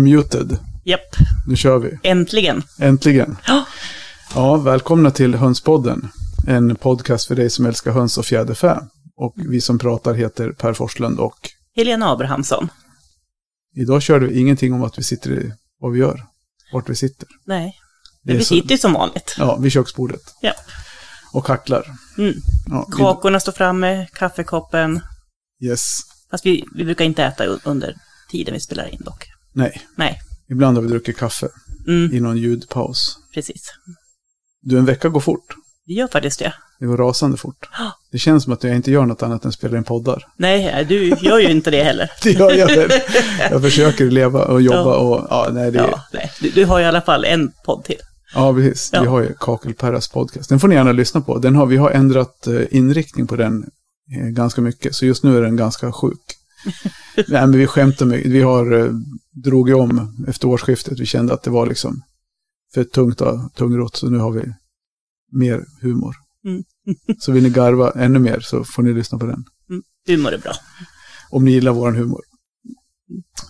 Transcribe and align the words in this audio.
unmuted. 0.00 0.58
Japp, 0.84 1.16
Nu 1.46 1.56
kör 1.56 1.78
vi. 1.78 1.98
äntligen. 2.02 2.62
Äntligen. 2.78 3.36
Ja. 3.46 3.64
Ja, 4.34 4.56
välkomna 4.56 5.10
till 5.10 5.34
Hönspodden. 5.34 6.08
En 6.46 6.76
podcast 6.76 7.26
för 7.26 7.34
dig 7.34 7.50
som 7.50 7.66
älskar 7.66 7.90
höns 7.92 8.18
och 8.18 8.26
fjäderfä. 8.26 8.80
Och 9.16 9.34
vi 9.36 9.60
som 9.60 9.78
pratar 9.78 10.14
heter 10.14 10.50
Per 10.52 10.72
Forslund 10.72 11.18
och 11.20 11.50
Helena 11.76 12.10
Abrahamsson. 12.10 12.68
idag 13.76 14.02
kör 14.02 14.18
vi 14.20 14.40
ingenting 14.40 14.74
om 14.74 14.82
att 14.82 14.98
vi 14.98 15.02
sitter 15.02 15.30
i, 15.30 15.52
vad 15.80 15.92
vi 15.92 15.98
gör, 15.98 16.22
vart 16.72 16.88
vi 16.88 16.94
sitter. 16.94 17.28
Nej, 17.44 17.74
är 18.28 18.32
vi 18.34 18.44
så- 18.44 18.54
sitter 18.54 18.70
ju 18.70 18.78
som 18.78 18.92
vanligt. 18.92 19.34
Ja, 19.38 19.56
vid 19.56 19.72
köksbordet. 19.72 20.34
Ja. 20.42 20.52
Och 21.32 21.48
hacklar. 21.48 21.84
Mm. 22.18 22.34
Ja, 22.70 22.86
vi- 22.88 22.96
Kakorna 22.96 23.40
står 23.40 23.52
framme, 23.52 24.06
kaffekoppen. 24.12 25.00
yes. 25.62 25.98
Fast 26.30 26.46
vi, 26.46 26.64
vi 26.74 26.84
brukar 26.84 27.04
inte 27.04 27.24
äta 27.24 27.44
under 27.44 27.94
tiden 28.30 28.54
vi 28.54 28.60
spelar 28.60 28.86
in 28.94 29.00
dock. 29.04 29.26
Nej, 29.56 29.80
Nej, 29.94 30.18
ibland 30.50 30.76
har 30.76 30.82
vi 30.82 30.88
druckit 30.88 31.16
kaffe 31.16 31.48
mm, 31.88 32.14
i 32.14 32.20
någon 32.20 32.36
ljudpaus. 32.36 33.18
precis. 33.34 33.72
Du, 34.62 34.78
en 34.78 34.84
vecka 34.84 35.08
går 35.08 35.20
fort. 35.20 35.54
Vi 35.86 35.94
gör 35.94 36.08
faktiskt 36.08 36.38
det. 36.38 36.54
Det 36.80 36.86
går 36.86 36.96
rasande 36.96 37.36
fort. 37.36 37.68
Det 38.12 38.18
känns 38.18 38.44
som 38.44 38.52
att 38.52 38.64
jag 38.64 38.76
inte 38.76 38.90
gör 38.90 39.06
något 39.06 39.22
annat 39.22 39.44
än 39.44 39.52
spelar 39.52 39.78
in 39.78 39.84
poddar. 39.84 40.26
Nej, 40.36 40.84
du 40.84 41.08
gör 41.08 41.38
ju 41.38 41.50
inte 41.50 41.70
det 41.70 41.82
heller. 41.82 42.10
Det 42.22 42.30
gör 42.30 42.52
jag 42.52 42.66
väl. 42.66 42.90
Jag 43.50 43.62
försöker 43.62 44.04
leva 44.04 44.44
och 44.44 44.62
jobba 44.62 44.96
och, 44.96 45.26
ja, 45.30 45.48
nej, 45.52 45.70
det 45.70 45.78
Ja, 45.78 46.02
nej. 46.12 46.32
Du, 46.40 46.50
du 46.50 46.64
har 46.64 46.80
i 46.80 46.84
alla 46.84 47.00
fall 47.00 47.24
en 47.24 47.52
podd 47.64 47.84
till. 47.84 48.00
Ja, 48.34 48.54
precis. 48.54 48.90
Ja. 48.92 49.00
Vi 49.00 49.06
har 49.06 49.20
ju 49.20 49.34
Kakelperras 49.40 50.08
podcast. 50.08 50.48
Den 50.48 50.60
får 50.60 50.68
ni 50.68 50.74
gärna 50.74 50.92
lyssna 50.92 51.20
på. 51.20 51.38
Den 51.38 51.56
har, 51.56 51.66
vi 51.66 51.76
har 51.76 51.90
ändrat 51.90 52.46
eh, 52.46 52.62
inriktning 52.70 53.26
på 53.26 53.36
den 53.36 53.64
eh, 54.16 54.26
ganska 54.26 54.60
mycket. 54.60 54.94
Så 54.94 55.06
just 55.06 55.24
nu 55.24 55.36
är 55.36 55.42
den 55.42 55.56
ganska 55.56 55.92
sjuk. 55.92 56.35
Nej, 57.16 57.46
men 57.46 57.52
vi 57.58 57.66
skämtar 57.66 58.06
med, 58.06 58.18
vi 58.20 58.42
har 58.42 58.72
eh, 58.72 58.92
drog 59.44 59.68
ju 59.68 59.74
om 59.74 60.24
efter 60.28 60.48
årsskiftet. 60.48 61.00
Vi 61.00 61.06
kände 61.06 61.34
att 61.34 61.42
det 61.42 61.50
var 61.50 61.66
liksom 61.66 62.02
för 62.74 62.84
tungt 62.84 63.20
och 63.20 63.54
tungrott. 63.54 63.96
Så 63.96 64.10
nu 64.10 64.18
har 64.18 64.30
vi 64.30 64.52
mer 65.32 65.64
humor. 65.80 66.14
Mm. 66.44 66.64
så 67.18 67.32
vill 67.32 67.42
ni 67.42 67.50
garva 67.50 67.90
ännu 67.90 68.18
mer 68.18 68.40
så 68.40 68.64
får 68.64 68.82
ni 68.82 68.92
lyssna 68.92 69.18
på 69.18 69.26
den. 69.26 69.44
Humor 70.08 70.32
är 70.32 70.38
bra. 70.38 70.52
Om 71.30 71.44
ni 71.44 71.50
gillar 71.50 71.72
våran 71.72 71.96
humor. 71.96 72.20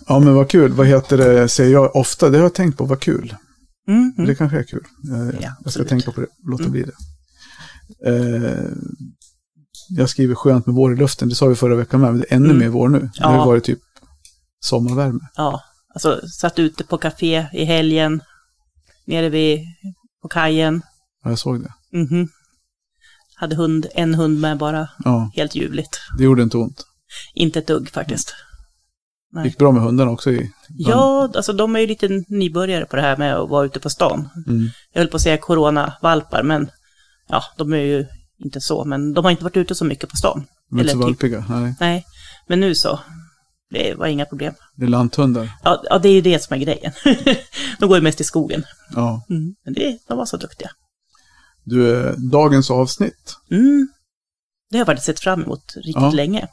Ja, 0.07 0.19
men 0.19 0.33
vad 0.33 0.49
kul. 0.49 0.71
Vad 0.73 0.87
heter 0.87 1.17
det, 1.17 1.49
säger 1.49 1.71
jag 1.71 1.95
ofta. 1.95 2.29
Det 2.29 2.37
har 2.37 2.43
jag 2.43 2.53
tänkt 2.53 2.77
på, 2.77 2.85
vad 2.85 2.99
kul. 2.99 3.35
Mm, 3.87 4.13
Det 4.15 4.23
mm. 4.23 4.35
kanske 4.35 4.57
är 4.59 4.63
kul. 4.63 4.83
Eh, 5.13 5.49
jag 5.63 5.73
ska 5.73 5.83
tänka 5.83 6.11
på 6.11 6.21
det, 6.21 6.27
låta 6.43 6.63
Mm. 6.63 6.71
bli 6.71 6.83
det. 6.83 6.93
Eh, 8.09 8.71
jag 9.89 10.09
skriver 10.09 10.35
skönt 10.35 10.65
med 10.65 10.75
vår 10.75 10.93
i 10.93 10.95
luften, 10.95 11.29
det 11.29 11.35
sa 11.35 11.45
vi 11.45 11.55
förra 11.55 11.75
veckan 11.75 12.01
med, 12.01 12.11
men 12.11 12.19
det 12.21 12.31
är 12.31 12.35
ännu 12.35 12.45
Mm. 12.45 12.57
mer 12.57 12.67
vår 12.69 12.89
nu. 12.89 12.99
Det 12.99 13.11
Ja. 13.13 13.27
har 13.27 13.39
ju 13.39 13.45
varit 13.45 13.63
typ 13.63 13.79
sommarvärme. 14.59 15.19
Ja, 15.35 15.61
alltså 15.93 16.27
satt 16.27 16.59
ute 16.59 16.83
på 16.83 16.97
café 16.97 17.45
i 17.53 17.63
helgen. 17.65 18.21
Nere 19.05 19.29
vid, 19.29 19.59
på 20.21 20.27
kajen. 20.27 20.81
Ja, 21.23 21.29
jag 21.29 21.39
såg 21.39 21.61
det. 21.63 21.73
Mhm. 21.99 22.29
Hade 23.35 23.55
hund, 23.55 23.87
en 23.95 24.15
hund 24.15 24.39
med 24.39 24.57
bara. 24.57 24.89
Ja, 25.03 25.31
Helt 25.35 25.55
ljuvligt. 25.55 25.99
det 26.17 26.23
gjorde 26.23 26.43
inte 26.43 26.57
ont. 26.57 26.85
Inte 27.33 27.59
ett 27.59 27.67
dugg 27.67 27.89
faktiskt. 27.89 28.33
Nej. 29.31 29.45
gick 29.47 29.57
bra 29.57 29.71
med 29.71 29.81
hundarna 29.83 30.11
också 30.11 30.31
i... 30.31 30.51
Ja, 30.69 31.31
alltså 31.35 31.53
de 31.53 31.75
är 31.75 31.79
ju 31.79 31.87
lite 31.87 32.23
nybörjare 32.27 32.85
på 32.85 32.95
det 32.95 33.01
här 33.01 33.17
med 33.17 33.35
att 33.35 33.49
vara 33.49 33.65
ute 33.65 33.79
på 33.79 33.89
stan. 33.89 34.29
Mm. 34.47 34.69
Jag 34.93 35.01
höll 35.01 35.09
på 35.09 35.15
att 35.17 35.21
säga 35.23 35.37
coronavalpar, 35.37 36.43
men 36.43 36.69
ja, 37.29 37.43
de 37.57 37.73
är 37.73 37.77
ju 37.77 38.05
inte 38.43 38.61
så. 38.61 38.85
Men 38.85 39.13
de 39.13 39.25
har 39.25 39.31
inte 39.31 39.43
varit 39.43 39.57
ute 39.57 39.75
så 39.75 39.85
mycket 39.85 40.09
på 40.09 40.15
stan. 40.15 40.45
De 40.69 40.77
är 40.77 40.81
inte 40.81 40.93
så 40.93 40.97
typ- 40.97 41.03
valpiga. 41.03 41.45
Nej, 41.49 41.75
Nej, 41.79 42.05
men 42.47 42.59
nu 42.59 42.75
så. 42.75 42.99
Det 43.69 43.93
var 43.95 44.07
inga 44.07 44.25
problem. 44.25 44.53
det 44.75 44.85
är 44.85 44.89
lanthundar. 44.89 45.49
Ja, 45.63 45.83
ja 45.89 45.99
det 45.99 46.09
är 46.09 46.13
ju 46.13 46.21
det 46.21 46.43
som 46.43 46.53
är 46.53 46.57
grejen. 46.59 46.91
de 47.79 47.87
går 47.89 47.97
ju 47.97 48.03
mest 48.03 48.21
i 48.21 48.23
skogen. 48.23 48.63
Ja. 48.95 49.25
Mm. 49.29 49.55
Men 49.65 49.73
det, 49.73 49.97
de 50.07 50.17
var 50.17 50.25
så 50.25 50.37
duktiga. 50.37 50.69
Du, 51.63 52.05
eh, 52.07 52.13
dagens 52.13 52.71
avsnitt. 52.71 53.35
Mm. 53.51 53.87
Det 54.69 54.77
har 54.77 54.79
jag 54.79 54.85
faktiskt 54.85 55.05
sett 55.05 55.19
fram 55.19 55.43
emot 55.43 55.73
riktigt 55.75 55.95
Ja. 55.95 56.11
länge. 56.11 56.47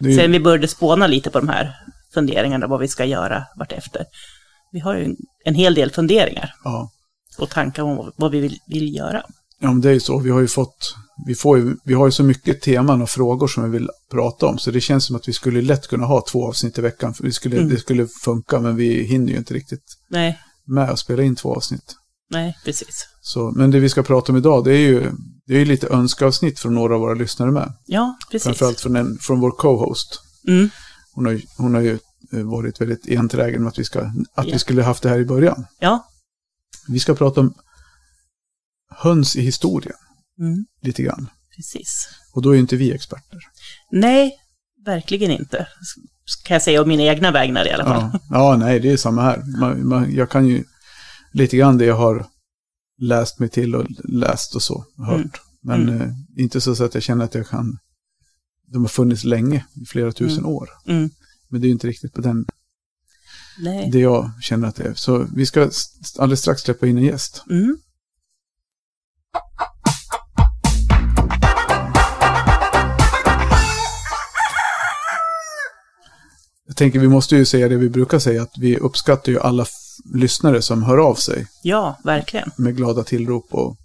Är, 0.00 0.16
Sen 0.16 0.32
vi 0.32 0.40
började 0.40 0.68
spåna 0.68 1.06
lite 1.06 1.30
på 1.30 1.40
de 1.40 1.48
här 1.48 1.74
funderingarna, 2.14 2.66
vad 2.66 2.80
vi 2.80 2.88
ska 2.88 3.04
göra 3.04 3.44
vartefter. 3.58 4.04
Vi 4.72 4.80
har 4.80 4.94
ju 4.94 5.16
en, 5.44 5.54
hel 5.54 5.74
del 5.74 5.90
funderingar 5.90 6.54
ja. 6.64 6.90
och 7.38 7.50
tankar 7.50 7.82
om 7.82 7.96
vad, 7.96 8.12
vad 8.16 8.30
vi 8.30 8.40
vill, 8.40 8.58
vill 8.66 8.94
göra. 8.94 9.22
ja, 9.60 9.72
men 9.72 9.80
det 9.80 9.88
är 9.88 9.92
ju 9.92 10.00
så. 10.00 10.18
Vi 10.18 10.30
har 10.30 10.40
ju 10.40 10.48
fått... 10.48 10.94
Vi, 11.26 11.34
får 11.34 11.58
ju, 11.58 11.76
vi 11.84 11.94
har 11.94 12.06
ju 12.06 12.12
så 12.12 12.22
mycket 12.22 12.60
teman 12.62 13.02
och 13.02 13.10
frågor 13.10 13.48
som 13.48 13.64
vi 13.64 13.70
vill 13.70 13.90
prata 14.10 14.46
om. 14.46 14.58
Så 14.58 14.70
det 14.70 14.80
känns 14.80 15.04
som 15.04 15.16
att 15.16 15.28
vi 15.28 15.32
skulle 15.32 15.62
lätt 15.62 15.86
kunna 15.88 16.06
ha 16.06 16.24
två 16.30 16.48
avsnitt 16.48 16.78
i 16.78 16.80
veckan. 16.80 17.14
För 17.14 17.24
vi 17.24 17.32
skulle, 17.32 17.56
Mm. 17.56 17.68
Det 17.68 17.78
skulle 17.78 18.06
funka, 18.06 18.60
men 18.60 18.76
vi 18.76 19.02
hinner 19.02 19.32
ju 19.32 19.38
inte 19.38 19.54
riktigt 19.54 19.84
Nej, 20.10 20.38
med 20.66 20.90
att 20.90 20.98
spela 20.98 21.22
in 21.22 21.36
två 21.36 21.54
avsnitt. 21.54 21.96
nej, 22.30 22.56
precis. 22.64 23.08
Så, 23.20 23.52
men 23.56 23.70
det 23.70 23.80
vi 23.80 23.88
ska 23.88 24.02
prata 24.02 24.32
om 24.32 24.38
idag, 24.38 24.64
det 24.64 24.72
är 24.72 24.78
ju, 24.88 25.12
det 25.46 25.54
är 25.54 25.64
lite 25.66 25.88
önskeavsnitt 25.88 26.58
från 26.58 26.74
några 26.74 26.94
av 26.94 27.00
våra 27.00 27.14
lyssnare 27.14 27.50
med. 27.50 27.72
Ja, 27.86 28.16
precis. 28.30 28.44
Framförallt 28.44 28.80
från, 28.80 28.96
en, 28.96 29.18
från 29.18 29.40
vår 29.40 29.50
co-host. 29.50 30.20
Mm. 30.48 30.70
Hon 31.12 31.26
har, 31.26 31.40
hon 31.56 31.74
har 31.74 31.80
ju 31.82 31.98
eh, 32.32 32.42
varit 32.42 32.80
väldigt 32.80 33.08
enträgen 33.10 33.62
med 33.62 33.68
att 33.68 33.78
vi, 33.78 33.84
ska, 33.84 34.00
att 34.34 34.46
Ja. 34.46 34.52
vi 34.52 34.58
skulle 34.58 34.82
haft 34.82 35.02
det 35.02 35.08
här 35.08 35.18
i 35.18 35.24
början. 35.24 35.66
Ja. 35.78 36.08
Vi 36.88 36.98
ska 37.00 37.14
prata 37.14 37.40
om 37.40 37.54
höns 38.90 39.36
i 39.36 39.40
historien, 39.40 39.96
Mm. 40.38 40.66
lite 40.82 41.02
grann. 41.02 41.30
Precis. 41.56 42.08
Och 42.34 42.42
då 42.42 42.50
är 42.50 42.54
ju 42.54 42.60
inte 42.60 42.76
vi 42.76 42.92
experter. 42.92 43.38
Nej, 43.90 44.32
verkligen 44.84 45.30
inte. 45.30 45.68
Kan 46.44 46.54
jag 46.54 46.62
säga 46.62 46.82
om 46.82 46.88
mina 46.88 47.02
egna 47.02 47.30
vägnar 47.30 47.66
i 47.66 47.70
alla 47.70 47.84
fall. 47.84 48.10
Ja, 48.12 48.20
ja 48.30 48.56
nej, 48.56 48.80
det 48.80 48.90
är 48.90 48.96
samma 48.96 49.22
här. 49.22 49.58
Man, 49.60 49.88
man, 49.88 50.14
jag 50.14 50.30
kan 50.30 50.46
ju 50.48 50.64
lite 51.32 51.56
grann 51.56 51.78
det 51.78 51.84
jag 51.84 51.96
har 51.96 52.26
läst 52.98 53.38
mig 53.38 53.48
till 53.48 53.74
och 53.74 53.86
läst 54.04 54.54
och 54.54 54.62
så, 54.62 54.84
hört. 54.98 55.16
Mm. 55.16 55.30
Men 55.62 55.88
Mm. 55.88 56.00
eh, 56.00 56.08
inte 56.36 56.60
så 56.60 56.84
att 56.84 56.94
jag 56.94 57.02
känner 57.02 57.24
att 57.24 57.34
jag 57.34 57.48
kan... 57.48 57.78
De 58.72 58.82
har 58.82 58.88
funnits 58.88 59.24
länge, 59.24 59.66
i 59.82 59.84
flera 59.86 60.12
tusen 60.12 60.38
Mm. 60.38 60.50
år. 60.50 60.68
Mm. 60.86 61.10
Men 61.48 61.60
det 61.60 61.64
är 61.64 61.68
ju 61.68 61.72
inte 61.72 61.86
riktigt 61.86 62.12
på 62.12 62.20
den, 62.20 62.46
Nej. 63.58 63.90
det 63.92 63.98
jag 63.98 64.30
känner 64.40 64.68
att 64.68 64.76
det 64.76 64.84
är. 64.84 64.94
Så 64.94 65.26
vi 65.34 65.46
ska 65.46 65.70
alldeles 66.18 66.40
strax 66.40 66.62
släppa 66.62 66.86
in 66.86 66.98
en 66.98 67.04
gäst. 67.04 67.42
Tänker 76.76 76.98
vi 76.98 77.08
måste 77.08 77.36
ju 77.36 77.44
säga 77.44 77.68
det 77.68 77.76
vi 77.76 77.88
brukar 77.88 78.18
säga, 78.18 78.42
att 78.42 78.52
vi 78.58 78.76
uppskattar 78.78 79.32
ju 79.32 79.40
alla 79.40 79.66
lyssnare 80.14 80.62
som 80.62 80.82
hör 80.82 80.98
av 80.98 81.14
sig 81.14 81.46
Ja, 81.62 81.98
verkligen. 82.04 82.50
med 82.56 82.76
glada 82.76 83.04
tillrop 83.04 83.46
och 83.50 83.76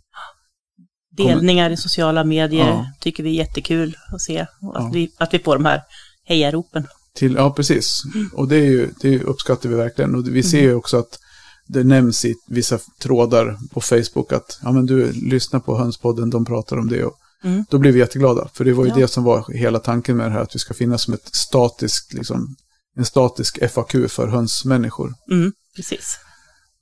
Delningar 1.18 1.69
i 1.69 1.78
sociala 1.78 2.24
medier 2.24 2.68
Ja. 2.68 2.85
tycker 3.00 3.24
vi 3.24 3.30
är 3.30 3.34
jättekul 3.34 3.97
att 4.13 4.22
se. 4.22 4.46
Och 4.62 4.78
att, 4.78 4.84
Ja. 4.84 4.91
vi, 4.94 5.12
att 5.18 5.34
vi 5.34 5.40
får 5.40 5.56
de 5.56 5.66
här 5.66 5.81
hejaropen. 6.25 6.88
till, 7.16 7.34
ja 7.35 7.51
precis. 7.53 8.03
Och 8.34 8.47
det, 8.47 8.56
är 8.56 8.66
ju, 8.66 8.90
det 9.01 9.24
uppskattar 9.24 9.69
vi 9.69 9.75
verkligen. 9.75 10.16
Och 10.16 10.25
vi 10.25 10.30
Mm. 10.30 10.44
ser 10.44 10.62
ju 10.62 10.74
också 10.74 10.97
att 10.97 11.19
det 11.68 11.84
nämns 11.84 12.25
i 12.25 12.35
vissa 12.47 12.80
trådar 13.01 13.57
på 13.74 13.81
Facebook 13.81 14.33
att 14.33 14.60
ja 14.63 14.71
men 14.71 14.86
du 14.86 15.12
lyssnar 15.12 15.60
på 15.60 15.77
Hönspodden, 15.77 16.30
de 16.30 16.45
pratar 16.45 16.77
om 16.77 16.88
det. 16.89 17.04
Och 17.04 17.18
Mm. 17.44 17.66
Då 17.69 17.77
blir 17.77 17.92
vi 17.92 18.00
jätteglada, 18.00 18.50
för 18.54 18.66
det 18.66 18.74
var 18.74 18.83
ju 18.86 18.89
Ja. 18.89 18.95
det 18.95 19.07
som 19.07 19.24
var 19.24 19.54
hela 19.54 19.80
tanken 19.80 20.18
med 20.18 20.25
det 20.27 20.31
här, 20.33 20.42
att 20.42 20.56
vi 20.56 20.60
ska 20.60 20.74
finnas 20.74 21.04
som 21.04 21.13
ett 21.13 21.36
statiskt, 21.36 22.13
liksom, 22.13 22.56
en 22.98 23.06
statisk 23.06 23.72
FAQ 23.72 23.92
för 24.12 24.28
hönsmänniskor. 24.28 25.14
Mm. 25.32 25.54
Precis. 25.76 26.20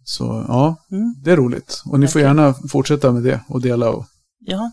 Så 0.03 0.45
ja, 0.47 0.75
Mm. 0.91 1.15
det 1.23 1.31
är 1.31 1.37
roligt. 1.37 1.81
Och 1.85 1.99
ni 1.99 2.07
får 2.07 2.19
Verkligen. 2.19 2.37
gärna 2.37 2.53
fortsätta 2.69 3.11
med 3.11 3.23
det 3.23 3.39
och 3.47 3.61
dela. 3.61 3.89
Och, 3.89 4.05
Ja, 4.39 4.71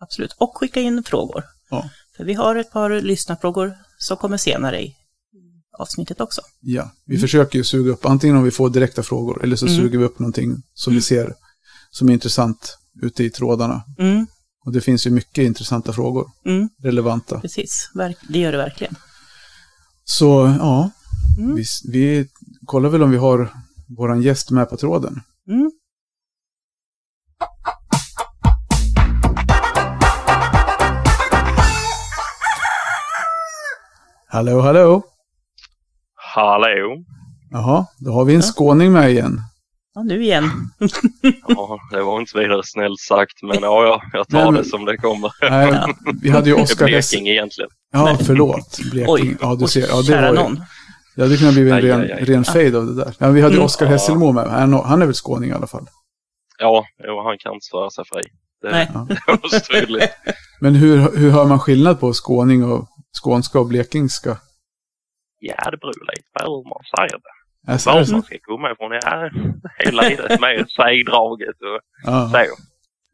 absolut. 0.00 0.32
Och 0.38 0.56
skicka 0.58 0.80
in 0.80 1.02
frågor. 1.04 1.44
Ja. 1.70 1.88
För 2.16 2.24
vi 2.24 2.34
har 2.34 2.56
ett 2.56 2.70
par 2.72 3.00
lyssnarfrågor 3.00 3.74
som 3.98 4.16
kommer 4.16 4.36
senare 4.36 4.82
i 4.82 4.94
avsnittet 5.78 6.20
också. 6.20 6.40
ja, 6.60 6.90
vi 7.06 7.18
försöker 7.18 7.58
ju 7.58 7.64
suga 7.64 7.92
upp, 7.92 8.06
antingen 8.06 8.36
om 8.36 8.42
vi 8.44 8.50
får 8.50 8.70
direkta 8.70 9.02
frågor, 9.02 9.44
eller 9.44 9.56
så 9.56 9.66
Mm. 9.66 9.78
suger 9.78 9.98
vi 9.98 10.04
upp 10.04 10.18
någonting 10.18 10.62
som 10.74 10.94
vi 10.94 11.02
ser 11.02 11.34
som 11.90 12.08
är 12.08 12.12
intressant 12.12 12.78
ute 13.02 13.24
i 13.24 13.30
trådarna. 13.30 13.82
Mm. 13.98 14.26
Och 14.64 14.72
det 14.72 14.80
finns 14.80 15.06
ju 15.06 15.10
mycket 15.10 15.44
intressanta 15.44 15.92
frågor, 15.92 16.26
Mm. 16.46 16.68
relevanta. 16.82 17.40
Precis, 17.40 17.90
det 18.28 18.38
gör 18.38 18.52
det 18.52 18.58
verkligen. 18.58 18.96
Så 20.08 20.56
ja, 20.58 20.90
Mm. 21.38 21.54
vi, 21.56 21.64
vi 21.92 22.28
kollar 22.66 22.88
väl 22.88 23.02
om 23.02 23.10
vi 23.10 23.16
har 23.16 23.48
våran 23.96 24.22
gäst 24.22 24.50
med 24.50 24.70
på 24.70 24.76
tråden. 24.76 25.20
Mm. 25.48 25.70
Hallå, 34.28 34.60
hallå! 34.60 35.02
Hallå! 36.34 37.04
Jaha, 37.50 37.86
då 37.98 38.12
har 38.12 38.24
vi 38.24 38.34
en 38.34 38.40
Ja. 38.40 38.46
skåning 38.46 38.92
med 38.92 39.10
igen. 39.10 39.40
Ja, 39.96 40.02
nu 40.02 40.22
igen. 40.22 40.50
Ja, 41.48 41.78
det 41.90 42.02
var 42.02 42.20
inte 42.20 42.38
vidare 42.38 42.62
snällt 42.64 43.00
sagt, 43.00 43.42
men 43.42 43.58
ja, 43.62 43.84
ja 43.84 44.02
jag 44.12 44.28
tar 44.28 44.38
Nej, 44.38 44.44
men- 44.52 44.54
det 44.62 44.64
som 44.68 44.84
det 44.84 44.96
kommer. 44.96 45.32
Nej, 45.50 45.68
Ja. 45.72 45.94
vi 46.22 46.30
hade 46.30 46.50
ju 46.50 46.54
Det 46.56 46.60
Hess. 46.60 46.76
Blekinge 47.10 47.30
egentligen. 47.30 47.70
Ja, 47.92 48.18
förlåt. 48.26 48.78
Blekinge. 48.92 49.06
Oj, 49.08 49.36
ja, 49.40 49.54
du 49.54 49.66
ser. 49.66 49.86
Ja, 49.88 49.96
det 49.96 50.04
kära 50.04 50.20
var 50.20 50.28
ju, 50.28 50.34
någon. 50.34 50.60
Ja, 51.16 51.24
det 51.26 51.36
kunde 51.36 51.46
ha 51.46 51.52
blivit 51.52 51.72
en 51.72 51.80
ren, 51.80 52.00
aj, 52.00 52.12
aj. 52.12 52.24
ren 52.24 52.44
fade 52.44 52.78
av 52.78 52.86
det 52.86 52.94
där. 52.94 53.14
Ja, 53.18 53.28
vi 53.28 53.40
hade 53.42 53.54
Mm. 53.54 53.64
Oskar 53.66 53.86
Ja. 53.86 53.92
Hesselmo 53.92 54.32
med. 54.32 54.44
Han, 54.50 54.72
han 54.72 55.02
är 55.02 55.06
väl 55.06 55.14
skåning 55.14 55.50
i 55.50 55.52
alla 55.52 55.66
fall. 55.66 55.86
Ja, 56.58 56.84
jo, 57.06 57.22
han 57.24 57.38
kan 57.38 57.54
inte 57.54 57.64
svära 57.64 57.90
sig 57.90 58.04
fri. 58.12 58.22
Det 58.62 58.70
Nej. 58.70 58.88
Är 59.26 59.48
så 59.48 59.60
tydligt. 59.72 60.10
Men 60.60 60.74
hur, 60.74 61.16
hur 61.16 61.30
hör 61.30 61.44
man 61.44 61.58
skillnad 61.58 62.00
på 62.00 62.12
skåning 62.12 62.64
och 62.64 62.88
skånska 63.24 63.58
och 63.60 63.66
blekingska? 63.66 64.36
Ja, 65.40 65.70
det 65.70 65.76
beror 65.76 66.10
lite 66.10 66.28
på 66.32 66.44
hur 66.44 66.68
man 66.68 66.82
säger 66.96 67.18
det. 67.26 67.35
Alltså, 67.66 67.90
Var 67.90 67.96
man 68.12 68.22
ska 68.22 68.36
komma 68.42 68.72
ifrån. 68.72 68.92
Ja, 69.02 69.30
hela 69.78 70.02
livet 70.02 70.40
med 70.40 70.66
sägdraget 70.70 71.48
och 71.68 71.80
Ja, 72.04 72.28
så. 72.30 72.62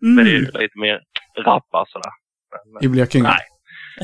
Men 0.00 0.24
det 0.24 0.30
är 0.30 0.34
Mm. 0.36 0.44
ju 0.54 0.60
lite 0.62 0.78
mer 0.78 1.00
rappa 1.44 1.84
sådär. 1.88 2.12
Men, 2.72 2.84
I 2.84 2.88
Blekinge? 2.88 3.28
Nej. 3.28 3.40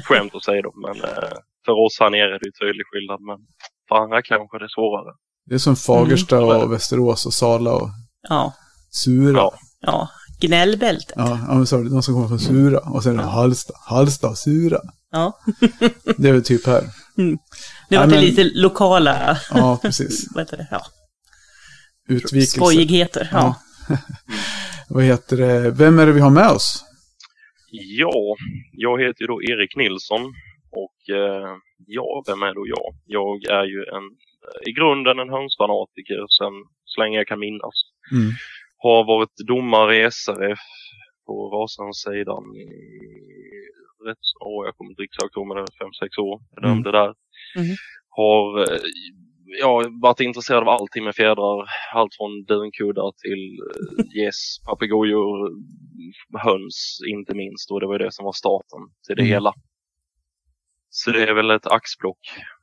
Skämt 0.04 0.34
åsido, 0.34 0.72
men 0.86 0.96
eh, 1.04 1.28
för 1.66 1.72
oss 1.72 1.96
här 2.00 2.10
nere 2.10 2.34
är 2.34 2.38
det 2.38 2.46
ju 2.46 2.52
tydlig 2.52 2.86
skillnad. 2.86 3.20
Men 3.20 3.38
för 3.88 3.96
andra 3.96 4.22
kanske 4.22 4.58
det 4.58 4.64
är 4.64 4.68
svårare. 4.68 5.14
Det 5.46 5.54
är 5.54 5.58
som 5.58 5.76
Fagersta 5.76 6.36
Mm. 6.36 6.48
och 6.48 6.72
Västerås 6.72 7.26
och 7.26 7.32
Sala 7.34 7.72
och 7.72 7.88
Ja, 8.28 8.52
Sura. 8.90 9.36
Ja. 9.38 9.54
ja. 9.80 10.08
Gnällbältet. 10.40 11.12
Ja, 11.16 11.38
men 11.48 11.66
så 11.66 11.78
är 11.78 11.84
det 11.84 11.90
de 11.90 12.02
som 12.02 12.14
kommer 12.14 12.28
från 12.28 12.38
Sura. 12.38 12.78
Och 12.78 13.02
sen 13.02 13.16
Ja. 13.16 13.22
Halsta. 13.22 13.72
Halsta 13.88 14.28
och 14.28 14.38
Sura. 14.38 14.78
Ja. 15.10 15.38
Det 16.16 16.28
är 16.28 16.32
väl 16.32 16.44
typ 16.44 16.66
här. 16.66 16.82
Det 17.88 17.96
var 17.96 18.02
Ja, 18.02 18.06
men- 18.06 18.20
lite 18.20 18.44
lokala, 18.54 19.38
Ja, 19.54 19.78
precis. 19.82 20.28
vad 20.34 20.42
heter 20.44 20.56
det, 20.56 20.68
ja, 20.70 20.80
Utvikelse. 22.08 22.56
skojigheter. 22.56 23.28
Ja. 23.32 23.54
Vad 24.90 25.04
heter 25.04 25.36
det? 25.36 25.70
Vem 25.70 25.98
är 25.98 26.06
det 26.06 26.12
vi 26.12 26.20
har 26.20 26.30
med 26.30 26.50
oss? 26.50 26.84
Ja, 27.70 28.36
jag 28.72 29.00
heter 29.02 29.20
ju 29.20 29.26
då 29.26 29.42
Erik 29.42 29.76
Nilsson 29.76 30.22
och 30.82 31.14
eh, 31.16 31.48
ja, 31.86 32.22
vem 32.26 32.42
är 32.42 32.54
då 32.54 32.64
jag? 32.66 32.88
Jag 33.04 33.44
är 33.60 33.64
ju 33.64 33.80
en, 33.96 34.06
i 34.68 34.72
grunden 34.72 35.18
en 35.18 35.28
hönsfanatiker 35.36 36.20
sen 36.38 36.54
så 36.84 37.00
länge 37.00 37.16
jag 37.18 37.26
kan 37.26 37.38
minnas. 37.38 37.76
Mm. 38.12 38.30
Har 38.84 39.04
varit 39.04 39.36
domare 39.46 39.96
i 40.06 40.10
SRF 40.10 40.58
på 41.26 41.34
Rasensidan 41.56 42.44
i 42.64 42.68
rätt, 44.08 44.24
åh, 44.44 44.66
jag 44.66 44.76
kommer 44.76 44.90
inte 44.90 45.02
exakt 45.02 45.36
ihåg 45.36 45.46
men 45.46 45.56
det 45.56 45.62
är 45.62 45.78
fem, 45.84 45.92
sex 46.02 46.18
år. 46.18 46.40
Jag 46.54 46.64
Mm. 46.64 46.74
dömde 46.74 46.90
där. 46.98 47.10
Mhm. 47.56 47.74
Har 48.08 48.42
eh, 48.60 48.80
ja, 49.60 49.82
varit 50.02 50.20
intresserad 50.20 50.62
av 50.62 50.68
allting 50.68 51.04
med 51.04 51.14
fjädrar. 51.14 51.58
Allt 51.94 52.14
från 52.18 52.44
dunkuddar 52.44 53.12
till 53.24 53.42
eh, 53.70 54.04
gäss, 54.24 54.40
papegojor, 54.66 55.50
höns 56.46 56.98
inte 57.08 57.34
minst. 57.34 57.70
Och 57.70 57.80
det 57.80 57.86
var 57.86 57.98
det 57.98 58.12
som 58.12 58.24
var 58.24 58.32
starten 58.32 58.80
till 59.06 59.16
det 59.16 59.22
Mm. 59.22 59.32
hela. 59.32 59.52
Så 60.90 61.10
det 61.10 61.22
är 61.22 61.34
väl 61.34 61.50
ett 61.50 61.66
axplock 61.66 62.18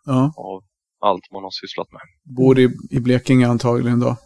Ja, 0.05 0.33
av 0.37 0.63
allt 0.99 1.31
man 1.31 1.43
har 1.43 1.51
sysslat 1.51 1.91
med. 1.91 2.01
bor 2.37 2.59
i, 2.59 2.69
i 2.91 2.99
Blekinge 2.99 3.47
antagligen 3.47 3.99
då. 3.99 4.17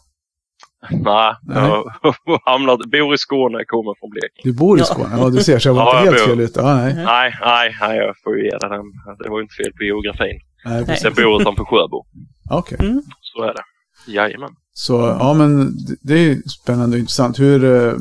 Nej, 0.91 1.33
Nej. 1.43 1.69
jag 2.01 2.39
hamnat, 2.45 2.79
bor 2.91 3.13
i 3.13 3.17
Skåne, 3.17 3.65
kommer 3.65 3.99
från 3.99 4.09
Blekinge. 4.09 4.43
Du 4.43 4.53
bor 4.53 4.79
i. 4.81 4.83
Skåne? 4.83 5.15
Ja, 5.17 5.29
du 5.29 5.43
ser, 5.43 5.59
så 5.59 5.69
jag 5.69 5.73
var 5.73 5.81
Ja, 5.81 5.99
inte 5.99 6.05
jag 6.05 6.13
helt 6.13 6.25
bor. 6.27 6.35
fel 6.35 6.39
ute. 6.45 6.59
Ja, 6.59 6.75
nej. 6.75 6.91
Mm. 6.91 7.03
Nej, 7.05 7.35
nej, 7.41 7.75
nej, 7.81 7.97
jag 7.97 8.15
får 8.23 8.37
ju 8.37 8.43
ge 8.43 8.49
dig 8.49 8.69
den. 8.69 8.85
Det 9.23 9.29
var 9.29 9.37
ju 9.37 9.43
inte 9.43 9.55
fel 9.55 9.73
på 9.77 9.83
geografin. 9.83 10.39
nej 10.65 10.85
precis. 10.85 11.01
Sen 11.01 11.13
bor 11.13 11.41
utanför 11.41 11.65
Sjöbo. 11.65 12.05
Okej. 12.49 12.77
Mm. 12.81 13.01
Så 13.21 13.43
är 13.43 13.53
det. 13.53 13.63
Jajamän. 14.11 14.49
Så, 14.73 14.93
ja 15.19 15.33
men 15.33 15.71
det- 16.01 16.13
är 16.13 16.17
ju 16.17 16.41
spännande 16.41 16.95
och 16.95 16.99
intressant. 16.99 17.39
Hur, 17.39 17.63
eh, 17.63 17.93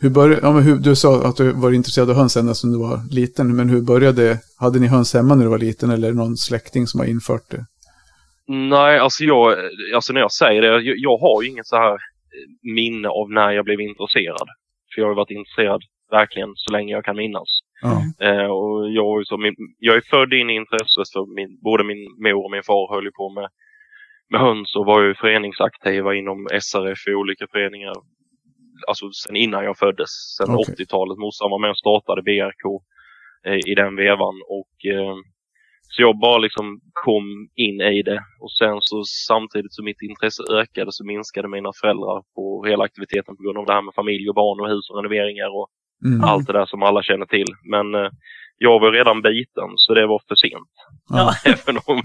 hur 0.00 0.10
började, 0.10 0.40
ja, 0.46 0.52
men 0.52 0.62
hur, 0.62 0.76
du 0.76 0.96
sa 0.96 1.22
att 1.28 1.36
du 1.36 1.52
var 1.52 1.72
intresserad 1.72 2.10
av 2.10 2.16
höns 2.16 2.36
ända 2.36 2.54
sedan 2.54 2.72
du 2.72 2.78
var 2.78 3.00
liten, 3.10 3.56
men 3.56 3.68
hur 3.68 3.80
började, 3.82 4.38
hade 4.58 4.78
ni 4.78 4.86
höns 4.86 5.14
hemma 5.14 5.34
när 5.34 5.44
du 5.44 5.50
var 5.50 5.58
liten 5.58 5.90
eller 5.90 6.12
någon 6.12 6.36
släkting 6.36 6.86
som 6.86 7.00
har 7.00 7.06
infört 7.06 7.50
det? 7.50 7.66
Nej, 8.48 8.98
alltså 8.98 9.24
jag, 9.24 9.56
alltså 9.94 10.12
när 10.12 10.20
jag 10.20 10.32
säger 10.32 10.62
det, 10.62 10.68
jag, 10.68 10.98
jag 10.98 11.18
har 11.18 11.42
ju 11.42 11.48
inget 11.48 11.66
så 11.66 11.76
här 11.76 11.92
eh, 11.92 12.48
minne 12.74 13.08
av 13.08 13.30
när 13.30 13.50
jag 13.50 13.64
blev 13.64 13.80
intresserad. 13.80 14.48
För 14.94 15.00
jag 15.02 15.08
har 15.08 15.14
varit 15.14 15.30
intresserad 15.30 15.82
verkligen 16.10 16.52
så 16.54 16.72
länge 16.72 16.92
jag 16.92 17.04
kan 17.04 17.16
minnas. 17.16 17.48
Ja. 17.82 18.26
Eh, 18.26 18.46
och 18.46 18.90
jag, 18.90 19.26
så, 19.26 19.36
min, 19.36 19.54
jag 19.78 19.96
är 19.96 20.00
född 20.00 20.32
in 20.32 20.50
i 20.50 20.54
intresset 20.54 21.12
för 21.12 21.34
min, 21.34 21.60
både 21.62 21.84
min 21.84 22.02
mor 22.18 22.44
och 22.44 22.50
min 22.50 22.62
far 22.62 22.94
höll 22.94 23.04
ju 23.04 23.12
på 23.12 23.30
med, 23.30 23.48
med 24.30 24.40
höns 24.40 24.76
och 24.76 24.86
var 24.86 25.02
ju 25.02 25.14
föreningsaktiva 25.14 26.14
inom 26.14 26.48
SRF 26.60 27.08
i 27.08 27.14
olika 27.14 27.46
föreningar. 27.52 27.94
Alltså 28.88 29.10
sen 29.12 29.36
innan 29.36 29.64
jag 29.64 29.78
föddes, 29.78 30.10
sen 30.36 30.54
Okej. 30.54 30.74
80-talet. 30.74 31.18
Morsan 31.18 31.50
var 31.50 31.58
med 31.58 31.70
och 31.70 31.78
startade 31.78 32.22
BRK 32.22 32.64
eh, 33.46 33.70
i 33.70 33.74
den 33.74 33.96
vevan. 33.96 34.34
Och, 34.48 34.86
eh, 34.92 35.16
så 35.88 36.02
jag 36.02 36.18
bara 36.18 36.38
liksom 36.38 36.80
kom 36.92 37.48
in 37.54 37.80
i 37.80 38.02
det 38.02 38.20
och 38.40 38.52
sen 38.52 38.78
så 38.80 39.04
samtidigt 39.28 39.74
som 39.74 39.84
mitt 39.84 40.02
intresse 40.02 40.42
ökade 40.52 40.92
så 40.92 41.04
minskade 41.04 41.48
mina 41.48 41.72
föräldrar 41.80 42.22
på 42.34 42.64
hela 42.68 42.84
aktiviteten 42.84 43.36
på 43.36 43.42
grund 43.42 43.58
av 43.58 43.66
det 43.66 43.72
här 43.72 43.82
med 43.82 43.94
familj 43.94 44.28
och 44.28 44.34
barn 44.34 44.60
och 44.60 44.68
hus 44.68 44.90
och 44.90 44.96
renoveringar 44.96 45.48
och 45.58 45.68
Mm. 46.06 46.24
allt 46.24 46.46
det 46.46 46.52
där 46.52 46.66
som 46.66 46.82
alla 46.82 47.02
känner 47.02 47.26
till. 47.26 47.46
Men 47.70 47.94
eh, 47.94 48.10
jag 48.58 48.80
var 48.80 48.92
redan 48.92 49.22
biten 49.22 49.70
så 49.76 49.94
det 49.94 50.06
var 50.06 50.22
för 50.28 50.34
sent. 50.34 50.72
Ja. 51.08 51.32
Även 51.44 51.80
om 51.86 52.02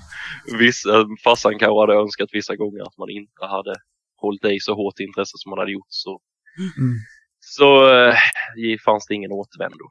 vissa, 0.60 1.06
farsan 1.24 1.60
kanske 1.60 1.80
hade 1.80 1.94
önskat 2.04 2.30
vissa 2.32 2.56
gånger 2.56 2.82
att 2.82 2.98
man 2.98 3.10
inte 3.10 3.46
hade 3.46 3.74
hållit 4.22 4.46
i 4.46 4.60
så 4.60 4.74
hårt 4.76 5.00
intresse 5.00 5.34
som 5.36 5.50
man 5.50 5.60
hade 5.60 5.72
gjort 5.72 5.86
så, 5.90 6.20
Mm. 6.78 6.96
så 7.40 7.68
eh, 7.94 8.16
fanns 8.86 9.06
det 9.08 9.16
ingen 9.16 9.32
återvändo. 9.32 9.86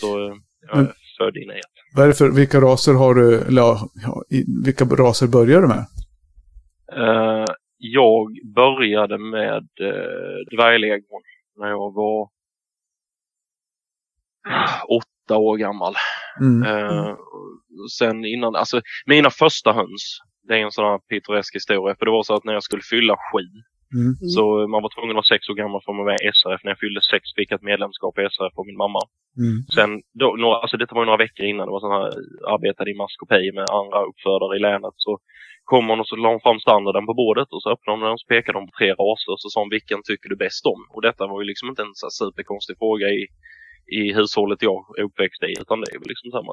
Så 0.00 0.26
eh, 0.28 0.34
jag 0.60 0.78
är 1.20 1.24
Men- 1.24 1.32
född 1.32 1.36
in 1.36 1.50
i 1.50 1.54
det. 1.54 1.60
Vad 1.94 2.04
är 2.04 2.08
det 2.08 2.14
för, 2.14 2.30
vilka 2.30 2.60
raser 2.60 2.94
har 2.94 3.14
du, 3.14 3.40
eller 3.40 3.62
ja, 3.62 3.88
vilka 4.64 4.84
raser 4.84 5.26
börjar 5.26 5.60
du 5.60 5.68
med? 5.68 5.86
Eh, 6.92 7.44
jag 7.78 8.28
började 8.54 9.18
med 9.18 9.68
uh, 9.80 10.56
dvärglegon 10.56 11.22
när 11.56 11.68
jag 11.68 11.94
var 11.94 12.28
åtta 14.88 15.36
år 15.36 15.56
gammal. 15.56 15.94
Mm. 16.40 16.62
Eh, 16.62 17.16
sen 17.98 18.24
innan, 18.24 18.56
alltså 18.56 18.80
mina 19.06 19.30
första 19.30 19.72
höns, 19.72 20.18
det 20.48 20.54
är 20.54 20.58
en 20.58 20.70
sån 20.72 20.84
här 20.84 20.98
pittoresk 20.98 21.54
historia. 21.54 21.96
För 21.98 22.06
det 22.06 22.12
var 22.12 22.22
så 22.22 22.34
att 22.34 22.44
när 22.44 22.52
jag 22.52 22.62
skulle 22.62 22.82
fylla 22.82 23.16
sju, 23.16 23.42
Mm. 23.94 24.14
så 24.34 24.42
man 24.72 24.82
var 24.82 24.90
tvungen 24.94 25.14
att 25.14 25.22
vara 25.22 25.32
sex 25.34 25.48
år 25.50 25.54
gammal 25.62 25.80
för 25.82 25.92
att 25.92 26.00
vara 26.00 26.10
med 26.12 26.20
i 26.26 26.30
SRF. 26.38 26.60
När 26.64 26.70
jag 26.72 26.82
fyllde 26.84 27.02
sex 27.12 27.22
fick 27.36 27.50
jag 27.50 27.58
ett 27.58 27.70
medlemskap 27.72 28.18
i 28.18 28.28
SRF 28.34 28.54
av 28.58 28.66
min 28.66 28.82
mamma. 28.84 29.02
Mm. 29.42 29.56
Sen, 29.76 29.90
då, 30.20 30.26
några, 30.42 30.56
alltså 30.62 30.76
detta 30.76 30.94
var 30.94 31.02
ju 31.02 31.10
några 31.10 31.24
veckor 31.26 31.44
innan, 31.46 31.66
det 31.66 31.74
var 31.76 31.84
sån 31.86 31.98
här, 31.98 32.08
arbetade 32.54 32.90
i 32.90 33.00
maskopi 33.02 33.52
med 33.58 33.66
andra 33.80 33.98
uppfödare 34.10 34.56
i 34.56 34.64
länet. 34.68 34.94
Så 35.06 35.12
kom 35.70 35.84
hon 35.88 36.00
och 36.00 36.08
så 36.08 36.16
la 36.16 36.28
hon 36.34 36.44
fram 36.46 36.60
standarden 36.66 37.06
på 37.06 37.14
bordet 37.22 37.48
och 37.54 37.62
så 37.62 37.68
öppnade 37.74 37.94
hon 37.94 38.04
den 38.04 38.16
och 38.16 38.22
så 38.22 38.26
pekade 38.34 38.58
hon 38.58 38.68
på 38.68 38.76
tre 38.78 38.90
raser 39.02 39.30
och 39.32 39.40
så 39.42 39.48
sa 39.50 39.60
hon 39.60 39.76
vilken 39.76 40.00
tycker 40.02 40.28
du 40.28 40.36
bäst 40.36 40.66
om? 40.72 40.80
Och 40.94 41.02
detta 41.02 41.26
var 41.26 41.40
ju 41.40 41.46
liksom 41.46 41.68
inte 41.68 41.82
en 41.82 41.94
så 42.00 42.06
här 42.06 42.16
superkonstig 42.22 42.76
fråga 42.78 43.06
i, 43.18 43.22
i 43.86 44.12
hushållet 44.12 44.62
jag 44.62 44.84
är 44.98 45.02
uppväxt 45.02 45.42
i 45.42 45.60
utan 45.60 45.80
det 45.80 45.94
är 45.94 45.98
väl 45.98 46.08
liksom 46.08 46.30
samma 46.30 46.52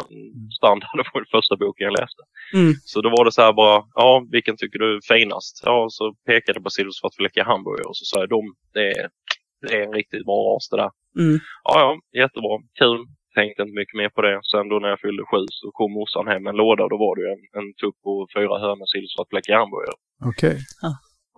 standard, 0.57 0.89
den 1.13 1.25
första 1.31 1.55
boken 1.55 1.85
jag 1.85 1.99
läste. 1.99 2.23
Mm. 2.53 2.73
Så 2.91 3.01
då 3.01 3.09
var 3.09 3.25
det 3.25 3.31
så 3.31 3.41
här 3.41 3.53
bara, 3.53 3.83
ja 3.93 4.25
vilken 4.31 4.57
tycker 4.57 4.79
du 4.79 4.95
är 4.95 5.01
finast? 5.13 5.61
Ja, 5.65 5.87
så 5.89 6.13
pekade 6.25 6.57
jag 6.57 6.63
på 6.63 6.69
silversvartfläckiga 6.69 7.43
hamburgare 7.43 7.89
och 7.89 7.97
så 7.97 8.05
sa 8.05 8.19
jag 8.19 8.29
de, 8.29 8.41
det 8.73 8.87
är, 8.99 9.09
det 9.61 9.73
är 9.77 9.83
en 9.87 9.93
riktigt 9.93 10.25
bra 10.25 10.39
ras 10.47 10.69
det 10.69 10.77
där. 10.77 10.91
Mm. 11.19 11.39
Ja, 11.63 11.73
ja, 11.83 12.19
jättebra, 12.21 12.53
kul. 12.79 12.99
Tänkte 13.35 13.61
inte 13.61 13.79
mycket 13.81 13.97
mer 14.01 14.09
på 14.15 14.21
det. 14.21 14.39
Sen 14.51 14.69
då 14.69 14.75
när 14.79 14.89
jag 14.93 14.99
fyllde 15.05 15.23
sju 15.31 15.45
så 15.49 15.71
kom 15.71 15.91
morsan 15.99 16.27
hem 16.27 16.43
med 16.43 16.51
en 16.51 16.61
låda 16.63 16.83
och 16.83 16.89
då 16.93 16.97
var 17.05 17.15
det 17.15 17.21
ju 17.25 17.29
en, 17.35 17.43
en 17.59 17.69
tupp 17.81 17.99
och 18.11 18.21
fyra 18.35 18.55
hönor 18.63 18.85
silversvartfläckiga 18.93 19.57
hamburgare. 19.61 19.97
Okej. 20.31 20.57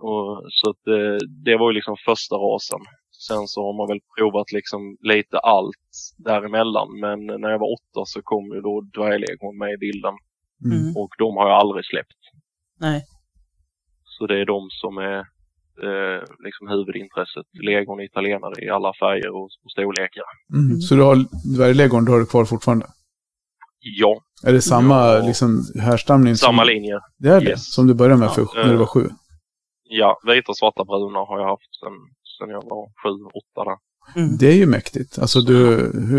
Och, 0.08 0.28
så 0.58 0.64
att, 0.70 0.86
eh, 0.96 1.18
det 1.46 1.56
var 1.56 1.70
ju 1.70 1.74
liksom 1.74 1.96
första 2.10 2.34
rasen. 2.36 2.82
Sen 3.28 3.46
så 3.48 3.60
har 3.66 3.74
man 3.76 3.88
väl 3.88 4.00
provat 4.18 4.52
liksom 4.52 4.96
lite 5.00 5.38
allt 5.38 5.88
däremellan. 6.16 7.00
Men 7.00 7.26
när 7.26 7.50
jag 7.50 7.58
var 7.58 7.72
åtta 7.78 8.02
så 8.04 8.22
kom 8.22 8.44
ju 8.54 8.60
då 8.60 8.80
dvärglegon 8.80 9.58
med 9.58 9.72
i 9.72 9.76
bilden. 9.76 10.14
Mm. 10.64 10.78
Mm. 10.78 10.96
Och 10.96 11.10
de 11.18 11.36
har 11.36 11.48
jag 11.48 11.58
aldrig 11.58 11.84
släppt. 11.84 12.20
Nej. 12.80 13.04
Så 14.04 14.26
det 14.26 14.40
är 14.40 14.46
de 14.46 14.68
som 14.70 14.98
är 14.98 15.18
eh, 15.86 16.22
liksom 16.44 16.68
huvudintresset. 16.68 17.46
Legon 17.62 18.00
italienare 18.00 18.64
i 18.64 18.68
alla 18.70 18.92
färger 19.00 19.30
och, 19.30 19.44
och 19.64 19.70
storlekar. 19.72 20.24
Mm. 20.54 20.66
Mm. 20.66 20.80
Så 20.80 20.94
du 20.94 21.02
har 21.02 21.16
dvärglegon, 21.56 22.04
du 22.04 22.12
har 22.12 22.20
det 22.20 22.26
kvar 22.30 22.44
fortfarande? 22.44 22.86
Ja, 23.78 24.20
Är 24.44 24.52
det 24.52 24.62
samma 24.62 24.94
Ja. 24.94 25.26
liksom, 25.26 25.62
härstamning? 25.80 26.36
samma 26.36 26.62
som, 26.62 26.68
linje. 26.68 27.00
Det 27.18 27.28
är 27.28 27.40
det? 27.40 27.50
Yes. 27.50 27.72
Som 27.74 27.86
du 27.86 27.94
började 27.94 28.20
med 28.20 28.30
för, 28.32 28.42
Ja, 28.42 28.48
när 28.54 28.64
du 28.64 28.72
eh, 28.72 28.78
var 28.78 28.86
sju? 28.86 29.08
Ja, 29.88 30.18
vita, 30.26 30.54
svarta, 30.54 30.84
bruna 30.84 31.18
har 31.18 31.38
jag 31.40 31.48
haft 31.48 31.74
sen, 31.80 31.92
sen 32.38 32.48
jag 32.50 32.62
var 32.64 32.86
sju, 32.86 33.24
åtta 33.40 33.64
där. 33.70 33.76
Mm. 34.20 34.36
Det 34.36 34.46
är 34.46 34.54
ju 34.54 34.66
mäktigt. 34.66 35.18
Alltså 35.18 35.40
du, 35.40 35.56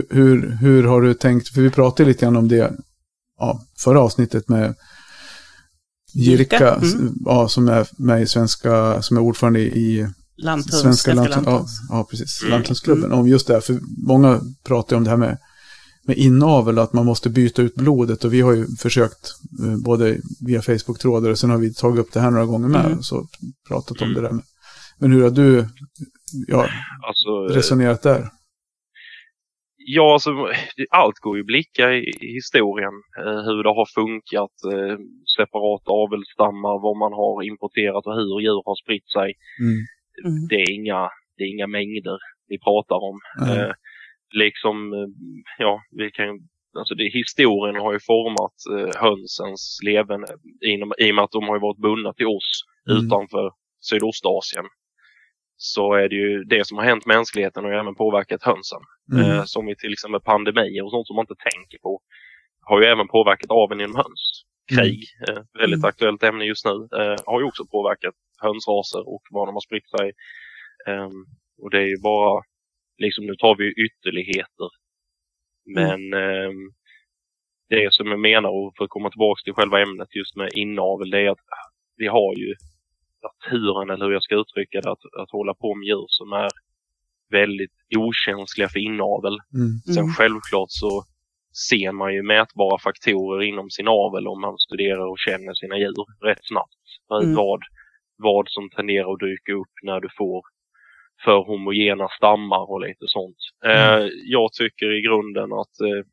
hur, 0.09 0.57
hur, 0.61 0.83
har 0.83 1.01
du 1.01 1.13
tänkt? 1.13 1.49
För 1.49 1.61
vi 1.61 1.69
pratade 1.69 2.09
lite 2.09 2.25
grann 2.25 2.35
om 2.35 2.47
det 2.47 2.73
ja, 3.39 3.61
förra 3.83 3.99
avsnittet 4.01 4.49
med 4.49 4.75
Jirka, 6.13 6.75
mm. 6.75 7.13
ja, 7.25 7.47
som 7.47 7.67
är 7.69 7.87
med 7.97 8.21
i 8.21 8.27
svenska, 8.27 9.01
som 9.01 9.17
är 9.17 9.21
ordförande 9.21 9.59
i 9.59 10.07
Landhunds, 10.37 10.79
Svenska 10.79 11.13
Svenska 11.13 11.13
Lanthunds, 11.13 11.71
ja, 11.89 11.97
ja, 11.97 12.07
precis, 12.09 12.41
Mm. 12.41 12.51
Lanthundsklubben. 12.51 13.11
Om 13.11 13.27
just 13.27 13.47
det 13.47 13.53
här, 13.53 13.61
för 13.61 13.79
många 14.07 14.41
pratar 14.63 14.95
ju 14.95 14.97
om 14.97 15.03
det 15.03 15.09
här 15.09 15.17
med 15.17 15.37
med 16.07 16.17
inavel 16.17 16.79
att 16.79 16.93
man 16.93 17.05
måste 17.05 17.29
byta 17.29 17.61
ut 17.61 17.75
blodet 17.75 18.23
och 18.23 18.33
vi 18.33 18.41
har 18.41 18.53
ju 18.53 18.67
försökt 18.67 19.31
eh, 19.63 19.77
både 19.77 20.17
via 20.39 20.61
Facebook-trådar 20.61 21.29
och 21.29 21.39
sen 21.39 21.49
har 21.49 21.57
vi 21.57 21.73
tagit 21.73 21.99
upp 21.99 22.13
det 22.13 22.19
här 22.19 22.31
några 22.31 22.45
gånger 22.45 22.67
med 22.67 22.85
Mm. 22.85 23.03
så 23.03 23.27
pratat 23.67 24.01
om 24.01 24.07
Mm. 24.11 24.15
det 24.15 24.27
där 24.27 24.33
med. 24.35 24.43
Men 24.99 25.11
hur 25.11 25.23
har 25.23 25.29
du 25.29 25.65
ja, 26.47 26.67
Alltså, 27.07 27.31
resonerat 27.57 28.01
där? 28.03 28.23
Ja, 29.77 30.13
alltså, 30.13 30.31
allt 30.89 31.19
går 31.19 31.37
ju 31.37 31.41
att 31.41 31.47
blicka 31.47 31.93
i, 31.93 32.03
i 32.21 32.33
historien. 32.33 32.93
Eh, 33.19 33.39
hur 33.45 33.63
det 33.63 33.69
har 33.69 33.85
funkat, 34.01 34.55
eh, 34.73 34.97
separata 35.37 35.91
avelsstammar, 35.91 36.75
vad 36.85 36.97
man 36.97 37.13
har 37.13 37.43
importerat 37.43 38.05
och 38.07 38.15
hur 38.15 38.39
djur 38.41 38.61
har 38.65 38.75
spritt 38.83 39.09
sig. 39.17 39.33
Mm. 39.65 39.77
Mm. 40.25 40.47
Det 40.49 40.55
är 40.55 40.71
inga, 40.79 41.09
det 41.37 41.43
är 41.43 41.49
inga 41.55 41.67
mängder 41.67 42.17
vi 42.47 42.59
pratar 42.59 42.99
om. 43.11 43.19
Eh, 43.47 43.71
liksom, 44.43 44.75
ja, 45.57 45.81
vi 45.91 46.11
kan 46.11 46.29
Alltså 46.79 46.95
det, 46.95 47.09
historien 47.21 47.75
har 47.75 47.93
ju 47.93 47.99
format 47.99 48.57
eh, 48.75 49.01
hönsens 49.01 49.79
levande 49.85 50.27
inom, 50.65 50.93
i 50.97 51.11
och 51.11 51.15
med 51.15 51.23
att 51.23 51.31
de 51.31 51.43
har 51.47 51.55
ju 51.55 51.61
varit 51.61 51.81
bundna 51.87 52.13
till 52.13 52.25
oss 52.27 52.63
Mm. 52.89 53.05
utanför 53.05 53.51
Sydostasien. 53.89 54.65
Så 55.57 55.93
är 55.93 56.09
det 56.09 56.15
ju 56.15 56.43
det 56.43 56.67
som 56.67 56.77
har 56.77 56.85
hänt 56.85 57.05
mänskligheten 57.05 57.65
och 57.65 57.73
även 57.73 57.95
påverkat 57.95 58.43
hönsen. 58.43 58.79
Mm. 59.13 59.31
Eh, 59.31 59.43
som 59.43 59.69
i 59.69 59.75
till 59.75 59.93
exempel 59.93 60.21
pandemier 60.21 60.83
och 60.85 60.91
sånt 60.91 61.07
som 61.07 61.15
man 61.15 61.23
inte 61.23 61.43
tänker 61.51 61.77
på. 61.79 62.01
Har 62.61 62.81
ju 62.81 62.87
även 62.87 63.07
påverkat 63.07 63.51
aveln 63.51 63.81
inom 63.81 63.95
höns. 63.95 64.43
Krig, 64.75 65.03
eh, 65.29 65.43
väldigt 65.59 65.77
Mm. 65.77 65.89
aktuellt 65.89 66.23
ämne 66.23 66.45
just 66.45 66.65
nu, 66.65 66.87
eh, 66.99 67.15
har 67.25 67.39
ju 67.41 67.45
också 67.47 67.65
påverkat 67.65 68.15
hönsraser 68.41 69.09
och 69.09 69.21
var 69.31 69.45
de 69.45 69.55
har 69.55 69.61
spritt 69.61 69.89
sig. 69.89 70.11
Ehm, 70.87 71.25
och 71.61 71.69
det 71.69 71.77
är 71.77 71.87
ju 71.87 72.01
bara, 72.01 72.43
liksom 72.97 73.25
nu 73.25 73.35
tar 73.35 73.55
vi 73.55 73.73
ytterligheter. 73.85 74.69
Men 75.65 76.13
ehm, 76.13 76.71
det 77.69 77.93
som 77.93 78.07
jag 78.07 78.19
menar, 78.19 78.49
och 78.49 78.73
för 78.77 78.83
att 78.83 78.89
komma 78.89 79.09
tillbaka 79.09 79.39
till 79.43 79.53
själva 79.53 79.81
ämnet 79.81 80.15
just 80.15 80.35
med 80.35 80.49
inavel, 80.53 81.09
det 81.09 81.19
är 81.19 81.29
att 81.29 81.39
vi 81.95 82.07
har 82.07 82.35
ju 82.35 82.55
naturen, 83.27 83.89
eller 83.89 84.05
hur 84.05 84.13
jag 84.13 84.23
ska 84.23 84.35
uttrycka 84.35 84.81
det, 84.81 84.91
att, 84.91 85.05
att 85.21 85.31
hålla 85.31 85.53
på 85.53 85.75
med 85.75 85.85
djur 85.87 86.05
som 86.07 86.33
är 86.33 86.49
väldigt 87.31 87.71
okänsliga 87.97 88.69
för 88.69 88.79
inavel. 88.79 89.37
Mm. 89.53 89.71
Sen 89.95 90.03
Mm. 90.03 90.13
självklart 90.13 90.71
så 90.71 91.03
ser 91.69 91.91
man 91.91 92.13
ju 92.13 92.21
mätbara 92.23 92.79
faktorer 92.79 93.41
inom 93.43 93.69
sin 93.69 93.87
avel 93.87 94.27
om 94.27 94.41
man 94.41 94.57
studerar 94.57 95.07
och 95.07 95.19
känner 95.19 95.53
sina 95.53 95.77
djur 95.77 96.25
rätt 96.25 96.45
snabbt. 96.45 96.83
Mm. 97.23 97.35
Vad, 97.35 97.61
vad 98.17 98.45
som 98.49 98.69
tenderar 98.69 99.13
att 99.13 99.19
dyka 99.19 99.53
upp 99.53 99.73
när 99.83 99.99
du 99.99 100.09
får 100.17 100.43
för 101.23 101.37
homogena 101.37 102.07
stammar 102.09 102.71
och 102.71 102.81
lite 102.81 103.05
sånt. 103.07 103.37
Eh, 103.65 104.07
jag 104.25 104.53
tycker 104.53 104.91
i 104.97 105.01
grunden 105.01 105.53
att 105.53 105.79
eh, 105.81 106.03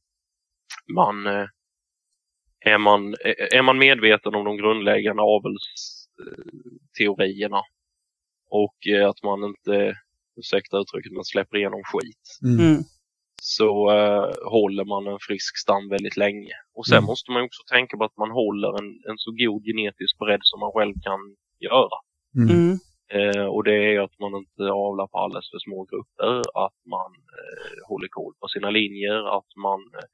man 0.95 1.27
eh, 1.27 1.47
är, 2.61 2.79
man 2.79 3.15
är 3.53 3.63
man 3.63 3.79
medveten 3.79 4.35
om 4.35 4.45
de 4.45 4.57
grundläggande 4.57 5.23
avelsteorierna 6.19 7.63
och 8.51 8.87
eh, 8.87 9.09
att 9.09 9.23
man 9.23 9.45
inte, 9.45 9.95
ursäkta 10.37 10.79
uttrycket, 10.79 11.13
men 11.13 11.25
släpper 11.25 11.57
igenom 11.57 11.83
skit 11.85 12.27
Mm. 12.45 12.67
Mm. 12.67 12.83
så 13.43 13.91
eh, 13.91 14.31
håller 14.51 14.85
man 14.85 15.07
en 15.07 15.19
frisk 15.21 15.59
stam 15.59 15.89
väldigt 15.89 16.17
länge. 16.17 16.55
Och 16.75 16.87
sen 16.87 16.99
Mm. 16.99 17.07
måste 17.07 17.31
man 17.33 17.43
också 17.43 17.63
tänka 17.73 17.97
på 17.97 18.05
att 18.05 18.17
man 18.17 18.31
håller 18.31 18.69
en, 18.81 18.91
en 19.11 19.19
så 19.19 19.31
god 19.31 19.65
genetisk 19.65 20.19
bredd 20.19 20.41
som 20.43 20.61
man 20.61 20.73
själv 20.73 20.95
kan 21.03 21.21
göra. 21.61 21.99
Mm. 22.37 22.49
Mm. 22.57 22.79
Eh, 23.17 23.47
och 23.47 23.65
det 23.65 23.77
är 23.95 24.01
att 24.01 24.19
man 24.19 24.35
inte 24.43 24.63
avlar 24.73 25.07
på 25.07 25.19
alldeles 25.19 25.51
för 25.51 25.59
små 25.59 25.85
grupper, 25.91 26.35
att 26.65 26.79
man 26.97 27.11
eh, 27.39 27.89
håller 27.89 28.09
koll 28.09 28.35
på 28.41 28.49
sina 28.49 28.71
linjer, 28.71 29.37
att 29.39 29.51
man 29.57 29.81
eh, 29.95 30.09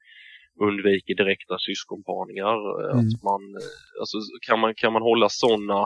undviker 0.69 1.15
direkta 1.15 1.57
syskonparningar. 1.59 2.57
Eh, 2.83 2.91
Mm. 2.95 2.99
Att 2.99 3.23
man, 3.23 3.43
eh, 3.61 4.01
alltså, 4.01 4.17
kan, 4.47 4.61
man, 4.61 4.75
kan 4.75 4.93
man 4.93 5.03
hålla 5.03 5.29
sådana 5.29 5.81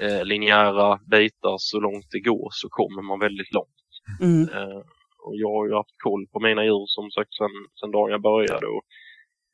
eh, 0.00 0.24
linjära 0.24 0.98
bitar 1.10 1.56
så 1.58 1.80
långt 1.80 2.06
det 2.10 2.20
går 2.20 2.48
så 2.52 2.68
kommer 2.68 3.02
man 3.02 3.18
väldigt 3.20 3.52
långt. 3.52 3.80
Mm. 4.20 4.42
Eh, 4.54 4.80
och 5.26 5.36
jag 5.42 5.50
har 5.56 5.66
ju 5.68 5.74
haft 5.74 5.96
koll 6.02 6.26
på 6.32 6.40
mina 6.40 6.64
djur 6.64 6.84
som 6.86 7.10
sagt 7.10 7.34
sen, 7.34 7.50
sen 7.80 7.90
dagen 7.90 8.10
jag 8.10 8.22
började. 8.22 8.66
Och 8.66 8.82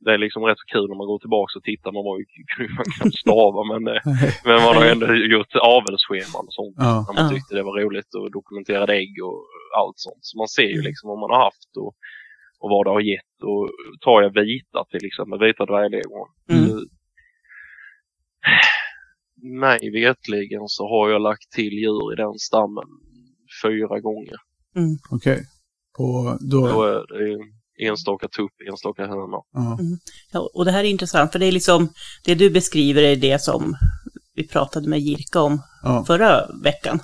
det 0.04 0.12
är 0.14 0.18
liksom 0.18 0.42
rätt 0.44 0.58
så 0.58 0.64
kul 0.74 0.88
när 0.88 0.96
man 1.00 1.06
går 1.06 1.18
tillbaka 1.18 1.58
och 1.58 1.62
tittar. 1.70 1.92
Man 1.92 2.04
var 2.04 2.18
ju 2.18 2.24
man 2.78 2.90
kan 2.98 3.12
stava 3.12 3.60
men, 3.72 3.82
eh, 3.94 4.02
men 4.46 4.54
man 4.66 4.76
har 4.76 4.84
ändå 4.94 5.06
gjort 5.14 5.54
avelsscheman 5.76 6.44
och 6.48 6.56
sånt. 6.60 6.76
Ja. 6.78 7.04
När 7.08 7.14
man 7.22 7.30
tyckte 7.34 7.54
det 7.54 7.62
var 7.62 7.80
roligt 7.84 8.14
och 8.18 8.30
dokumenterade 8.38 8.92
ägg 9.02 9.14
och 9.28 9.40
allt 9.80 9.98
sånt. 10.06 10.18
Så 10.28 10.38
man 10.38 10.48
ser 10.48 10.62
ju 10.74 10.80
Mm. 10.80 10.84
liksom 10.88 11.08
vad 11.08 11.18
man 11.18 11.30
har 11.30 11.42
haft 11.48 11.70
och, 11.82 11.94
och 12.60 12.70
vad 12.70 12.86
det 12.86 12.90
har 12.90 13.00
gett. 13.00 13.36
Och 13.50 13.68
tar 14.00 14.22
jag 14.22 14.30
vita 14.44 14.84
till 14.90 15.04
exempel, 15.06 15.38
vita 15.46 15.66
dvärglegon. 15.66 16.26
Mm. 16.50 16.78
Mig 19.60 19.90
vetligen 19.90 20.60
så 20.66 20.88
har 20.88 21.10
jag 21.10 21.22
lagt 21.22 21.50
till 21.52 21.72
djur 21.72 22.12
i 22.12 22.16
den 22.16 22.34
stammen 22.38 22.88
fyra 23.64 24.00
gånger. 24.00 24.36
Okej. 25.10 25.40
På, 25.96 26.38
då, 26.50 26.66
Då 26.68 26.82
är 26.84 27.18
det 27.18 27.38
enstaka 27.88 28.28
tupp, 28.28 28.52
enstaka 28.68 29.02
höna. 29.06 29.38
ja. 29.52 29.78
Ja, 30.32 30.50
och 30.54 30.64
det 30.64 30.70
här 30.70 30.84
är 30.84 30.88
intressant, 30.88 31.32
för 31.32 31.38
det 31.38 31.46
är 31.46 31.52
liksom, 31.52 31.88
det 32.24 32.34
du 32.34 32.50
beskriver 32.50 33.02
är 33.02 33.16
det 33.16 33.42
som 33.42 33.74
vi 34.34 34.48
pratade 34.48 34.88
med 34.88 35.00
Jirka 35.00 35.40
om 35.40 35.62
Ja. 35.82 36.04
förra 36.06 36.46
veckan 36.64 37.00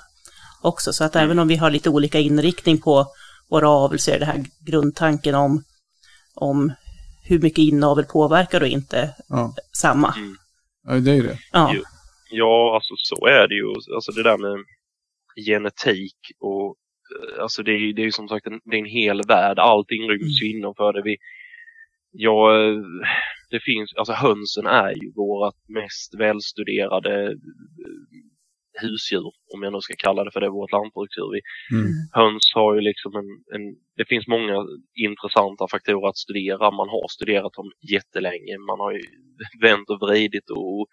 också. 0.63 0.93
Så 0.93 1.05
att 1.05 1.15
Mm. 1.17 1.25
även 1.25 1.39
om 1.39 1.49
vi 1.49 1.57
har 1.57 1.71
lite 1.71 1.91
olika 1.91 2.19
inriktning 2.19 2.79
på 2.79 3.07
våra 3.51 3.69
avel 3.69 3.99
så 3.99 4.11
är 4.11 4.19
det 4.19 4.25
här 4.25 4.45
grundtanken 4.67 5.35
om, 5.35 5.65
om 6.35 6.73
hur 7.25 7.39
mycket 7.41 7.59
inavel 7.59 8.05
påverkar 8.05 8.61
och 8.61 8.67
inte 8.69 9.15
Ja. 9.29 9.55
samma. 9.73 10.15
ja, 10.85 10.95
det 10.95 11.11
är 11.11 11.23
det. 11.23 11.39
Ja. 11.53 11.75
Ja, 12.31 12.75
alltså 12.75 12.95
så 12.97 13.27
är 13.27 13.49
det 13.49 13.55
ju. 13.55 13.95
Alltså 13.95 14.13
det 14.13 14.23
där 14.23 14.39
med 14.39 14.65
genetik 15.47 16.17
och 16.41 16.77
eh, 17.37 17.43
alltså 17.43 17.63
det 17.63 17.71
är 17.73 17.79
ju 17.79 17.93
det 17.93 18.03
är 18.03 18.05
ju 18.05 18.13
som 18.13 18.29
sagt 18.29 18.47
en, 18.47 18.61
det 18.65 18.77
är 18.77 18.81
en 18.81 18.85
hel 18.87 19.23
värld. 19.29 19.59
Allting 19.59 20.03
ryms 20.11 20.43
ju 20.43 20.51
innanför 20.59 20.93
det. 20.93 21.03
Vi, 21.03 21.17
ja, 22.11 22.55
eh, 22.57 22.79
det 23.51 23.61
finns, 23.61 23.95
alltså 23.97 24.13
hönsen 24.13 24.67
är 24.67 24.93
ju 25.03 25.13
vårt 25.13 25.69
mest 25.69 26.15
välstuderade 26.19 27.23
eh, 27.25 27.37
husdjur, 28.83 29.33
om 29.55 29.63
jag 29.63 29.73
nu 29.73 29.81
ska 29.81 29.95
kalla 29.99 30.25
det 30.25 30.31
för 30.33 30.41
det, 30.41 30.51
vårt 30.51 30.73
lantbruksdjur. 30.73 31.31
Vi, 31.35 31.41
Mm. 31.77 31.93
höns 32.13 32.47
har 32.55 32.75
ju 32.75 32.81
liksom 32.81 33.13
en, 33.21 33.31
en, 33.55 33.65
det 33.97 34.05
finns 34.09 34.27
många 34.27 34.57
intressanta 35.09 35.65
faktorer 35.75 36.09
att 36.09 36.19
studera. 36.27 36.71
Man 36.71 36.89
har 36.89 37.09
studerat 37.17 37.53
dem 37.53 37.71
jättelänge. 37.95 38.55
Man 38.71 38.81
har 38.81 38.93
ju 38.93 39.03
vänt 39.67 39.91
och 39.91 40.01
vridit 40.01 40.51
och, 40.51 40.87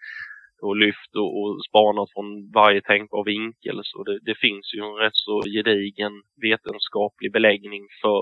och 0.66 0.76
lyft 0.76 1.12
och, 1.22 1.30
och 1.40 1.64
spanat 1.68 2.08
från 2.14 2.28
varje 2.60 2.80
tänkbar 2.82 3.24
vinkel. 3.24 3.80
Så 3.84 4.04
det, 4.04 4.18
det 4.28 4.36
finns 4.44 4.66
ju 4.74 4.80
en 4.88 4.96
rätt 5.04 5.16
så 5.26 5.42
gedigen 5.56 6.12
vetenskaplig 6.48 7.32
beläggning 7.32 7.84
för 8.02 8.20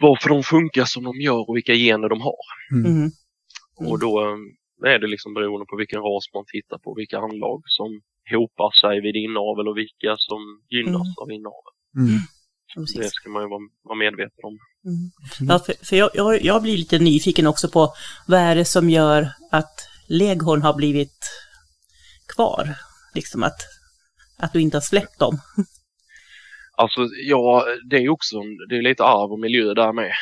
varför 0.00 0.28
de 0.28 0.42
funkar 0.42 0.84
som 0.84 1.04
de 1.04 1.20
gör 1.20 1.48
och 1.48 1.56
vilka 1.56 1.74
gener 1.74 2.08
de 2.08 2.20
har. 2.20 2.44
Mm. 2.72 2.92
mm. 2.92 3.10
Och 3.90 4.00
då 4.00 4.12
eh, 4.20 4.36
är 4.84 4.98
det 4.98 5.06
liksom 5.06 5.34
beroende 5.34 5.66
på 5.66 5.76
vilken 5.76 6.00
ras 6.00 6.24
man 6.34 6.44
tittar 6.46 6.78
på, 6.78 6.94
vilka 6.94 7.18
anlag 7.18 7.62
som 7.66 8.00
hopar 8.30 8.70
sig 8.80 9.00
vid 9.00 9.16
inavel 9.16 9.68
och 9.68 9.76
vilka 9.76 10.16
som 10.18 10.40
gynnas 10.68 11.08
Mm. 11.10 11.22
av 11.22 11.32
inavel. 11.32 11.74
Mm. 11.96 12.20
Det 12.74 12.80
precis. 12.80 13.12
ska 13.12 13.28
man 13.30 13.42
ju 13.42 13.48
vara, 13.48 13.60
vara 13.82 13.98
medveten 13.98 14.42
om. 14.50 14.58
Mm. 14.90 15.10
Ja, 15.50 15.58
för, 15.58 15.74
för 15.86 15.96
jag, 15.96 16.10
jag, 16.14 16.42
jag 16.44 16.62
blir 16.62 16.76
lite 16.76 16.98
nyfiken 16.98 17.46
också 17.46 17.68
på 17.70 17.92
vad 18.28 18.40
är 18.40 18.54
det 18.56 18.64
som 18.64 18.90
gör 18.90 19.28
att 19.50 19.74
leghorn 20.08 20.62
har 20.62 20.74
blivit 20.74 21.18
kvar? 22.36 22.68
Liksom 23.14 23.42
att, 23.42 23.58
att 24.38 24.52
du 24.52 24.60
inte 24.60 24.76
har 24.76 24.82
släppt 24.82 25.18
dem. 25.18 25.38
Alltså, 26.76 27.00
ja, 27.26 27.64
det 27.90 27.96
är 27.96 28.00
ju 28.00 28.08
också 28.08 28.36
en, 28.36 28.56
det 28.68 28.76
är 28.76 28.82
lite 28.82 29.04
arv 29.04 29.32
och 29.32 29.38
miljö 29.40 29.74
där 29.74 29.92
med. 29.92 30.12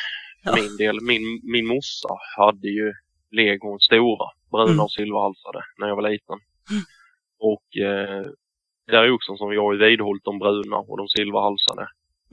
För 0.43 0.49
Ja. 0.49 0.55
min 0.63 0.77
del. 0.77 1.01
Min, 1.01 1.41
min 1.43 1.67
morsa 1.67 2.09
hade 2.37 2.67
ju 2.67 2.93
leghorn 3.31 3.79
stora, 3.79 4.25
bruna 4.51 4.71
Mm. 4.71 4.83
och 4.85 4.91
silverhalsade, 4.91 5.61
när 5.79 5.87
jag 5.87 5.95
var 5.95 6.09
liten. 6.09 6.39
Mm. 6.71 6.83
Och 7.51 7.67
eh, 7.89 8.25
där 8.91 9.03
är 9.03 9.11
också 9.11 9.35
som 9.37 9.53
jag 9.53 9.63
har 9.63 9.75
vidhållit 9.89 10.23
de 10.23 10.39
bruna 10.39 10.77
och 10.77 10.97
de 10.97 11.07
silverhalsade. 11.07 11.87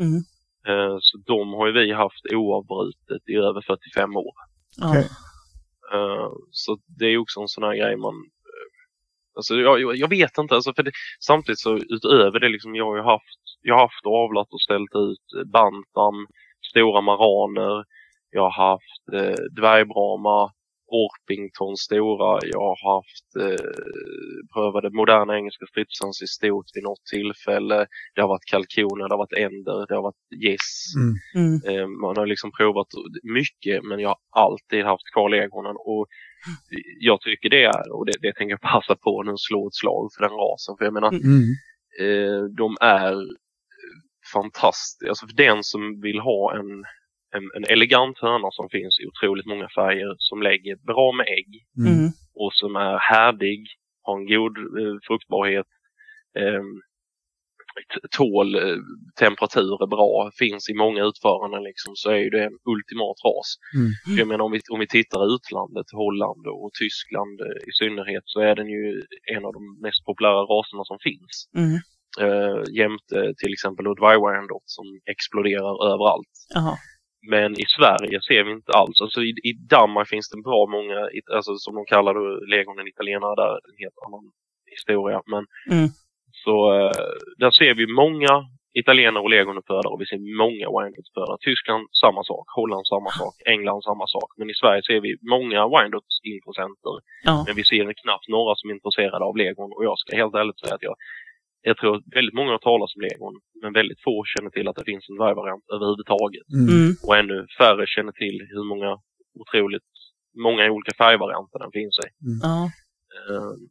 Mm. 0.04 0.20
Eh, 0.68 0.96
så 1.00 1.18
de 1.26 1.52
har 1.54 1.66
ju 1.66 1.72
vi 1.72 1.92
haft 1.92 2.24
oavbrutet 2.32 3.22
i 3.28 3.34
över 3.34 3.60
45 3.60 4.16
år. 4.16 4.34
Okej. 4.88 5.06
Eh, 5.94 6.30
så 6.50 6.78
det 6.98 7.06
är 7.06 7.18
också 7.18 7.40
en 7.40 7.48
sån 7.48 7.64
här 7.64 7.74
grej 7.76 7.96
man 7.96 8.14
eh, 8.14 8.66
Alltså 9.36 9.54
jag, 9.54 9.96
jag- 9.96 10.08
vet 10.08 10.38
inte, 10.38 10.54
alltså 10.54 10.74
för 10.74 10.82
det, 10.82 10.90
samtidigt 11.20 11.58
så 11.58 11.76
utöver 11.76 12.40
det 12.40 12.48
liksom, 12.48 12.74
jag 12.74 12.84
har 12.84 12.96
ju 12.96 13.02
haft, 13.02 13.40
jag 13.62 13.74
har 13.74 13.82
haft 13.82 14.06
och 14.06 14.16
avlat 14.24 14.48
och 14.52 14.60
ställt 14.60 14.94
ut 14.94 15.26
eh, 15.38 15.44
bantam, 15.52 16.26
stora 16.70 17.00
maraner, 17.00 17.84
jag 18.30 18.42
har 18.50 18.70
haft 18.70 19.04
eh, 19.12 19.44
dvärgbrama, 19.60 20.52
Orpington 20.88 21.76
stora. 21.76 22.40
Jag 22.42 22.60
har 22.60 22.94
haft 22.94 23.36
eh, 23.44 23.66
prövade 24.54 24.90
moderna 24.90 25.36
engelska 25.36 25.66
stridsans 25.66 26.22
i 26.22 26.26
stort 26.26 26.66
vid 26.74 26.84
något 26.84 27.04
tillfälle. 27.12 27.86
Det 28.14 28.20
har 28.20 28.28
varit 28.28 28.44
kalkoner, 28.44 29.08
det 29.08 29.14
har 29.14 29.18
varit 29.18 29.38
änder, 29.46 29.86
det 29.88 29.94
har 29.94 30.02
varit 30.02 30.26
gäss. 30.44 30.70
Mm. 30.96 31.14
Mm. 31.46 31.80
Eh, 31.80 31.86
man 31.88 32.16
har 32.16 32.26
liksom 32.26 32.52
provat 32.52 32.86
mycket 33.22 33.84
men 33.84 33.98
jag 34.00 34.08
har 34.08 34.18
alltid 34.44 34.84
haft 34.84 35.12
kvar 35.14 35.28
legonen 35.28 35.76
och 35.78 36.06
jag 37.00 37.20
tycker 37.20 37.48
det 37.50 37.64
är, 37.64 37.92
och 37.92 38.06
det, 38.06 38.12
det 38.20 38.32
tänker 38.32 38.52
jag 38.52 38.60
passa 38.60 38.96
på 38.96 39.22
nu, 39.22 39.32
slå 39.36 39.66
ett 39.68 39.74
slag 39.74 40.10
för 40.16 40.22
den 40.22 40.32
rasen. 40.32 40.74
För 40.78 40.84
jag 40.84 40.94
menar, 40.94 41.08
Mm. 41.08 41.22
Mm. 41.24 41.52
eh, 42.00 42.44
de 42.44 42.76
är 42.80 43.14
fantastiska. 44.32 45.08
Alltså 45.08 45.26
för 45.26 45.34
den 45.36 45.62
som 45.64 46.00
vill 46.00 46.18
ha 46.20 46.56
en, 46.58 46.84
en, 47.36 47.44
en 47.56 47.64
elegant 47.74 48.18
höna 48.18 48.50
som 48.50 48.68
finns 48.68 49.00
i 49.00 49.06
otroligt 49.06 49.46
många 49.46 49.68
färger 49.74 50.14
som 50.18 50.42
lägger 50.42 50.76
bra 50.76 51.12
med 51.12 51.26
ägg 51.38 51.52
Mm. 51.78 51.92
Mm. 51.98 52.10
och 52.34 52.52
som 52.52 52.76
är 52.76 52.98
härdig, 52.98 53.60
har 54.02 54.14
en 54.18 54.26
god 54.26 54.56
eh, 54.58 54.96
fruktbarhet, 55.06 55.66
eh, 56.38 56.62
tål 58.10 58.54
eh, 58.54 58.80
temperaturer 59.18 59.86
bra, 59.86 60.30
finns 60.38 60.68
i 60.68 60.74
många 60.74 61.04
utföranden 61.04 61.62
liksom, 61.62 61.92
så 61.96 62.10
är 62.10 62.16
ju 62.16 62.30
det 62.30 62.44
en 62.44 62.58
ultimat 62.74 63.18
ras. 63.26 63.48
Mm. 63.76 64.18
Jag 64.18 64.28
menar 64.28 64.44
om 64.44 64.52
vi, 64.52 64.60
om 64.72 64.80
vi 64.80 64.88
tittar 64.88 65.34
utlandet, 65.34 65.86
Holland 65.92 66.46
och 66.46 66.70
Tyskland 66.82 67.40
eh, 67.40 67.68
i 67.68 67.72
synnerhet, 67.80 68.24
så 68.26 68.40
är 68.40 68.54
den 68.54 68.68
ju 68.76 69.02
en 69.36 69.44
av 69.44 69.52
de 69.52 69.62
mest 69.86 70.04
populära 70.04 70.42
raserna 70.54 70.84
som 70.84 70.98
finns. 71.08 71.34
Mm. 71.62 71.76
Eh, 72.24 72.62
jämte 72.80 73.18
till 73.40 73.52
exempel 73.52 73.86
Udvai 73.86 74.16
Wyandotte 74.24 74.70
som 74.78 74.86
exploderar 75.14 75.74
överallt. 75.92 76.34
Jaha. 76.54 76.76
Men 77.34 77.52
i 77.64 77.64
Sverige 77.78 78.20
ser 78.28 78.44
vi 78.44 78.50
inte 78.50 78.72
alls. 78.72 79.00
Alltså 79.00 79.20
i, 79.22 79.30
i 79.50 79.52
Danmark 79.76 80.08
finns 80.08 80.28
det 80.30 80.42
bra 80.42 80.66
många, 80.76 80.98
alltså 81.36 81.52
som 81.56 81.74
de 81.74 81.84
kallar 81.84 82.14
det, 82.14 82.56
legonen 82.56 82.86
italienare, 82.88 83.34
där 83.42 83.52
en 83.68 83.76
helt 83.82 83.98
annan 84.06 84.24
historia. 84.76 85.22
Men 85.26 85.44
Mm. 85.70 85.88
så 86.44 86.56
eh, 86.80 86.92
där 87.38 87.50
ser 87.50 87.74
vi 87.74 87.86
många 87.86 88.32
italienare 88.82 89.22
och 89.24 89.30
legonuppfödare 89.30 89.88
och 89.92 90.00
vi 90.00 90.06
ser 90.06 90.20
många 90.44 90.66
Wyandotte-uppfödare. 90.74 91.36
Tyskland 91.48 91.82
samma 92.02 92.22
sak, 92.30 92.44
Holland 92.58 92.86
samma 92.86 93.10
sak, 93.20 93.34
England 93.54 93.82
samma 93.88 94.06
sak. 94.16 94.28
Men 94.38 94.50
i 94.50 94.54
Sverige 94.60 94.82
ser 94.88 95.00
vi 95.06 95.10
många 95.34 95.60
Wyandotte-intressenter. 95.72 96.94
Ja. 97.28 97.34
Men 97.46 97.54
vi 97.60 97.64
ser 97.64 97.92
knappt 98.02 98.28
några 98.36 98.52
som 98.56 98.70
är 98.70 98.74
intresserade 98.74 99.24
av 99.28 99.36
legon 99.36 99.70
och 99.76 99.84
jag 99.88 99.96
ska 99.98 100.16
helt 100.22 100.34
ärligt 100.40 100.60
säga 100.60 100.74
att 100.74 100.88
jag 100.90 100.96
jag 101.68 101.76
tror 101.78 101.92
att 101.96 102.04
väldigt 102.18 102.36
många 102.40 102.50
har 102.56 102.64
talat 102.70 102.90
om 102.96 103.00
legon, 103.08 103.34
men 103.62 103.70
väldigt 103.80 104.00
få 104.06 104.14
känner 104.32 104.50
till 104.56 104.66
att 104.68 104.76
det 104.80 104.86
finns 104.90 105.04
en 105.10 105.16
dvärgvariant 105.20 105.64
överhuvudtaget 105.76 106.46
Mm. 106.54 106.68
Mm. 106.76 106.90
och 107.06 107.14
ännu 107.20 107.36
färre 107.60 107.84
känner 107.94 108.14
till 108.22 108.36
hur 108.54 108.64
många 108.72 108.90
otroligt 109.42 109.88
många 110.46 110.62
olika 110.76 110.92
färgvarianter 111.02 111.58
den 111.64 111.72
finns 111.78 111.94
i. 112.06 112.08
Ja. 112.42 112.70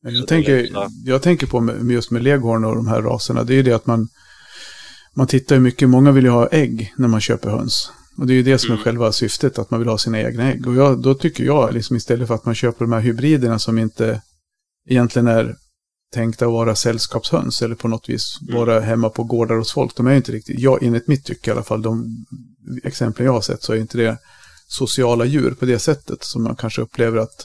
Men 0.02 0.12
så 0.14 0.20
Jag 0.22 0.28
tänker, 0.28 0.68
jag 1.06 1.22
tänker 1.28 1.48
på 1.48 1.60
med 1.60 1.92
just 1.92 2.12
med 2.12 2.24
leghorn 2.24 2.66
och 2.66 2.76
de 2.76 2.88
här 2.88 3.02
raserna, 3.02 3.44
det 3.44 3.54
är 3.54 3.60
ju 3.62 3.64
det 3.64 3.76
att 3.80 3.86
man, 3.94 4.08
man 5.16 5.28
tittar 5.28 5.56
ju 5.56 5.62
mycket, 5.62 5.90
många 5.90 6.12
vill 6.12 6.24
ju 6.24 6.30
ha 6.30 6.48
ägg 6.48 6.94
när 6.98 7.08
man 7.08 7.22
köper 7.22 7.50
höns. 7.50 7.92
Och 8.18 8.28
det 8.28 8.34
är 8.34 8.36
ju 8.36 8.44
det 8.44 8.58
som 8.58 8.72
är 8.72 8.76
Mm. 8.76 8.84
själva 8.84 9.12
syftet, 9.12 9.60
att 9.60 9.72
man 9.72 9.80
vill 9.80 9.90
ha 9.90 9.98
sina 9.98 10.22
egna 10.22 10.52
ägg. 10.52 10.68
Och 10.68 10.76
jag, 10.76 11.02
då 11.02 11.14
tycker 11.14 11.44
jag, 11.44 11.74
liksom 11.74 11.96
istället 11.96 12.28
för 12.28 12.36
att 12.36 12.46
man 12.46 12.56
köper 12.56 12.80
de 12.86 12.92
här 12.92 13.00
hybriderna 13.02 13.60
som 13.60 13.78
inte 13.78 14.22
egentligen 14.90 15.28
är 15.28 15.56
tänkta 16.16 16.46
att 16.46 16.52
vara 16.52 16.76
sällskapshöns 16.76 17.62
eller 17.62 17.76
på 17.76 17.88
något 17.88 18.10
vis 18.10 18.40
Mm. 18.42 18.60
vara 18.60 18.80
hemma 18.80 19.10
på 19.10 19.24
gårdar 19.24 19.56
hos 19.56 19.74
folk. 19.74 19.96
De 19.96 20.08
är 20.08 20.12
ju 20.12 20.18
inte 20.18 20.32
riktigt, 20.32 20.60
jag, 20.60 20.84
enligt 20.84 21.08
mitt 21.08 21.26
tycke 21.26 21.50
i 21.50 21.54
alla 21.54 21.64
fall, 21.64 21.82
de 21.82 22.26
exemplen 22.84 23.26
jag 23.26 23.34
har 23.34 23.42
sett 23.42 23.64
så 23.64 23.74
är 23.74 23.78
inte 23.78 23.98
det 23.98 24.18
sociala 24.68 25.26
djur 25.26 25.52
på 25.60 25.66
det 25.66 25.80
sättet 25.80 26.24
som 26.24 26.44
man 26.44 26.56
kanske 26.56 26.82
upplever 26.82 27.18
att 27.18 27.40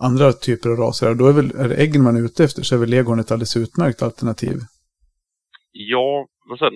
andra 0.00 0.32
typer 0.32 0.70
av 0.70 0.76
raser 0.76 1.06
är. 1.10 1.14
Då 1.14 1.26
är, 1.26 1.32
väl, 1.32 1.50
är 1.62 1.68
det 1.68 1.74
äggen 1.74 2.02
man 2.02 2.16
är 2.16 2.24
ute 2.24 2.44
efter 2.44 2.62
så 2.62 2.74
är 2.74 2.78
väl 2.78 2.90
leghorn 2.90 3.20
ett 3.20 3.30
alldeles 3.30 3.56
utmärkt 3.56 4.02
alternativ. 4.02 4.56
Ja, 5.72 6.26
men 6.48 6.58
sen, 6.58 6.72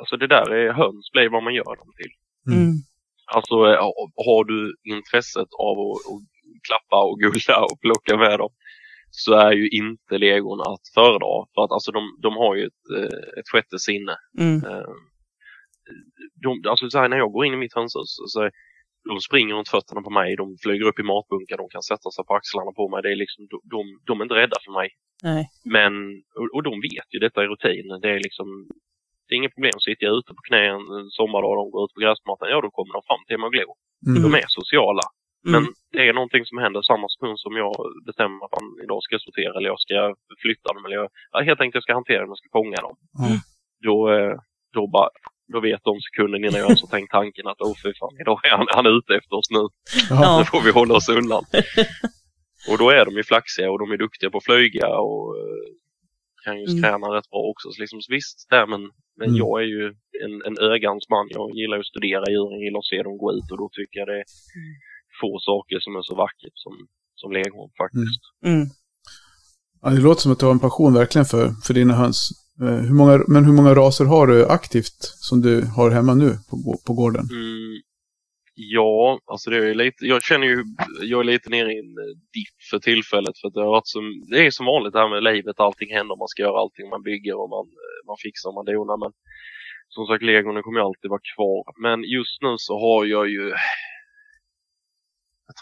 alltså 0.00 0.16
det 0.16 0.28
där 0.36 0.46
är 0.50 0.72
höns 0.72 1.04
blir 1.12 1.30
vad 1.36 1.42
man 1.42 1.54
gör 1.54 1.76
dem 1.82 1.92
till. 2.00 2.12
Mm. 2.46 2.62
Mm. 2.62 2.74
Alltså 3.36 3.54
har 4.26 4.42
du 4.52 4.58
intresset 4.94 5.50
av 5.68 5.74
att, 5.86 6.00
att 6.10 6.22
klappa 6.66 6.98
och 7.08 7.18
gulla 7.24 7.56
och 7.70 7.80
plocka 7.84 8.16
med 8.24 8.38
dem 8.38 8.52
så 9.10 9.34
är 9.34 9.52
ju 9.52 9.68
inte 9.68 10.18
legon 10.18 10.60
att 10.60 10.84
föredra. 10.94 11.46
För 11.54 11.64
att 11.64 11.72
alltså 11.72 11.92
de, 11.92 12.02
de 12.22 12.36
har 12.36 12.54
ju 12.56 12.64
ett, 12.66 12.84
eh, 12.96 13.18
ett 13.38 13.48
sjätte 13.52 13.78
sinne. 13.78 14.16
Mm. 14.38 14.64
Eh, 14.64 14.92
de, 16.42 16.70
alltså 16.70 16.90
så 16.90 16.98
här, 16.98 17.08
när 17.08 17.16
jag 17.16 17.32
går 17.32 17.46
in 17.46 17.54
i 17.54 17.56
mitt 17.56 17.74
hönshus 17.74 18.10
så 18.26 18.50
de 19.08 19.20
springer 19.20 19.54
runt 19.54 19.68
fötterna 19.68 20.02
på 20.02 20.10
mig, 20.10 20.36
de 20.36 20.56
flyger 20.64 20.86
upp 20.86 20.98
i 20.98 21.02
matbunkar, 21.02 21.56
de 21.56 21.68
kan 21.68 21.82
sätta 21.82 22.10
sig 22.10 22.24
på 22.24 22.34
axlarna 22.34 22.72
på 22.72 22.88
mig. 22.88 23.02
Det 23.02 23.10
är 23.12 23.16
liksom, 23.24 23.46
de, 23.50 23.56
de, 23.74 23.82
de 24.06 24.20
är 24.20 24.24
inte 24.24 24.40
rädda 24.42 24.56
för 24.64 24.72
mig. 24.80 24.88
Nej. 25.22 25.42
Men, 25.76 25.92
och, 26.38 26.48
och 26.54 26.62
de 26.68 26.74
vet 26.88 27.08
ju 27.14 27.18
detta 27.18 27.42
är 27.42 27.48
rutin. 27.54 27.86
Det 28.02 28.10
är 28.16 28.20
liksom, 28.28 28.48
det 29.26 29.34
är 29.34 29.38
inget 29.40 29.54
problem. 29.54 29.78
Sitter 29.80 30.04
jag 30.06 30.14
ute 30.18 30.32
på 30.36 30.42
knä 30.48 30.62
en 30.74 31.10
sommardag 31.18 31.50
och 31.50 31.60
de 31.60 31.70
går 31.70 31.84
ut 31.84 31.94
på 31.94 32.00
gräsmattan, 32.04 32.48
ja 32.52 32.60
då 32.60 32.70
kommer 32.70 32.92
de 32.98 33.02
fram 33.08 33.22
till 33.26 33.38
mig 33.38 33.46
och 33.46 33.56
glor. 33.56 33.74
Mm. 34.06 34.22
De 34.24 34.28
är 34.42 34.48
sociala. 34.60 35.04
Men 35.44 35.54
Mm. 35.62 35.72
det 35.92 36.08
är 36.08 36.12
någonting 36.12 36.44
som 36.46 36.58
händer 36.58 36.82
samma 36.82 37.08
sekund 37.08 37.40
som 37.40 37.56
jag 37.56 37.74
bestämmer 38.06 38.44
att 38.44 38.50
fan, 38.54 38.68
idag 38.84 39.02
ska 39.02 39.18
sortera 39.18 39.52
eller 39.56 39.68
jag 39.74 39.80
ska 39.80 40.14
flytta 40.42 40.72
dem 40.74 40.84
eller 40.84 40.96
jag, 40.96 41.08
ja, 41.32 41.40
helt 41.48 41.60
enkelt 41.60 41.74
jag 41.74 41.82
ska 41.82 41.94
hantera 41.94 42.20
dem, 42.20 42.28
jag 42.34 42.38
ska 42.42 42.48
fånga 42.58 42.76
dem. 42.86 42.96
Ja. 43.12 43.28
Då, 43.86 43.96
eh, 44.14 44.34
då, 44.76 44.86
bara, 44.96 45.10
då 45.52 45.60
vet 45.60 45.80
de 45.84 46.00
sekunden 46.00 46.44
innan 46.44 46.60
jag 46.60 46.68
ens 46.70 46.82
har 46.84 46.88
tänkt 46.96 47.10
tanken 47.10 47.46
att 47.46 47.58
fy 47.82 47.92
fan, 48.00 48.16
idag 48.20 48.38
är 48.46 48.50
han, 48.58 48.66
han 48.76 48.86
är 48.86 48.98
ute 48.98 49.12
efter 49.20 49.34
oss 49.36 49.50
nu. 49.50 49.62
Ja. 50.10 50.38
Nu 50.38 50.44
får 50.44 50.60
vi 50.66 50.70
hålla 50.70 50.94
oss 50.94 51.08
undan. 51.08 51.44
och 52.70 52.78
då 52.78 52.90
är 52.90 53.04
de 53.04 53.14
ju 53.14 53.22
flaxiga 53.24 53.70
och 53.70 53.78
de 53.78 53.90
är 53.92 53.96
duktiga 53.96 54.30
på 54.30 54.38
att 54.38 54.44
flyga 54.44 54.88
och 54.88 55.36
eh, 55.38 55.66
kan 56.44 56.56
ju 56.60 56.64
Mm. 56.66 56.76
skräna 56.78 57.06
rätt 57.16 57.30
bra 57.30 57.40
också. 57.52 57.66
Så 57.70 57.80
liksom, 57.82 58.00
så 58.02 58.12
visst, 58.12 58.50
där, 58.50 58.66
men, 58.66 58.80
men 59.18 59.28
Mm. 59.28 59.38
jag 59.42 59.54
är 59.62 59.66
ju 59.76 59.84
en, 60.24 60.34
en 60.48 60.56
ögans 60.72 61.08
man. 61.08 61.26
Jag 61.30 61.50
gillar 61.60 61.76
ju 61.76 61.80
att 61.80 61.86
studera 61.94 62.24
djuren, 62.30 62.60
gillar 62.64 62.78
att 62.78 62.92
se 62.92 63.02
dem 63.02 63.18
gå 63.18 63.32
ut 63.32 63.50
och 63.52 63.58
då 63.58 63.68
tycker 63.72 63.98
jag 64.00 64.08
det 64.08 64.18
är 64.22 64.24
få 65.20 65.38
saker 65.40 65.80
som 65.80 65.96
är 65.96 66.02
så 66.02 66.14
vackert 66.14 66.52
som, 66.54 66.72
som 67.14 67.32
leghorn 67.32 67.70
faktiskt. 67.78 68.22
Mm. 68.44 68.66
Ja, 69.82 69.90
det 69.90 70.00
låter 70.00 70.20
som 70.22 70.32
att 70.32 70.38
du 70.38 70.46
har 70.46 70.52
en 70.52 70.66
passion 70.68 70.94
verkligen 70.94 71.24
för, 71.24 71.44
för 71.66 71.74
dina 71.74 71.94
höns. 71.94 72.30
Eh, 72.62 72.80
Hur 72.88 72.94
många, 72.94 73.24
men 73.28 73.44
hur 73.44 73.52
många 73.52 73.74
raser 73.74 74.04
har 74.04 74.26
du 74.26 74.46
aktivt 74.46 75.00
som 75.28 75.40
du 75.40 75.54
har 75.76 75.90
hemma 75.90 76.14
nu 76.14 76.30
på, 76.50 76.56
på 76.86 76.92
gården? 76.92 77.24
Mm, 77.30 77.82
ja, 78.54 79.20
alltså 79.26 79.50
det 79.50 79.56
är 79.56 79.74
lite, 79.74 80.06
jag 80.06 80.22
känner 80.22 80.46
ju, 80.46 80.64
jag 81.02 81.20
är 81.20 81.24
lite 81.24 81.50
nere 81.50 81.72
i 81.72 81.78
en 81.78 81.94
eh, 82.04 82.14
dipp 82.36 82.56
för 82.70 82.78
tillfället 82.78 83.38
för 83.38 83.48
att 83.48 83.54
det 83.54 83.60
har 83.60 83.76
varit 83.78 83.94
som, 83.96 84.04
det 84.30 84.46
är 84.46 84.50
som 84.50 84.66
vanligt 84.66 84.92
det 84.92 85.00
här 85.00 85.08
med 85.14 85.22
livet, 85.22 85.60
allting 85.60 85.90
händer, 85.96 86.16
man 86.16 86.28
ska 86.28 86.42
göra 86.42 86.60
allting, 86.60 86.88
man 86.88 87.02
bygger 87.02 87.34
och 87.42 87.50
man, 87.56 87.66
eh, 87.82 88.00
man 88.06 88.16
fixar 88.24 88.48
och 88.48 88.54
man 88.54 88.64
donar 88.74 88.96
men 89.04 89.12
som 89.94 90.06
sagt 90.06 90.22
legonen 90.22 90.62
kommer 90.62 90.80
ju 90.80 90.86
alltid 90.86 91.10
vara 91.10 91.28
kvar. 91.34 91.62
Men 91.86 91.98
just 92.18 92.36
nu 92.42 92.54
så 92.58 92.74
har 92.84 93.04
jag 93.04 93.28
ju, 93.28 93.44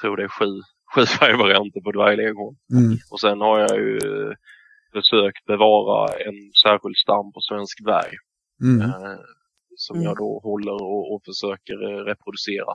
tror 0.01 0.17
det 0.17 0.23
är 0.25 0.29
sju, 0.29 0.51
sju 0.95 1.07
färgvarianter 1.07 1.81
på 1.81 1.93
dvärgleghorn. 1.93 2.57
Mm. 2.73 2.99
Och 3.11 3.21
sen 3.21 3.41
har 3.41 3.59
jag 3.61 3.77
ju 3.79 3.99
försökt 4.93 5.45
bevara 5.47 6.09
en 6.27 6.53
särskild 6.63 6.97
stam 6.97 7.33
på 7.33 7.41
svensk 7.41 7.85
dvärg. 7.85 8.15
Mm. 8.63 8.81
eh, 8.91 9.19
som 9.77 9.97
Mm. 9.97 10.07
jag 10.09 10.17
då 10.17 10.41
håller 10.43 10.73
och, 10.73 11.15
och 11.15 11.23
försöker 11.25 11.77
eh, 11.91 12.05
reproducera. 12.05 12.75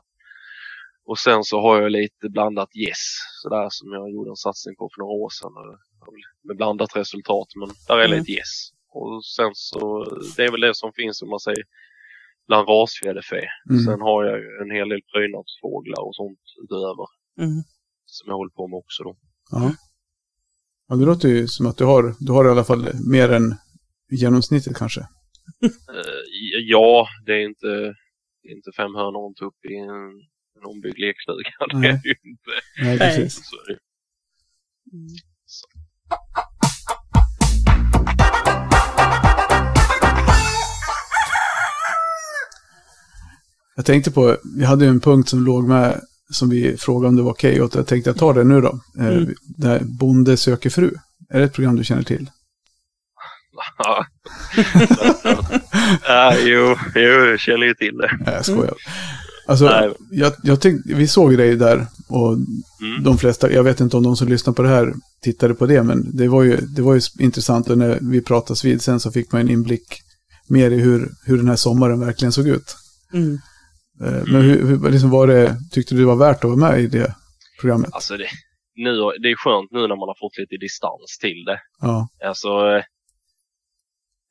Och 1.06 1.18
sen 1.20 1.44
så 1.44 1.62
har 1.62 1.82
jag 1.82 1.92
lite 1.92 2.30
blandat 2.30 2.76
yes, 2.76 3.04
sådär 3.42 3.68
som 3.70 3.92
jag 3.94 4.12
gjorde 4.12 4.30
en 4.32 4.36
satsning 4.36 4.76
på 4.76 4.90
för 4.96 5.00
några 5.02 5.14
år 5.14 5.30
sedan. 5.30 5.54
eh, 5.58 5.78
Med 6.44 6.58
blandat 6.58 6.96
resultat, 6.96 7.48
men 7.56 7.70
där 7.88 7.98
är 7.98 8.06
Mm. 8.06 8.20
lite 8.20 8.32
yes. 8.32 8.54
Och 8.90 9.26
sen 9.26 9.52
så, 9.54 10.04
det 10.38 10.44
är 10.46 10.52
väl 10.52 10.62
det 10.62 10.76
som 10.76 10.92
finns 10.94 11.22
om 11.22 11.30
man 11.30 11.40
säger 11.40 11.64
bland 12.48 12.68
rasfjäderfä. 12.70 13.42
Mm. 13.70 13.84
Sen 13.86 14.02
har 14.02 14.24
jag 14.26 14.40
ju 14.40 14.48
en 14.62 14.72
hel 14.78 14.90
del 14.90 15.02
prydnadsfåglar 15.14 16.02
och 16.08 16.16
sånt 16.16 16.40
utöver 16.64 17.06
Mm. 17.40 17.64
som 18.06 18.26
jag 18.30 18.36
håller 18.36 18.52
på 18.52 18.68
med 18.68 18.78
också 18.78 19.04
då. 19.04 19.18
Ja. 19.52 19.72
ja, 20.88 20.96
det 20.96 21.06
låter 21.06 21.30
ju 21.30 21.48
som 21.48 21.66
att 21.68 21.78
du 21.78 21.86
har, 21.86 22.16
du 22.20 22.32
har 22.32 22.46
i 22.46 22.50
alla 22.50 22.64
fall 22.64 22.90
mer 23.12 23.30
än 23.32 23.56
genomsnittet 24.12 24.78
kanske. 24.78 25.02
Eh, 25.02 26.60
Ja, 26.66 27.08
det 27.26 27.34
är 27.34 27.46
inte, 27.46 27.68
det 28.42 28.48
är 28.50 28.56
inte 28.56 28.72
fem 28.78 28.96
hörnor 28.96 29.20
och 29.22 29.30
en 29.30 29.36
tupp 29.36 29.66
i 29.72 29.76
en, 29.76 30.06
en 30.58 30.66
ombyggd 30.66 31.00
lekstuga. 31.00 31.50
Det 31.72 31.78
Nej. 31.80 31.90
är 31.90 31.94
det 32.04 32.10
ju 32.10 32.16
inte. 32.32 32.52
Nej, 32.82 32.98
precis. 33.00 33.34
Så 33.50 33.56
är 33.56 33.68
det. 33.74 33.80
Jag 43.76 43.86
tänkte 43.86 44.12
på, 44.12 44.38
vi 44.58 44.64
hade 44.66 44.86
ju 44.86 44.90
en 44.90 45.00
punkt 45.00 45.30
som 45.30 45.46
låg 45.46 45.68
med 45.68 46.02
som 46.32 46.50
vi 46.50 46.78
frågade 46.78 47.08
om 47.08 47.16
det 47.16 47.22
var 47.22 47.32
okej 47.32 47.62
och 47.62 47.76
jag 47.76 47.88
tänkte 47.88 48.10
jag 48.10 48.18
tar 48.18 48.34
det 48.34 48.44
nu 48.44 48.62
då. 48.62 48.80
Eh, 49.00 49.08
Mm. 49.08 49.34
Det 49.58 49.68
här 49.68 49.80
Bonde 49.84 50.38
söker 50.38 50.70
fru. 50.70 50.92
Är 51.30 51.40
det 51.40 51.46
ett 51.46 51.54
program 51.54 51.76
du 51.76 51.84
känner 51.84 52.04
till? 52.04 52.30
Ja. 53.78 54.06
Ja, 56.08 56.36
jo, 56.40 56.76
jo, 56.96 57.02
jag 57.02 57.40
känner 57.40 57.66
ju 57.66 57.74
till 57.74 57.98
det. 57.98 58.12
Nej, 58.26 58.34
jag 58.36 58.46
skojar. 58.46 58.74
Alltså, 59.48 59.66
Nej. 59.66 59.94
jag, 60.12 60.34
jag 60.44 60.62
tänkte, 60.62 60.94
vi 60.94 61.08
såg 61.08 61.38
dig 61.38 61.56
där 61.56 61.88
Och 62.10 62.34
Mm. 62.34 63.04
de 63.04 63.18
flesta, 63.18 63.52
jag 63.52 63.64
vet 63.64 63.80
inte 63.80 63.98
om 63.98 64.04
de 64.04 64.16
som 64.16 64.28
lyssnar 64.28 64.54
på 64.54 64.62
det 64.62 64.70
här 64.70 64.94
tittade 65.24 65.54
på 65.54 65.66
det, 65.66 65.84
men 65.84 66.18
det 66.18 66.28
var 66.28 66.44
ju, 66.44 66.58
det 66.58 66.82
var 66.82 66.94
ju 66.94 67.02
intressant 67.20 67.70
och 67.70 67.78
när 67.78 67.98
vi 68.02 68.22
pratades 68.22 68.66
vid 68.66 68.82
sen 68.82 69.00
så 69.00 69.12
fick 69.12 69.32
man 69.32 69.42
en 69.42 69.50
inblick 69.50 70.02
mer 70.48 70.72
i 70.72 70.80
hur, 70.80 71.12
hur 71.26 71.38
den 71.38 71.48
här 71.48 71.56
sommaren 71.56 72.00
verkligen 72.00 72.32
såg 72.32 72.48
ut. 72.48 72.76
Mm. 73.14 73.40
Eh, 74.02 74.24
Men 74.34 74.42
hur, 74.42 74.68
hur 74.68 74.92
liksom 74.92 75.10
var 75.10 75.28
det, 75.28 75.56
tyckte 75.72 75.96
du 75.96 76.02
det 76.02 76.08
var 76.08 76.16
värt 76.28 76.38
att 76.44 76.50
vara 76.50 76.70
med 76.72 76.80
i 76.80 76.88
det 76.88 77.16
programmet? 77.62 77.90
Alltså 77.94 78.18
det, 78.18 78.28
nu, 78.76 78.92
det 79.22 79.30
är 79.32 79.36
skönt 79.36 79.72
nu 79.72 79.80
när 79.88 79.96
man 80.02 80.08
har 80.12 80.18
fått 80.20 80.38
lite 80.38 80.58
distans 80.58 81.18
till 81.22 81.44
det. 81.46 81.60
Ja, 81.82 82.08
Alltså, 82.26 82.50
eh, 82.78 82.84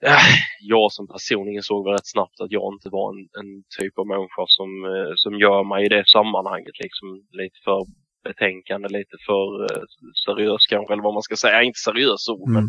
jag 0.60 0.92
som 0.92 1.06
person 1.08 1.48
insåg 1.48 1.84
väl 1.84 1.92
rätt 1.92 2.06
snabbt 2.16 2.40
att 2.40 2.52
jag 2.52 2.74
inte 2.74 2.88
var 2.96 3.06
en, 3.12 3.20
en 3.40 3.50
typ 3.78 3.98
av 3.98 4.06
människa 4.06 4.44
som, 4.46 4.70
eh, 4.84 5.12
som 5.16 5.32
gör 5.44 5.64
mig 5.64 5.80
i 5.86 5.88
det 5.88 6.04
sammanhanget. 6.08 6.76
Liksom 6.84 7.08
lite 7.40 7.58
för 7.64 7.80
betänkande, 8.24 8.88
lite 8.88 9.16
för 9.26 9.46
seriös 10.26 10.66
kanske, 10.72 10.92
eller 10.92 11.02
vad 11.08 11.14
man 11.14 11.22
ska 11.28 11.36
säga. 11.36 11.62
Inte 11.62 11.78
seriös 11.88 12.28
ord, 12.28 12.48
Mm. 12.50 12.54
men 12.62 12.66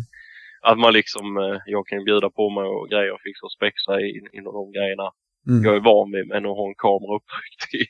att 0.70 0.78
man 0.78 0.92
liksom, 0.92 1.26
jag 1.66 1.86
kan 1.86 2.04
bjuda 2.04 2.30
på 2.30 2.50
mig 2.50 2.64
och 2.64 2.88
grejer 2.92 3.12
och 3.14 3.20
fixa 3.26 3.42
och 3.46 3.52
spexa 3.58 3.92
in- 4.00 4.32
inom 4.38 4.52
de 4.58 4.72
grejerna. 4.76 5.08
Mm. 5.48 5.64
Jag 5.64 5.74
är 5.76 5.84
van 5.90 6.12
vid, 6.14 6.26
men 6.28 6.46
att 6.46 6.58
ha 6.60 6.66
en 6.72 6.80
kamera 6.86 7.12
upptryckt 7.18 7.64
i, 7.80 7.82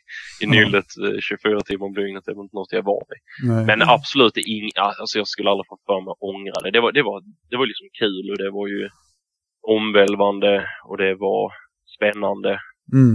i 0.42 0.46
nyllet 0.54 0.90
eh, 1.04 1.18
24 1.20 1.60
timmar 1.60 1.86
om 1.86 1.94
dygnet 1.94 2.28
är 2.28 2.34
väl 2.34 2.46
inte 2.46 2.56
något 2.56 2.72
jag 2.72 2.82
är 2.84 2.90
van 2.92 3.06
vid. 3.10 3.22
Nej. 3.50 3.64
Men 3.68 3.78
absolut 3.96 4.36
ing, 4.36 4.68
alltså 5.02 5.18
jag 5.18 5.28
skulle 5.28 5.50
aldrig 5.50 5.68
få 5.68 5.76
för 5.88 6.00
mig 6.04 6.10
att 6.14 6.26
ångra 6.32 6.56
det. 6.62 6.70
Det 6.76 6.82
var, 6.84 6.92
det 6.98 7.04
var, 7.10 7.18
det 7.50 7.56
var 7.60 7.66
liksom 7.72 7.88
kul 8.02 8.24
och 8.32 8.38
det 8.42 8.50
var 8.58 8.66
ju 8.74 8.82
omvälvande 9.76 10.52
och 10.88 10.96
det 11.02 11.14
var 11.26 11.52
spännande. 11.96 12.52
Mm. 12.98 13.14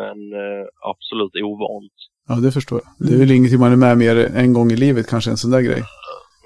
Men 0.00 0.18
eh, 0.42 0.64
absolut 0.90 1.34
ovant. 1.48 1.96
Ja, 2.28 2.34
det 2.34 2.52
förstår 2.52 2.80
jag. 2.84 3.08
Det 3.08 3.14
är 3.14 3.18
väl 3.18 3.30
ingenting 3.30 3.60
man 3.60 3.72
är 3.72 3.76
med 3.76 3.98
mer 3.98 4.16
en 4.16 4.52
gång 4.52 4.72
i 4.72 4.76
livet, 4.76 5.08
kanske 5.08 5.30
en 5.30 5.36
sån 5.36 5.50
där 5.50 5.60
grej. 5.60 5.82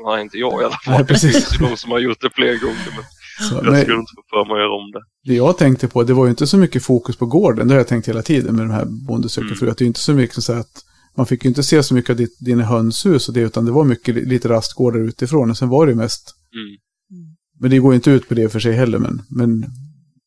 Nej, 0.04 0.22
inte 0.22 0.38
jag 0.38 0.62
i 0.62 0.64
alla 0.64 0.78
fall. 0.84 0.94
Nej, 0.94 1.06
precis. 1.06 1.50
Det 1.58 1.64
ju 1.64 1.70
de 1.70 1.76
som 1.76 1.90
har 1.90 1.98
gjort 1.98 2.20
det 2.20 2.30
fler 2.30 2.60
gånger. 2.60 2.90
Men 2.96 3.04
Så, 3.38 3.54
jag 3.54 3.64
men 3.64 3.82
skulle 3.82 3.96
inte 3.96 4.12
få 4.16 4.22
för 4.30 4.44
mig 4.44 4.54
att 4.54 4.60
göra 4.60 4.74
om 4.74 4.90
det. 4.92 5.00
det 5.24 5.34
jag 5.34 5.58
tänkte 5.58 5.88
på, 5.88 6.02
det 6.02 6.14
var 6.14 6.24
ju 6.24 6.30
inte 6.30 6.46
så 6.46 6.58
mycket 6.58 6.82
fokus 6.84 7.16
på 7.16 7.26
gården, 7.26 7.68
det 7.68 7.74
har 7.74 7.78
jag 7.78 7.88
tänkt 7.88 8.08
hela 8.08 8.22
tiden 8.22 8.56
med 8.56 8.64
de 8.64 8.70
här 8.70 8.84
Bonde 9.06 9.28
söker 9.28 9.56
Mm. 9.62 9.70
Att 9.70 9.78
det 9.78 9.84
är 9.84 9.86
inte 9.86 10.00
så 10.00 10.14
mycket 10.14 10.44
så 10.44 10.52
att 10.52 10.84
man 11.16 11.26
fick 11.26 11.44
ju 11.44 11.48
inte 11.48 11.62
se 11.62 11.82
så 11.82 11.94
mycket 11.94 12.10
av 12.10 12.16
ditt, 12.16 12.36
dina 12.40 12.64
hönshus 12.64 13.28
och 13.28 13.34
det, 13.34 13.40
utan 13.40 13.64
det 13.64 13.72
var 13.72 13.84
mycket 13.84 14.14
lite 14.14 14.48
rastgårdar 14.48 15.00
utifrån. 15.00 15.50
Och 15.50 15.58
sen 15.58 15.68
var 15.68 15.86
det 15.86 15.92
ju 15.92 15.96
mest, 15.96 16.34
Mm. 16.54 17.36
men 17.60 17.70
det 17.70 17.78
går 17.78 17.92
ju 17.92 17.96
inte 17.96 18.10
ut 18.10 18.28
på 18.28 18.34
det 18.34 18.48
för 18.48 18.60
sig 18.60 18.72
heller, 18.72 18.98
men, 18.98 19.22
men 19.30 19.64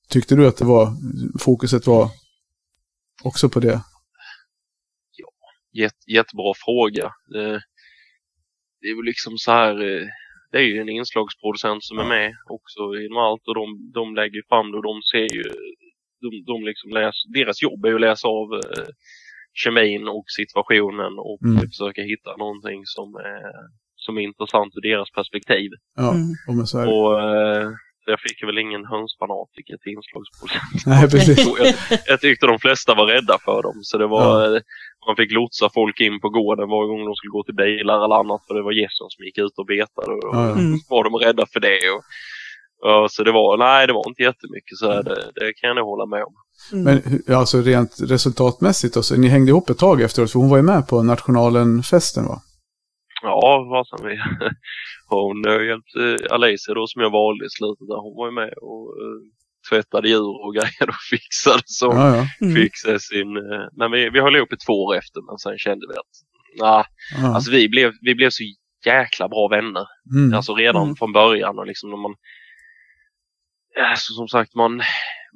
tyckte 0.10 0.36
du 0.36 0.48
att 0.48 0.58
det 0.58 0.65
var, 0.65 0.93
fokuset 1.39 1.88
var 1.88 2.10
också 3.24 3.50
på 3.50 3.60
det? 3.60 3.82
Jätte, 5.74 6.12
jättebra 6.12 6.54
fråga. 6.65 7.12
Det, 7.28 7.62
det 8.82 8.88
är 8.88 8.95
väl 8.95 9.06
liksom 9.06 9.38
så 9.38 9.52
här. 9.52 9.76
Eh, 10.49 10.51
Det 10.51 10.57
är 10.57 10.67
ju 10.67 10.81
en 10.81 10.89
inslagsproducent 10.89 11.83
som 11.83 11.99
är 11.99 12.05
med 12.05 12.33
också 12.49 12.79
inom 13.05 13.17
allt 13.17 13.47
och 13.47 13.55
de, 13.55 13.91
de 13.93 14.15
lägger 14.15 14.41
fram 14.49 14.71
det 14.71 14.77
och 14.77 14.83
de 14.83 15.01
ser 15.12 15.27
ju. 15.38 15.43
De, 16.21 16.29
de 16.45 16.63
liksom 16.69 16.89
läser, 16.91 17.33
deras 17.33 17.62
jobb 17.63 17.85
är 17.85 17.89
ju 17.89 17.95
att 17.95 18.01
läsa 18.01 18.27
av 18.27 18.47
eh, 18.53 18.88
kemin 19.63 20.07
och 20.07 20.23
situationen 20.39 21.13
och 21.29 21.39
Mm. 21.45 21.62
försöka 21.71 22.01
hitta 22.01 22.31
någonting 22.38 22.81
som 22.85 23.15
är, 23.15 23.43
som 23.95 24.17
är 24.17 24.21
intressant 24.21 24.71
ur 24.77 24.81
deras 24.81 25.12
perspektiv. 25.12 25.69
Ja, 25.95 26.09
Mm. 26.12 26.65
här. 26.73 26.88
Och 26.93 27.12
eh, 27.21 27.69
jag 28.05 28.19
fick 28.19 28.41
ju 28.41 28.45
väl 28.47 28.57
ingen 28.57 28.85
hönsfanatiker 28.85 29.77
till 29.77 29.91
inslagsproducent. 29.97 30.85
Nej, 30.91 31.03
precis. 31.12 31.47
jag, 31.59 31.99
jag 32.05 32.21
tyckte 32.21 32.47
de 32.47 32.59
flesta 32.59 32.95
var 32.95 33.05
rädda 33.05 33.38
för 33.45 33.62
dem. 33.63 33.77
Så 33.81 33.97
det 33.97 34.07
var, 34.07 34.55
eh, 34.55 34.62
man 35.07 35.15
fick 35.15 35.31
lotsa 35.31 35.69
folk 35.73 35.99
in 35.99 36.19
på 36.19 36.29
gården 36.29 36.69
varje 36.69 36.88
gång 36.88 37.05
de 37.05 37.15
skulle 37.15 37.38
gå 37.38 37.43
till 37.43 37.55
bilar 37.55 38.05
eller 38.05 38.15
annat. 38.15 38.41
För 38.47 38.53
det 38.55 38.62
var 38.62 38.71
gässen 38.71 39.07
som 39.09 39.25
gick 39.25 39.38
ut 39.38 39.57
och 39.57 39.65
betade. 39.65 40.12
Och. 40.12 40.35
Mm. 40.35 40.79
var 40.89 41.03
de 41.03 41.15
rädda 41.15 41.45
för 41.53 41.59
det. 41.59 41.89
Och, 41.93 42.03
ja, 42.81 43.07
så 43.09 43.23
det 43.23 43.31
var, 43.31 43.57
nej 43.57 43.88
det 43.88 43.93
var 43.93 44.07
inte 44.07 44.23
jättemycket 44.23 44.77
så 44.77 44.91
här, 44.91 45.03
det, 45.03 45.31
det 45.35 45.53
kan 45.53 45.77
jag 45.77 45.85
hålla 45.85 46.05
med 46.05 46.23
om. 46.23 46.33
Mm. 46.73 47.01
Men 47.25 47.35
alltså 47.38 47.57
rent 47.62 47.97
resultatmässigt, 48.01 48.93
då, 48.93 49.03
så 49.03 49.17
ni 49.17 49.27
hängde 49.27 49.49
ihop 49.49 49.69
ett 49.69 49.77
tag 49.77 50.01
efteråt, 50.01 50.31
för 50.31 50.39
hon 50.39 50.49
var 50.49 50.57
ju 50.57 50.63
med 50.63 50.88
på 50.88 51.03
nationalen-festen 51.03 52.25
va? 52.25 52.41
Ja, 53.21 53.67
vad 53.69 53.88
som 53.88 54.07
vi 54.07 54.19
Hon 55.09 55.45
eh, 55.45 55.65
hjälpte 55.67 56.33
Alicia 56.33 56.73
då 56.73 56.88
som 56.88 57.01
jag 57.01 57.09
valde 57.09 57.45
i 57.45 57.49
slutet 57.49 57.88
där. 57.88 58.01
Hon 58.05 58.15
var 58.15 58.25
ju 58.25 58.31
med 58.41 58.53
och 58.62 58.88
uh, 59.01 59.21
tvättade 59.69 60.10
djur 60.10 60.45
och 60.45 60.54
grejer 60.58 60.89
och 60.89 61.04
fixade 61.10 61.63
så. 61.65 61.86
Ja, 61.86 62.15
ja. 62.15 62.26
Mm. 62.41 62.56
Fixade 62.56 63.00
sin, 63.00 63.38
uh, 63.38 63.67
men 63.78 63.91
vi, 63.91 64.10
vi 64.10 64.19
höll 64.19 64.36
ihop 64.36 64.54
i 64.54 64.58
två 64.58 64.86
år 64.86 64.95
efter 64.95 65.22
men 65.22 65.38
sen 65.38 65.58
kände 65.58 65.86
vi 65.89 65.93
att 65.93 66.13
nah, 66.62 66.86
ja. 67.22 67.36
alltså 67.36 67.52
vi 67.52 67.69
blev, 67.69 67.91
vi 68.02 68.15
blev 68.15 68.30
så 68.30 68.43
jäkla 68.86 69.28
bra 69.28 69.48
vänner. 69.48 69.86
Mm. 70.15 70.34
Alltså 70.34 70.54
redan 70.54 70.84
Mm. 70.84 70.95
från 70.95 71.13
början 71.13 71.60
och 71.60 71.67
liksom 71.67 71.89
när 71.89 71.98
man 71.98 72.15
Alltså 73.91 74.13
som 74.13 74.28
sagt 74.28 74.56
man, 74.56 74.82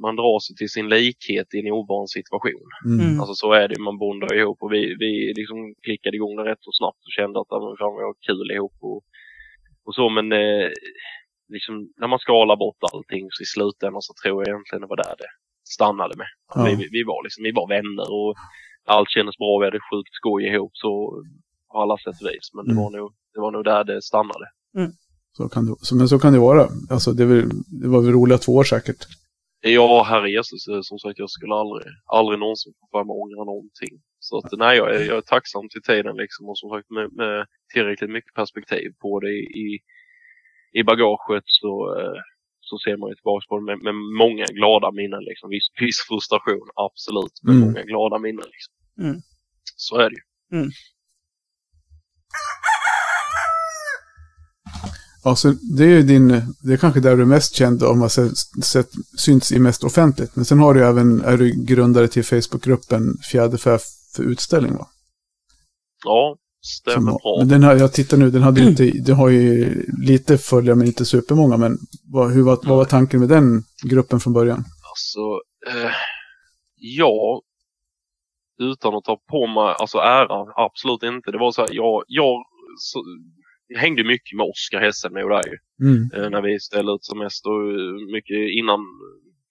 man 0.02 0.16
drar 0.16 0.40
sig 0.40 0.56
till 0.56 0.70
sin 0.70 0.90
likhet 0.90 1.54
i 1.54 1.60
en 1.60 1.72
ovan 1.72 2.08
situation. 2.08 2.70
Mm. 2.86 3.06
Mm. 3.06 3.20
Alltså 3.20 3.36
så 3.36 3.54
är 3.54 3.68
det, 3.68 3.80
man 3.80 3.98
bondar 3.98 4.34
ihop 4.34 4.58
och 4.62 4.74
vi, 4.74 4.96
vi 5.00 5.34
liksom 5.40 5.58
klickade 5.84 6.16
igång 6.18 6.36
det 6.36 6.50
rätt 6.52 6.64
så 6.68 6.72
snabbt 6.72 7.02
och 7.06 7.16
kände 7.18 7.40
att 7.40 7.50
fan, 7.80 7.98
vi 8.00 8.04
har 8.08 8.16
kul 8.28 8.52
ihop 8.52 8.78
och, 8.82 9.02
och 9.86 9.96
så 9.96 10.10
men 10.10 10.32
eh, 10.32 10.70
liksom 11.48 11.90
när 11.98 12.08
man 12.08 12.20
skalar 12.20 12.56
bort 12.56 12.78
allting 12.94 13.28
så 13.32 13.42
i 13.44 13.46
slutändan 13.46 14.02
så 14.02 14.14
tror 14.24 14.42
jag 14.42 14.48
egentligen 14.48 14.82
det 14.82 14.88
var 14.88 14.98
där 14.98 15.16
det 15.18 15.32
stannade 15.76 16.14
med. 16.18 16.28
Ja. 16.56 16.64
vi, 16.64 16.88
vi, 16.92 17.04
var 17.04 17.24
liksom, 17.24 17.44
vi 17.44 17.52
var 17.52 17.68
vänner 17.68 18.08
och 18.20 18.36
allt 18.86 19.10
kändes 19.10 19.38
bra, 19.38 19.60
vi 19.60 19.66
hade 19.66 19.80
sjukt 19.92 20.14
skoj 20.20 20.44
ihop 20.48 20.72
så 20.74 20.92
på 21.72 21.78
alla 21.82 21.98
sätt 21.98 22.22
och 22.22 22.28
vis 22.32 22.48
men 22.54 22.66
det, 22.66 22.72
Mm. 22.72 22.84
var 22.84 22.92
nog, 22.92 23.14
det 23.34 23.40
var 23.40 23.52
nog 23.52 23.64
där 23.64 23.84
det 23.84 24.02
stannade. 24.02 24.46
Så 25.38 25.50
kan 25.50 25.66
det, 25.66 25.76
så, 25.82 25.96
men 25.96 26.08
så 26.08 26.20
kan 26.20 26.34
det 26.34 26.40
vara. 26.40 26.68
Alltså, 26.90 27.12
det, 27.12 27.26
väl, 27.26 27.50
det 27.82 27.88
var 27.88 28.02
väl 28.02 28.12
roliga 28.12 28.38
två 28.38 28.52
år 28.56 28.64
säkert. 28.64 29.02
Ja, 29.66 30.04
herre 30.04 30.30
Jesus, 30.32 30.68
eh, 30.68 30.80
som 30.82 31.00
sagt 31.00 31.20
jag 31.20 31.30
skulle 31.30 31.56
aldrig, 31.56 31.86
aldrig 32.06 32.40
någonsin 32.40 32.74
få 32.80 32.86
för 32.92 33.04
mig 33.04 33.14
ångra 33.24 33.44
någonting. 33.52 33.94
Så 34.20 34.38
att 34.38 34.52
nej, 34.52 34.78
jag 34.78 34.96
är, 34.96 35.00
jag 35.06 35.18
är 35.18 35.22
tacksam 35.22 35.70
till 35.70 35.82
tiden 35.82 36.16
liksom 36.16 36.50
och 36.50 36.58
som 36.58 36.70
sagt 36.70 36.90
med, 36.90 37.08
med 37.14 37.46
tillräckligt 37.74 38.10
mycket 38.10 38.34
perspektiv 38.34 38.88
på 39.02 39.20
det 39.20 39.34
i, 39.66 39.80
i, 40.80 40.84
bagaget 40.84 41.44
så, 41.46 41.72
eh, 42.00 42.20
så 42.70 42.76
ser 42.84 42.98
man 42.98 43.10
ju 43.10 43.16
tillbaka 43.16 43.46
på 43.50 43.58
det 43.60 43.66
med, 43.70 43.78
med 43.88 43.96
många 44.24 44.46
glada 44.58 44.92
minnen 44.92 45.24
liksom. 45.30 45.50
Viss, 45.50 45.68
viss 45.82 46.00
frustration, 46.08 46.68
absolut, 46.88 47.36
men 47.44 47.56
Mm. 47.56 47.66
många 47.68 47.84
glada 47.92 48.18
minnen 48.26 48.48
liksom. 48.56 48.74
Mm. 49.06 49.18
Så 49.86 49.94
är 49.98 50.10
det 50.10 50.16
ju. 50.16 50.26
Alltså, 55.26 55.52
det 55.78 55.84
är 55.84 55.88
ju 55.88 56.02
din, 56.04 56.28
det 56.64 56.74
är 56.74 56.78
kanske 56.78 57.00
där 57.00 57.16
du 57.16 57.22
är 57.22 57.26
mest 57.26 57.56
känd 57.56 57.84
om 57.84 58.00
man 58.00 58.10
sett, 58.10 58.38
sett, 58.64 58.90
syns 59.18 59.52
i 59.52 59.60
mest 59.60 59.84
offentligt. 59.84 60.36
Men 60.36 60.46
sen 60.46 60.60
har 60.60 60.74
du 60.74 60.80
ju 60.80 60.86
även, 60.86 61.22
är 61.22 61.38
du 61.38 61.66
grundare 61.66 62.08
till 62.08 62.24
Facebookgruppen 62.26 63.18
Fjäderfä 63.32 63.78
för 64.16 64.24
utställning 64.24 64.76
va? 64.76 64.88
Ja, 66.06 66.38
stämmer 66.66 67.12
har- 67.12 67.20
bra. 67.20 67.36
Men 67.40 67.48
den 67.48 67.64
här, 67.64 67.76
jag 67.76 67.94
tittar 67.94 68.18
nu, 68.18 68.30
den 68.30 68.42
hade 68.42 68.62
ju 68.62 68.68
inte, 68.70 68.92
den 69.06 69.16
har 69.16 69.30
ju 69.30 69.76
lite 70.08 70.38
följare 70.38 70.76
men 70.76 70.88
inte 70.88 71.06
supermånga. 71.06 71.58
Men 71.58 71.78
vad, 72.14 72.32
hur 72.32 72.44
var, 72.44 72.60
vad 72.64 72.78
var 72.78 72.86
tanken 72.86 73.20
med 73.20 73.30
den 73.30 73.64
gruppen 73.84 74.20
från 74.20 74.34
början? 74.34 74.64
Alltså, 74.92 75.20
eh, 75.68 75.92
ja, 76.76 77.42
utan 78.60 78.96
att 78.96 79.04
ta 79.04 79.18
på 79.30 79.48
mig 79.48 79.76
alltså 79.80 79.98
äran, 79.98 80.54
absolut 80.56 81.04
inte. 81.04 81.32
Det 81.32 81.38
var 81.38 81.52
så 81.52 81.62
här, 81.62 81.70
jag, 81.72 82.04
jag, 82.08 82.44
så, 82.78 83.04
hängde 83.76 84.04
mycket 84.04 84.38
med 84.38 84.46
Oskar 84.46 84.80
Hesselmo 84.80 85.30
där 85.30 85.42
ju, 85.52 85.58
Mm. 85.88 86.10
eh, 86.16 86.30
när 86.30 86.42
vi 86.42 86.60
ställde 86.60 86.92
ut 86.92 87.06
som 87.06 87.20
mest 87.20 87.46
och 87.46 87.62
eh, 87.72 88.14
mycket 88.14 88.38
innan, 88.60 88.80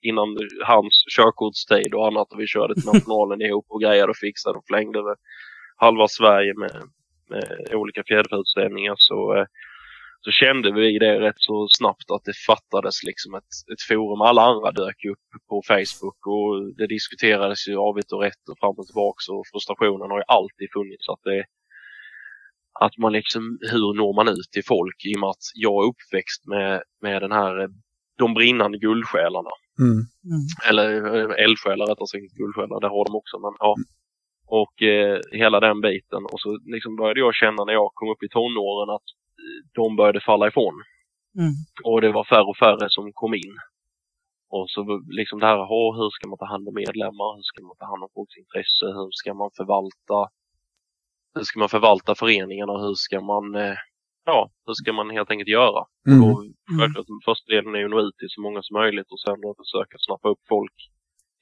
innan 0.02 0.28
hans 0.66 0.94
körkortstid 1.16 1.94
och 1.94 2.06
annat 2.06 2.32
och 2.32 2.40
vi 2.40 2.46
körde 2.46 2.74
till 2.74 2.84
nationalen 2.92 3.40
ihop 3.40 3.66
och 3.68 3.80
grejade 3.80 4.10
och 4.10 4.16
fixade 4.16 4.58
och 4.58 4.64
flängde 4.66 4.98
över 4.98 5.14
halva 5.76 6.08
Sverige 6.08 6.54
med 6.56 6.72
olika 7.72 8.02
fjäderfäutställningar 8.06 8.94
så 8.98 9.36
eh, 9.36 9.46
så 10.24 10.30
kände 10.30 10.72
vi 10.72 10.98
det 10.98 11.20
rätt 11.20 11.40
så 11.48 11.68
snabbt 11.70 12.10
att 12.10 12.24
det 12.24 12.36
fattades 12.46 13.02
liksom 13.02 13.34
ett, 13.34 13.52
ett 13.72 13.82
forum. 13.88 14.20
Alla 14.20 14.42
andra 14.42 14.70
dök 14.70 15.04
upp 15.12 15.26
på 15.48 15.62
Facebook 15.66 16.26
och 16.26 16.74
det 16.76 16.86
diskuterades 16.86 17.68
ju 17.68 17.76
av 17.76 17.98
ett 17.98 18.12
och 18.12 18.22
rätt 18.22 18.48
och 18.50 18.58
fram 18.58 18.78
och 18.78 18.86
tillbaks 18.86 19.28
och 19.28 19.46
frustrationen 19.52 20.10
har 20.10 20.18
ju 20.18 20.24
alltid 20.28 20.68
funnits. 20.72 21.08
Att, 21.08 21.22
det, 21.24 21.44
att 22.80 22.98
man 22.98 23.12
liksom, 23.12 23.58
hur 23.72 23.94
når 23.94 24.12
man 24.14 24.28
ut 24.28 24.50
till 24.52 24.64
folk 24.64 24.98
i 25.04 25.14
och 25.16 25.20
med 25.20 25.28
att 25.28 25.46
jag 25.54 25.76
är 25.84 25.88
uppväxt 25.92 26.46
med, 26.46 26.82
med 27.00 27.22
den 27.22 27.32
här, 27.32 27.60
eh, 27.62 27.68
de 28.18 28.34
brinnande 28.34 28.78
guldsjälarna. 28.78 29.54
Mm. 29.78 30.00
Mm. 30.30 30.44
Eller 30.68 30.88
eh, 31.16 31.44
eldsjälar 31.44 31.86
rättare 31.86 32.06
sagt, 32.06 32.22
inte 32.22 32.42
guldsjälar, 32.42 32.80
det 32.80 32.94
har 32.96 33.04
de 33.04 33.14
också. 33.14 33.38
Men, 33.38 33.54
ja. 33.58 33.76
Och 34.60 34.82
eh, 34.82 35.18
hela 35.32 35.60
den 35.60 35.80
biten. 35.80 36.22
Och 36.32 36.40
så 36.40 36.58
liksom 36.74 36.96
började 36.96 37.20
jag 37.20 37.34
känna 37.34 37.64
när 37.64 37.72
jag 37.72 37.90
kom 37.94 38.08
upp 38.10 38.22
i 38.22 38.28
tonåren 38.28 38.90
att 38.96 39.08
eh, 39.42 39.58
de 39.78 39.96
började 39.96 40.20
falla 40.20 40.48
ifrån. 40.48 40.74
Mm. 41.38 41.54
Och 41.84 42.00
det 42.00 42.12
var 42.12 42.24
färre 42.24 42.50
och 42.52 42.56
färre 42.56 42.86
som 42.90 43.12
kom 43.12 43.34
in. 43.34 43.54
Och 44.50 44.70
så 44.70 44.80
liksom 45.18 45.40
det 45.40 45.46
här, 45.46 45.58
"Åh, 45.58 45.96
hur 45.98 46.10
ska 46.10 46.28
man 46.28 46.38
ta 46.38 46.46
hand 46.54 46.68
om 46.68 46.74
medlemmar? 46.74 47.30
Hur 47.36 47.46
ska 47.50 47.62
man 47.62 47.76
ta 47.78 47.86
hand 47.92 48.02
om 48.04 48.10
folks 48.14 48.36
intresse? 48.42 48.86
Hur 48.98 49.08
ska 49.20 49.34
man 49.34 49.50
förvalta 49.56 50.18
hur 51.34 51.44
ska 51.44 51.58
man 51.58 51.68
förvalta 51.68 52.14
föreningarna 52.14 52.72
och 52.72 52.80
hur 52.80 52.94
ska 52.94 53.20
man, 53.20 53.54
eh, 53.54 53.76
ja, 54.24 54.50
hur 54.66 54.74
ska 54.74 54.92
man 54.92 55.10
helt 55.10 55.30
enkelt 55.30 55.48
göra? 55.48 55.84
Mm. 56.08 56.22
Och 56.24 56.44
självklart, 56.78 57.06
den 57.06 57.20
första 57.24 57.52
delen 57.54 57.74
är 57.74 57.78
ju 57.78 57.84
att 57.84 57.90
nå 57.90 58.00
ut 58.00 58.16
till 58.18 58.30
så 58.30 58.40
många 58.40 58.62
som 58.62 58.74
möjligt 58.74 59.10
och 59.12 59.20
sen 59.20 59.40
då 59.40 59.54
försöka 59.62 59.96
snappa 59.98 60.28
upp 60.28 60.42
folk 60.48 60.76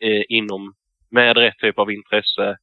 eh, 0.07 0.23
inom, 0.29 0.75
med 1.11 1.37
rätt 1.37 1.59
typ 1.59 1.79
av 1.79 1.91
intresse 1.91 2.57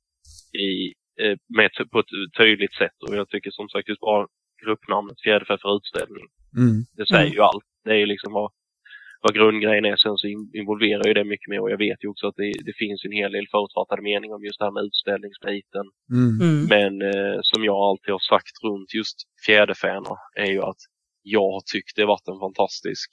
i, 0.54 0.94
eh, 1.22 1.38
med, 1.58 1.70
på 1.92 2.00
ett 2.00 2.06
tydligt 2.38 2.74
sätt. 2.76 2.98
Och 3.08 3.16
jag 3.16 3.30
tycker 3.30 3.52
som 3.52 3.70
sagt 3.70 3.90
just 3.90 4.02
bara 4.02 4.28
gruppnamnet 4.66 5.22
Fjärde 5.22 5.46
för 5.46 5.78
utställning, 5.78 6.26
Mm. 6.58 6.84
det 6.98 7.08
säger 7.08 7.22
Mm. 7.22 7.34
ju 7.34 7.42
allt. 7.42 7.64
Det 7.84 7.92
är 7.92 7.96
ju 7.96 8.06
liksom 8.06 8.34
vad, 8.34 8.52
vad 9.22 9.34
grundgrejen 9.36 9.86
är. 9.86 9.96
Sen 9.98 10.18
så 10.18 10.28
in- 10.28 10.52
involverar 10.54 11.08
ju 11.08 11.14
det 11.14 11.24
mycket 11.24 11.48
mer 11.50 11.62
och 11.62 11.72
jag 11.72 11.78
vet 11.78 12.04
ju 12.04 12.08
också 12.08 12.28
att 12.28 12.36
det, 12.36 12.52
det 12.66 12.74
finns 12.78 13.06
en 13.06 13.12
hel 13.12 13.32
del 13.32 13.48
förutfattade 13.52 14.02
meningar 14.02 14.36
om 14.36 14.44
just 14.44 14.60
det 14.60 14.66
här 14.66 14.72
med 14.72 14.84
utställningsbiten. 14.84 15.86
Mm. 16.12 16.32
Mm. 16.42 16.66
Men 16.76 16.94
eh, 17.12 17.40
som 17.42 17.64
jag 17.64 17.76
alltid 17.76 18.12
har 18.12 18.20
sagt 18.34 18.56
runt 18.64 18.94
just 18.94 19.18
fjäderfäna 19.46 20.12
är 20.36 20.52
ju 20.52 20.62
att 20.62 20.82
jag 21.24 21.52
har 21.52 21.62
tyckt 21.74 21.96
det 21.96 22.06
varit 22.06 22.28
en 22.28 22.40
fantastisk 22.40 23.10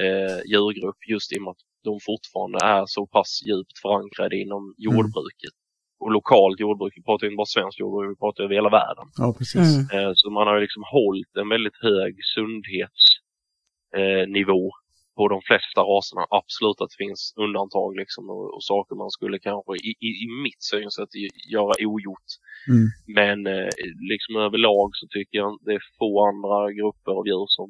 eh, 0.00 0.38
djurgrupp 0.52 1.00
just 1.08 1.32
i 1.32 1.38
och 1.38 1.42
med 1.42 1.50
att 1.50 1.64
de 1.84 1.98
fortfarande 2.02 2.58
är 2.62 2.84
så 2.86 3.06
pass 3.06 3.42
djupt 3.46 3.78
förankrade 3.82 4.36
inom 4.36 4.74
jordbruket. 4.78 5.56
Och 6.02 6.10
lokalt 6.12 6.60
jordbruk, 6.60 6.92
vi 6.96 7.02
pratar 7.02 7.24
ju 7.24 7.28
inte 7.30 7.36
bara 7.42 7.54
svenskt 7.56 7.80
jordbruk, 7.80 8.10
vi 8.10 8.16
pratar 8.24 8.44
över 8.44 8.54
hela 8.54 8.70
världen. 8.80 9.06
Ja, 9.22 9.34
precis. 9.38 9.68
Mm. 9.76 9.86
Eh, 9.96 10.12
så 10.14 10.30
man 10.30 10.46
har 10.46 10.54
ju 10.54 10.60
liksom 10.60 10.84
hållit 10.96 11.36
en 11.36 11.48
väldigt 11.54 11.78
hög 11.88 12.12
sundhetsnivå 12.34 14.62
eh, 14.66 14.72
på 15.16 15.28
de 15.28 15.40
flesta 15.48 15.80
raserna. 15.92 16.22
Absolut 16.40 16.80
att 16.80 16.90
det 16.90 17.00
finns 17.04 17.34
undantag 17.44 17.90
liksom 18.02 18.30
och, 18.30 18.54
och 18.54 18.64
saker 18.72 18.94
man 18.96 19.10
skulle 19.10 19.38
kanske 19.38 19.72
i, 19.88 19.90
i, 20.08 20.10
i 20.24 20.26
mitt 20.44 20.62
synsätt 20.72 21.12
göra 21.54 21.72
ogjort. 21.90 22.28
Mm. 22.72 22.86
Men 23.18 23.38
eh, 23.54 23.68
liksom 24.12 24.32
överlag 24.36 24.90
så 25.00 25.06
tycker 25.16 25.36
jag 25.38 25.50
det 25.64 25.72
är 25.78 25.82
få 25.98 26.10
andra 26.30 26.58
grupper 26.78 27.12
av 27.18 27.26
djur 27.26 27.46
som 27.58 27.68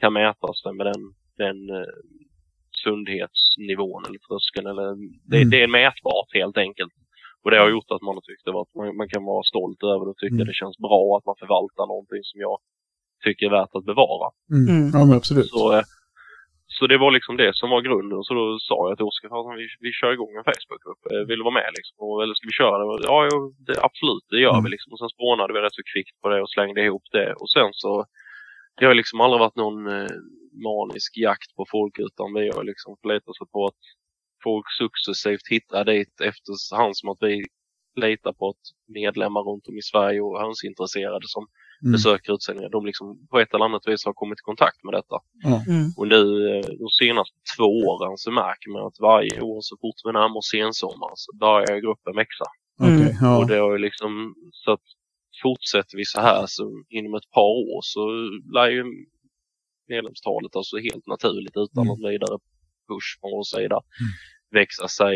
kan 0.00 0.12
mäta 0.12 0.48
sig 0.62 0.72
med 0.78 0.86
den, 0.86 1.02
den 1.42 1.58
eh, 1.78 1.94
sundhetsnivån 2.84 4.02
eller 4.06 4.20
tröskeln. 4.28 4.66
Eller, 4.72 4.88
det, 5.30 5.36
Mm. 5.36 5.50
det 5.50 5.58
är 5.62 5.68
mätbart 5.80 6.30
helt 6.40 6.56
enkelt. 6.66 6.92
Och 7.44 7.50
det 7.50 7.58
har 7.62 7.68
gjort 7.76 7.90
att 7.94 8.02
man 8.06 8.14
har 8.18 8.24
tyckt 8.30 8.48
att 8.48 8.74
man, 8.78 8.96
man 8.96 9.08
kan 9.08 9.24
vara 9.24 9.42
stolt 9.52 9.82
över 9.92 10.04
det 10.04 10.10
och 10.14 10.20
tycka 10.22 10.34
Mm. 10.42 10.46
det 10.50 10.54
känns 10.62 10.78
bra 10.78 11.02
att 11.16 11.26
man 11.30 11.36
förvaltar 11.42 11.86
någonting 11.86 12.22
som 12.30 12.40
jag 12.46 12.56
tycker 13.24 13.46
är 13.46 13.50
värt 13.60 13.74
att 13.78 13.84
bevara. 13.92 14.26
Mm. 14.56 14.66
Mm. 14.76 14.90
Ja, 14.94 15.00
men 15.06 15.16
absolut. 15.20 15.48
Så, 15.54 15.62
eh, 15.76 15.84
så 16.76 16.82
det 16.86 16.98
var 17.04 17.10
liksom 17.10 17.34
det 17.42 17.52
som 17.60 17.70
var 17.74 17.80
grunden. 17.88 18.18
Så 18.26 18.32
då 18.34 18.44
sa 18.68 18.88
jag 18.88 18.96
till 18.98 19.10
Oskar 19.10 19.28
att 19.28 19.58
vi, 19.60 19.66
vi 19.86 19.90
kör 20.00 20.12
igång 20.12 20.32
en 20.38 20.48
Facebookgrupp. 20.52 21.02
Eh, 21.12 21.22
Vill 21.28 21.38
du 21.40 21.44
vara 21.48 21.58
med 21.62 21.70
liksom? 21.78 21.94
Och, 22.04 22.22
eller 22.22 22.34
ska 22.34 22.46
vi 22.52 22.60
köra 22.62 22.78
det? 22.78 22.86
Ja, 23.10 23.16
det, 23.66 23.74
absolut, 23.88 24.24
det 24.32 24.40
gör 24.46 24.52
Mm. 24.58 24.64
vi 24.64 24.70
liksom. 24.74 24.92
Och 24.92 24.98
sen 25.02 25.08
spånade 25.16 25.52
vi 25.54 25.60
rätt 25.60 25.78
så 25.80 25.82
kvickt 25.92 26.16
på 26.20 26.26
det 26.32 26.40
och 26.44 26.50
slängde 26.54 26.80
ihop 26.86 27.06
det. 27.18 27.28
Och 27.40 27.50
sen 27.56 27.70
så, 27.72 27.90
det 28.76 28.84
har 28.86 28.94
liksom 29.00 29.20
aldrig 29.20 29.40
varit 29.40 29.56
någon 29.64 29.80
eh, 29.96 30.10
manisk 30.68 31.10
jakt 31.28 31.50
på 31.56 31.62
folk 31.74 31.94
utan 32.06 32.26
vi 32.38 32.44
har 32.56 32.64
liksom 32.70 32.90
förlitat 33.02 33.28
oss 33.28 33.50
på 33.56 33.60
att 33.70 33.82
folk 34.42 34.64
successivt 34.78 35.46
hittar 35.50 35.84
dit 35.84 36.20
efterhand 36.20 36.96
som 36.96 37.08
att 37.08 37.18
vi 37.20 37.44
litar 38.00 38.32
på 38.32 38.48
att 38.48 38.64
medlemmar 38.94 39.42
runt 39.42 39.68
om 39.68 39.78
i 39.78 39.82
Sverige 39.82 40.20
och 40.20 40.40
hönsintresserade 40.40 41.26
som 41.28 41.46
Mm. 41.82 41.92
besöker 41.92 42.32
utställningar, 42.34 42.68
de 42.70 42.86
liksom 42.86 43.26
på 43.30 43.38
ett 43.40 43.54
eller 43.54 43.64
annat 43.64 43.88
vis 43.88 44.04
har 44.04 44.12
kommit 44.12 44.38
i 44.38 44.42
kontakt 44.50 44.84
med 44.84 44.94
detta. 44.94 45.16
Mm. 45.44 45.90
Och 45.96 46.08
nu 46.08 46.20
eh, 46.50 46.64
de 46.82 46.88
senaste 47.02 47.36
två 47.56 47.64
åren 47.90 48.12
så 48.16 48.30
märker 48.30 48.70
man 48.70 48.86
att 48.86 49.00
varje 49.00 49.40
år 49.40 49.58
så 49.60 49.76
fort 49.80 49.94
vi 50.04 50.12
närmar 50.12 50.36
oss 50.36 50.50
sensommar 50.50 51.12
så 51.14 51.36
börjar 51.36 51.80
gruppen 51.80 52.14
växa. 52.16 52.44
Ja. 53.20 53.38
Och 53.38 53.46
det 53.46 53.56
har 53.56 53.72
ju 53.72 53.78
liksom, 53.78 54.34
så 54.52 54.72
att 54.72 54.86
fortsätter 55.42 55.96
vi 55.96 56.04
så 56.04 56.20
här 56.20 56.44
så 56.46 56.82
inom 56.88 57.14
ett 57.14 57.30
par 57.30 57.50
år 57.72 57.80
så 57.82 58.02
lär 58.54 58.68
ju 58.68 58.84
medlemstalet 59.88 60.56
alltså 60.56 60.76
helt 60.76 61.06
naturligt 61.06 61.56
utan 61.56 61.82
Mm. 61.84 61.88
någon 61.88 62.10
vidare 62.10 62.38
push 62.88 63.08
från 63.20 63.30
vår 63.36 63.46
sida 63.56 63.78
växa 64.60 64.88
sig 64.98 65.14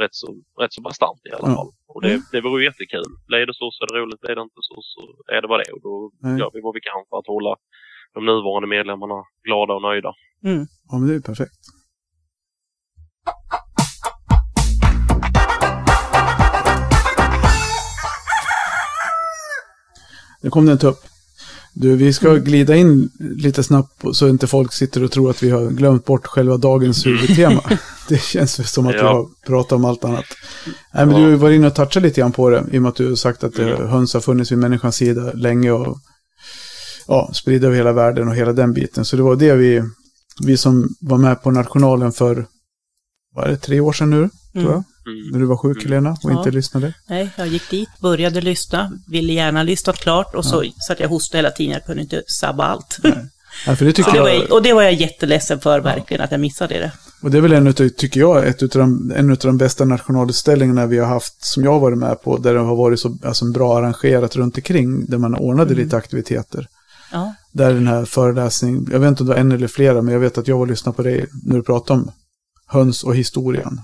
rätt 0.00 0.14
så, 0.20 0.28
rätt 0.62 0.72
så 0.76 0.80
bastant 0.88 1.20
i 1.28 1.32
alla 1.36 1.48
fall. 1.56 1.70
Och 1.92 2.00
det, 2.02 2.08
Mm. 2.14 2.22
det 2.32 2.40
vore 2.40 2.64
jättekul. 2.64 3.10
Blir 3.30 3.46
det 3.46 3.54
så 3.60 3.66
så 3.74 3.78
är 3.84 3.86
det 3.92 3.98
roligt, 4.00 4.20
blir 4.20 4.34
det 4.38 4.42
inte 4.48 4.62
så 4.70 4.76
så 4.92 5.00
är 5.36 5.40
det 5.42 5.48
vad 5.48 5.58
det 5.60 5.66
är. 5.68 5.74
Och 5.76 5.82
då 5.88 5.94
Nej. 6.26 6.38
gör 6.40 6.50
vi 6.54 6.60
vad 6.66 6.74
vi 6.78 6.80
kan 6.90 7.02
för 7.10 7.16
att 7.18 7.26
hålla 7.34 7.52
de 8.14 8.20
nuvarande 8.30 8.68
medlemmarna 8.76 9.18
glada 9.46 9.72
och 9.74 9.82
nöjda. 9.88 10.12
Mm. 10.44 10.66
ja, 10.88 10.92
men 10.98 11.08
det 11.08 11.14
är 11.14 11.20
perfekt. 11.30 11.60
Nu 20.42 20.50
kom 20.50 20.66
det 20.66 20.72
en 20.72 20.78
tupp. 20.78 20.98
Du, 21.78 21.96
vi 21.96 22.12
ska 22.12 22.34
glida 22.34 22.76
in 22.76 23.10
lite 23.18 23.62
snabbt 23.62 24.02
så 24.12 24.28
inte 24.28 24.46
folk 24.46 24.72
sitter 24.72 25.02
och 25.04 25.10
tror 25.12 25.30
att 25.30 25.42
vi 25.42 25.50
har 25.50 25.70
glömt 25.70 26.04
bort 26.04 26.26
själva 26.26 26.56
dagens 26.56 27.06
huvudtema. 27.06 27.62
det 28.08 28.22
känns 28.22 28.72
som 28.72 28.86
att 28.86 28.94
vi 28.94 28.98
Ja. 28.98 29.12
har 29.12 29.26
pratat 29.46 29.72
om 29.72 29.84
allt 29.84 30.04
annat. 30.04 30.24
Nej, 30.94 31.06
men 31.06 31.22
Ja. 31.22 31.28
du 31.28 31.34
varit 31.36 31.54
inne 31.56 31.66
och 31.66 31.74
touchat 31.74 32.02
lite 32.02 32.20
grann 32.20 32.32
på 32.32 32.50
det 32.50 32.64
i 32.72 32.78
och 32.78 32.82
med 32.82 32.88
att 32.88 32.96
du 32.96 33.08
har 33.08 33.16
sagt 33.16 33.44
att 33.44 33.58
eh, 33.58 33.68
Mm. 33.68 33.88
höns 33.88 34.14
har 34.14 34.20
funnits 34.20 34.52
vid 34.52 34.58
människans 34.58 34.96
sida 34.96 35.32
länge 35.34 35.70
och 35.70 35.98
ja, 37.06 37.30
spridda 37.34 37.66
över 37.66 37.76
hela 37.76 37.92
världen 37.92 38.28
och 38.28 38.34
hela 38.36 38.52
den 38.52 38.72
biten. 38.72 39.04
Så 39.04 39.16
det 39.16 39.22
var 39.22 39.36
det 39.36 39.54
vi, 39.54 39.82
vi 40.46 40.56
som 40.56 40.88
var 41.00 41.18
med 41.18 41.42
på 41.42 41.50
nationalen 41.50 42.12
för, 42.12 42.46
vad 43.34 43.44
är 43.46 43.50
det, 43.50 43.56
tre 43.56 43.80
år 43.80 43.92
sedan 43.92 44.10
nu, 44.10 44.30
tror 44.52 44.72
jag? 44.72 44.84
Mm. 45.06 45.28
När 45.32 45.38
du 45.38 45.46
var 45.46 45.56
sjuk 45.56 45.76
Mm. 45.76 45.88
Helena 45.92 46.10
och 46.22 46.30
Ja. 46.32 46.38
inte 46.38 46.50
lyssnade. 46.50 46.94
Nej, 47.08 47.30
jag 47.36 47.46
gick 47.48 47.70
dit, 47.70 47.88
började 48.00 48.40
lyssna, 48.40 48.92
ville 49.08 49.32
gärna 49.32 49.62
lyssna 49.62 49.92
klart 49.92 50.34
och 50.34 50.44
så 50.44 50.64
satt 50.88 51.00
jag 51.00 51.08
hostade 51.08 51.38
hela 51.38 51.50
tiden. 51.50 51.72
Jag 51.72 51.84
kunde 51.84 52.02
inte 52.02 52.22
sabba 52.26 52.64
allt. 52.64 52.98
Ja, 53.66 53.76
för 53.76 53.84
det 53.84 53.92
tycker 53.92 54.10
Så 54.10 54.16
det 54.16 54.22
var, 54.22 54.28
jag, 54.28 54.38
jag- 54.42 54.52
och 54.52 54.62
det 54.62 54.72
var 54.72 54.82
jag 54.82 54.92
jätteledsen 54.94 55.60
för 55.60 55.80
verkligen, 55.80 56.22
att 56.22 56.30
jag 56.30 56.40
missade 56.40 56.74
det. 56.78 56.92
och 57.22 57.30
det 57.30 57.36
är 57.38 57.42
väl 57.42 57.52
en 57.52 57.66
utav, 57.66 57.88
tycker 57.88 58.20
jag, 58.20 58.46
ett 58.46 58.62
utav 58.62 58.80
de, 58.80 59.12
en 59.16 59.30
av 59.30 59.36
de 59.36 59.58
bästa 59.58 59.84
nationalutställningarna 59.84 60.86
vi 60.86 60.98
har 60.98 61.06
haft, 61.06 61.44
som 61.44 61.64
jag 61.64 61.72
har 61.72 61.80
varit 61.80 61.98
med 61.98 62.22
på, 62.22 62.36
där 62.38 62.54
det 62.54 62.60
har 62.60 62.76
varit 62.76 63.00
så 63.00 63.18
alltså, 63.24 63.44
bra 63.44 63.78
arrangerat 63.78 64.36
runt 64.36 64.56
omkring, 64.56 65.06
där 65.06 65.18
man 65.18 65.34
ordnade 65.34 65.72
Mm. 65.72 65.84
lite 65.84 65.96
aktiviteter. 65.96 66.66
Ja, 67.12 67.34
Där 67.52 67.74
den 67.74 67.86
här 67.86 68.04
föreläsningen, 68.04 68.88
jag 68.92 68.98
vet 69.00 69.08
inte 69.08 69.22
om 69.22 69.26
det 69.28 69.32
var 69.34 69.40
en 69.40 69.52
eller 69.52 69.68
flera, 69.68 70.02
men 70.02 70.12
jag 70.14 70.20
vet 70.20 70.38
att 70.38 70.48
jag 70.48 70.58
var 70.58 70.66
lyssnade 70.66 70.96
på 70.96 71.02
dig 71.02 71.26
när 71.44 71.56
du 71.56 71.62
pratade 71.62 72.00
om 72.00 72.10
höns 72.66 73.02
och 73.04 73.16
historien. 73.16 73.80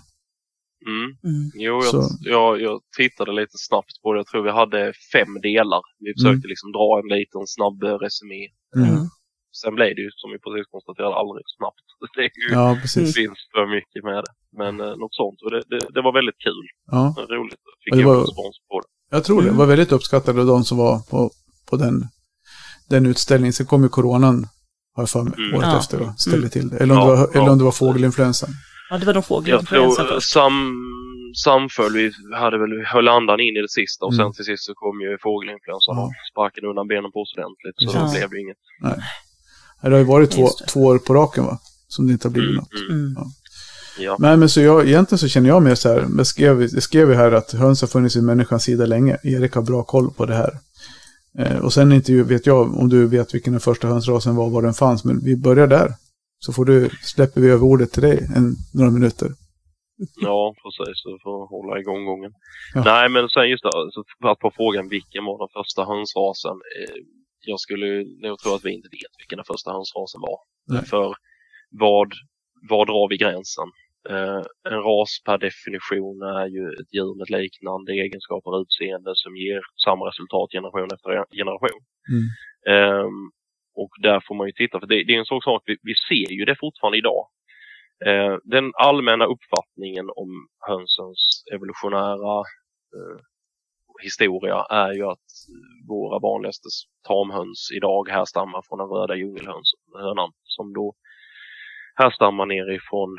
Mm. 0.90 1.08
mm. 1.30 1.44
Jo, 1.66 1.74
jag, 1.92 2.04
jag, 2.34 2.48
jag 2.66 2.76
tittade 2.96 3.32
lite 3.40 3.56
snabbt 3.68 3.94
på 4.02 4.06
det. 4.12 4.18
Jag 4.22 4.26
tror 4.30 4.42
vi 4.50 4.50
hade 4.62 4.80
fem 5.14 5.32
delar. 5.48 5.82
Vi 6.04 6.10
försökte 6.16 6.46
liksom 6.52 6.68
dra 6.76 6.88
en 7.00 7.08
liten 7.18 7.42
snabb 7.56 7.78
eh, 7.88 7.96
resumé. 8.04 8.42
Mm. 8.76 8.88
Mm. 8.94 9.04
Sen 9.60 9.74
blev 9.78 9.90
det 9.96 10.02
ju, 10.06 10.10
som 10.22 10.28
vi 10.34 10.38
precis 10.44 10.66
konstaterade, 10.74 11.14
aldrig 11.22 11.44
snabbt. 11.58 11.86
Det, 12.16 12.22
är 12.28 12.32
ju, 12.42 12.48
Ja, 12.58 12.66
det 12.74 12.80
precis. 12.84 13.14
finns 13.20 13.38
för 13.54 13.64
mycket 13.76 14.00
med 14.08 14.18
det. 14.26 14.32
Men 14.60 14.72
eh, 14.86 14.94
något 15.02 15.14
sånt. 15.22 15.38
Och 15.44 15.50
det, 15.54 15.62
det, 15.72 15.80
det 15.94 16.02
var 16.06 16.12
väldigt 16.20 16.38
kul. 16.46 16.64
Ja, 16.94 17.02
Roligt. 17.36 17.60
Fick 17.84 17.94
det 17.94 18.04
var- 18.10 18.20
respons 18.20 18.56
på 18.70 18.76
det. 18.80 18.88
jag 19.16 19.24
tror 19.24 19.38
det. 19.42 19.48
Mm. 19.52 19.58
var 19.60 19.66
väldigt 19.66 19.92
uppskattat 19.92 20.36
av 20.42 20.46
de 20.46 20.64
som 20.64 20.76
var 20.78 20.94
på, 21.10 21.30
på 21.70 21.76
den, 21.76 21.96
den 22.90 23.06
utställningen. 23.06 23.52
Sen 23.52 23.66
kom 23.66 23.82
ju 23.82 23.88
coronan, 23.88 24.46
har 24.94 25.02
jag 25.02 25.10
för 25.10 25.22
mig, 25.22 25.32
Mm. 25.38 25.54
året 25.54 25.68
Ja. 25.72 25.78
efter 25.78 26.00
och 26.02 26.20
ställde 26.20 26.48
till 26.48 26.68
det. 26.68 26.76
Eller 26.76 26.94
om, 26.94 27.00
Ja, 27.00 27.10
det 27.10 27.16
var, 27.20 27.36
eller 27.36 27.50
om 27.52 27.58
det 27.58 27.64
var 27.64 27.72
fågelinfluensan. 27.72 28.50
Ja 28.92 28.98
det 28.98 29.06
var 29.06 29.14
nog 29.14 29.20
Jag 29.22 29.26
fågelinfluensan 29.26 30.06
tror 30.06 30.20
sam, 30.20 30.56
samföll, 31.44 31.92
vi 31.92 32.12
hade 32.42 32.58
väl, 32.58 32.70
vi 32.78 32.84
höll 32.84 33.08
andan 33.08 33.40
in 33.40 33.56
i 33.56 33.60
det 33.62 33.70
sista 33.70 34.04
och 34.06 34.12
Mm. 34.12 34.24
sen 34.26 34.32
till 34.32 34.44
sist 34.44 34.64
så 34.64 34.74
kom 34.74 35.00
ju 35.00 35.18
fågelinfluensan 35.22 35.96
Ja. 35.96 36.02
och 36.02 36.12
sparkade 36.32 36.66
undan 36.70 36.86
benen 36.88 37.12
på 37.12 37.20
oss 37.20 37.34
ordentligt. 37.36 37.76
Så 37.76 37.98
Ja. 37.98 38.04
det 38.04 38.28
blev 38.28 38.38
ju 38.38 38.40
inget. 38.46 38.56
Det 39.82 39.90
har 39.90 39.98
ju 39.98 40.04
varit 40.04 40.30
två, 40.30 40.48
två 40.68 40.80
år 40.84 40.98
på 40.98 41.14
raken 41.14 41.44
va? 41.44 41.58
Som 41.88 42.06
det 42.06 42.12
inte 42.12 42.28
har 42.28 42.32
blivit 42.32 42.50
Mm, 42.50 42.60
något. 42.60 42.90
mm, 42.90 43.00
Mm. 43.16 43.28
ja. 43.98 44.16
Nej, 44.18 44.36
men 44.36 44.48
så 44.48 44.60
jag, 44.60 44.88
egentligen 44.88 45.18
så 45.18 45.28
känner 45.28 45.48
jag 45.48 45.62
mer 45.62 45.74
så 45.74 45.88
här, 45.88 46.06
jag 46.16 46.26
skrev, 46.26 46.62
jag 46.62 46.82
skrev 46.82 47.08
ju 47.08 47.14
här 47.14 47.32
att 47.32 47.52
höns 47.52 47.80
har 47.80 47.88
funnits 47.88 48.16
vid 48.16 48.24
människans 48.24 48.62
sida 48.64 48.86
länge. 48.86 49.16
Erik 49.22 49.52
har 49.54 49.62
bra 49.62 49.82
koll 49.82 50.10
på 50.10 50.26
det 50.26 50.34
här. 50.34 50.50
Eh, 51.38 51.56
och 51.58 51.72
sen 51.72 51.92
inte 51.92 52.12
ju- 52.12 52.22
vet 52.22 52.46
jag 52.46 52.76
om 52.80 52.88
du 52.88 53.06
vet 53.06 53.34
vilken 53.34 53.52
den 53.52 53.60
första 53.60 53.88
hönsrasen 53.88 54.36
var, 54.36 54.50
var 54.50 54.62
den 54.62 54.74
fanns, 54.74 55.04
men 55.04 55.24
vi 55.24 55.36
börjar 55.36 55.66
där. 55.66 55.94
Så 56.44 56.52
får 56.52 56.64
du, 56.64 56.90
släpper 57.14 57.40
vi 57.40 57.48
över 57.50 57.64
ordet 57.72 57.90
till 57.92 58.02
dig 58.02 58.18
en, 58.36 58.46
några 58.74 58.90
minuter. 58.90 59.28
Ja, 60.28 60.54
precis. 60.62 60.96
Så 61.02 61.18
får 61.22 61.38
hålla 61.56 61.80
igång 61.80 62.04
gången. 62.10 62.32
Ja. 62.74 62.82
Nej, 62.84 63.08
men 63.14 63.28
sen 63.28 63.50
just 63.50 63.64
det, 63.64 64.30
att 64.30 64.38
på 64.38 64.50
frågan 64.58 64.88
vilken 64.88 65.24
var 65.24 65.38
den 65.44 65.52
första 65.58 65.80
hönsrasen. 65.90 66.56
Eh, 66.76 66.98
jag 67.52 67.60
skulle 67.60 67.88
nog 68.24 68.38
tro 68.38 68.50
att 68.54 68.64
vi 68.64 68.72
inte 68.78 68.94
vet 68.98 69.14
vilken 69.20 69.38
den 69.40 69.50
första 69.52 69.70
hönsrasen 69.76 70.20
var. 70.28 70.38
Nej. 70.72 70.84
För 70.92 71.06
vad, 71.84 72.10
var 72.70 72.84
drar 72.86 73.06
vi 73.10 73.16
gränsen? 73.24 73.68
Eh, 74.12 74.42
en 74.72 74.82
ras 74.88 75.12
per 75.26 75.38
definition 75.48 76.16
är 76.40 76.46
ju 76.56 76.64
ett 76.78 76.90
djur 76.96 77.14
med 77.18 77.28
liknande 77.38 77.90
egenskaper 78.04 78.50
och 78.52 78.62
utseende 78.64 79.12
som 79.22 79.32
ger 79.44 79.60
samma 79.86 80.02
resultat 80.10 80.48
generation 80.56 80.90
efter 80.94 81.10
generation. 81.40 81.82
Mm. 82.12 82.26
Ehm, 82.74 83.18
och 83.74 83.90
där 84.02 84.20
får 84.26 84.34
man 84.34 84.46
ju 84.46 84.52
titta, 84.52 84.80
för 84.80 84.86
det, 84.86 85.04
det 85.04 85.14
är 85.14 85.18
en 85.18 85.24
sån 85.24 85.42
sak, 85.42 85.62
vi, 85.66 85.76
vi 85.82 85.94
ser 86.08 86.32
ju 86.32 86.44
det 86.44 86.56
fortfarande 86.60 86.98
idag. 86.98 87.26
Eh, 88.06 88.36
den 88.44 88.72
allmänna 88.74 89.24
uppfattningen 89.24 90.10
om 90.16 90.48
hönsens 90.68 91.44
evolutionära 91.54 92.38
eh, 92.96 93.20
historia 94.02 94.66
är 94.70 94.92
ju 94.92 95.04
att 95.06 95.28
våra 95.88 96.18
vanligaste 96.18 96.68
tamhöns 97.08 97.70
idag 97.76 98.08
härstammar 98.08 98.62
från 98.68 98.78
den 98.78 98.88
röda 98.88 99.14
djungelhönan 99.16 100.32
som 100.42 100.72
då 100.72 100.94
härstammar 101.94 102.46
nerifrån 102.46 103.10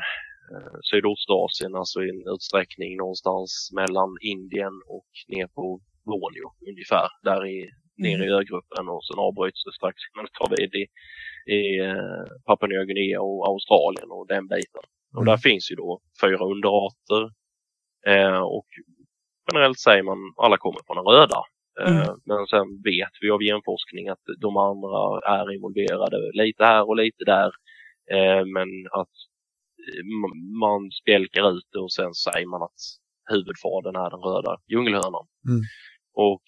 eh, 0.52 0.78
Sydostasien, 0.90 1.74
alltså 1.74 2.02
i 2.02 2.08
en 2.08 2.34
utsträckning 2.34 2.96
någonstans 2.96 3.70
mellan 3.74 4.10
Indien 4.20 4.76
och 4.86 5.10
ner 5.28 5.46
på 5.46 5.80
Borneo 6.04 6.48
ungefär, 6.70 7.08
där 7.22 7.46
i, 7.46 7.70
nere 7.96 8.24
i 8.24 8.30
ögruppen 8.40 8.88
och 8.88 9.04
sen 9.04 9.18
avbryts 9.18 9.64
det 9.64 9.72
strax 9.72 9.96
innan 10.14 10.24
det 10.24 10.38
tar 10.38 10.50
vid 10.56 10.74
i, 10.74 10.86
i 11.56 11.80
eh, 11.80 12.24
Papua 12.46 12.66
Nya 12.68 12.84
Guinea 12.84 13.20
och 13.22 13.48
Australien 13.48 14.10
och 14.10 14.26
den 14.26 14.48
biten. 14.48 14.84
Och 15.16 15.22
Mm. 15.22 15.30
där 15.30 15.36
finns 15.36 15.70
ju 15.70 15.74
då 15.76 16.00
fyra 16.22 16.44
underarter 16.44 17.22
eh, 18.06 18.38
och 18.40 18.66
generellt 19.52 19.78
säger 19.80 20.02
man 20.02 20.18
alla 20.36 20.58
kommer 20.58 20.80
från 20.86 20.96
den 20.96 21.06
röda. 21.14 21.42
Eh, 21.80 21.96
Mm. 22.02 22.20
Men 22.26 22.46
sen 22.46 22.82
vet 22.84 23.14
vi 23.20 23.30
av 23.30 23.40
genforskning 23.42 24.08
att 24.08 24.24
de 24.38 24.56
andra 24.56 25.20
är 25.38 25.52
involverade 25.54 26.18
lite 26.42 26.64
här 26.64 26.88
och 26.88 26.96
lite 26.96 27.24
där. 27.24 27.50
Eh, 28.14 28.44
men 28.46 28.68
att 28.92 29.14
eh, 29.88 30.04
man 30.60 30.90
spjälkar 31.02 31.56
ut 31.58 31.68
det 31.72 31.78
och 31.78 31.92
sen 31.92 32.14
säger 32.14 32.46
man 32.46 32.62
att 32.62 32.80
huvudfadern 33.30 33.96
är 33.96 34.10
den 34.10 34.20
röda 34.20 34.56
djungelhönan. 34.72 35.26
Mm. 35.48 35.62
Och 36.14 36.42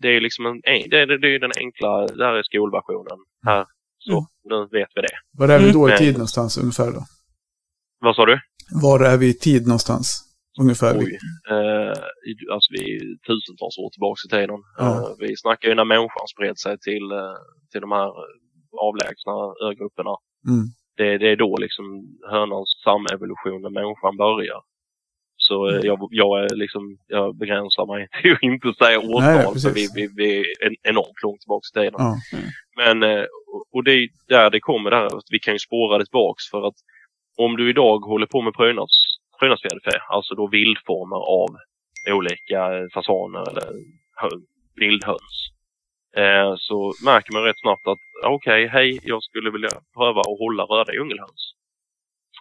det 0.00 0.08
är 0.16 0.20
liksom 0.20 0.46
en, 0.46 0.60
det, 0.90 0.96
är- 1.00 1.18
det 1.22 1.28
är 1.34 1.38
den 1.38 1.52
enkla, 1.64 2.06
där 2.06 2.32
är 2.34 2.42
skolversionen. 2.42 3.18
Här, 3.46 3.64
så 3.98 4.12
Mm. 4.12 4.24
nu 4.50 4.78
vet 4.78 4.88
vi 4.94 5.00
det. 5.02 5.16
Var 5.38 5.48
är 5.48 5.58
vi 5.58 5.72
då 5.72 5.88
i 5.88 5.92
Mm. 5.92 5.98
tid 6.04 6.12
någonstans 6.14 6.58
ungefär 6.58 6.92
då? 6.92 7.02
Vad 8.00 8.16
sa 8.16 8.26
du? 8.26 8.38
Var 8.82 9.00
är 9.00 9.16
vi 9.18 9.28
i 9.28 9.34
tid 9.34 9.62
någonstans? 9.66 10.22
Ungefär. 10.60 10.92
Oj. 10.98 11.18
Eh, 11.54 11.94
alltså 12.54 12.68
vi 12.76 12.82
är 12.96 13.00
tusentals 13.28 13.78
år 13.82 13.90
tillbaka 13.94 14.20
i 14.26 14.30
tiden. 14.36 14.60
Ja. 14.78 14.88
Eh, 14.94 15.14
vi 15.18 15.36
snackar 15.36 15.68
ju 15.68 15.74
när 15.74 15.84
människan 15.94 16.26
spred 16.34 16.58
sig 16.58 16.74
till, 16.78 17.06
eh, 17.20 17.36
till 17.70 17.80
de 17.80 17.90
här 17.98 18.10
avlägsna 18.88 19.34
ögrupperna. 19.68 20.14
Mm. 20.52 20.64
Det, 20.98 21.18
det 21.22 21.28
är 21.32 21.36
då 21.46 21.56
liksom 21.64 21.84
hönans 22.32 22.68
samevolution 22.84 23.58
när 23.62 23.70
människan 23.80 24.14
börjar. 24.26 24.60
Så 25.48 25.68
Mm. 25.68 25.80
eh, 25.80 25.86
jag, 25.86 25.98
jag, 26.10 26.32
är 26.44 26.54
liksom, 26.54 26.82
jag 27.06 27.36
begränsar 27.36 27.86
mig 27.86 28.08
till 28.22 28.32
att 28.32 28.42
inte 28.42 28.72
säga 28.84 28.98
Nej, 29.00 29.08
årtal 29.14 29.52
precis. 29.52 29.62
för 29.68 29.74
vi, 29.74 29.84
vi, 29.94 30.04
vi 30.16 30.28
är 30.40 30.66
en, 30.66 30.74
enormt 30.82 31.22
långt 31.22 31.40
tillbaka 31.40 31.64
i 31.70 31.72
tiden. 31.78 31.94
Ja. 31.98 32.14
Men, 32.76 33.02
eh, 33.02 33.24
och- 33.72 33.84
det 33.84 33.92
är 33.92 34.08
där 34.28 34.50
det 34.50 34.60
kommer 34.60 34.90
där 34.90 35.06
att 35.06 35.24
vi 35.30 35.38
kan 35.38 35.54
ju 35.54 35.58
spåra 35.58 35.98
det 35.98 36.04
tillbaks 36.04 36.50
för 36.50 36.66
att 36.68 36.74
om 37.38 37.56
du 37.56 37.70
idag 37.70 37.98
håller 37.98 38.26
på 38.26 38.42
med 38.42 38.54
prydnads, 38.54 38.96
prydnadsfjäderfä, 39.40 39.98
alltså 40.08 40.34
då 40.34 40.46
vildformer 40.48 41.16
av 41.40 41.48
olika 42.16 42.60
fasaner 42.94 43.50
eller 43.50 43.68
hö- 44.20 44.40
vildhöns, 44.74 45.36
eh, 46.16 46.54
så 46.58 46.92
märker 47.04 47.32
man 47.32 47.42
rätt 47.42 47.60
snabbt 47.60 47.86
att 47.86 47.98
okej, 48.26 48.66
hej, 48.66 48.98
jag 49.02 49.22
skulle 49.22 49.50
vilja 49.50 49.68
pröva 49.96 50.20
att 50.20 50.38
hålla 50.42 50.62
röda 50.64 50.92
djungelhöns. 50.92 51.42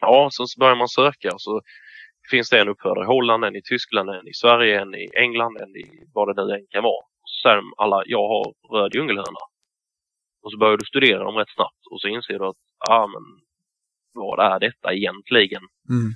Ja, 0.02 0.30
så 0.32 0.48
så 0.48 0.60
börjar 0.60 0.76
man 0.76 0.88
söka 0.88 1.30
och 1.34 1.42
så 1.42 1.62
finns 2.32 2.50
det 2.50 2.60
en 2.60 2.70
uppfödare 2.70 3.04
i 3.04 3.08
Holland, 3.08 3.46
en 3.46 3.56
i 3.56 3.62
Tyskland, 3.62 4.10
en 4.10 4.28
i 4.28 4.34
Sverige, 4.34 4.82
en 4.82 4.96
i 4.96 5.10
England, 5.16 5.58
en 5.58 5.76
i 5.76 5.86
vad 6.14 6.28
det 6.28 6.46
nu 6.46 6.54
än 6.54 6.68
kan 6.70 6.84
vara. 6.84 7.06
Så 7.24 7.48
säger 7.48 7.56
de 7.56 7.74
alla, 7.78 8.04
jag 8.06 8.28
har 8.28 8.54
röd 8.74 8.96
djungelhöna. 8.96 9.44
Och 10.44 10.52
så 10.52 10.58
börjar 10.58 10.78
du 10.78 10.86
studera 10.86 11.24
dem 11.24 11.36
rätt 11.36 11.56
snabbt 11.56 11.84
och 11.92 12.02
så 12.02 12.08
inser 12.08 12.40
du 12.40 12.46
att, 12.46 12.62
ah 12.90 13.08
men 13.08 13.24
vad 14.14 14.54
är 14.54 14.60
detta 14.60 14.94
egentligen? 14.94 15.64
Mm. 15.90 16.10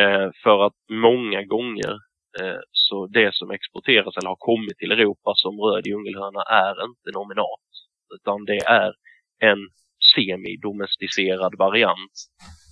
Eh, 0.00 0.30
för 0.42 0.66
att 0.66 0.78
många 0.90 1.42
gånger 1.42 1.92
eh, 2.40 2.60
så 2.70 3.06
det 3.06 3.34
som 3.34 3.50
exporteras 3.50 4.16
eller 4.16 4.28
har 4.28 4.36
kommit 4.38 4.78
till 4.78 4.92
Europa 4.92 5.32
som 5.34 5.60
röd 5.60 5.86
djungelhöna 5.86 6.42
är 6.42 6.84
inte 6.84 7.10
nominat. 7.14 7.68
Utan 8.14 8.44
det 8.44 8.60
är 8.66 8.92
en 9.38 9.58
semidomesticerad 10.14 11.54
variant 11.58 12.12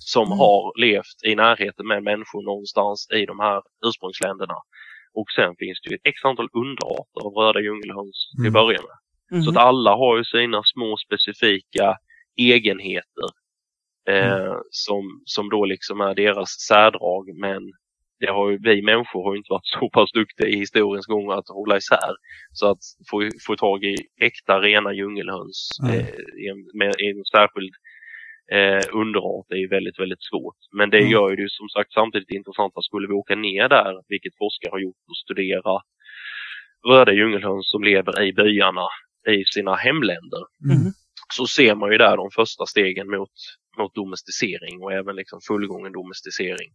som 0.00 0.26
Mm. 0.26 0.38
har 0.38 0.80
levt 0.80 1.18
i 1.26 1.34
närheten 1.34 1.86
med 1.86 2.02
människor 2.02 2.42
någonstans 2.44 3.08
i 3.14 3.26
de 3.26 3.40
här 3.40 3.62
ursprungsländerna. 3.86 4.54
Och 5.14 5.30
sen 5.36 5.54
finns 5.58 5.80
det 5.82 5.90
ju 5.90 5.96
ett 5.96 6.06
x 6.12 6.24
antal 6.24 6.48
underarter 6.52 7.20
av 7.26 7.32
röda 7.34 7.60
djungelhöns 7.60 8.18
till 8.36 8.40
Mm. 8.46 8.48
att 8.48 8.52
börja 8.52 8.80
med. 8.88 8.98
Mhm. 9.32 9.42
Så 9.42 9.50
att 9.50 9.56
alla 9.56 9.92
har 9.96 10.18
ju 10.18 10.24
sina 10.24 10.62
små 10.64 10.96
specifika 11.06 11.96
egenheter 12.36 13.28
eh, 14.08 14.54
som, 14.70 15.22
som 15.24 15.48
då 15.50 15.64
liksom 15.64 16.00
är 16.00 16.14
deras 16.14 16.50
särdrag. 16.68 17.24
Men 17.38 17.62
det 18.20 18.30
har 18.30 18.50
ju, 18.50 18.58
vi 18.62 18.82
människor 18.82 19.24
har 19.24 19.32
ju 19.32 19.38
inte 19.38 19.52
varit 19.52 19.66
så 19.80 19.90
pass 19.90 20.12
duktiga 20.12 20.48
i 20.48 20.56
historiens 20.56 21.06
gång 21.06 21.30
att 21.32 21.48
hålla 21.48 21.76
isär. 21.76 22.12
Så 22.52 22.70
att 22.70 22.78
få, 23.10 23.28
få 23.46 23.56
tag 23.56 23.84
i 23.84 23.96
äkta 24.20 24.60
rena 24.60 24.92
djungelhöns 24.92 25.68
Mm. 25.82 25.94
eh, 26.00 26.06
i 26.42 26.48
en, 26.48 26.78
med, 26.78 26.94
i 27.00 27.06
en 27.10 27.24
särskild 27.24 27.74
eh, 28.52 28.82
underart 28.92 29.46
är 29.50 29.56
ju 29.56 29.68
väldigt, 29.68 29.98
väldigt 29.98 30.22
svårt. 30.22 30.56
Men 30.72 30.90
det 30.90 30.98
Mm. 30.98 31.10
gör 31.10 31.30
ju 31.30 31.36
det 31.36 31.50
som 31.50 31.68
sagt 31.68 31.92
samtidigt 31.92 32.30
intressant 32.30 32.72
att 32.76 32.84
skulle 32.84 33.06
vi 33.08 33.12
åka 33.14 33.34
ner 33.34 33.68
där, 33.68 34.02
vilket 34.08 34.36
forskare 34.38 34.70
har 34.70 34.78
gjort, 34.78 34.96
och 35.08 35.16
studera 35.16 35.82
röda 36.88 37.12
djungelhöns 37.12 37.70
som 37.70 37.82
lever 37.84 38.22
i 38.22 38.32
byarna 38.32 38.86
i 39.28 39.44
sina 39.44 39.74
hemländer 39.74 40.42
Mm. 40.64 40.92
så 41.34 41.46
ser 41.46 41.74
man 41.74 41.92
ju 41.92 41.98
där 41.98 42.16
de 42.16 42.30
första 42.30 42.66
stegen 42.66 43.10
mot, 43.10 43.30
mot 43.78 43.94
domesticering 43.94 44.82
och 44.82 44.92
även 44.92 45.16
liksom 45.16 45.40
fullgången 45.48 45.92
domesticering. 45.92 46.70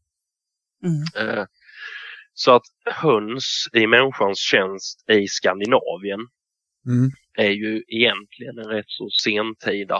Mm. 0.85 1.29
Eh, 1.29 1.45
så 2.33 2.51
att 2.55 2.63
höns 2.85 3.65
i 3.73 3.87
människans 3.87 4.39
tjänst 4.39 5.09
i 5.09 5.27
Skandinavien 5.27 6.19
Mm. 6.87 7.09
är 7.37 7.49
ju 7.51 7.83
egentligen 7.87 8.57
en 8.57 8.67
rätt 8.69 8.85
så 8.89 9.09
sentida, 9.09 9.99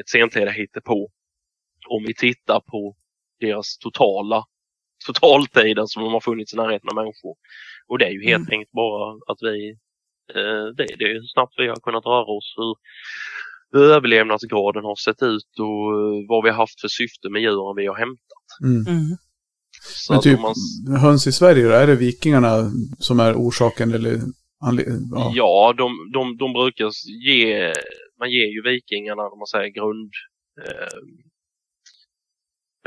ett 0.00 0.08
sentida 0.08 0.50
hittepå. 0.50 1.10
Om 1.88 2.04
vi 2.06 2.14
tittar 2.14 2.60
på 2.60 2.96
deras 3.40 3.78
totala 3.78 4.44
totaltiden 5.06 5.88
som 5.88 6.02
de 6.02 6.12
har 6.12 6.20
funnits 6.20 6.54
i 6.54 6.56
närheten 6.56 6.88
av 6.88 6.94
människor. 6.94 7.34
Och 7.88 7.98
det 7.98 8.04
är 8.04 8.10
ju 8.10 8.24
helt 8.24 8.50
enkelt 8.50 8.72
bara 8.72 9.12
att 9.12 9.38
vi, 9.40 9.70
eh, 10.34 10.66
det, 10.76 10.86
det 10.98 11.04
är 11.04 11.14
hur 11.14 11.26
snabbt 11.34 11.54
vi 11.56 11.68
har 11.68 11.76
kunnat 11.76 12.06
röra 12.06 12.30
oss, 12.38 12.54
hur, 12.56 12.74
hur 13.72 13.92
överlevnadsgraden 13.92 14.84
har 14.84 14.96
sett 14.96 15.22
ut 15.22 15.52
och 15.58 15.82
eh, 15.96 16.28
vad 16.28 16.44
vi 16.44 16.50
har 16.50 16.56
haft 16.56 16.80
för 16.80 16.88
syfte 16.88 17.28
med 17.30 17.42
djuren 17.42 17.76
vi 17.76 17.86
har 17.86 17.96
hämtat. 17.96 18.46
Mm. 18.64 18.86
Mm. 18.86 19.16
Så 19.82 20.12
Men 20.12 20.22
typ 20.22 20.40
man, 20.40 20.54
höns 21.00 21.26
i 21.26 21.32
Sverige 21.32 21.64
då, 21.64 21.70
är 21.70 21.86
det 21.86 21.96
vikingarna 21.96 22.70
som 22.98 23.20
är 23.20 23.34
orsaken 23.34 23.94
eller 23.94 24.20
anle- 24.60 25.08
ja. 25.12 25.32
Ja, 25.34 25.74
de, 25.76 26.10
de, 26.12 26.36
de 26.36 26.52
brukar 26.52 26.90
ge, 27.26 27.72
man 28.18 28.30
ger 28.30 28.46
ju 28.46 28.62
vikingarna, 28.62 29.22
om 29.22 29.38
man 29.38 29.46
säger 29.46 29.68
grund, 29.68 30.12
eh, 30.62 30.98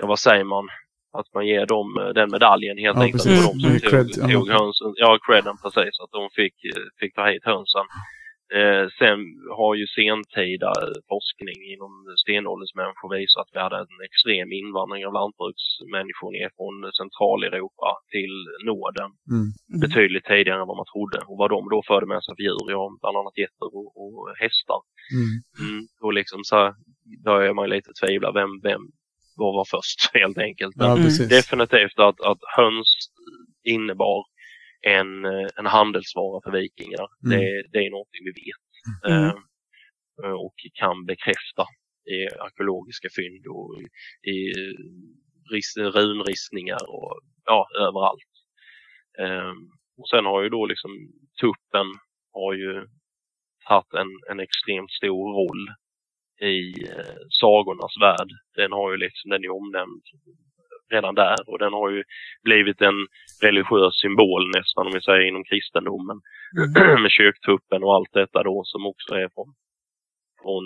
vad 0.07 0.19
säger 0.19 0.43
man, 0.43 0.67
att 1.13 1.33
man 1.33 1.47
ger 1.47 1.65
dem 1.65 1.97
eh, 1.97 2.07
den 2.07 2.31
medaljen 2.31 2.77
helt 2.77 2.97
Ja, 2.97 3.03
enkelt. 3.03 3.23
precis. 3.23 3.41
För 3.41 3.47
de 3.53 3.59
som 3.59 3.69
Mm, 3.69 3.79
tog, 3.79 3.89
cred, 3.91 4.07
ja. 4.17 4.27
tog 4.39 4.49
hönsen, 4.49 4.93
ja 4.95 5.19
credden 5.27 5.57
precis, 5.63 5.99
att 5.99 6.11
de 6.11 6.29
fick, 6.29 6.55
eh, 6.65 6.83
fick 6.99 7.15
ta 7.15 7.25
hit 7.29 7.43
hönsen. 7.45 7.85
Eh, 8.57 8.85
sen 8.99 9.19
har 9.57 9.73
ju 9.79 9.85
sentida 9.99 10.71
forskning 11.11 11.57
inom 11.73 11.93
stenåldersmänniskor 12.23 13.09
visat 13.17 13.41
att 13.41 13.53
vi 13.53 13.59
hade 13.65 13.77
en 13.85 14.01
extrem 14.07 14.49
invandring 14.61 15.03
av 15.07 15.13
lantbruksmänniskor 15.19 16.29
ner 16.37 16.49
från 16.57 16.75
Centraleuropa 17.01 17.89
till 18.13 18.35
Norden 18.69 19.09
Mm. 19.33 19.47
Mm. 19.69 19.79
betydligt 19.85 20.27
tidigare 20.31 20.61
än 20.61 20.71
vad 20.71 20.81
man 20.81 20.91
trodde. 20.93 21.19
Och 21.29 21.37
vad 21.41 21.49
de 21.55 21.61
då 21.73 21.79
förde 21.91 22.05
med 22.11 22.21
sig 22.23 22.33
för 22.35 22.43
djur, 22.47 22.65
ja, 22.75 22.83
bland 23.01 23.17
annat 23.17 23.37
getter 23.43 23.67
och, 23.77 23.89
och 24.01 24.17
hästar. 24.43 24.81
Mm. 25.17 25.31
Mm. 25.63 25.81
Och 26.03 26.13
liksom 26.19 26.39
så 26.49 26.55
här 26.61 26.71
börjar 27.27 27.53
man 27.53 27.69
lite 27.75 27.91
tvivla, 28.01 28.29
vem, 28.39 28.51
vem, 28.69 28.81
vad 29.41 29.53
var 29.59 29.67
först 29.75 29.99
helt 30.19 30.39
enkelt. 30.47 30.75
Men 30.75 30.87
ja, 30.89 30.95
definitivt 31.37 31.99
att, 32.07 32.19
att 32.29 32.41
höns 32.57 32.91
innebar 33.63 34.19
en, 34.81 35.25
en 35.59 35.65
handelsvara 35.65 36.41
för 36.43 36.51
vikingar. 36.51 37.07
Mm. 37.25 37.39
Det, 37.39 37.63
det 37.71 37.79
är 37.85 37.91
någonting 37.91 38.23
vi 38.23 38.31
vet. 38.31 38.69
Mm. 39.13 39.35
Eh, 40.23 40.37
och 40.45 40.55
kan 40.73 41.05
bekräfta 41.05 41.65
i 42.05 42.17
arkeologiska 42.39 43.07
fynd 43.15 43.47
och 43.47 43.81
i, 43.81 43.85
i 44.29 44.53
ris, 45.51 45.77
runristningar 45.77 46.83
och 46.89 47.19
ja, 47.45 47.67
överallt. 47.79 48.33
Eh, 49.19 49.53
och 49.97 50.09
sen 50.09 50.25
har 50.25 50.41
ju 50.43 50.49
då 50.49 50.65
liksom 50.65 50.91
tuppen 51.41 51.87
har 52.31 52.53
ju 52.53 52.87
haft 53.63 53.93
en, 53.93 54.09
en 54.31 54.39
extremt 54.39 54.91
stor 54.91 55.33
roll 55.39 55.63
i 56.41 56.83
eh, 56.89 57.15
sagornas 57.29 57.95
värld. 58.01 58.29
Den 58.55 58.71
har 58.71 58.91
ju 58.91 58.97
liksom, 58.97 59.29
den 59.31 59.43
är 59.43 59.49
omnämnd 59.49 60.03
redan 60.91 61.15
där 61.15 61.35
och 61.47 61.59
den 61.59 61.73
har 61.73 61.89
ju 61.89 62.03
blivit 62.43 62.81
en 62.81 63.07
religiös 63.41 63.99
symbol 64.01 64.51
nästan 64.57 64.87
om 64.87 64.93
vi 64.93 65.01
säger 65.01 65.27
inom 65.27 65.43
kristendomen 65.43 66.21
Mm. 66.57 67.01
med 67.03 67.11
kyrktuppen 67.11 67.83
och 67.83 67.95
allt 67.95 68.13
detta 68.13 68.43
då 68.43 68.61
som 68.65 68.85
också 68.85 69.13
är 69.15 69.29
från, 69.35 69.53
från 70.41 70.63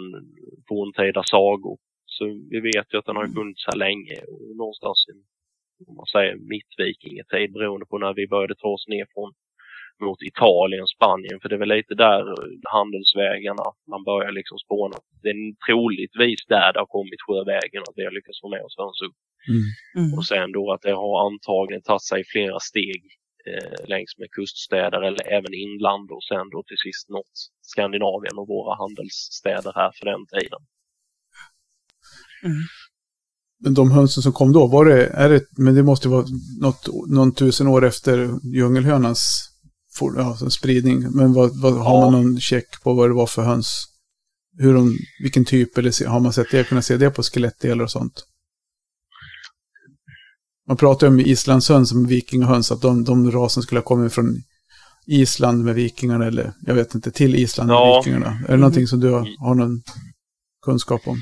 forntida 0.70 1.24
sagor. 1.24 1.78
Så 2.06 2.26
vi 2.50 2.60
vet 2.60 2.94
ju 2.94 2.98
att 2.98 3.06
den 3.06 3.16
har 3.16 3.24
Mm. 3.24 3.36
funnits 3.36 3.66
här 3.68 3.78
länge 3.78 4.16
och 4.32 4.58
någonstans 4.58 5.06
i, 5.12 5.14
om 5.90 5.96
man 5.96 6.06
säger 6.06 6.36
mittvikingetid 6.36 7.54
beroende 7.54 7.86
på 7.86 7.98
när 7.98 8.14
vi 8.14 8.28
började 8.28 8.56
ta 8.56 8.68
oss 8.68 8.88
ner 8.88 9.08
från 9.14 9.34
mot 10.02 10.22
Italien, 10.22 10.88
Spanien, 10.88 11.40
för 11.42 11.50
det 11.50 11.56
är 11.56 11.60
väl 11.60 11.70
lite 11.78 11.96
där 11.96 12.24
handelsvägarna 12.78 13.64
man 13.94 14.04
börjar 14.04 14.32
liksom 14.32 14.58
spåna. 14.60 14.98
Det 15.24 15.30
är 15.30 15.66
troligtvis 15.68 16.46
där 16.48 16.74
det 16.74 16.80
har 16.80 16.86
kommit 16.98 17.22
sjövägen 17.28 17.82
att 17.88 17.98
vi 17.98 18.06
har 18.06 18.12
lyckats 18.12 18.42
få 18.42 18.50
med 18.50 18.64
oss 18.64 19.02
upp. 19.08 19.18
Mm. 19.52 19.66
Mm. 20.00 20.18
Och 20.18 20.26
sen 20.32 20.52
då 20.52 20.64
att 20.74 20.82
det 20.82 20.96
har 21.04 21.16
antagligen 21.30 21.84
tagit 21.84 22.08
sig 22.12 22.24
flera 22.34 22.60
steg 22.60 23.02
eh, 23.50 23.88
längs 23.94 24.12
med 24.20 24.30
kuststäder 24.38 25.02
eller 25.08 25.26
även 25.38 25.54
inland 25.66 26.08
och 26.16 26.24
sen 26.32 26.46
då 26.54 26.60
till 26.68 26.82
sist 26.86 27.10
nått 27.10 27.36
Skandinavien 27.72 28.38
och 28.41 28.48
våra 28.48 28.74
handelsstäder 28.84 29.72
här 29.76 29.91
för 29.98 30.06
den 30.06 30.24
tiden. 30.34 30.62
Mm. 32.44 32.64
Men 33.64 33.74
de 33.74 33.91
hönsen 33.91 34.24
som 34.24 34.34
kom 34.34 34.52
då, 34.54 34.68
var 34.68 34.86
det, 34.86 35.08
är 35.08 35.30
det, 35.30 35.46
men 35.58 35.76
det 35.76 35.84
måste 35.84 36.10
vara 36.10 36.26
något, 36.62 36.88
någon 37.08 37.34
tusen 37.34 37.68
år 37.68 37.86
efter 37.86 38.30
djungelhönans 38.56 39.50
for, 39.98 40.14
ja, 40.18 40.50
spridning. 40.50 41.00
Men 41.12 41.34
vad, 41.34 41.62
vad, 41.62 41.74
har 41.74 42.00
Ja. 42.00 42.12
man 42.12 42.12
någon 42.12 42.39
check 42.39 42.84
på 42.84 42.94
vad 42.94 43.10
det 43.10 43.14
var 43.14 43.28
för 43.28 43.41
höns? 43.44 43.86
Hur 44.58 44.74
de, 44.74 44.98
vilken 45.24 45.46
typ, 45.46 45.78
eller 45.78 46.08
har 46.08 46.20
man 46.20 46.34
sett 46.34 46.52
det, 46.52 46.64
kunnat 46.64 46.86
se 46.86 46.98
det 46.98 47.10
på 47.10 47.24
skelettdelar 47.24 47.84
och 47.84 47.91
sånt? 47.91 48.24
Man 50.68 50.78
pratar 50.78 51.07
ju 51.07 51.14
om 51.14 51.20
islandshöns 51.20 51.89
som 51.89 52.07
vikingahöns, 52.07 52.72
att 52.72 52.82
de, 52.82 53.03
de 53.03 53.32
rasen 53.32 53.64
skulle 53.64 53.80
ha 53.80 53.86
kommit 53.86 54.14
från 54.14 54.26
Island 55.07 55.64
med 55.66 55.76
vikingarna, 55.76 56.26
eller 56.26 56.51
jag 56.61 56.76
vet 56.76 56.95
inte, 56.95 57.11
till 57.11 57.36
Island 57.36 57.68
med 57.68 57.76
Ja. 57.76 57.97
vikingarna. 58.05 58.32
Är 58.47 58.51
det 58.51 58.57
någonting 58.57 58.88
som 58.88 58.99
du 58.99 59.11
har, 59.11 59.28
har 59.45 59.55
någon 59.55 59.82
kunskap 60.66 61.01
om? 61.07 61.18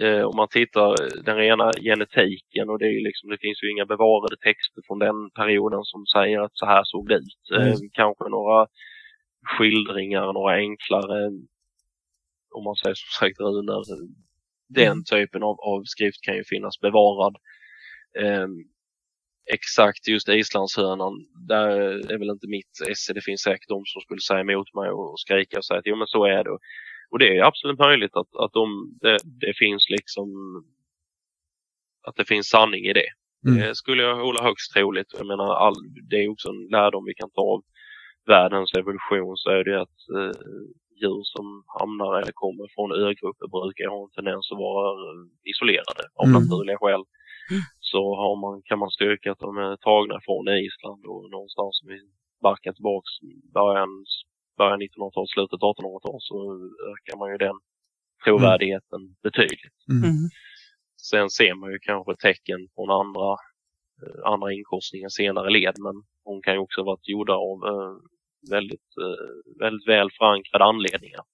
eh, 0.00 0.22
om 0.30 0.36
man 0.36 0.48
tittar 0.48 0.88
den 1.28 1.36
rena 1.36 1.72
genetiken 1.88 2.70
och 2.70 2.78
det, 2.78 2.86
är 2.86 3.04
liksom, 3.08 3.30
det 3.30 3.38
finns 3.40 3.62
ju 3.62 3.70
inga 3.72 3.86
bevarade 3.86 4.36
texter 4.36 4.80
från 4.86 4.98
den 4.98 5.30
perioden 5.40 5.80
som 5.92 6.00
säger 6.16 6.40
att 6.40 6.50
så 6.54 6.66
här 6.66 6.82
såg 6.84 7.08
det 7.08 7.14
ut. 7.14 7.42
Eh, 7.56 7.66
Mm. 7.66 7.90
kanske 7.92 8.24
några 8.28 8.66
skildringar, 9.50 10.32
några 10.32 10.54
enklare, 10.66 11.18
om 12.56 12.62
man 12.64 12.76
säger 12.76 12.94
som 13.02 13.12
sagt 13.20 13.40
runor. 13.40 13.82
Den 14.68 15.04
typen 15.04 15.42
av, 15.42 15.60
av 15.60 15.84
skrift 15.84 16.22
kan 16.22 16.36
ju 16.36 16.44
finnas 16.44 16.80
bevarad. 16.80 17.36
Eh, 18.18 18.48
exakt 19.52 20.08
just 20.08 20.28
islandshönan, 20.28 21.12
där 21.48 21.68
är 22.12 22.18
väl 22.18 22.30
inte 22.30 22.48
mitt 22.48 22.80
esse. 22.90 23.12
Det 23.12 23.24
finns 23.24 23.42
säkert 23.42 23.68
de 23.68 23.82
som 23.86 24.00
skulle 24.00 24.20
säga 24.20 24.40
emot 24.40 24.74
mig 24.74 24.90
och, 24.90 25.12
och 25.12 25.20
skrika 25.20 25.58
och 25.58 25.64
säga 25.64 25.78
att 25.78 25.86
jo 25.86 25.96
men 25.96 26.06
så 26.06 26.24
är 26.24 26.44
det. 26.44 26.58
Och 27.10 27.18
det 27.18 27.38
är 27.38 27.44
absolut 27.44 27.78
möjligt 27.78 28.16
att, 28.16 28.36
att 28.36 28.52
de, 28.52 28.98
det, 29.00 29.18
det 29.24 29.54
finns 29.56 29.86
liksom 29.88 30.28
att 32.06 32.16
det 32.16 32.24
finns 32.24 32.48
sanning 32.48 32.84
i 32.84 32.92
det. 32.92 33.08
Mm. 33.46 33.60
Det 33.60 33.74
skulle 33.74 34.02
jag 34.02 34.16
hålla 34.16 34.42
högst 34.42 34.72
troligt. 34.72 35.14
Jag 35.18 35.26
menar, 35.26 35.54
all, 35.54 35.74
det 36.10 36.16
är 36.16 36.28
också 36.28 36.48
en 36.48 36.66
lärdom 36.70 37.04
vi 37.04 37.14
kan 37.14 37.30
ta 37.30 37.40
av 37.40 37.62
världens 38.26 38.74
evolution 38.74 39.36
så 39.36 39.50
är 39.50 39.64
det 39.64 39.80
att 39.80 39.98
eh, 40.16 40.40
djur 41.04 41.22
som 41.34 41.46
hamnar 41.78 42.10
eller 42.20 42.32
kommer 42.44 42.66
från 42.74 42.90
ögrupper 43.06 43.46
brukar 43.56 43.86
ha 43.94 44.00
en 44.04 44.14
tendens 44.18 44.44
att 44.52 44.58
vara 44.68 44.86
eh, 45.04 45.22
isolerade 45.50 46.04
av 46.20 46.26
Mm. 46.28 46.34
naturliga 46.40 46.78
skäl. 46.82 47.04
Så 47.92 48.02
har 48.20 48.34
man, 48.44 48.62
kan 48.68 48.78
man 48.78 48.90
styrka 48.98 49.32
att 49.32 49.38
de 49.46 49.50
är 49.66 49.76
tagna 49.76 50.16
från 50.26 50.44
Island 50.66 51.00
och 51.12 51.22
någonstans 51.30 51.74
vi 51.90 51.96
backar 52.42 52.72
tillbaks 52.72 53.10
början, 53.58 53.92
början 54.58 54.82
1900-tal, 54.82 55.26
slutet 55.28 55.60
1800-tal 55.60 56.18
så 56.28 56.36
ökar 56.92 57.16
man 57.18 57.30
ju 57.32 57.36
den 57.46 57.56
trovärdigheten 58.24 59.00
betydligt. 59.22 59.78
Mm. 59.90 60.28
Sen 61.10 61.30
ser 61.30 61.54
man 61.54 61.72
ju 61.72 61.78
kanske 61.78 62.12
tecken 62.16 62.60
från 62.74 62.90
andra, 62.90 63.30
eh, 64.02 64.32
andra 64.32 64.52
inkorsningar 64.52 65.08
senare 65.08 65.50
led 65.50 65.76
men 65.78 65.96
hon 66.24 66.42
kan 66.42 66.54
ju 66.54 66.60
också 66.60 66.80
ha 66.80 66.86
varit 66.86 67.08
gjorda 67.08 67.34
av 67.34 67.58
eh, 67.72 67.94
väldigt, 68.50 68.90
eh, 69.04 69.60
väldigt 69.62 69.88
väl 69.88 70.08
förankrade 70.18 70.64
anledningar. 70.64 71.24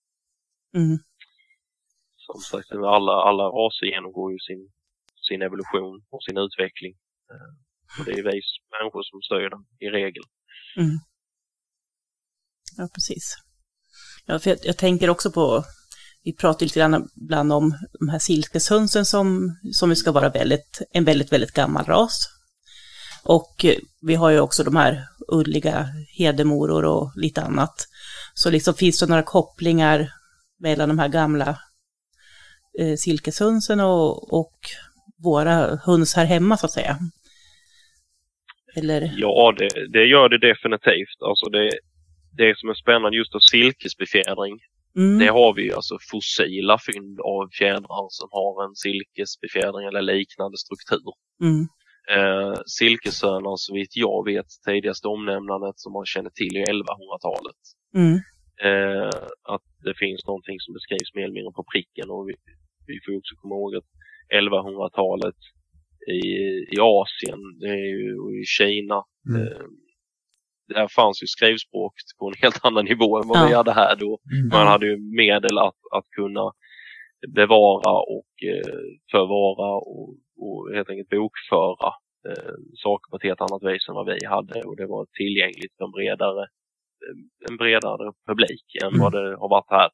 Mm. 0.74 0.98
Som 2.16 2.40
sagt, 2.40 2.72
alla, 2.72 3.12
alla 3.12 3.44
raser 3.44 3.86
genomgår 3.86 4.32
ju 4.32 4.38
sin, 4.38 4.70
sin 5.28 5.42
evolution 5.42 6.04
och 6.10 6.22
sin 6.22 6.38
utveckling. 6.38 6.94
Eh, 7.32 7.50
Och 7.98 8.04
det 8.04 8.12
är 8.12 8.22
vi 8.22 8.40
människor 8.78 9.02
som 9.02 9.22
styr 9.22 9.50
den 9.50 9.64
i 9.78 9.88
regel. 9.90 10.22
Ja, 12.76 12.88
precis. 12.94 13.36
Ja, 14.26 14.38
för 14.38 14.50
jag, 14.50 14.58
jag 14.62 14.78
tänker 14.78 15.10
också 15.10 15.30
på, 15.32 15.64
vi 16.22 16.36
pratar 16.36 16.66
lite 16.66 16.78
grann 16.78 17.08
ibland 17.16 17.52
om 17.52 17.72
de 18.00 18.08
här 18.08 18.18
silkeshönsen 18.18 19.04
som, 19.04 19.56
som 19.72 19.96
ska 19.96 20.12
vara 20.12 20.28
väldigt, 20.28 20.82
en 20.90 21.04
väldigt, 21.04 21.32
väldigt 21.32 21.52
gammal 21.52 21.84
ras. 21.84 22.28
Och 23.24 23.64
eh, 23.64 23.78
vi 24.00 24.14
har 24.14 24.30
ju 24.30 24.40
också 24.40 24.64
de 24.64 24.76
här 24.76 25.06
ulliga 25.32 25.88
hedemoror 26.18 26.84
och 26.84 27.12
lite 27.16 27.42
annat. 27.42 27.74
Så 28.34 28.50
liksom 28.50 28.74
finns 28.74 29.00
det 29.00 29.06
några 29.06 29.22
kopplingar 29.22 30.12
mellan 30.58 30.88
de 30.88 30.98
här 30.98 31.08
gamla 31.08 31.58
eh, 32.78 32.94
silkeshönsen 32.96 33.80
och, 33.80 34.32
och 34.32 34.54
våra 35.24 35.76
höns 35.76 36.14
här 36.14 36.24
hemma 36.24 36.56
så 36.56 36.66
att 36.66 36.72
säga? 36.72 36.98
Eller? 38.76 39.14
Ja, 39.16 39.54
det, 39.58 39.68
det 39.92 40.04
gör 40.04 40.28
det 40.28 40.38
definitivt. 40.38 41.22
Alltså 41.28 41.46
det, 41.50 41.70
det 42.36 42.58
som 42.58 42.68
är 42.68 42.74
spännande 42.74 43.16
just 43.16 43.34
av 43.34 43.40
silkesbefjädring 43.40 44.60
Mm, 44.96 45.18
Det 45.18 45.26
har 45.26 45.54
vi 45.54 45.72
alltså 45.72 45.98
fossila 46.10 46.78
fynd 46.78 47.20
av 47.20 47.48
fjädrar 47.52 48.06
som 48.10 48.28
har 48.30 48.64
en 48.64 48.74
silkesbefjädring 48.74 49.86
eller 49.88 50.02
liknande 50.02 50.58
struktur. 50.58 51.12
mm, 51.42 51.68
Eh, 52.16 52.54
silkeshönor 52.78 53.54
så 53.56 53.74
vitt 53.74 53.96
jag 53.96 54.24
vet 54.30 54.46
tidigaste 54.66 55.08
omnämnandet 55.08 55.74
som 55.78 55.92
man 55.92 56.06
känner 56.06 56.30
till 56.30 56.56
är 56.56 56.66
1100-talet. 56.72 57.60
mm, 57.96 58.18
Eh, 58.70 59.08
att 59.54 59.66
det 59.84 59.94
finns 60.02 60.26
någonting 60.26 60.56
som 60.60 60.74
beskrivs 60.74 61.14
mer 61.14 61.24
eller 61.24 61.34
mindre 61.34 61.52
på 61.52 61.64
pricken 61.74 62.10
och 62.10 62.28
vi, 62.28 62.34
vi 62.86 62.94
får 63.04 63.16
också 63.18 63.34
komma 63.40 63.54
ihåg 63.54 63.72
att 63.76 63.88
1100-talet 64.42 65.40
i, 66.18 66.26
i 66.74 66.76
Asien, 66.80 67.40
det 67.60 67.68
är 67.68 67.88
ju 67.96 68.18
och 68.24 68.32
i 68.42 68.44
Kina, 68.58 68.98
Mm. 69.30 69.42
eh, 69.46 69.66
där 70.74 70.88
fanns 70.88 71.22
ju 71.22 71.26
skrivspråk 71.26 71.92
på 72.18 72.26
en 72.28 72.34
helt 72.42 72.64
annan 72.64 72.84
nivå 72.84 73.18
än 73.20 73.28
vad 73.28 73.46
vi 73.46 73.50
Ja. 73.52 73.56
hade 73.56 73.72
här 73.72 73.96
då. 73.96 74.18
Mm. 74.32 74.48
Man 74.48 74.66
hade 74.66 74.86
ju 74.86 74.96
medel 75.16 75.58
att, 75.58 75.80
att 75.96 76.06
kunna 76.16 76.52
bevara 77.34 77.92
och 78.16 78.32
eh, 78.52 78.78
förvara 79.12 79.70
och, 79.76 80.08
och 80.44 80.74
helt 80.74 80.90
enkelt 80.90 81.08
bokföra 81.08 81.88
eh, 82.28 82.54
saker 82.84 83.10
på 83.10 83.16
ett 83.16 83.22
helt 83.28 83.40
annat 83.40 83.62
vis 83.62 83.88
än 83.88 83.94
vad 83.94 84.06
vi 84.06 84.26
hade 84.26 84.62
och 84.62 84.76
det 84.76 84.86
var 84.86 85.06
tillgängligt 85.20 85.74
för 85.76 85.84
en 85.84 85.90
bredare, 85.98 86.42
eh, 87.06 87.16
en 87.50 87.56
bredare 87.56 88.12
publik 88.28 88.66
än 88.82 88.88
Mm. 88.88 89.00
vad 89.00 89.12
det 89.12 89.36
har 89.42 89.48
varit 89.48 89.70
här. 89.70 89.90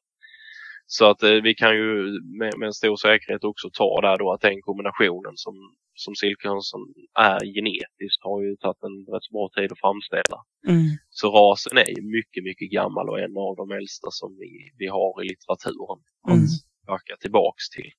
Så 0.85 1.05
att 1.11 1.23
eh, 1.23 1.31
vi 1.47 1.53
kan 1.55 1.75
ju 1.75 1.93
med, 2.39 2.53
med 2.59 2.67
en 2.67 2.73
stor 2.73 2.95
säkerhet 2.97 3.43
också 3.43 3.69
ta 3.73 4.01
där 4.01 4.17
då 4.17 4.33
att 4.33 4.41
den 4.41 4.61
kombinationen 4.61 5.33
som, 5.35 5.55
som 5.95 6.15
silkehönsen 6.15 6.81
är 7.19 7.39
genetiskt 7.55 8.21
har 8.29 8.43
ju 8.43 8.55
tagit 8.57 8.83
en 8.83 8.97
rätt 9.13 9.29
bra 9.35 9.49
tid 9.55 9.71
att 9.71 9.79
framställa. 9.85 10.37
mm, 10.67 10.85
Så 11.09 11.25
rasen 11.31 11.77
är 11.77 11.89
ju 11.97 12.01
mycket, 12.17 12.43
mycket 12.43 12.71
gammal 12.71 13.09
och 13.09 13.19
en 13.19 13.37
av 13.47 13.55
de 13.61 13.71
äldsta 13.71 14.07
som 14.11 14.29
vi, 14.41 14.51
vi 14.77 14.87
har 14.87 15.23
i 15.23 15.27
litteraturen 15.29 15.99
mm, 16.29 16.43
att 16.43 16.87
backa 16.87 17.15
tillbaks 17.23 17.69
till. 17.75 17.91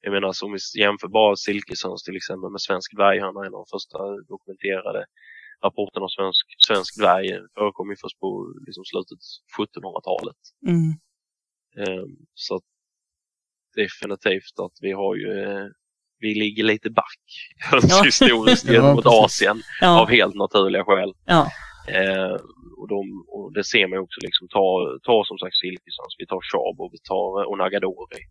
Jag 0.00 0.12
menar 0.12 0.32
som 0.32 0.52
vi 0.52 0.58
jämför 0.80 1.08
bara 1.08 1.36
silkeshöns 1.36 2.02
till 2.02 2.16
exempel 2.16 2.50
med 2.50 2.60
svensk 2.60 2.96
dvärghöna, 2.96 3.40
en 3.46 3.54
av 3.54 3.64
de 3.64 3.66
första 3.76 3.98
dokumenterade 4.32 5.04
rapporterna 5.64 6.04
om 6.04 6.08
svensk, 6.18 6.46
svensk 6.68 7.00
dvärg 7.00 7.28
förekom 7.54 7.90
ju 7.90 7.96
först 7.96 8.18
på 8.18 8.54
liksom, 8.66 8.84
slutet 8.84 9.18
1700-talet. 9.58 10.40
mm, 10.66 10.92
Ehm, 11.82 12.16
så 12.34 12.56
att 12.56 12.62
definitivt 13.76 14.58
att 14.64 14.76
vi 14.80 14.92
har 14.92 15.14
ju 15.16 15.42
eh, 15.42 15.66
vi 16.18 16.34
ligger 16.34 16.64
lite 16.64 16.90
back 16.90 17.22
Ja, 17.72 18.04
gentemot 18.72 19.04
precis. 19.04 19.24
Asien 19.24 19.62
ja, 19.80 20.00
av 20.00 20.08
helt 20.10 20.34
naturliga 20.34 20.84
skäl. 20.84 21.12
ja, 21.24 21.50
Eh, 21.88 22.36
och, 22.78 22.88
de, 22.88 23.00
och 23.28 23.52
det 23.52 23.64
ser 23.64 23.86
man 23.88 23.98
också 23.98 24.18
liksom, 24.20 24.48
ta, 24.48 24.98
ta 25.02 25.24
som 25.24 25.38
sagt 25.38 25.56
silkeshöns, 25.56 26.14
vi 26.18 26.26
tar 26.26 26.40
Chabo, 26.50 26.90
vi 26.92 26.98
tar 26.98 27.42
eh, 27.42 27.50
Onagadori. 27.52 28.22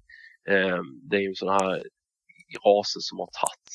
Eh, 0.49 0.81
det 1.09 1.15
är 1.17 1.21
ju 1.21 1.35
sådana 1.35 1.57
här 1.59 1.83
raser 2.65 2.99
som 2.99 3.19
har 3.19 3.29
tagit 3.41 3.69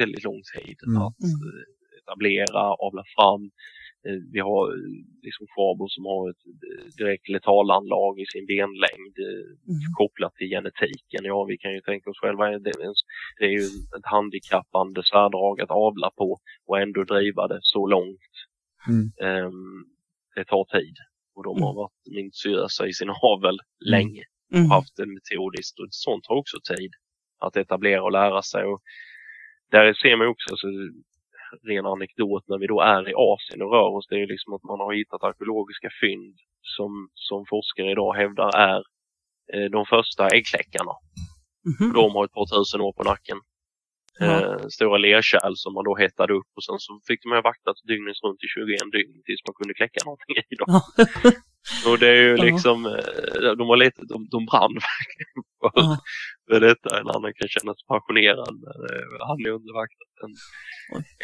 väldigt 0.00 0.24
lång 0.24 0.42
tid 0.56 0.76
Mm. 0.86 1.02
att 1.02 1.22
eh, 1.24 1.62
etablera, 2.02 2.60
avla 2.86 3.04
fram. 3.16 3.42
Eh, 4.06 4.20
vi 4.32 4.40
har 4.40 4.64
liksom 5.22 5.46
Chabo 5.54 5.88
som 5.88 6.04
har 6.04 6.30
ett 6.30 6.44
direkt 6.98 7.28
letalanlag 7.28 8.20
i 8.20 8.26
sin 8.32 8.46
benlängd 8.46 9.16
eh, 9.28 9.46
mm, 9.72 9.80
kopplat 9.98 10.34
till 10.34 10.48
genetiken. 10.48 11.24
Ja, 11.24 11.44
vi 11.44 11.56
kan 11.58 11.72
ju 11.72 11.80
tänka 11.80 12.10
oss 12.10 12.18
själva, 12.20 12.44
det 12.58 12.70
är, 12.70 12.84
en- 12.88 13.04
det 13.38 13.44
är 13.44 13.50
ju 13.60 13.64
ett 13.98 14.06
handikappande 14.16 15.02
svärdrag 15.04 15.60
att 15.60 15.70
avla 15.70 16.10
på 16.10 16.38
och 16.66 16.80
ändå 16.80 17.04
driva 17.04 17.48
det 17.48 17.58
så 17.62 17.86
långt. 17.86 18.30
Mm. 18.88 19.04
Ehm, 19.28 19.84
det 20.36 20.44
tar 20.44 20.64
tid 20.78 20.96
och 21.34 21.44
de 21.44 21.62
har 21.62 21.70
Mm. 21.70 21.76
varit 21.76 21.92
minutiösa 22.16 22.86
i 22.86 22.92
sin 22.92 23.10
avel 23.22 23.58
länge 23.84 24.24
mm, 24.54 24.70
haft 24.70 24.96
det 24.96 25.06
metodiskt 25.06 25.78
och 25.80 25.86
sånt 25.90 26.24
tar 26.24 26.34
också 26.34 26.56
tid 26.74 26.92
att 27.40 27.56
etablera 27.56 28.02
och 28.02 28.12
lära 28.12 28.42
sig. 28.42 28.64
Och 28.64 28.80
där 29.70 29.94
ser 29.94 30.16
man 30.16 30.26
också, 30.26 30.50
alltså, 30.50 30.68
ren 31.68 31.86
anekdot 31.86 32.44
när 32.48 32.58
vi 32.58 32.66
då 32.66 32.80
är 32.80 33.08
i 33.10 33.14
Asien 33.14 33.62
och 33.62 33.72
rör 33.72 33.90
oss. 33.96 34.06
Det 34.08 34.22
är 34.22 34.26
liksom 34.26 34.52
att 34.54 34.62
man 34.62 34.80
har 34.80 34.92
hittat 34.94 35.22
arkeologiska 35.22 35.88
fynd 36.00 36.36
som, 36.76 37.08
som 37.14 37.44
forskare 37.48 37.90
idag 37.90 38.14
hävdar 38.14 38.50
är 38.70 38.82
eh, 39.54 39.70
de 39.76 39.86
första 39.86 40.28
äggkläckarna. 40.28 40.94
Mhm. 41.70 41.92
De 41.92 42.14
har 42.14 42.24
ett 42.24 42.38
par 42.38 42.48
tusen 42.56 42.80
år 42.80 42.92
på 42.92 43.04
nacken. 43.04 43.38
Ja. 44.18 44.26
Eh, 44.26 44.66
stora 44.68 44.98
lerkärl 44.98 45.54
som 45.56 45.74
man 45.74 45.84
då 45.84 45.96
hettade 45.96 46.32
upp 46.38 46.50
och 46.56 46.64
sen 46.64 46.78
så 46.78 47.00
fick 47.08 47.22
de 47.22 47.28
ha 47.32 47.42
vaktat 47.42 47.76
dygnet 47.90 48.16
runt 48.24 48.44
i 48.44 48.48
21 48.48 48.92
dygn 48.92 49.22
tills 49.26 49.42
man 49.46 49.54
kunde 49.54 49.74
kläcka 49.74 50.00
någonting 50.04 50.36
i 50.52 50.56
dem. 50.60 50.70
Och 51.86 51.98
det 51.98 52.08
är 52.08 52.22
ju 52.22 52.36
liksom, 52.36 52.86
eh, 52.86 53.50
de 53.58 53.68
var 53.68 53.76
lite, 53.76 54.02
de, 54.08 54.28
de 54.30 54.46
brann 54.46 54.74
verkligen 54.88 55.40
för, 55.60 55.70
Ja. 55.74 55.98
för 56.48 56.60
detta. 56.60 57.00
En 57.00 57.08
annan 57.08 57.32
kan 57.38 57.48
känna 57.48 57.72
sig 57.74 57.84
passionerad 57.88 58.54
men 58.62 58.76
eh, 58.90 59.26
han 59.28 59.38
är 59.46 59.50
undervaktat. 59.50 60.10
En 60.24 60.32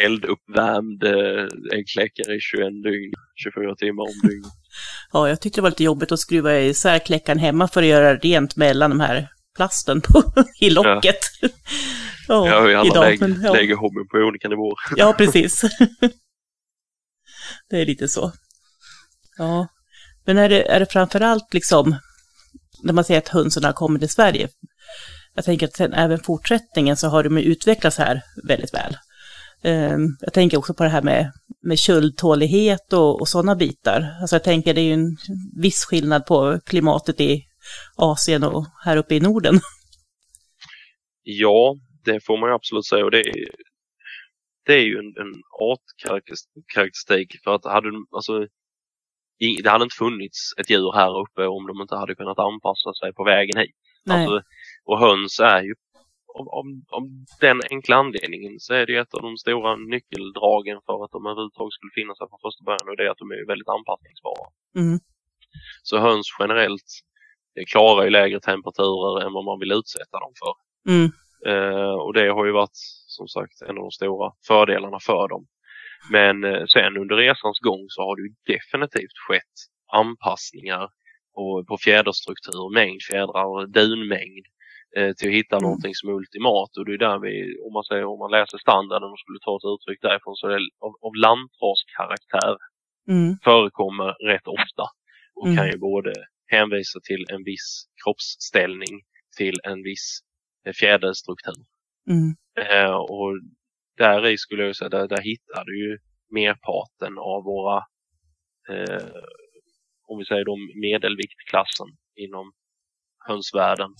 elduppvärmd 0.04 1.02
eh, 1.04 1.78
äggkläckare 1.78 2.34
i 2.34 2.40
21 2.40 2.82
dygn, 2.84 3.12
24 3.34 3.74
timmar 3.76 4.02
om 4.02 4.28
dygnet. 4.28 4.52
ja, 5.12 5.28
jag 5.28 5.40
tyckte 5.40 5.60
det 5.60 5.62
var 5.62 5.70
lite 5.70 5.84
jobbigt 5.84 6.12
att 6.12 6.20
skruva 6.20 6.60
isär 6.60 6.98
kläckaren 6.98 7.38
hemma 7.38 7.68
för 7.68 7.82
att 7.82 7.88
göra 7.88 8.16
rent 8.16 8.56
mellan 8.56 8.90
de 8.90 9.00
här 9.00 9.28
plasten 9.56 10.00
på, 10.00 10.22
i 10.60 10.70
locket. 10.70 11.18
Ja, 11.42 11.50
Ja, 12.28 12.60
vi 12.60 12.74
alla 12.74 12.86
idag, 12.86 13.04
lägger, 13.04 13.28
men, 13.28 13.42
ja. 13.42 13.52
lägger 13.52 13.74
hobbyn 13.76 14.08
på 14.08 14.18
olika 14.18 14.48
nivåer. 14.48 14.74
Ja, 14.96 15.14
precis. 15.18 15.60
det 17.70 17.76
är 17.80 17.86
lite 17.86 18.08
så. 18.08 18.32
Ja. 19.38 19.68
Men 20.30 20.38
är 20.38 20.48
det, 20.48 20.70
är 20.70 20.80
det 20.80 20.86
framförallt 20.86 21.54
liksom, 21.54 21.96
när 22.82 22.92
man 22.92 23.04
säger 23.04 23.20
att 23.20 23.28
hönsen 23.28 23.64
har 23.64 23.72
kommit 23.72 24.02
till 24.02 24.08
Sverige, 24.08 24.48
jag 25.34 25.44
tänker 25.44 25.66
att 25.66 25.76
sen 25.76 25.92
även 25.92 26.18
fortsättningen 26.18 26.96
så 26.96 27.08
har 27.08 27.24
de 27.24 27.38
ju 27.38 27.44
utvecklats 27.44 27.98
här 27.98 28.22
väldigt 28.48 28.74
väl. 28.74 28.96
Ehm, 29.62 30.16
jag 30.20 30.32
tänker 30.32 30.58
också 30.58 30.74
på 30.74 30.82
det 30.82 30.88
här 30.88 31.02
med, 31.02 31.32
med 31.62 31.78
köldtålighet 31.78 32.92
och, 32.92 33.20
och 33.20 33.28
sådana 33.28 33.56
bitar. 33.56 34.16
Alltså 34.20 34.36
jag 34.36 34.44
tänker 34.44 34.74
det 34.74 34.80
är 34.80 34.84
ju 34.84 34.92
en 34.92 35.16
viss 35.62 35.84
skillnad 35.84 36.26
på 36.26 36.60
klimatet 36.66 37.20
i 37.20 37.44
Asien 37.96 38.44
och 38.44 38.66
här 38.84 38.96
uppe 38.96 39.14
i 39.14 39.20
Norden. 39.20 39.60
Ja, 41.22 41.76
det 42.04 42.24
får 42.26 42.40
man 42.40 42.50
ju 42.50 42.54
absolut 42.54 42.86
säga 42.86 43.04
och 43.04 43.10
det 43.10 43.20
är, 43.20 43.34
det 44.66 44.74
är 44.74 44.84
ju 44.84 44.98
en, 44.98 45.14
en 45.22 45.42
artkaraktäristik 45.60 47.36
för 47.44 47.54
att 47.54 47.64
hade 47.64 47.88
alltså, 48.10 48.46
det 49.62 49.70
hade 49.70 49.84
inte 49.84 49.96
funnits 50.04 50.54
ett 50.58 50.70
djur 50.70 50.92
här 50.92 51.20
uppe 51.22 51.46
om 51.46 51.66
de 51.66 51.80
inte 51.80 51.96
hade 51.96 52.14
kunnat 52.14 52.38
anpassa 52.38 52.94
sig 53.00 53.12
på 53.12 53.24
vägen 53.24 53.60
hit. 53.60 53.76
Alltså, 54.10 54.42
och 54.84 54.98
höns 54.98 55.40
är 55.40 55.62
ju 55.62 55.74
av 56.96 57.04
den 57.40 57.60
enkla 57.70 57.96
anledningen 57.96 58.54
så 58.58 58.74
är 58.74 58.86
det 58.86 58.96
ett 58.96 59.14
av 59.14 59.22
de 59.22 59.36
stora 59.36 59.76
nyckeldragen 59.76 60.78
för 60.86 61.04
att 61.04 61.10
de 61.10 61.26
överhuvudtaget 61.26 61.72
skulle 61.72 61.94
finnas 61.94 62.20
här 62.20 62.28
från 62.28 62.44
första 62.46 62.64
början 62.64 62.88
och 62.88 62.96
det 62.96 63.04
är 63.06 63.10
att 63.10 63.22
de 63.24 63.30
är 63.30 63.46
väldigt 63.52 63.68
anpassningsbara. 63.76 64.46
Mm. 64.80 64.98
Så 65.82 65.98
höns 65.98 66.26
generellt 66.40 66.90
klarar 67.72 68.04
ju 68.04 68.10
lägre 68.10 68.40
temperaturer 68.40 69.26
än 69.26 69.32
vad 69.32 69.44
man 69.44 69.58
vill 69.58 69.72
utsätta 69.72 70.16
dem 70.24 70.32
för. 70.42 70.54
Mm. 70.92 71.08
Eh, 71.50 71.94
och 72.04 72.12
det 72.14 72.28
har 72.36 72.44
ju 72.46 72.52
varit 72.52 72.78
som 73.16 73.28
sagt 73.28 73.62
en 73.62 73.76
av 73.78 73.84
de 73.88 73.90
stora 73.90 74.32
fördelarna 74.46 74.98
för 75.00 75.28
dem. 75.28 75.46
Men 76.10 76.44
eh, 76.44 76.64
sen 76.66 76.96
under 76.96 77.16
resans 77.16 77.58
gång 77.58 77.84
så 77.88 78.02
har 78.02 78.16
det 78.16 78.22
ju 78.22 78.32
definitivt 78.56 79.16
skett 79.28 79.56
anpassningar 79.92 80.88
och, 81.34 81.66
på 81.66 81.78
fjäderstruktur, 81.78 82.74
mängd 82.74 83.02
fjädrar, 83.10 83.66
dunmängd 83.66 84.46
eh, 84.96 85.12
till 85.16 85.28
att 85.28 85.34
hitta 85.34 85.56
Mm. 85.56 85.62
någonting 85.66 85.94
som 85.94 86.08
är 86.08 86.12
ultimat. 86.12 86.76
Och 86.76 86.84
det 86.86 86.94
är 86.94 86.98
där 86.98 87.18
vi, 87.18 87.32
om 87.66 87.72
man, 87.72 87.84
säger, 87.84 88.04
om 88.04 88.18
man 88.18 88.30
läser 88.30 88.58
standarden 88.58 89.10
och 89.12 89.18
skulle 89.20 89.38
ta 89.44 89.56
ett 89.56 89.70
uttryck 89.74 90.00
därifrån 90.02 90.36
så 90.36 90.46
är 90.46 90.50
det 90.58 90.68
av, 90.86 90.92
av 91.06 91.14
lantraskaraktär 91.14 92.56
Mm. 93.08 93.36
förekommer 93.44 94.10
rätt 94.32 94.46
ofta 94.46 94.84
och 95.34 95.46
Mm. 95.46 95.56
kan 95.56 95.66
ju 95.70 95.78
både 95.78 96.12
hänvisa 96.46 97.00
till 97.00 97.24
en 97.28 97.44
viss 97.44 97.84
kroppsställning 98.04 99.00
till 99.36 99.60
en 99.64 99.82
viss 99.82 100.20
eh, 100.66 100.72
fjäderstruktur. 100.72 101.54
Mm. 102.10 102.36
Eh, 102.70 102.94
och 102.94 103.32
där 104.04 104.26
i 104.26 104.38
skulle 104.38 104.62
jag 104.64 104.76
säga, 104.76 104.88
där, 104.88 105.08
där 105.08 105.22
hittar 105.22 105.64
du 105.64 105.74
ju 105.84 105.98
merparten 106.38 107.18
av 107.18 107.40
våra, 107.44 107.76
eh, 108.72 109.22
om 110.08 110.18
vi 110.18 110.24
säger 110.24 110.44
de 110.44 110.58
medelviktklassen 110.80 111.88
inom 112.16 112.52
hönsvärlden. 113.28 113.90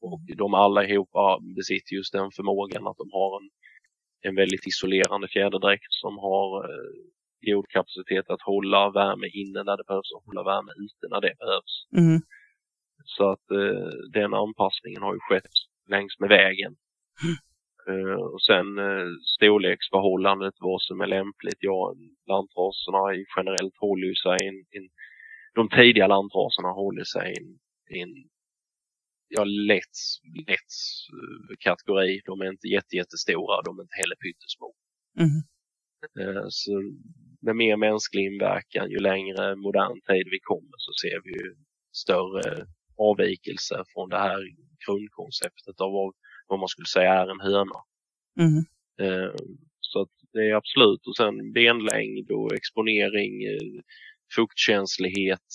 Och 0.00 0.20
de 0.36 0.54
allihopa 0.54 1.38
besitter 1.56 1.94
just 1.96 2.12
den 2.12 2.30
förmågan 2.36 2.86
att 2.86 2.96
de 2.96 3.08
har 3.12 3.30
en, 3.40 3.48
en 4.28 4.34
väldigt 4.34 4.66
isolerande 4.66 5.28
fjäderdräkt 5.28 5.92
som 6.02 6.18
har 6.18 6.48
eh, 6.70 6.92
god 7.46 7.66
kapacitet 7.68 8.30
att 8.30 8.42
hålla 8.42 8.90
värme 8.90 9.26
inne 9.42 9.60
när 9.62 9.76
det 9.76 9.84
behövs 9.88 10.12
och 10.16 10.24
hålla 10.26 10.42
värme 10.42 10.72
ute 10.84 11.04
när 11.12 11.20
det 11.20 11.34
behövs. 11.42 11.74
Mm. 11.96 12.20
Så 13.04 13.30
att 13.32 13.50
eh, 13.50 13.88
den 14.12 14.34
anpassningen 14.34 15.02
har 15.02 15.14
ju 15.14 15.20
skett 15.20 15.54
längs 15.88 16.18
med 16.18 16.28
vägen. 16.28 16.72
Eh, 17.22 17.53
och 18.34 18.42
sen 18.42 18.78
eh, 18.78 19.06
storleksförhållandet, 19.36 20.54
vad 20.60 20.82
som 20.82 21.00
är 21.00 21.06
lämpligt. 21.06 21.58
Ja, 21.60 21.94
lantraserna 22.26 23.14
i- 23.14 23.26
generellt 23.36 23.76
håller 23.78 24.06
ju 24.08 24.14
sig 24.14 24.38
in, 24.48 24.66
in 24.70 24.90
de 25.54 25.68
tidiga 25.68 26.06
lantraserna 26.06 26.68
håller 26.68 27.04
sig 27.04 27.34
i 27.96 28.00
en 28.00 28.14
ja, 29.28 29.44
lätt, 29.44 29.98
lätt 30.48 30.74
eh, 31.18 31.56
kategori. 31.60 32.20
De 32.26 32.40
är 32.40 32.50
inte 32.50 32.68
jätte, 32.68 32.96
jättestora, 32.96 33.62
de 33.62 33.78
är 33.78 33.82
inte 33.82 33.96
heller 34.02 34.16
pyttesmå. 34.16 34.74
Mm. 35.20 35.40
Eh, 36.20 36.44
Så 36.48 36.72
med 37.42 37.56
mer 37.56 37.76
mänsklig 37.76 38.24
inverkan, 38.26 38.90
ju 38.90 38.98
längre 38.98 39.56
modern 39.56 40.00
tid 40.00 40.28
vi 40.30 40.40
kommer 40.40 40.76
så 40.78 40.92
ser 41.02 41.20
vi 41.24 41.30
ju 41.30 41.54
större 41.92 42.66
avvikelser 42.98 43.84
från 43.94 44.08
det 44.10 44.18
här 44.18 44.40
grundkonceptet 44.86 45.80
av 45.80 45.92
vad, 45.92 46.14
vad 46.46 46.58
man 46.58 46.68
skulle 46.68 46.86
säga 46.86 47.14
är 47.14 47.28
en 47.28 47.40
höna. 47.40 47.78
Mm. 48.40 48.58
Eh, 49.02 49.34
Så 49.80 50.02
att 50.02 50.10
det 50.32 50.50
är 50.50 50.54
absolut. 50.54 51.06
Och 51.06 51.16
sen 51.16 51.52
benlängd 51.52 52.30
och 52.30 52.54
exponering, 52.54 53.42
eh, 53.44 53.82
fuktkänslighet. 54.36 55.48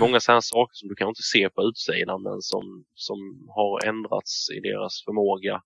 Många 0.00 0.20
sådana 0.20 0.42
saker 0.42 0.72
som 0.74 0.88
du 0.88 0.94
kan 0.94 1.08
inte 1.08 1.22
se 1.22 1.50
på 1.50 1.62
utsidan 1.62 2.22
men 2.22 2.42
som, 2.42 2.84
som 2.94 3.18
har 3.48 3.88
ändrats 3.88 4.50
i 4.50 4.60
deras 4.60 5.04
förmåga 5.04 5.62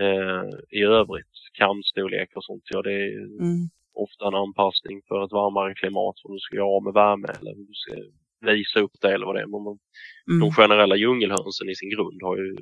eh, 0.00 0.48
i 0.70 0.82
övrigt. 0.82 1.36
Kamstorlek 1.52 2.30
och 2.36 2.44
sånt. 2.44 2.64
Ja, 2.70 2.82
det 2.82 2.92
är 2.92 3.18
Mm. 3.40 3.68
ofta 3.94 4.26
en 4.28 4.34
anpassning 4.34 5.02
för 5.08 5.24
ett 5.24 5.32
varmare 5.32 5.74
klimat 5.74 6.18
som 6.18 6.32
du 6.34 6.38
ska 6.40 6.56
göra 6.56 6.66
av 6.76 6.84
med 6.84 6.94
värme 6.94 7.28
eller 7.40 7.54
hur 7.56 7.64
du 7.66 7.74
ska 7.74 7.94
visa 8.42 8.80
upp 8.80 8.96
det 9.00 9.14
eller 9.14 9.26
vad 9.26 9.34
det 9.36 9.40
är. 9.46 9.46
Men 9.54 9.64
de- 9.64 9.78
Mm. 10.30 10.40
de 10.40 10.52
generella 10.60 10.96
djungelhönsen 10.96 11.68
i 11.72 11.74
sin 11.74 11.90
grund 11.94 12.22
har 12.22 12.36
ju 12.36 12.56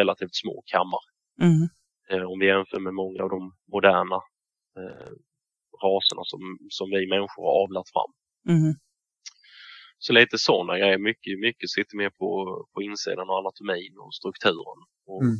relativt 0.00 0.34
små 0.42 0.62
kammar 0.66 1.00
Mm. 1.46 1.62
eh, 2.10 2.24
om 2.30 2.38
vi 2.38 2.46
jämför 2.46 2.80
med 2.80 2.94
många 2.94 3.22
av 3.24 3.30
de 3.36 3.40
moderna 3.72 4.18
eh, 4.80 5.10
raserna 5.84 6.22
som, 6.32 6.40
som 6.70 6.86
vi 6.90 7.06
människor 7.14 7.42
har 7.46 7.54
avlat 7.64 7.88
fram. 7.94 8.10
Mm. 8.56 8.74
Så 9.98 10.12
lite 10.12 10.38
sådana 10.38 10.78
grejer. 10.78 10.98
Mycket, 10.98 11.38
mycket 11.40 11.70
sitter 11.70 11.96
mer 11.96 12.10
på, 12.10 12.28
på 12.74 12.82
insidan 12.82 13.30
och 13.30 13.38
anatomin 13.38 13.94
och 14.04 14.14
strukturen. 14.14 14.78
Och 15.06 15.22
Mm. 15.22 15.36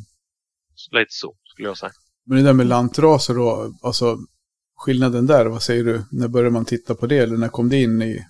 så 0.75 0.95
Lite 0.97 1.11
så 1.21 1.35
skulle 1.43 1.67
jag 1.67 1.77
säga. 1.77 1.91
Men 2.25 2.37
det 2.37 2.43
där 2.43 2.53
med 2.53 2.65
lantraser 2.67 3.33
då, 3.33 3.73
alltså 3.83 4.17
skillnaden 4.75 5.25
där, 5.27 5.45
vad 5.45 5.61
säger 5.63 5.83
du? 5.83 6.03
När 6.11 6.27
började 6.27 6.51
man 6.53 6.65
titta 6.65 6.95
på 6.95 7.05
det 7.07 7.17
eller 7.17 7.37
när 7.37 7.47
kom 7.49 7.69
det 7.69 7.81
in 7.81 8.01
i... 8.01 8.25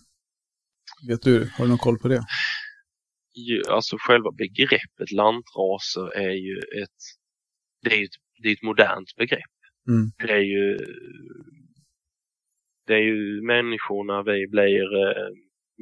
Vet 1.09 1.21
du, 1.21 1.49
har 1.55 1.65
du 1.65 1.69
någon 1.69 1.77
koll 1.77 1.99
på 1.99 2.07
det? 2.07 2.21
Ju- 3.35 3.63
Alltså 3.69 3.95
själva 3.99 4.31
begreppet 4.31 5.11
lantraser 5.11 6.07
är 6.17 6.31
ju 6.47 6.57
ett, 6.83 6.99
det 7.83 7.93
är 7.95 7.97
ju 7.99 8.05
ett, 8.05 8.17
det 8.43 8.47
är 8.49 8.53
ett 8.53 8.61
modernt 8.71 9.15
begrepp. 9.17 9.53
Mm. 9.89 10.05
Det 10.17 10.33
är 10.33 10.45
ju, 10.55 10.77
det 12.87 12.93
är 12.93 13.05
ju 13.11 13.41
människorna 13.41 14.23
vi 14.23 14.47
blir 14.47 14.85
eh, 15.07 15.29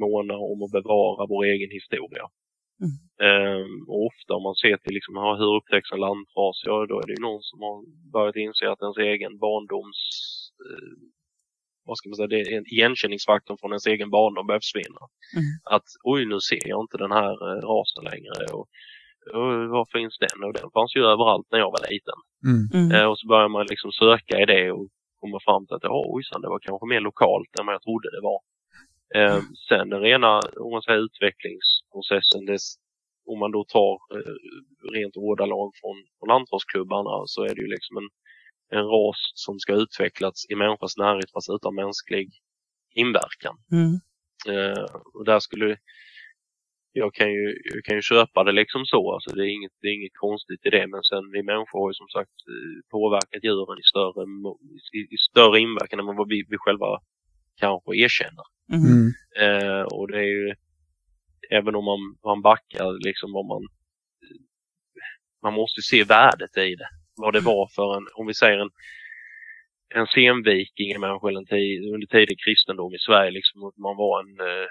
måna 0.00 0.34
om 0.34 0.62
att 0.62 0.70
bevara 0.78 1.26
vår 1.32 1.44
egen 1.44 1.70
historia. 1.78 2.24
Mm. 2.84 2.94
Ehm, 3.28 3.74
och 3.88 4.00
ofta 4.10 4.30
om 4.38 4.42
man 4.48 4.54
ser 4.62 4.76
till 4.76 4.94
liksom, 4.98 5.14
ja, 5.22 5.28
hur 5.40 5.52
upptäcks 5.58 5.92
en 5.92 6.00
lantras, 6.08 6.56
ja 6.68 6.86
då 6.90 6.94
är 7.00 7.06
det 7.06 7.16
ju 7.18 7.22
någon 7.28 7.42
som 7.50 7.58
har 7.66 7.76
börjat 8.14 8.36
inse 8.36 8.64
att 8.70 8.82
ens 8.86 8.98
egen 9.12 9.34
barndoms, 9.44 10.00
eh, 10.66 10.92
vad 11.84 11.96
ska 11.98 12.08
man 12.08 12.16
säga, 12.16 12.26
det 12.34 12.40
är 12.40 12.58
en 12.58 12.72
igenkänningsfaktorn 12.74 13.58
från 13.58 13.72
ens 13.72 13.86
egen 13.86 14.10
barndom 14.10 14.46
börjar 14.46 14.60
försvinna. 14.60 15.02
Mm. 15.36 15.52
Att 15.74 15.88
oj 16.02 16.24
nu 16.26 16.40
ser 16.40 16.68
jag 16.68 16.80
inte 16.84 16.96
den 17.04 17.12
här 17.12 17.34
eh, 17.48 17.60
rasen 17.72 18.04
längre 18.10 18.44
och, 18.56 18.66
och 19.36 19.48
var 19.76 19.86
finns 19.96 20.18
den? 20.18 20.44
Och 20.44 20.52
den 20.52 20.70
fanns 20.76 20.96
ju 20.96 21.02
överallt 21.12 21.46
när 21.50 21.58
jag 21.58 21.70
var 21.70 21.90
liten. 21.90 22.18
Mm. 22.50 22.62
Mm. 22.78 22.90
Eh, 22.94 23.06
och 23.10 23.18
så 23.18 23.26
börjar 23.26 23.48
man 23.48 23.66
liksom 23.66 23.92
söka 23.92 24.34
i 24.42 24.46
det 24.46 24.72
och 24.72 24.88
komma 25.20 25.38
fram 25.46 25.66
till 25.66 25.76
att 25.76 25.88
ja, 25.90 26.04
ojsan, 26.14 26.42
det 26.42 26.48
var 26.54 26.60
kanske 26.66 26.86
mer 26.86 27.00
lokalt 27.00 27.52
än 27.58 27.66
vad 27.66 27.74
jag 27.74 27.82
trodde 27.82 28.08
det 28.16 28.22
var. 28.30 28.40
Eh, 29.18 29.40
sen 29.68 29.88
den 29.92 30.00
rena 30.00 30.40
om 30.64 30.70
man 30.74 30.82
säger, 30.82 31.04
utvecklingsprocessen, 31.08 32.46
det, 32.46 32.58
om 33.30 33.38
man 33.38 33.52
då 33.56 33.64
tar 33.64 33.92
eh, 34.16 34.36
rent 34.96 35.16
ordalag 35.16 35.68
från, 35.80 35.96
från 36.16 36.28
lantrasklubbarna 36.34 37.14
så 37.26 37.40
är 37.48 37.54
det 37.54 37.62
ju 37.66 37.70
liksom 37.76 37.96
en, 38.00 38.08
en 38.72 38.84
ras 38.84 39.32
som 39.34 39.58
ska 39.58 39.72
utvecklats 39.74 40.50
i 40.50 40.54
människans 40.54 40.96
närhet 40.96 41.30
fast 41.32 41.50
utan 41.50 41.74
mänsklig 41.74 42.28
inverkan. 42.94 43.56
Mm. 43.72 43.92
Eh, 44.48 44.84
och 45.14 45.24
där 45.24 45.40
skulle 45.40 45.76
jag 46.92 47.14
kan, 47.14 47.32
ju, 47.32 47.56
jag 47.74 47.84
kan 47.84 47.96
ju 47.96 48.02
köpa 48.02 48.44
det 48.44 48.52
liksom 48.52 48.84
så, 48.84 49.12
alltså 49.12 49.30
det 49.36 49.42
är, 49.42 49.52
inget, 49.56 49.72
det 49.80 49.88
är 49.88 49.94
inget 49.94 50.16
konstigt 50.26 50.66
i 50.66 50.70
det 50.70 50.86
men 50.86 51.02
sen 51.02 51.30
vi 51.32 51.42
människor 51.42 51.80
har 51.80 51.90
ju 51.90 51.94
som 51.94 52.08
sagt 52.08 52.38
eh, 52.52 52.90
påverkat 52.90 53.44
djuren 53.44 53.78
i 53.78 53.86
större, 53.92 54.22
i, 54.98 55.00
i 55.14 55.18
större 55.30 55.60
inverkan 55.60 56.00
än 56.00 56.06
vad 56.06 56.28
vi, 56.28 56.44
vi 56.48 56.56
själva 56.58 57.00
kanske 57.56 57.96
erkänner. 57.96 58.46
Mm. 58.72 58.84
Mm. 58.92 59.08
Eh, 59.42 59.82
och 59.82 60.08
det 60.10 60.18
är 60.18 60.32
ju, 60.38 60.54
även 61.50 61.74
om 61.74 61.84
man, 61.84 62.00
man 62.24 62.42
backar 62.42 63.04
liksom 63.06 63.32
vad 63.32 63.46
man, 63.46 63.62
man 65.42 65.54
måste 65.54 65.82
se 65.82 66.04
värdet 66.04 66.56
i 66.56 66.74
det. 66.74 66.88
Vad 67.16 67.32
det 67.34 67.40
var 67.40 67.68
för 67.76 67.96
en, 67.96 68.06
om 68.14 68.26
vi 68.26 68.34
säger 68.34 68.58
en, 68.58 68.70
en 69.94 70.06
senviking 70.06 71.00
människa 71.00 71.28
eller 71.28 71.40
en 71.40 71.46
tid, 71.46 71.94
under 71.94 72.06
tidig 72.06 72.36
kristendom 72.44 72.94
i 72.94 72.98
Sverige, 72.98 73.30
liksom 73.30 73.64
att 73.64 73.76
man 73.76 73.96
var 73.96 74.20
en, 74.20 74.40
eh, 74.40 74.68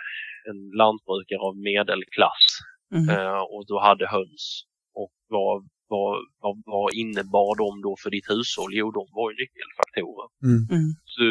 en 0.50 0.60
lantbrukare 0.82 1.40
av 1.40 1.58
medelklass 1.58 2.46
Mm. 2.96 3.10
eh, 3.10 3.42
och 3.54 3.64
du 3.68 3.80
hade 3.80 4.08
höns. 4.08 4.64
Och 4.94 5.12
vad, 5.28 5.70
vad, 5.88 6.18
vad, 6.42 6.62
vad 6.66 6.94
innebar 6.94 7.56
de 7.64 7.82
då 7.82 7.96
för 8.04 8.10
ditt 8.10 8.30
hushåll? 8.30 8.72
Jo, 8.74 8.92
de 8.92 9.04
var 9.18 9.32
ju 9.32 9.36
nyckelfaktorer. 9.42 10.28
Mm. 10.48 10.62
Mm. 10.78 10.90
Så 11.06 11.24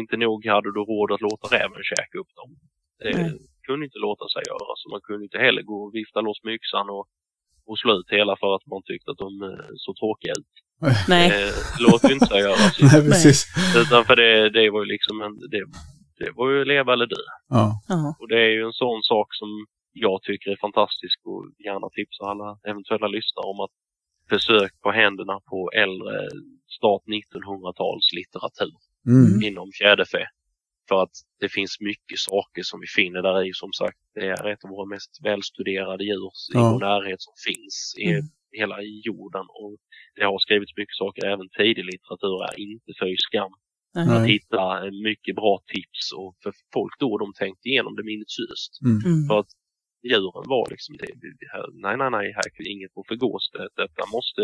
inte 0.00 0.16
nog 0.16 0.46
hade 0.46 0.72
du 0.76 0.80
råd 0.92 1.12
att 1.12 1.20
låta 1.28 1.46
räven 1.56 1.82
käka 1.92 2.18
upp 2.22 2.32
dem. 2.40 2.50
Det 2.98 3.12
Nej. 3.18 3.32
kunde 3.66 3.84
inte 3.86 3.98
låta 3.98 4.24
sig 4.34 4.42
göra. 4.50 4.72
Så 4.80 4.88
man 4.94 5.00
kunde 5.08 5.24
inte 5.24 5.38
heller 5.38 5.62
gå 5.62 5.76
och 5.84 5.94
vifta 5.94 6.20
loss 6.20 6.40
myxan 6.44 6.86
och, 6.96 7.06
och 7.66 7.78
slå 7.78 7.92
ut 7.98 8.10
hela 8.18 8.36
för 8.40 8.54
att 8.56 8.66
man 8.72 8.82
tyckte 8.84 9.10
att 9.10 9.18
de 9.26 9.30
eh, 9.48 9.66
såg 9.82 9.94
tråkiga 9.96 10.32
ut. 10.40 10.52
Nej. 11.14 11.26
Eh, 11.30 11.52
det 11.76 11.82
låter 11.88 12.08
ju 12.08 12.14
inte 12.14 12.26
sig 12.26 12.40
göra. 12.40 12.56
Så, 12.76 12.84
Nej, 12.86 13.00
precis. 13.10 13.38
utan 13.82 14.04
för 14.04 14.16
det, 14.16 14.50
det 14.56 14.70
var 14.70 14.80
ju 14.84 14.88
liksom 14.94 15.14
en, 15.26 15.34
det, 15.52 15.62
det 16.20 16.30
var 16.38 16.50
ju 16.50 16.64
leva 16.64 16.92
eller 16.92 17.06
dö. 17.06 17.22
Ja. 17.48 17.66
Ja. 17.88 18.16
Och 18.20 18.28
det 18.28 18.40
är 18.46 18.50
ju 18.58 18.62
en 18.70 18.78
sån 18.84 19.00
sak 19.02 19.28
som 19.40 19.50
jag 19.92 20.22
tycker 20.22 20.50
är 20.50 20.56
fantastisk 20.66 21.18
och 21.30 21.42
gärna 21.66 21.88
tipsar 21.96 22.24
alla 22.32 22.50
eventuella 22.70 23.06
lyssnare 23.16 23.46
om 23.52 23.60
att 23.64 23.74
försök 24.32 24.72
på 24.84 24.90
händerna 25.02 25.36
på 25.50 25.70
äldre 25.84 26.14
start 26.76 27.02
1900-tals 27.16 28.06
litteratur 28.18 28.74
Mm. 29.06 29.42
inom 29.48 29.68
fjäderfä. 29.78 30.22
För 30.88 31.02
att 31.02 31.10
det 31.40 31.48
finns 31.48 31.80
mycket 31.80 32.18
saker 32.18 32.62
som 32.62 32.80
vi 32.80 32.86
finner 32.86 33.22
där 33.22 33.46
i. 33.48 33.50
Som 33.54 33.72
sagt, 33.72 33.98
det 34.14 34.26
är 34.28 34.46
ett 34.52 34.64
av 34.64 34.70
våra 34.70 34.86
mest 34.86 35.10
välstuderade 35.24 36.04
djur 36.04 36.26
i 36.26 36.54
Ja. 36.54 36.72
vår 36.72 36.80
närhet 36.80 37.20
som 37.22 37.34
finns 37.48 37.94
i 37.98 38.10
Mm. 38.10 38.24
hela 38.60 38.76
jorden. 38.82 39.46
Och 39.62 39.76
det 40.16 40.24
har 40.24 40.38
skrivits 40.38 40.76
mycket 40.76 40.96
saker, 40.96 41.26
även 41.26 41.48
tidig 41.58 41.84
litteratur 41.84 42.36
är 42.48 42.60
inte 42.60 42.92
för 42.98 43.14
skam. 43.18 43.52
Nej. 43.94 44.06
Nej. 44.06 44.16
Att 44.16 44.28
hitta 44.28 44.90
mycket 45.10 45.34
bra 45.36 45.54
tips 45.74 46.12
och 46.16 46.32
för 46.42 46.52
folk 46.72 46.94
då 46.98 47.18
de 47.18 47.32
tänkte 47.32 47.68
igenom 47.68 47.96
det 47.96 48.02
minutiöst. 48.12 48.72
Mm. 48.84 48.98
Mm. 49.06 49.28
För 49.28 49.38
att 49.40 49.52
djuren 50.10 50.44
var 50.54 50.66
liksom 50.70 50.96
det. 50.96 51.06
nej, 51.84 51.96
nej, 51.96 52.10
nej, 52.10 52.26
här 52.38 52.48
kan 52.54 52.66
inget 52.66 52.92
får 52.94 53.04
förgås. 53.08 53.50
Det, 53.52 53.68
detta 53.82 54.02
måste, 54.16 54.42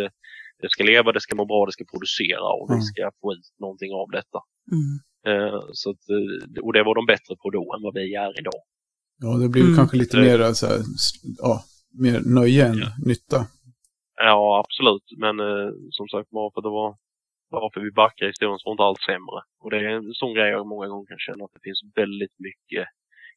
det 0.63 0.71
ska 0.71 0.85
leva, 0.85 1.13
det 1.13 1.21
ska 1.21 1.35
må 1.37 1.45
bra, 1.45 1.67
det 1.67 1.73
ska 1.73 1.85
producera 1.95 2.49
och 2.59 2.67
vi 2.71 2.75
Mm. 2.81 2.83
ska 2.91 3.03
få 3.21 3.33
ut 3.35 3.47
någonting 3.65 3.93
av 4.03 4.09
detta. 4.19 4.39
Mm. 4.77 4.95
Eh, 5.27 5.61
så 5.73 5.91
att, 5.91 6.05
eh, 6.11 6.63
och 6.65 6.73
det 6.73 6.83
var 6.83 6.95
de 6.95 7.07
bättre 7.07 7.37
på 7.43 7.51
då 7.51 7.75
än 7.77 7.83
vad 7.83 7.95
vi 7.95 8.15
är 8.15 8.41
idag. 8.41 8.61
Ja, 9.23 9.37
det 9.43 9.49
blir 9.49 9.63
Mm. 9.63 9.77
kanske 9.77 9.97
lite 9.97 10.17
Det- 10.17 10.23
mer 10.39 10.53
så 10.53 10.67
här, 10.67 10.79
ja, 11.39 11.63
mer 12.05 12.21
nöje 12.35 12.67
än 12.67 12.79
Ja. 12.79 12.87
nytta. 13.07 13.47
Ja, 14.17 14.65
absolut. 14.65 15.05
Men 15.19 15.41
eh, 15.41 15.71
som 15.91 16.09
sagt, 16.09 16.29
varför 16.31 16.61
det 16.63 16.69
var 16.69 16.97
varför 17.53 17.81
vi 17.81 17.91
backar 17.91 18.27
i 18.27 18.29
historien 18.29 18.59
så 18.59 18.69
var 18.69 18.73
inte 18.75 18.83
allt 18.83 19.03
sämre. 19.11 19.41
Och 19.63 19.71
det 19.71 19.77
är 19.77 19.85
en 19.99 20.13
sån 20.15 20.35
grej 20.35 20.51
jag 20.51 20.67
många 20.67 20.89
gånger 20.89 21.07
kan 21.07 21.19
känna 21.27 21.45
att 21.45 21.55
det 21.55 21.61
finns 21.69 21.83
väldigt 21.97 22.37
mycket 22.39 22.87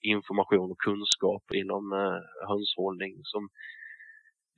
information 0.02 0.72
och 0.72 0.78
kunskap 0.88 1.44
inom 1.54 1.84
eh, 1.94 2.20
hönshållning 2.50 3.14
som 3.24 3.50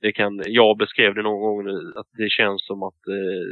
det 0.00 0.12
kan, 0.12 0.42
jag 0.46 0.76
beskrev 0.78 1.14
det 1.14 1.22
någon 1.22 1.40
gång 1.46 1.64
nu, 1.64 1.92
att 1.96 2.10
det 2.12 2.30
känns 2.30 2.66
som 2.66 2.82
att 2.82 3.02
eh, 3.18 3.46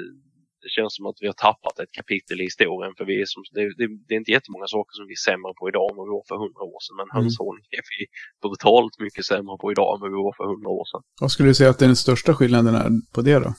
det 0.64 0.70
känns 0.76 0.92
som 0.96 1.06
att 1.06 1.18
vi 1.22 1.26
har 1.32 1.38
tappat 1.48 1.76
ett 1.82 1.92
kapitel 2.00 2.36
i 2.40 2.44
historien 2.50 2.92
för 2.96 3.04
vi 3.10 3.14
är 3.22 3.26
som, 3.34 3.42
det, 3.56 3.64
det, 3.78 3.86
det 4.06 4.12
är 4.14 4.20
inte 4.22 4.36
jättemånga 4.36 4.66
saker 4.76 4.92
som 4.98 5.04
vi 5.10 5.14
är 5.20 5.24
sämre 5.30 5.52
på 5.60 5.64
idag 5.72 5.86
än 5.90 5.96
vad 5.98 6.06
vi 6.08 6.14
var 6.18 6.24
för 6.30 6.36
hundra 6.44 6.62
år 6.72 6.80
sedan 6.84 6.96
men 7.00 7.08
Mm. 7.10 7.14
hönshållning 7.16 7.66
är 7.78 7.84
vi 7.92 8.00
brutalt 8.42 8.94
mycket 9.06 9.24
sämre 9.32 9.54
på 9.62 9.66
idag 9.74 9.90
än 9.94 10.00
vad 10.04 10.10
vi 10.14 10.20
var 10.28 10.34
för 10.38 10.46
hundra 10.52 10.70
år 10.80 10.86
sedan. 10.90 11.02
Vad 11.22 11.30
skulle 11.32 11.48
du 11.50 11.54
säga 11.60 11.70
att 11.70 11.84
den 11.86 11.96
största 12.04 12.30
skillnaden 12.38 12.74
är 12.82 12.88
på 13.14 13.20
det 13.28 13.38
då? 13.46 13.50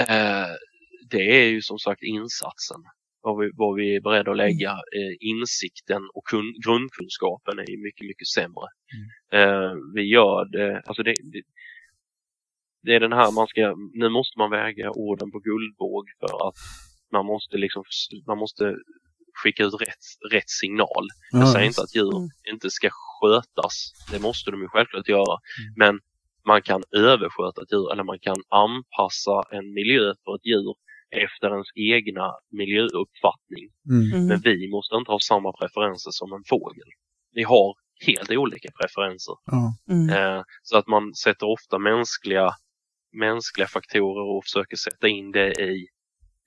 Eh, 0.00 0.50
det 1.10 1.26
är 1.42 1.48
ju 1.54 1.60
som 1.70 1.78
sagt 1.78 2.02
insatsen. 2.02 2.82
Vad 3.22 3.34
vi, 3.40 3.50
vad 3.62 3.72
vi 3.78 3.96
är 3.96 4.00
beredda 4.00 4.30
att 4.30 4.36
lägga. 4.46 4.70
Eh, 4.70 5.14
insikten 5.32 6.02
och 6.14 6.24
kun, 6.30 6.48
grundkunskapen 6.64 7.58
är 7.58 7.82
mycket, 7.86 8.06
mycket 8.10 8.28
sämre. 8.36 8.66
Eh, 9.38 9.72
vi 9.94 10.02
gör 10.16 10.44
det, 10.56 10.82
alltså 10.86 11.02
det, 11.02 11.14
det, 11.32 11.42
det 12.82 12.94
är 12.94 13.00
den 13.00 13.12
här 13.12 13.32
man 13.32 13.46
ska, 13.46 13.74
nu 13.94 14.08
måste 14.08 14.38
man 14.38 14.50
väga 14.50 14.90
orden 14.90 15.30
på 15.30 15.38
guldvåg 15.38 16.04
för 16.20 16.48
att 16.48 16.54
man 17.12 17.26
måste 17.26 17.56
liksom, 17.56 17.84
man 18.26 18.38
måste 18.38 18.76
skicka 19.42 19.64
ut 19.64 19.74
rätt, 19.80 20.04
rätt 20.32 20.50
signal. 20.50 21.04
Jag 21.32 21.42
Ja, 21.42 21.52
säger 21.52 21.66
inte 21.66 21.82
att 21.82 21.94
djur 21.96 22.16
Mm. 22.16 22.28
inte 22.52 22.70
ska 22.70 22.88
skötas. 22.90 23.92
Det 24.12 24.20
måste 24.22 24.50
de 24.50 24.60
ju 24.62 24.68
självklart 24.68 25.08
göra. 25.08 25.36
Men 25.76 26.00
man 26.46 26.62
kan 26.62 26.82
översköta 26.96 27.62
ett 27.62 27.72
djur 27.72 27.92
eller 27.92 28.04
man 28.04 28.18
kan 28.18 28.36
anpassa 28.48 29.42
en 29.56 29.72
miljö 29.74 30.14
för 30.24 30.34
ett 30.36 30.46
djur 30.46 30.74
efter 31.10 31.50
ens 31.50 31.68
egna 31.74 32.26
miljöuppfattning. 32.50 33.66
Mm. 33.90 34.12
Mm. 34.12 34.26
Men 34.26 34.40
vi 34.40 34.70
måste 34.70 34.94
inte 34.96 35.10
ha 35.12 35.18
samma 35.20 35.52
preferenser 35.52 36.10
som 36.10 36.32
en 36.32 36.44
fågel. 36.48 36.88
Vi 37.34 37.42
har 37.42 37.74
helt 38.06 38.30
olika 38.30 38.68
preferenser. 38.80 39.34
Mm. 39.90 40.08
Eh, 40.36 40.42
så 40.62 40.76
att 40.78 40.86
man 40.86 41.14
sätter 41.14 41.46
ofta 41.46 41.78
mänskliga, 41.78 42.50
mänskliga 43.12 43.66
faktorer 43.66 44.36
och 44.36 44.44
försöker 44.44 44.76
sätta 44.76 45.08
in 45.08 45.32
det 45.32 45.52
i, 45.52 45.86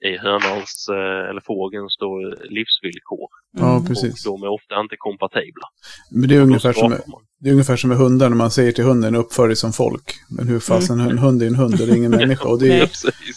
i 0.06 0.18
hönans 0.18 0.88
eh, 0.90 1.30
eller 1.30 1.42
fågelns 1.46 1.98
då, 2.00 2.18
livsvillkor. 2.50 3.28
ja, 3.58 3.72
Mm. 3.76 3.86
precis. 3.86 4.26
Och 4.26 4.40
de 4.40 4.44
är 4.44 4.52
ofta 4.52 4.80
inte 4.80 4.96
kompatibla. 4.98 5.68
Men 6.12 6.30
det 6.30 6.36
är 6.36 6.42
ungefär 6.42 6.74
som 6.74 6.90
med, 6.90 7.02
det 7.40 7.50
är 7.50 7.54
ungefär 7.54 7.76
som 7.76 7.90
med 7.90 7.98
hundar 7.98 8.30
när 8.30 8.36
man 8.38 8.52
säger 8.52 8.72
till 8.72 8.84
hunden 8.84 9.16
uppför 9.16 9.48
dig 9.48 9.56
som 9.56 9.74
folk. 9.74 10.14
Men 10.38 10.48
hur 10.48 10.60
fasen, 10.60 11.00
en 11.00 11.18
hund 11.18 11.44
är 11.44 11.48
en 11.48 11.56
hund 11.56 11.74
och 11.82 11.88
det 11.88 11.94
är 11.94 11.98
ingen 11.98 12.12
människa. 12.22 12.50
Och 12.50 12.60
det 12.60 12.68
är, 12.80 12.90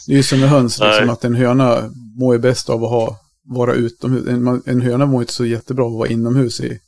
det 0.06 0.12
är 0.12 0.16
ju 0.16 0.22
som 0.22 0.40
med 0.40 0.48
höns, 0.48 0.80
liksom, 0.80 1.10
att 1.10 1.24
en 1.24 1.34
höna 1.34 1.90
mår 2.20 2.34
ju 2.34 2.40
bäst 2.40 2.70
av 2.70 2.84
att 2.84 2.90
ha, 2.90 3.16
vara 3.44 3.72
utomhus. 3.74 4.26
En, 4.28 4.62
en 4.66 4.80
höna 4.80 5.06
mår 5.06 5.20
inte 5.22 5.32
så 5.32 5.44
jättebra 5.46 5.84
av 5.84 5.90
att 5.92 5.98
vara 5.98 6.08
inomhus 6.08 6.60
i. 6.60 6.78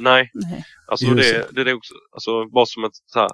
Nej, 0.00 0.30
Nej. 0.34 0.64
Alltså 0.88 1.06
det, 1.06 1.46
det 1.52 1.70
är 1.70 1.74
också, 1.74 1.94
alltså 2.12 2.30
bara 2.54 2.66
som 2.66 2.84
ett 2.84 2.90
så 3.06 3.18
här 3.20 3.30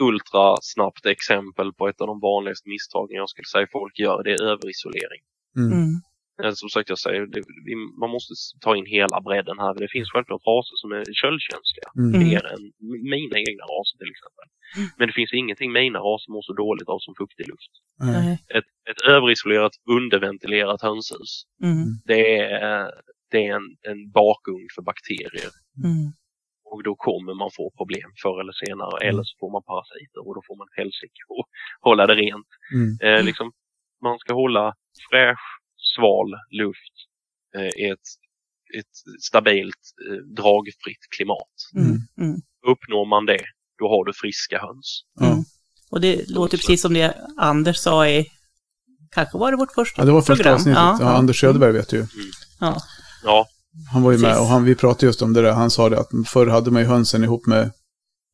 ultra 0.00 0.56
snabbt 0.62 1.06
exempel 1.06 1.72
på 1.72 1.88
ett 1.88 2.00
av 2.00 2.06
de 2.06 2.20
vanligaste 2.20 2.68
misstagen 2.68 3.16
jag 3.16 3.28
skulle 3.28 3.46
säga 3.52 3.66
folk 3.72 3.98
gör, 3.98 4.22
det 4.22 4.30
är 4.32 4.42
överisolering. 4.42 5.22
Mm. 5.58 5.72
Mm. 5.72 5.90
Eh, 6.42 6.52
Som 6.54 6.68
sagt, 6.68 6.88
jag 6.88 6.98
säger, 6.98 7.26
det, 7.26 7.42
vi- 7.66 7.98
man 8.00 8.10
måste 8.10 8.32
ta 8.60 8.76
in 8.76 8.86
hela 8.86 9.20
bredden 9.20 9.58
här. 9.58 9.74
Det 9.74 9.88
finns 9.88 10.10
självklart 10.12 10.42
raser 10.52 10.76
som 10.82 10.92
är 10.92 11.04
köldkänsliga, 11.22 11.88
Mm. 11.98 12.14
Mm. 12.14 12.28
mer 12.28 12.44
än 12.52 12.62
mina 13.12 13.36
egna 13.46 13.64
raser 13.74 13.96
till 14.00 14.12
exempel. 14.14 14.46
Men 14.98 15.06
det 15.08 15.12
finns 15.14 15.32
ingenting 15.32 15.72
mina 15.72 15.98
raser 15.98 16.32
mår 16.32 16.42
så 16.42 16.52
dåligt 16.52 16.88
av 16.88 16.98
som 17.06 17.14
fuktig 17.22 17.48
luft. 17.48 17.72
Nej. 18.00 18.32
Ett, 18.58 18.70
ett 18.90 19.00
överisolerat, 19.14 19.72
underventilerat 19.98 20.82
hönshus, 20.82 21.32
Mm. 21.62 21.84
det 22.10 22.22
är, 22.38 22.90
det 23.30 23.40
är 23.46 23.52
en, 23.58 23.66
en 23.90 24.10
bakugn 24.10 24.66
för 24.74 24.82
bakterier. 24.82 25.50
Mm. 26.74 26.78
Och 26.78 26.82
då 26.88 26.94
kommer 27.08 27.34
man 27.34 27.50
få 27.58 27.64
problem 27.80 28.08
förr 28.22 28.40
eller 28.42 28.56
senare. 28.66 28.94
Mm. 28.96 29.08
Eller 29.08 29.22
så 29.28 29.34
får 29.40 29.50
man 29.56 29.62
parasiter 29.70 30.20
och 30.26 30.34
då 30.36 30.42
får 30.48 30.56
man 30.60 30.68
helsike 30.78 31.22
och 31.28 31.46
hålla 31.88 32.06
det 32.06 32.14
rent. 32.24 32.50
Mm. 32.74 32.90
Eh, 33.04 33.24
liksom, 33.28 33.46
man 34.06 34.18
ska 34.18 34.34
hålla 34.34 34.64
fräsch, 35.10 35.46
sval 35.94 36.28
luft 36.60 36.96
eh, 37.56 37.72
i 37.82 37.84
ett, 37.94 38.08
ett 38.78 38.94
stabilt, 39.28 39.82
eh, 40.08 40.20
dragfritt 40.40 41.04
klimat. 41.16 41.54
Mm. 41.76 41.96
Mm. 42.22 42.40
Uppnår 42.72 43.06
man 43.06 43.26
det, 43.26 43.44
då 43.78 43.88
har 43.88 44.04
du 44.04 44.12
friska 44.12 44.56
höns. 44.66 44.88
Ja. 45.20 45.26
Mm. 45.26 45.44
Och 45.90 46.00
det 46.00 46.30
låter 46.30 46.56
precis 46.56 46.82
som 46.82 46.94
det 46.94 47.14
Anders 47.36 47.76
sa 47.76 48.08
i, 48.08 48.26
kanske 49.10 49.38
var 49.38 49.50
det 49.50 49.56
vårt 49.56 49.74
första 49.74 50.02
ja, 50.02 50.06
det 50.06 50.12
var 50.12 50.20
första 50.22 50.34
program. 50.34 50.54
avsnittet. 50.54 51.00
Ja, 51.00 51.16
Anders 51.16 51.40
Söderberg 51.40 51.72
vet 51.72 51.88
du 51.88 51.96
ju. 51.96 52.06
Ja. 52.60 52.76
Ja, 53.24 53.46
Han 53.92 54.02
var 54.02 54.12
ju 54.12 54.18
med 54.18 54.30
Precis. 54.30 54.40
och 54.40 54.46
han, 54.46 54.64
vi 54.64 54.74
pratade 54.74 55.06
just 55.06 55.22
om 55.22 55.32
det 55.32 55.42
där. 55.42 55.52
Han 55.52 55.70
sa 55.70 55.88
det 55.88 56.00
att 56.00 56.08
förr 56.26 56.46
hade 56.46 56.70
man 56.70 56.82
ju 56.82 56.88
hönsen 56.88 57.24
ihop 57.24 57.46
med 57.46 57.70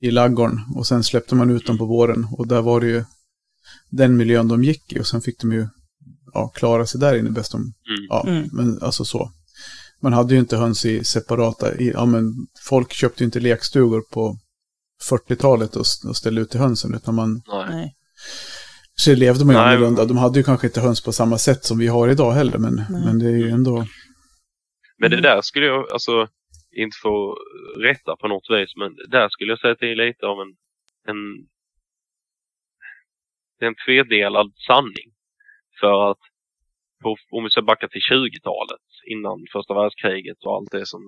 i 0.03 0.11
laggorn 0.11 0.61
och 0.77 0.87
sen 0.87 1.05
släppte 1.05 1.35
man 1.35 1.51
ut 1.51 1.67
dem 1.67 1.79
på 1.79 1.85
våren 1.85 2.27
och 2.33 2.47
där 2.47 2.63
var 2.63 2.81
det 2.81 2.87
ju 2.87 3.05
den 3.91 4.17
miljön 4.17 4.49
de 4.49 4.65
gick 4.65 4.93
i 4.93 5.01
och 5.01 5.07
sen 5.07 5.21
fick 5.21 5.41
de 5.41 5.53
ju 5.53 5.69
ja, 6.35 6.49
klara 6.49 6.87
sig 6.87 7.01
där 7.01 7.15
inne 7.19 7.31
bäst 7.31 7.53
de, 7.53 7.59
Mm. 7.61 7.73
ja, 8.09 8.25
Mm. 8.29 8.49
men 8.53 8.83
alltså 8.83 9.05
så. 9.05 9.31
Man 10.03 10.13
hade 10.13 10.35
ju 10.35 10.41
inte 10.41 10.57
höns 10.57 10.85
i 10.85 11.05
separata, 11.05 11.75
i, 11.75 11.91
ja 11.91 12.07
men 12.07 12.35
folk 12.69 12.93
köpte 12.93 13.23
ju 13.23 13.25
inte 13.25 13.41
lekstugor 13.41 14.03
på 14.13 14.39
40-talet 15.11 15.77
och, 15.77 15.85
och 16.09 16.17
ställde 16.17 16.41
ut 16.41 16.51
till 16.51 16.61
hönsen 16.61 16.95
utan 16.95 17.15
man 17.15 17.43
nej. 17.71 17.95
Så 18.95 19.15
levde 19.15 19.45
man 19.45 19.55
ju 19.55 19.61
Nej, 19.61 19.69
annorlunda. 19.77 20.05
De 20.05 20.17
hade 20.17 20.39
ju 20.39 20.43
kanske 20.43 20.67
inte 20.67 20.81
höns 20.81 21.01
på 21.01 21.13
samma 21.13 21.39
sätt 21.39 21.65
som 21.65 21.79
vi 21.79 21.87
har 21.87 22.09
idag 22.09 22.33
heller, 22.33 22.59
men, 22.59 22.75
Nej. 22.91 23.05
men 23.05 23.19
det 23.19 23.27
är 23.27 23.37
ju 23.37 23.51
ändå... 23.51 23.87
Men 25.01 25.11
det 25.11 25.17
Mm. 25.19 25.23
där 25.23 25.41
skulle 25.43 25.67
jag, 25.67 25.93
alltså, 25.93 26.29
inte 26.77 26.97
få 27.03 27.39
rätta 27.79 28.17
på 28.17 28.29
något 28.29 28.51
vis, 28.51 28.77
men 28.77 28.97
där 29.09 29.29
skulle 29.29 29.53
jag 29.53 29.61
säga 29.61 29.73
att 29.73 29.79
det 29.81 29.93
är 29.93 29.97
lite 29.97 30.27
av 30.27 30.41
en, 30.41 30.57
en, 31.09 31.19
en 33.61 33.75
tvedelad 33.87 34.53
sanning. 34.67 35.11
För 35.81 36.11
att 36.11 36.19
på, 37.03 37.17
om 37.31 37.45
vi 37.45 37.51
ska 37.51 37.63
backa 37.63 37.89
till 37.89 38.01
20-talet, 38.13 38.87
innan 39.13 39.47
första 39.53 39.75
världskriget 39.75 40.45
och 40.45 40.57
allt 40.57 40.71
det 40.71 40.87
som 40.87 41.03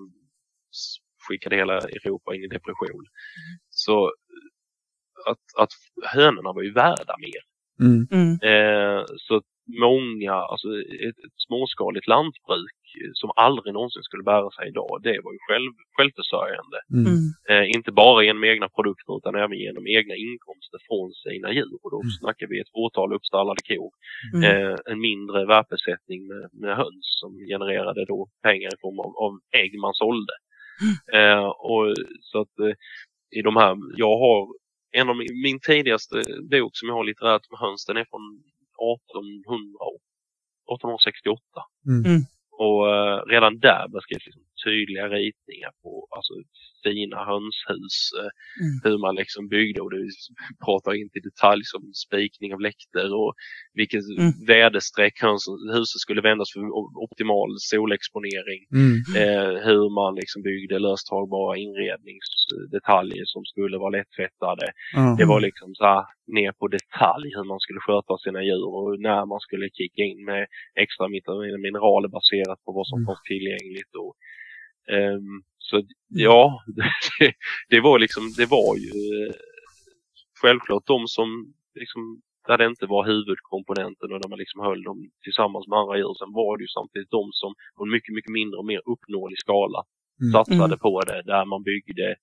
skickade 1.29 1.57
hela 1.57 1.79
Europa 1.79 2.35
in 2.35 2.45
i 2.45 2.49
depression. 2.49 3.05
Så 3.71 4.13
att, 5.27 5.39
att 5.59 5.71
hönorna 6.15 6.53
var 6.53 6.63
ju 6.63 6.73
värda 6.73 7.15
mer. 7.19 7.43
Mm, 7.87 8.07
Mm. 8.13 8.33
Eh, 8.43 9.05
så 9.19 9.37
att 9.37 9.45
många, 9.81 10.33
alltså 10.35 10.69
ett, 11.09 11.19
ett 11.27 11.37
småskaligt 11.47 12.07
lantbruk 12.07 12.73
som 13.15 13.31
aldrig 13.37 13.75
någonsin 13.75 14.03
skulle 14.03 14.23
bära 14.23 14.51
sig 14.51 14.69
idag, 14.69 15.01
det 15.03 15.21
var 15.25 15.33
ju 15.37 15.39
själv, 15.49 15.73
självförsörjande. 15.97 16.79
mm, 16.95 17.07
Mm. 17.13 17.25
Eh, 17.51 17.67
inte 17.77 17.93
bara 17.93 18.25
genom 18.25 18.45
egna 18.45 18.69
produkter 18.69 19.17
utan 19.19 19.35
även 19.35 19.59
genom 19.67 19.87
egna 19.87 20.15
inkomster 20.27 20.79
från 20.89 21.09
sina 21.25 21.49
djur. 21.53 21.75
Och 21.83 21.91
då 21.91 22.01
Mm. 22.01 22.11
snackar 22.21 22.47
vi 22.47 22.61
ett 22.61 22.73
fåtal 22.79 23.13
uppstallade 23.17 23.63
kor. 23.69 23.91
Mm. 24.35 24.43
Eh, 24.49 24.77
en 24.91 25.01
mindre 25.01 25.47
värpesättning 25.47 26.21
med, 26.27 26.45
med 26.63 26.77
höns 26.77 27.07
som 27.21 27.31
genererade 27.53 28.05
då 28.13 28.29
pengar 28.43 28.71
i 28.75 28.81
form 28.81 28.99
av, 29.05 29.13
av 29.25 29.33
ägg 29.63 29.73
man 29.81 29.95
sålde. 29.95 30.35
Eh, 31.19 31.47
och 31.71 31.95
så 32.21 32.41
att 32.41 32.59
eh, 32.67 32.75
i 33.39 33.43
de 33.43 33.57
här, 33.57 33.77
jag 33.97 34.19
har 34.19 34.49
en 34.93 35.09
av 35.09 35.17
min, 35.17 35.43
min 35.43 35.61
tidigaste 35.61 36.17
bok 36.51 36.73
som 36.75 36.89
jag 36.89 36.95
har 36.97 37.05
litterärt 37.05 37.51
med 37.51 37.61
höns, 37.61 37.87
den 37.87 37.97
är 37.97 38.07
från 38.11 38.25
1800, 39.15 39.87
1868. 40.73 41.41
Mm. 41.89 42.21
Och 42.63 42.95
eh, 42.95 43.19
redan 43.27 43.59
där 43.59 43.89
beskrivs 43.89 44.27
liksom 44.27 44.43
tydliga 44.65 45.07
ritningar 45.09 45.73
på 45.83 45.93
alltså, 46.17 46.35
fina 46.85 47.19
hönshus. 47.31 47.97
Eh, 48.21 48.31
Mm. 48.63 48.75
Hur 48.85 48.99
man 48.99 49.15
liksom 49.15 49.49
byggde 49.49 49.81
och 49.81 49.91
det 49.91 50.03
pratar 50.67 50.93
inte 51.03 51.19
i 51.19 51.23
detalj 51.31 51.63
som 51.65 51.83
spikning 52.07 52.55
av 52.55 52.61
läkter 52.61 53.09
och 53.21 53.33
vilket 53.75 54.05
Mm. 54.19 54.33
väderstreck 54.47 55.17
huset 55.77 56.01
skulle 56.05 56.21
vändas 56.31 56.53
för 56.53 56.61
optimal 57.07 57.51
solexponering. 57.59 58.61
mm, 58.81 58.97
Eh, 59.23 59.53
hur 59.67 59.85
man 60.01 60.15
liksom 60.21 60.43
byggde 60.43 60.79
löstagbara 60.79 61.57
inredningsdetaljer 61.57 63.25
som 63.27 63.45
skulle 63.45 63.79
vara 63.79 63.91
lättfettade. 63.99 64.67
ja. 64.95 65.15
Det 65.19 65.25
var 65.25 65.41
liksom 65.41 65.75
så 65.75 65.85
här 65.85 66.05
ner 66.27 66.53
på 66.53 66.69
detalj 66.69 67.29
hur 67.37 67.45
man 67.45 67.61
skulle 67.61 67.81
sköta 67.81 68.19
sina 68.19 68.43
djur 68.43 68.67
och 68.79 69.01
när 69.01 69.27
man 69.27 69.41
skulle 69.41 69.67
kicka 69.79 70.03
in 70.03 70.25
med 70.25 70.47
extra 70.85 71.09
mineraler 71.59 72.09
baserat 72.09 72.59
på 72.65 72.71
vad 72.73 72.87
som 72.87 72.99
Mm. 72.99 73.07
fanns 73.07 73.23
tillgängligt. 73.33 73.95
Och, 74.03 74.15
så 75.59 75.83
ja, 76.09 76.63
det, 77.19 77.33
det 77.69 77.81
var 77.81 77.99
liksom, 77.99 78.33
det 78.37 78.47
var 78.47 78.77
ju 78.77 78.93
självklart 80.41 80.87
de 80.87 81.09
som 81.09 81.55
liksom 81.75 82.21
där 82.49 82.59
det 82.59 82.67
inte 82.67 82.87
var 82.87 83.05
huvudkomponenten 83.07 84.13
och 84.13 84.21
där 84.21 84.29
man 84.29 84.39
liksom 84.39 84.61
höll 84.61 84.83
dem 84.83 85.11
tillsammans 85.25 85.69
med 85.69 85.79
andra 85.79 85.97
djur. 85.97 86.15
Sen 86.19 86.33
var 86.33 86.57
det 86.57 86.63
ju 86.65 86.69
samtidigt 86.69 87.11
de 87.11 87.31
som 87.33 87.55
på 87.77 87.85
en 87.85 87.91
mycket, 87.91 88.15
mycket 88.15 88.33
mindre 88.33 88.59
och 88.59 88.67
mer 88.67 88.81
uppnåelig 88.93 89.39
skala 89.39 89.83
Mm. 90.23 90.33
satsade 90.33 90.65
Mm. 90.65 90.79
på 90.79 91.01
det. 91.01 91.23
Där 91.23 91.45
man 91.45 91.63
byggde 91.63 92.17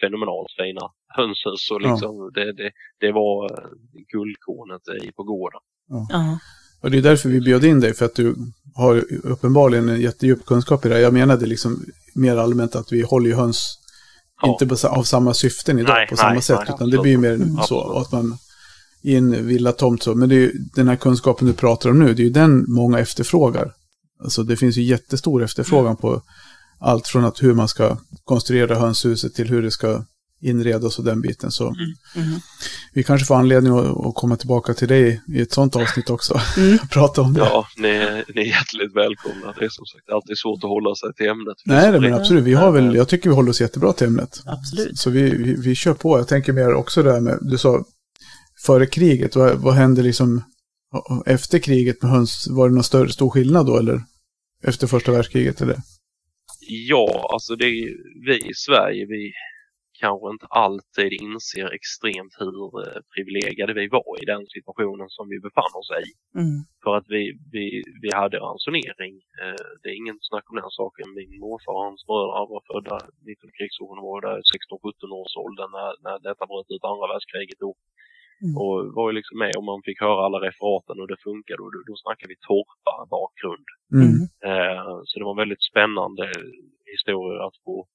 fenomenalt 0.00 0.52
fina 0.60 0.80
hönshus 1.16 1.70
och 1.70 1.80
liksom 1.80 2.30
det, 2.34 2.52
det, 2.52 2.70
det 3.00 3.12
var 3.12 3.44
eh, 3.44 3.68
guldkornet 4.12 4.82
i 5.02 5.12
på 5.12 5.22
gården. 5.22 5.60
Ja. 5.88 6.38
Och 6.86 6.92
det 6.92 6.98
är 6.98 7.02
därför 7.02 7.28
vi 7.28 7.40
bjöd 7.40 7.64
in 7.64 7.80
dig, 7.80 7.94
för 7.94 8.04
att 8.04 8.14
du 8.14 8.36
har 8.74 9.04
uppenbarligen 9.24 9.88
en 9.88 10.00
jättedjup 10.00 10.46
kunskap 10.46 10.86
i 10.86 10.88
det 10.88 10.94
här. 10.94 11.02
Jag 11.02 11.12
menade 11.12 11.46
liksom 11.46 11.84
mer 12.14 12.36
allmänt 12.36 12.76
att 12.76 12.92
vi 12.92 13.02
håller 13.02 13.30
ju 13.30 13.34
höns 13.36 13.78
Ja. 14.42 14.58
inte 14.60 14.88
av 14.88 15.02
samma 15.02 15.34
syften 15.34 15.78
idag 15.78 15.94
Nej, 15.94 16.06
på 16.08 16.16
samma 16.16 16.32
nej, 16.32 16.42
sätt, 16.42 16.58
nej, 16.66 16.74
utan 16.74 16.90
det 16.90 16.98
blir 16.98 17.18
mer 17.18 17.32
Mm. 17.32 17.56
så. 17.68 17.98
Att 17.98 18.12
man 18.12 18.38
i 19.02 19.16
en 19.16 19.46
villatomt 19.46 20.02
så, 20.02 20.14
men 20.14 20.28
det 20.28 20.34
är 20.34 20.38
ju 20.38 20.52
den 20.74 20.88
här 20.88 20.96
kunskapen 20.96 21.46
du 21.46 21.52
pratar 21.54 21.90
om 21.90 21.98
nu, 21.98 22.14
det 22.14 22.22
är 22.22 22.24
ju 22.24 22.30
den 22.30 22.64
många 22.68 22.98
efterfrågar. 22.98 23.72
Alltså 24.24 24.42
det 24.42 24.56
finns 24.56 24.76
ju 24.76 24.82
jättestor 24.82 25.42
efterfrågan 25.42 25.96
på 25.96 26.22
allt 26.80 27.06
från 27.06 27.24
att 27.24 27.42
hur 27.42 27.54
man 27.54 27.68
ska 27.68 27.96
konstruera 28.24 28.74
hönshuset 28.78 29.34
till 29.34 29.48
hur 29.48 29.62
det 29.62 29.70
ska 29.70 30.04
inredas 30.40 30.98
och 30.98 31.04
den 31.04 31.20
biten. 31.20 31.50
Så 31.50 31.64
Mm. 32.16 32.40
vi 32.92 33.02
kanske 33.02 33.26
får 33.26 33.34
anledning 33.34 33.72
att, 33.78 34.14
komma 34.14 34.36
tillbaka 34.36 34.74
till 34.74 34.88
dig 34.88 35.22
i 35.28 35.40
ett 35.40 35.52
sånt 35.52 35.76
avsnitt 35.76 36.10
också. 36.10 36.40
Mm. 36.56 36.78
Prata 36.90 37.20
om 37.22 37.32
det. 37.34 37.40
Ja, 37.40 37.66
ni, 37.76 37.88
ni 38.34 38.40
är 38.40 38.46
hjärtligt 38.46 38.96
välkomna. 38.96 39.54
Det 39.58 39.64
är 39.64 39.68
som 39.68 39.86
sagt 39.86 40.08
alltid 40.10 40.38
svårt 40.38 40.64
att 40.64 40.70
hålla 40.70 40.94
sig 40.94 41.14
till 41.14 41.26
ämnet. 41.28 41.56
Nej, 41.64 41.92
det, 41.92 42.00
men 42.00 42.10
Det- 42.10 42.16
absolut. 42.16 42.44
Vi 42.44 42.54
har 42.54 42.70
väl, 42.72 42.94
jag 42.94 43.08
tycker 43.08 43.28
vi 43.30 43.34
håller 43.34 43.50
oss 43.50 43.60
jättebra 43.60 43.92
till 43.92 44.06
ämnet. 44.06 44.40
Absolut. 44.46 44.98
Så 44.98 45.10
vi, 45.10 45.30
vi, 45.30 45.54
vi 45.60 45.74
kör 45.74 45.94
på. 45.94 46.18
Jag 46.18 46.28
tänker 46.28 46.52
mer 46.52 46.74
också 46.74 47.02
där 47.02 47.20
med, 47.20 47.38
du 47.40 47.58
sa 47.58 47.84
före 48.66 48.86
kriget, 48.86 49.36
vad, 49.36 49.58
vad 49.58 49.74
hände 49.74 50.02
liksom 50.02 50.42
efter 51.26 51.58
kriget 51.58 52.02
med 52.02 52.10
höns? 52.10 52.46
Var 52.50 52.68
det 52.68 52.74
någon 52.74 52.84
större, 52.84 53.08
stor 53.12 53.30
skillnad 53.30 53.66
då 53.66 53.78
eller? 53.78 54.00
Efter 54.62 54.86
första 54.86 55.12
världskriget 55.12 55.60
eller? 55.60 55.76
Ja, 56.68 57.28
alltså 57.32 57.56
det 57.56 57.64
är, 57.64 57.88
vi 58.26 58.36
i 58.36 58.54
Sverige, 58.54 59.06
vi 59.06 59.32
kanske 60.04 60.26
inte 60.34 60.46
alltid 60.64 61.10
inser 61.26 61.68
extremt 61.78 62.34
hur 62.42 62.64
eh, 62.82 63.00
privilegierade 63.14 63.74
vi 63.80 63.88
var 63.98 64.12
i 64.22 64.24
den 64.32 64.44
situationen 64.56 65.08
som 65.16 65.24
vi 65.32 65.38
befann 65.46 65.74
oss 65.80 65.90
i. 66.04 66.06
Mm. 66.42 66.58
För 66.82 66.92
att 66.98 67.08
vi, 67.14 67.22
vi, 67.54 67.64
vi 68.02 68.10
hade 68.20 68.36
ransonering. 68.46 69.14
Eh, 69.42 69.64
det 69.80 69.88
är 69.92 69.96
ingen 70.02 70.18
snack 70.28 70.46
om 70.50 70.56
den 70.60 70.72
saken. 70.80 71.06
Min 71.18 71.32
morfar 71.44 71.72
och 71.76 71.86
hans 71.88 72.02
bröder 72.08 72.46
var 72.54 72.62
födda 72.70 72.96
mitt 73.26 73.42
under 73.42 73.56
krigsåren 73.58 74.00
och 74.00 74.08
var 74.12 74.20
där 74.28 74.38
16-17 75.10 75.20
års 75.20 75.34
ålder 75.44 75.66
när, 75.76 75.90
när 76.04 76.16
detta 76.28 76.44
bröt 76.50 76.70
ut 76.74 76.90
andra 76.90 77.06
världskriget. 77.12 77.60
Då. 77.64 77.70
Mm. 78.44 78.54
Och 78.62 78.76
var 78.98 79.06
ju 79.10 79.14
liksom 79.18 79.38
med 79.44 79.52
och 79.58 79.68
man 79.72 79.82
fick 79.88 80.00
höra 80.06 80.20
alla 80.26 80.40
referaten 80.48 80.96
och 81.00 81.08
det 81.12 81.24
funkade 81.28 81.60
och 81.64 81.72
då, 81.74 81.78
då 81.90 81.94
snackar 81.96 82.28
vi 82.32 82.36
torpa 82.50 82.94
bakgrund. 83.16 83.66
Mm. 83.94 84.08
Mm. 84.12 84.22
Eh, 84.48 84.92
så 85.08 85.14
det 85.18 85.24
var 85.24 85.34
en 85.36 85.44
väldigt 85.44 85.68
spännande 85.70 86.24
historia 86.94 87.44
att 87.46 87.56
få, 87.64 87.86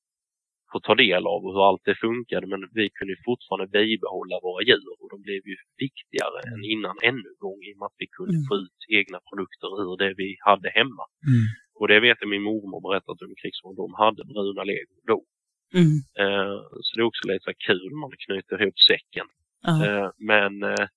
få 0.72 0.80
ta 0.80 0.96
del 0.96 1.24
av 1.34 1.40
och 1.46 1.54
hur 1.54 1.64
allt 1.70 1.86
det 1.90 1.96
funkade. 2.06 2.46
Men 2.48 2.62
vi 2.80 2.86
kunde 2.98 3.16
fortfarande 3.26 3.68
bibehålla 3.80 4.36
våra 4.48 4.64
djur 4.70 4.88
och 5.02 5.10
de 5.14 5.18
blev 5.28 5.42
ju 5.52 5.56
viktigare 5.86 6.38
än 6.54 6.62
innan 6.74 6.96
ännu 7.10 7.30
en 7.34 7.42
gång 7.46 7.60
i 7.68 7.74
och 7.74 7.80
med 7.80 7.86
att 7.90 8.00
vi 8.04 8.08
kunde 8.18 8.38
Mm. 8.38 8.48
få 8.50 8.56
ut 8.64 8.80
egna 9.00 9.20
produkter 9.30 9.70
ur 9.84 9.94
det 10.04 10.14
vi 10.24 10.30
hade 10.50 10.70
hemma. 10.80 11.06
Mm. 11.32 11.46
Och 11.80 11.88
det 11.92 12.00
vet 12.06 12.18
jag 12.22 12.30
min 12.30 12.48
mormor 12.50 12.82
berättat 12.88 13.22
under 13.24 13.36
krigsåren. 13.42 13.76
De 13.84 13.88
hade 14.04 14.22
bruna 14.32 14.64
lego 14.72 14.96
då. 15.14 15.20
Mm. 15.80 15.96
Eh, 16.22 16.58
så 16.84 16.90
det 16.96 17.02
är 17.02 17.12
också 17.12 17.24
lite 17.34 17.54
kul 17.68 17.92
man 18.02 18.12
knyter 18.26 18.62
ihop 18.62 18.80
säcken. 18.90 19.28
Ja. 19.68 19.74
Eh, 19.86 20.10
men 20.32 20.64
eh, 20.64 20.88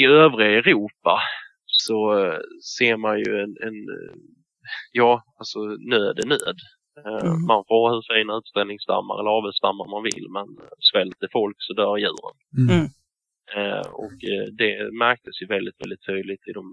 i 0.00 0.04
övriga 0.06 0.50
Europa 0.58 1.20
så 1.66 1.98
eh, 2.24 2.40
ser 2.78 2.96
man 2.96 3.18
ju 3.18 3.30
en, 3.44 3.56
en 3.68 3.78
eh, 3.96 4.14
ja, 4.92 5.22
alltså 5.38 5.58
nöd 5.64 6.18
är 6.18 6.26
nöd. 6.26 6.58
Eh, 7.00 7.26
Mm. 7.26 7.46
Man 7.46 7.64
får 7.68 7.78
ha 7.88 7.94
hur 7.94 8.04
fina 8.14 8.32
utställningsstammar 8.40 9.14
eller 9.20 9.30
avelsstammar 9.38 9.86
man 9.94 10.02
vill 10.10 10.26
men 10.36 10.46
svälter 10.90 11.28
folk 11.32 11.56
så 11.58 11.72
dör 11.72 11.96
djuren. 11.96 12.34
Mm. 12.58 12.68
Mm. 12.76 12.86
Eh, 13.56 13.86
och 14.04 14.18
eh, 14.32 14.44
det 14.60 14.72
märktes 15.04 15.42
ju 15.42 15.46
väldigt, 15.46 15.80
väldigt 15.82 16.06
tydligt 16.06 16.48
i 16.48 16.52
de 16.52 16.64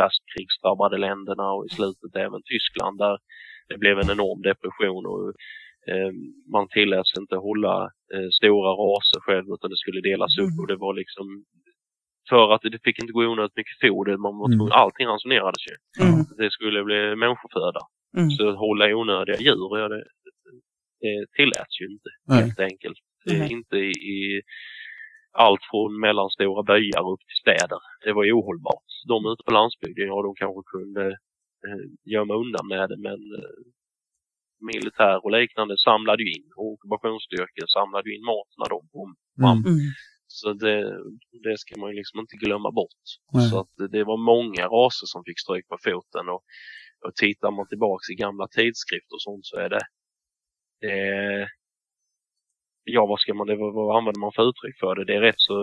värst 0.00 0.22
krigsdrabbade 0.36 0.98
länderna 0.98 1.46
och 1.52 1.66
i 1.66 1.68
slutet 1.68 2.16
även 2.16 2.40
Tyskland 2.52 2.98
där 2.98 3.18
det 3.68 3.78
blev 3.78 3.98
en 3.98 4.10
enorm 4.10 4.42
depression 4.42 5.06
och 5.12 5.24
eh, 5.92 6.10
man 6.54 6.68
tilläts 6.68 7.12
inte 7.18 7.36
hålla 7.36 7.76
eh, 8.14 8.28
stora 8.38 8.70
raser 8.84 9.20
själv 9.20 9.46
utan 9.54 9.70
det 9.70 9.76
skulle 9.84 10.00
delas 10.00 10.38
upp 10.38 10.52
Mm. 10.52 10.60
och 10.60 10.66
det 10.66 10.76
var 10.76 10.94
liksom 10.94 11.26
för 12.28 12.52
att 12.54 12.62
det 12.62 12.82
fick 12.84 12.98
inte 13.02 13.12
gå 13.12 13.20
onödigt 13.32 13.56
mycket 13.56 13.80
foder, 13.80 14.16
man 14.16 14.38
var 14.38 14.48
Mm. 14.52 14.68
allting 14.72 15.06
ransonerades 15.06 15.62
ju. 15.70 15.74
Mm. 16.04 16.24
Det 16.40 16.50
skulle 16.50 16.84
bli 16.84 17.16
människoföda. 17.16 17.80
Mm. 18.16 18.30
Så 18.30 18.48
att 18.48 18.56
hålla 18.56 18.96
onödiga 18.96 19.36
djur, 19.40 19.78
ja, 19.78 19.88
det, 19.88 20.04
det 21.00 21.26
tilläts 21.36 21.80
ju 21.80 21.86
inte 21.86 22.10
Nej. 22.28 22.42
helt 22.42 22.60
enkelt. 22.60 22.98
Nej. 23.26 23.52
inte 23.52 23.76
i, 23.76 23.90
i 23.90 24.42
allt 25.32 25.60
från 25.70 26.00
mellanstora 26.00 26.62
byar 26.62 27.12
upp 27.12 27.20
till 27.28 27.40
städer. 27.42 27.80
Det 28.04 28.12
var 28.12 28.24
ju 28.24 28.32
ohållbart. 28.32 28.88
De 29.08 29.26
ute 29.32 29.42
på 29.46 29.52
landsbygden, 29.52 30.06
ja 30.06 30.22
de 30.22 30.34
kanske 30.34 30.62
kunde 30.74 31.06
eh, 31.66 31.84
gömma 32.04 32.34
undan 32.34 32.66
med 32.68 32.88
det 32.88 32.98
men 33.08 33.20
eh, 33.38 33.60
militär 34.72 35.24
och 35.24 35.30
liknande 35.30 35.78
samlade 35.78 36.22
ju 36.22 36.30
in 36.38 36.48
och 36.56 36.66
ockupationsstyrkor 36.72 37.66
samlade 37.66 38.08
ju 38.08 38.16
in 38.16 38.24
mat 38.24 38.50
när 38.60 38.68
de 38.74 38.80
kom 38.94 39.10
fram. 39.40 39.58
Mm. 39.58 39.72
Mm. 39.72 39.90
Så 40.26 40.52
det, 40.52 40.78
det 41.44 41.58
ska 41.58 41.80
man 41.80 41.90
ju 41.90 41.96
liksom 41.96 42.20
inte 42.20 42.36
glömma 42.36 42.70
bort. 42.70 43.04
Nej. 43.32 43.48
Så 43.48 43.60
att 43.60 43.70
det, 43.78 43.88
det 43.88 44.04
var 44.04 44.16
många 44.16 44.64
raser 44.66 45.06
som 45.12 45.24
fick 45.24 45.40
stryk 45.40 45.68
på 45.68 45.78
foten 45.84 46.28
och, 46.28 46.42
och 47.04 47.14
tittar 47.14 47.50
man 47.50 47.68
tillbaks 47.68 48.10
i 48.10 48.14
gamla 48.14 48.48
tidskrifter 48.48 49.14
och 49.14 49.22
sånt 49.22 49.46
så 49.46 49.56
är 49.56 49.68
det, 49.68 49.84
det 50.80 51.48
ja 52.84 53.06
vad 53.06 53.20
ska 53.20 53.34
man, 53.34 53.46
det, 53.46 53.56
vad 53.56 53.96
använder 53.96 54.20
man 54.20 54.32
för 54.36 54.48
uttryck 54.50 54.76
för 54.80 54.94
det? 54.94 55.04
Det 55.04 55.16
är 55.16 55.20
rätt 55.20 55.42
så, 55.48 55.54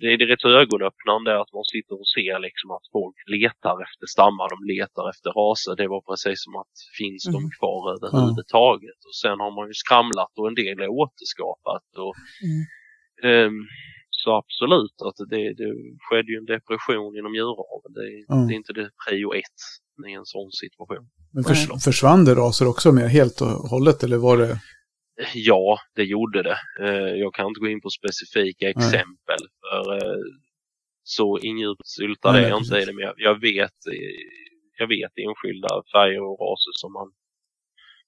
det 0.00 0.06
är, 0.12 0.16
det 0.18 0.24
är 0.24 0.32
rätt 0.32 0.46
så 0.46 0.50
ögonöppnande 0.62 1.40
att 1.40 1.52
man 1.52 1.64
sitter 1.74 1.94
och 2.00 2.12
ser 2.16 2.38
liksom 2.46 2.68
att 2.76 2.86
folk 2.96 3.16
letar 3.36 3.76
efter 3.86 4.06
stammar, 4.14 4.48
de 4.54 4.58
letar 4.74 5.04
efter 5.12 5.30
raser. 5.40 5.76
Det 5.80 5.88
var 5.94 6.02
precis 6.10 6.38
som 6.44 6.54
att 6.62 6.74
finns 7.00 7.24
mm. 7.26 7.34
de 7.36 7.40
kvar 7.58 7.82
överhuvudtaget? 7.94 9.00
Och 9.08 9.16
sen 9.22 9.38
har 9.44 9.52
man 9.58 9.66
ju 9.70 9.76
skramlat 9.84 10.32
och 10.38 10.48
en 10.48 10.58
del 10.60 10.78
är 10.86 10.96
återskapat. 11.02 11.86
Och, 12.04 12.14
mm. 12.46 12.60
um, 13.46 13.56
så 14.24 14.30
absolut 14.42 14.96
att 15.08 15.18
det, 15.32 15.42
det 15.60 15.70
skedde 16.04 16.32
ju 16.32 16.38
en 16.38 16.50
depression 16.54 17.12
inom 17.18 17.34
djuraveln. 17.34 17.92
Det, 17.98 18.34
mm. 18.34 18.46
det, 18.46 18.54
är 18.54 18.56
inte 18.56 18.72
det 18.72 18.90
prio 19.02 19.28
ett 19.34 19.60
i 20.10 20.12
en 20.12 20.26
sån 20.34 20.50
situation. 20.62 21.04
Men 21.34 21.44
förs 21.44 21.84
försvann 21.84 22.24
det 22.24 22.34
raser 22.34 22.66
också 22.68 22.92
med 22.92 23.10
helt 23.18 23.40
och 23.40 23.54
hållet 23.72 24.02
eller 24.04 24.18
var 24.28 24.36
det? 24.36 24.58
Ja, 25.34 25.78
det 25.96 26.04
gjorde 26.04 26.42
det. 26.42 26.58
Eh, 26.80 27.12
jag 27.24 27.34
kan 27.34 27.46
inte 27.46 27.60
gå 27.60 27.68
in 27.68 27.80
på 27.80 27.90
specifika 27.90 28.68
exempel 28.70 29.42
för 29.62 29.82
eh, 29.96 30.22
så 31.02 31.38
ingjutsyltad 31.38 32.36
är 32.38 32.48
jag 32.48 32.60
inte 32.60 32.76
i 32.78 32.84
det. 32.84 32.92
Men 32.92 33.04
jag 33.16 33.40
vet, 33.40 33.78
jag 34.78 34.88
vet 34.88 35.12
enskilda 35.26 35.68
färger 35.92 36.22
och 36.28 36.38
raser 36.40 36.72
som 36.82 36.92
man 36.92 37.08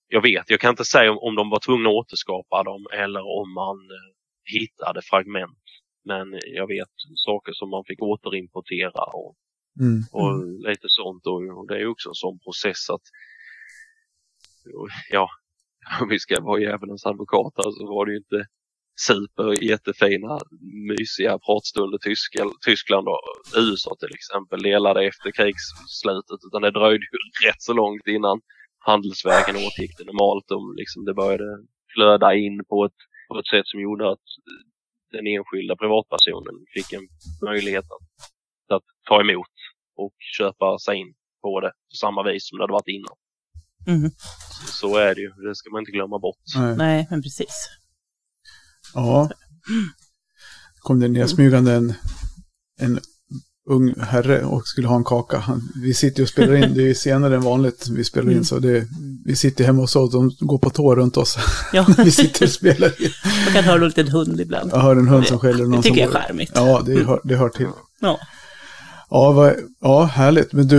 jag 0.09 0.23
vet, 0.23 0.51
jag 0.51 0.61
kan 0.61 0.71
inte 0.71 0.85
säga 0.85 1.11
om, 1.13 1.19
om 1.19 1.35
de 1.35 1.51
var 1.51 1.59
tvungna 1.59 1.89
att 1.89 1.95
återskapa 1.95 2.63
dem 2.63 2.87
eller 2.93 3.21
om 3.41 3.55
man 3.55 3.77
eh, 3.77 4.13
hittade 4.55 5.03
fragment. 5.03 5.66
Men 6.07 6.27
jag 6.59 6.67
vet 6.67 6.95
saker 7.15 7.53
som 7.53 7.71
man 7.71 7.85
fick 7.89 8.03
återimportera 8.03 9.05
och, 9.21 9.35
mm. 9.81 10.01
och 10.13 10.31
mm. 10.31 10.61
lite 10.71 10.89
sånt. 10.89 11.27
Och, 11.27 11.59
och, 11.59 11.67
det 11.69 11.77
är 11.81 11.87
också 11.87 12.09
en 12.09 12.21
sån 12.25 12.39
process 12.39 12.91
att 12.91 13.07
ja, 15.11 15.29
om 16.01 16.09
vi 16.09 16.19
ska 16.19 16.41
vara 16.41 16.61
djävulens 16.61 17.07
advokat 17.07 17.53
så 17.57 17.87
var 17.95 18.07
det 18.07 18.13
ju 18.13 18.19
inte 18.19 18.47
super 19.09 19.65
jättefina 19.65 20.39
mysiga 20.91 21.39
pratstunder 21.39 21.99
Tyskland 22.65 23.09
och 23.09 23.21
USA 23.57 23.97
till 24.01 24.15
exempel 24.15 24.63
delade 24.63 25.07
efter 25.07 25.31
krigsslutet 25.31 26.41
utan 26.47 26.63
det 26.63 26.71
dröjde 26.71 27.05
ju 27.13 27.19
rätt 27.49 27.63
så 27.63 27.73
långt 27.73 28.07
innan 28.07 28.41
handelsvägen 28.79 29.57
återgick 29.57 29.95
det 29.99 30.05
normalt 30.05 30.51
och 30.51 30.75
liksom 30.81 31.05
det 31.05 31.15
började 31.15 31.51
flöda 31.95 32.35
in 32.35 32.65
på 32.71 32.85
ett, 32.85 33.01
på 33.29 33.39
ett 33.39 33.51
sätt 33.55 33.67
som 33.67 33.81
gjorde 33.81 34.11
att 34.13 34.29
den 35.11 35.27
enskilda 35.27 35.77
privatpersonen 35.77 36.57
fick 36.75 36.93
en 36.93 37.09
möjlighet 37.43 37.85
att, 37.85 38.07
att 38.77 38.87
ta 39.09 39.21
emot 39.21 39.55
och 39.97 40.15
köpa 40.39 40.79
sig 40.79 40.97
in 40.97 41.15
på 41.43 41.61
det 41.61 41.69
på 41.69 41.97
samma 42.01 42.23
vis 42.23 42.49
som 42.49 42.59
det 42.59 42.63
hade 42.63 42.73
varit 42.73 42.89
innan. 42.89 43.17
Mm. 43.87 44.11
Så 44.81 44.97
är 44.97 45.15
det 45.15 45.21
ju, 45.21 45.31
det 45.49 45.55
ska 45.55 45.71
man 45.71 45.81
inte 45.81 45.93
glömma 45.93 46.19
bort. 46.19 46.39
Nej, 46.57 46.77
Nej 46.77 47.07
men 47.11 47.23
precis. 47.23 47.71
Ja. 48.95 49.31
kom 50.79 51.01
det 51.01 51.09
nedsmygande 51.09 51.73
en, 51.73 51.95
en 52.81 53.01
ung 53.67 53.95
herre 54.01 54.45
och 54.45 54.67
skulle 54.67 54.89
ha 54.89 54.97
en 54.97 55.05
kaka. 55.05 55.43
Vi 55.83 55.95
sitter 55.95 56.23
och 56.23 56.29
spelar 56.29 56.55
in, 56.55 56.75
det 56.75 56.91
är 56.91 56.95
senare 56.95 57.35
än 57.35 57.41
vanligt 57.41 57.89
vi 57.89 58.05
spelar 58.05 58.27
in, 58.27 58.33
mm. 58.33 58.45
så 58.45 58.59
det, 58.59 58.85
vi 59.25 59.37
sitter 59.37 59.65
hemma 59.65 59.81
hos 59.81 59.97
oss, 59.97 60.13
de 60.13 60.31
går 60.41 60.59
på 60.59 60.71
tå 60.71 60.95
runt 60.95 61.17
oss. 61.17 61.37
Ja. 61.73 61.87
vi 62.05 62.11
sitter 62.11 62.47
och 62.47 62.53
spelar 62.53 63.03
in. 63.03 63.11
Man 63.45 63.55
kan 63.55 63.65
höra 63.65 63.83
en 63.83 63.89
liten 63.89 64.09
hund 64.09 64.41
ibland. 64.41 64.71
Jag 64.73 64.79
hör 64.79 64.97
en 64.97 65.09
hund 65.09 65.27
som 65.27 65.39
skäller. 65.39 65.77
Det 65.77 65.83
tycker 65.83 66.01
jag 66.01 66.15
är 66.15 66.21
charmigt. 66.21 66.53
Ja, 66.55 66.83
det 66.87 67.05
hör, 67.05 67.21
det 67.25 67.37
hör 67.37 67.49
till. 67.49 67.69
Ja. 68.01 68.19
Ja, 69.11 69.33
vad, 69.33 69.55
ja, 69.81 70.05
härligt. 70.05 70.53
Men 70.53 70.69
du, 70.69 70.79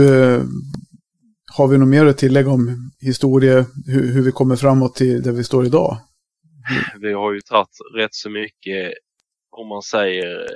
har 1.58 1.68
vi 1.68 1.78
något 1.78 1.88
mer 1.88 2.06
att 2.06 2.18
tillägga 2.18 2.50
om 2.50 2.92
historia, 3.00 3.66
hur, 3.86 4.14
hur 4.14 4.22
vi 4.22 4.32
kommer 4.32 4.56
framåt 4.56 4.96
till 4.96 5.22
där 5.22 5.32
vi 5.32 5.44
står 5.44 5.66
idag? 5.66 5.98
Vi 7.02 7.14
har 7.14 7.34
ju 7.34 7.42
tagit 7.42 7.70
rätt 7.96 8.14
så 8.14 8.30
mycket, 8.30 8.94
om 9.52 9.68
man 9.68 9.82
säger 9.82 10.48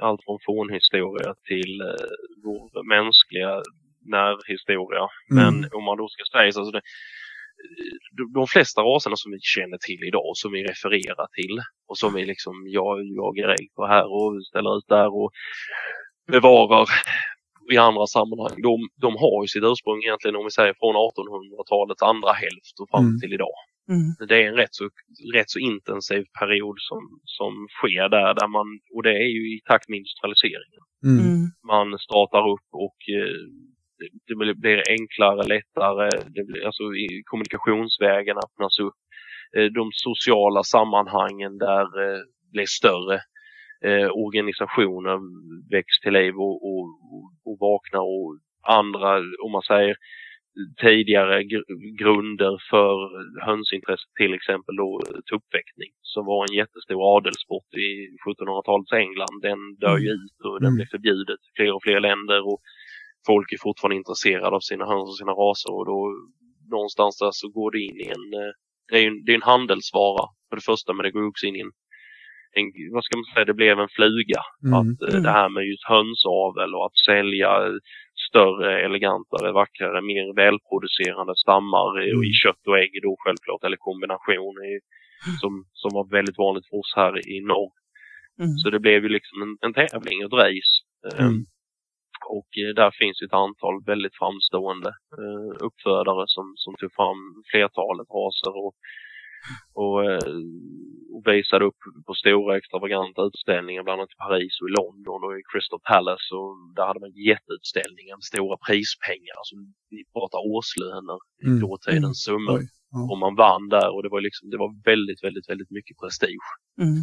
allt 0.00 0.24
från 0.24 0.38
fornhistoria 0.46 1.34
till 1.50 1.80
eh, 1.80 2.08
vår 2.44 2.88
mänskliga 2.96 3.62
närhistoria. 4.16 5.04
Mm. 5.30 5.36
Men 5.36 5.54
om 5.72 5.84
man 5.84 5.96
då 5.98 6.08
ska 6.08 6.38
säga 6.38 6.52
så, 6.52 6.60
alltså 6.60 6.72
det, 6.72 6.82
de 8.34 8.46
flesta 8.46 8.80
raserna 8.80 9.16
som 9.16 9.32
vi 9.32 9.38
känner 9.40 9.78
till 9.78 10.04
idag, 10.08 10.30
som 10.34 10.52
vi 10.52 10.64
refererar 10.64 11.26
till 11.38 11.56
och 11.88 11.98
som 11.98 12.14
vi 12.14 12.24
liksom 12.26 12.54
jag 12.66 13.04
jagar 13.20 13.48
ägg 13.48 13.68
på 13.76 13.86
här 13.86 14.06
och 14.14 14.46
ställer 14.46 14.78
ut 14.78 14.88
där 14.88 15.14
och 15.20 15.30
bevarar 16.32 16.86
i 17.72 17.76
andra 17.76 18.06
sammanhang. 18.06 18.54
De, 18.68 18.74
de 19.04 19.10
har 19.22 19.36
ju 19.44 19.48
sitt 19.48 19.68
ursprung 19.70 19.98
egentligen 20.02 20.36
om 20.36 20.44
vi 20.44 20.50
säger 20.58 20.74
från 20.80 20.94
1800-talets 21.08 22.02
andra 22.12 22.32
hälft 22.32 22.74
och 22.80 22.88
fram 22.90 23.04
mm. 23.04 23.18
till 23.20 23.32
idag. 23.38 23.56
Mm. 23.94 24.28
Det 24.28 24.36
är 24.42 24.48
en 24.48 24.60
rätt 24.62 24.74
så, 24.80 24.84
rätt 25.34 25.50
så 25.50 25.58
intensiv 25.58 26.24
period 26.40 26.76
som, 26.88 27.02
som 27.38 27.52
sker 27.78 28.08
där, 28.08 28.34
där 28.40 28.48
man, 28.56 28.66
och 28.94 29.02
det 29.02 29.14
är 29.24 29.30
ju 29.36 29.42
i 29.54 29.60
takt 29.70 29.88
med 29.88 29.96
industrialiseringen. 30.02 30.82
Mm. 31.04 31.18
mm. 31.26 31.42
Man 31.72 31.98
startar 31.98 32.44
upp 32.54 32.68
och 32.86 32.98
eh, 33.18 33.40
det, 34.26 34.34
blir 34.62 34.82
enklare, 34.98 35.42
lättare, 35.54 36.10
det 36.34 36.44
blir, 36.48 36.66
alltså 36.66 36.82
kommunikationsvägen 37.30 38.36
öppnas 38.44 38.78
upp. 38.78 39.00
Eh, 39.56 39.68
de 39.78 39.90
sociala 39.92 40.62
sammanhangen 40.62 41.58
där 41.58 41.86
eh, 42.04 42.20
blir 42.52 42.66
större. 42.66 43.20
Eh, 43.84 44.10
organisationer 44.26 45.18
väcks 45.70 46.00
till 46.02 46.12
liv 46.12 46.34
och, 46.34 46.56
och, 46.68 46.86
och 47.44 47.56
vaknar 47.60 48.00
och 48.00 48.38
andra, 48.62 49.18
om 49.44 49.52
man 49.52 49.62
säger, 49.62 49.96
tidigare 50.80 51.44
gr 51.44 51.62
grunder 52.02 52.54
för 52.70 52.94
hönsintresset, 53.46 54.12
till 54.20 54.34
exempel 54.34 54.76
då 54.76 55.02
tuppväckning 55.30 55.92
som 56.02 56.26
var 56.26 56.40
en 56.46 56.56
jättestor 56.56 57.16
adelssport 57.16 57.70
i 57.74 57.88
1700-talets 58.24 58.92
England. 58.92 59.36
Den 59.48 59.60
dör 59.84 59.98
ju 59.98 60.10
mm. 60.10 60.24
ut 60.24 60.38
och 60.44 60.60
den 60.60 60.72
mm. 60.72 60.76
blev 60.76 60.86
förbjudet 60.86 61.40
i 61.48 61.50
fler 61.56 61.72
och 61.74 61.82
fler 61.82 62.00
länder 62.00 62.40
och 62.50 62.60
folk 63.26 63.52
är 63.52 63.58
fortfarande 63.66 63.96
intresserade 63.96 64.56
av 64.56 64.64
sina 64.70 64.84
höns 64.92 65.08
och 65.10 65.18
sina 65.22 65.32
raser 65.32 65.72
och 65.76 65.86
då 65.92 66.00
någonstans 66.70 67.18
där 67.18 67.30
så 67.32 67.48
går 67.48 67.70
det 67.70 67.80
in 67.88 67.96
i 68.04 68.08
en, 68.16 68.26
eh, 68.40 68.52
det 68.90 68.98
är 69.02 69.06
en, 69.06 69.24
det 69.24 69.32
är 69.32 69.38
en 69.40 69.52
handelsvara 69.52 70.24
för 70.48 70.56
det 70.56 70.68
första 70.70 70.92
men 70.92 71.04
det 71.04 71.10
går 71.10 71.28
också 71.28 71.46
in 71.46 71.56
i 71.56 71.60
en, 71.60 71.72
en 72.60 72.94
vad 72.94 73.04
ska 73.04 73.16
man 73.18 73.24
säga, 73.24 73.44
det 73.44 73.60
blev 73.62 73.78
en 73.78 73.94
fluga. 73.98 74.42
Mm. 74.64 74.74
Att 74.78 75.02
eh, 75.02 75.14
mm. 75.14 75.22
det 75.26 75.34
här 75.40 75.48
med 75.48 75.64
just 75.70 75.86
hönsavel 75.94 76.70
och 76.74 76.86
att 76.86 76.98
sälja 77.08 77.50
större, 78.28 78.84
elegantare, 78.86 79.52
vackrare, 79.52 80.00
mer 80.02 80.26
välproducerande 80.42 81.34
stammar 81.44 81.88
mm. 82.00 82.24
i 82.30 82.32
kött 82.42 82.62
och 82.68 82.78
ägg 82.78 82.92
då 83.02 83.16
självklart, 83.22 83.64
eller 83.64 83.76
kombination 83.88 84.56
i, 84.72 84.74
som, 85.40 85.52
som 85.72 85.90
var 85.96 86.04
väldigt 86.16 86.38
vanligt 86.38 86.68
för 86.68 86.76
oss 86.76 86.92
här 86.96 87.28
i 87.34 87.40
norr. 87.40 87.72
Mm. 88.40 88.56
Så 88.60 88.70
det 88.70 88.80
blev 88.80 89.02
ju 89.02 89.08
liksom 89.08 89.42
en, 89.42 89.52
en 89.66 89.74
tävling, 89.74 90.18
ett 90.20 90.38
race. 90.44 90.74
Mm. 91.18 91.32
Um, 91.32 91.44
och 92.38 92.50
eh, 92.62 92.74
där 92.80 92.90
finns 93.00 93.22
ett 93.22 93.32
antal 93.44 93.84
väldigt 93.86 94.16
framstående 94.20 94.90
uh, 95.22 95.52
uppfödare 95.66 96.24
som, 96.34 96.46
som 96.56 96.74
tog 96.74 96.92
fram 96.98 97.20
flertalet 97.50 98.08
raser 98.18 98.54
och 98.64 98.74
och, 99.82 99.98
eh, 100.10 100.28
och 101.14 101.22
visade 101.32 101.64
upp 101.64 101.80
på 102.06 102.14
stora 102.14 102.56
extravaganta 102.56 103.22
utställningar 103.28 103.82
bland 103.82 104.00
annat 104.00 104.16
i 104.16 104.22
Paris 104.26 104.54
och 104.60 104.68
i 104.68 104.72
London 104.80 105.20
och 105.24 105.34
i 105.38 105.42
Crystal 105.50 105.80
Palace 105.90 106.28
och 106.38 106.50
där 106.76 106.86
hade 106.86 107.00
man 107.00 107.12
jätteutställningar 107.30 108.14
med 108.16 108.26
stora 108.32 108.56
prispengar. 108.66 109.34
Alltså, 109.40 109.54
vi 109.90 110.00
pratar 110.16 110.38
årslöner 110.54 111.18
i 111.44 111.46
mm. 111.46 111.60
dåtidens 111.64 112.18
mm. 112.18 112.24
summor. 112.28 112.60
Ja. 112.94 113.02
Och 113.10 113.18
man 113.24 113.34
vann 113.44 113.68
där 113.76 113.90
och 113.94 114.02
det 114.02 114.08
var, 114.08 114.20
liksom, 114.20 114.50
det 114.50 114.58
var 114.64 114.70
väldigt, 114.90 115.20
väldigt, 115.24 115.48
väldigt 115.50 115.70
mycket 115.76 115.96
prestige. 116.02 116.48
Mm. 116.84 116.98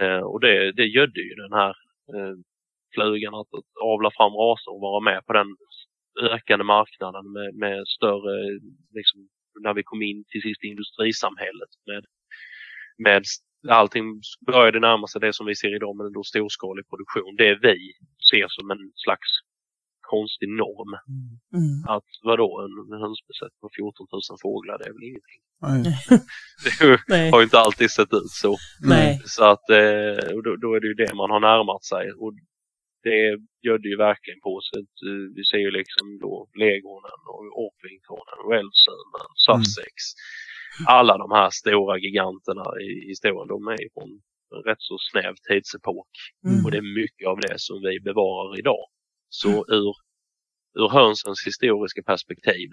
Eh, 0.00 0.22
och 0.30 0.40
det, 0.40 0.72
det 0.78 0.86
gödde 0.96 1.20
ju 1.28 1.34
den 1.44 1.52
här 1.60 1.74
eh, 2.14 2.34
flugan 2.94 3.34
att, 3.34 3.50
att 3.58 3.70
avla 3.92 4.10
fram 4.16 4.34
raser 4.44 4.70
och 4.74 4.86
vara 4.88 5.00
med 5.10 5.20
på 5.26 5.32
den 5.32 5.50
ökande 6.20 6.64
marknaden 6.64 7.32
med, 7.32 7.54
med 7.54 7.88
större 7.96 8.36
liksom, 8.98 9.28
när 9.60 9.74
vi 9.74 9.82
kom 9.82 10.02
in 10.02 10.24
till 10.28 10.42
sist 10.42 10.64
i 10.64 10.66
industrisamhället 10.66 11.72
med, 11.86 12.02
med 13.04 13.22
allting 13.68 14.20
började 14.46 14.80
närma 14.80 15.06
sig 15.06 15.20
det 15.20 15.32
som 15.32 15.46
vi 15.46 15.56
ser 15.56 15.74
idag 15.76 15.96
med 15.96 16.06
en 16.06 16.24
storskalig 16.24 16.84
produktion. 16.88 17.36
Det 17.36 17.54
vi 17.54 17.76
ser 18.30 18.46
som 18.48 18.70
en 18.70 18.84
slags 19.04 19.30
konstig 20.12 20.48
norm. 20.48 20.92
Mm. 21.58 21.78
Att 21.94 22.10
vadå, 22.22 22.50
en 22.94 23.00
hönsbesättning 23.04 23.60
på 23.64 23.70
14 23.76 24.06
000 24.12 24.20
fåglar, 24.42 24.78
det 24.78 24.86
är 24.90 24.94
väl 24.96 25.08
ingenting. 25.10 25.42
det 27.08 27.30
har 27.32 27.40
ju 27.40 27.44
inte 27.44 27.58
alltid 27.66 27.90
sett 27.90 28.12
ut 28.20 28.34
så. 28.44 28.56
Nej. 28.94 29.20
Så 29.24 29.44
att 29.52 29.70
eh, 29.70 30.24
då, 30.44 30.50
då, 30.62 30.68
är 30.74 30.80
det 30.80 30.90
ju 30.92 30.94
det 30.94 31.14
man 31.14 31.30
har 31.30 31.40
närmat 31.40 31.84
sig. 31.84 32.04
Och 32.12 32.32
det 33.02 33.38
gör 33.66 33.78
det 33.78 33.88
ju 33.88 33.96
verkligen 33.96 34.40
på 34.40 34.60
sig. 34.68 34.80
Eh, 34.80 35.24
vi 35.36 35.42
ser 35.50 35.62
ju 35.66 35.70
liksom 35.70 36.18
då 36.18 36.34
Legonen 36.54 37.20
och 37.32 37.42
Orpingtonen, 37.64 38.38
Welsunen, 38.50 39.30
Sussex. 39.46 39.96
Mm. 40.78 40.86
Alla 40.98 41.14
de 41.18 41.28
här 41.38 41.50
stora 41.50 41.98
giganterna 41.98 42.66
i 42.80 42.90
historien, 43.10 43.48
de 43.48 43.68
är 43.68 43.88
från 43.94 44.10
en 44.54 44.62
rätt 44.68 44.82
så 44.90 44.96
snäv 45.10 45.34
tidsepok. 45.48 46.12
Mm. 46.46 46.64
Och 46.64 46.70
det 46.70 46.78
är 46.84 46.94
mycket 47.02 47.26
av 47.28 47.38
det 47.46 47.58
som 47.68 47.76
vi 47.86 48.00
bevarar 48.00 48.58
idag. 48.58 48.84
Så 49.28 49.48
mm. 49.48 49.64
ur, 49.78 49.94
ur 50.80 50.88
hönsens 50.98 51.40
historiska 51.46 52.02
perspektiv 52.02 52.68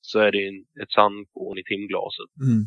så 0.00 0.18
är 0.18 0.32
det 0.32 0.48
en, 0.48 0.60
ett 0.82 0.92
sandkorn 0.92 1.58
i 1.58 1.64
timglaset. 1.64 2.30
Mm. 2.46 2.62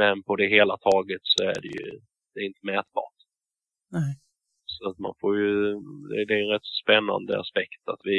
Men 0.00 0.22
på 0.22 0.36
det 0.36 0.48
hela 0.56 0.76
taget 0.88 1.20
så 1.22 1.44
är 1.44 1.60
det 1.64 1.72
ju 1.78 2.00
det 2.34 2.40
är 2.40 2.44
inte 2.44 2.60
mätbart. 2.62 3.18
Nej. 3.90 4.12
Så 4.82 4.90
att 4.90 4.98
man 4.98 5.14
får 5.20 5.36
ju, 5.38 5.52
det 6.10 6.24
det 6.28 6.34
är 6.34 6.42
en 6.46 6.52
rätt 6.54 6.68
spännande 6.82 7.40
aspekt 7.40 7.82
att 7.92 8.00
vi, 8.04 8.18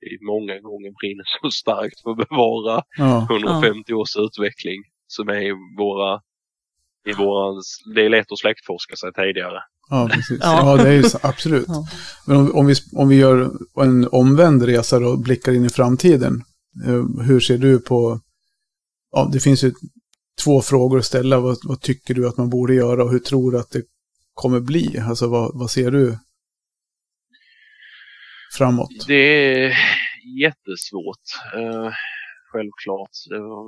vi 0.00 0.18
många 0.32 0.54
gånger 0.60 0.90
brinner 1.00 1.24
så 1.40 1.50
starkt 1.50 2.00
för 2.02 2.10
att 2.10 2.28
bevara 2.28 2.82
Ja, 2.98 3.26
150 3.30 3.92
års 3.94 4.16
utveckling 4.16 4.80
som 5.06 5.28
är 5.28 5.40
i 5.50 5.52
våra, 5.78 6.20
i 7.08 7.12
våra, 7.12 7.60
det 7.94 8.04
är 8.04 8.08
lätt 8.08 8.32
att 8.32 8.38
släktforska 8.38 8.96
sig 8.96 9.12
tidigare. 9.12 9.60
ja 9.90 10.08
precis. 10.12 10.38
Ja. 10.42 10.76
Ja, 10.78 10.82
det 10.84 10.88
är 10.88 10.92
ju 10.92 11.02
så, 11.02 11.18
absolut. 11.22 11.64
Ja. 11.68 11.86
Men 12.26 12.36
om, 12.36 12.54
om, 12.54 12.66
vi, 12.66 12.74
om 12.96 13.08
vi 13.08 13.16
gör 13.16 13.50
en 13.82 14.08
omvänd 14.12 14.62
resa 14.62 14.96
och 15.08 15.18
blickar 15.18 15.52
in 15.52 15.64
i 15.64 15.68
framtiden. 15.68 16.42
eh, 16.86 17.24
Hur 17.26 17.40
ser 17.40 17.58
du 17.58 17.78
på... 17.78 18.20
Ja, 19.10 19.30
det 19.32 19.40
finns 19.40 19.64
ju 19.64 19.72
två 20.44 20.62
frågor 20.62 20.98
att 20.98 21.04
ställa. 21.04 21.40
Vad, 21.40 21.56
vad 21.64 21.80
tycker 21.80 22.14
du 22.14 22.28
att 22.28 22.36
man 22.36 22.50
borde 22.50 22.74
göra 22.74 23.04
och 23.04 23.10
hur 23.10 23.18
tror 23.18 23.52
du 23.52 23.58
att 23.58 23.70
det 23.70 23.82
kommer 24.36 24.60
bli? 24.60 24.98
Alltså 25.08 25.28
vad, 25.28 25.50
vad 25.54 25.70
ser 25.70 25.90
du 25.90 26.18
framåt? 28.58 29.06
Det 29.06 29.14
är 29.14 29.76
jättesvårt. 30.40 31.26
Eh, 31.54 31.90
självklart. 32.52 33.10
Det 33.30 33.38
var, 33.38 33.66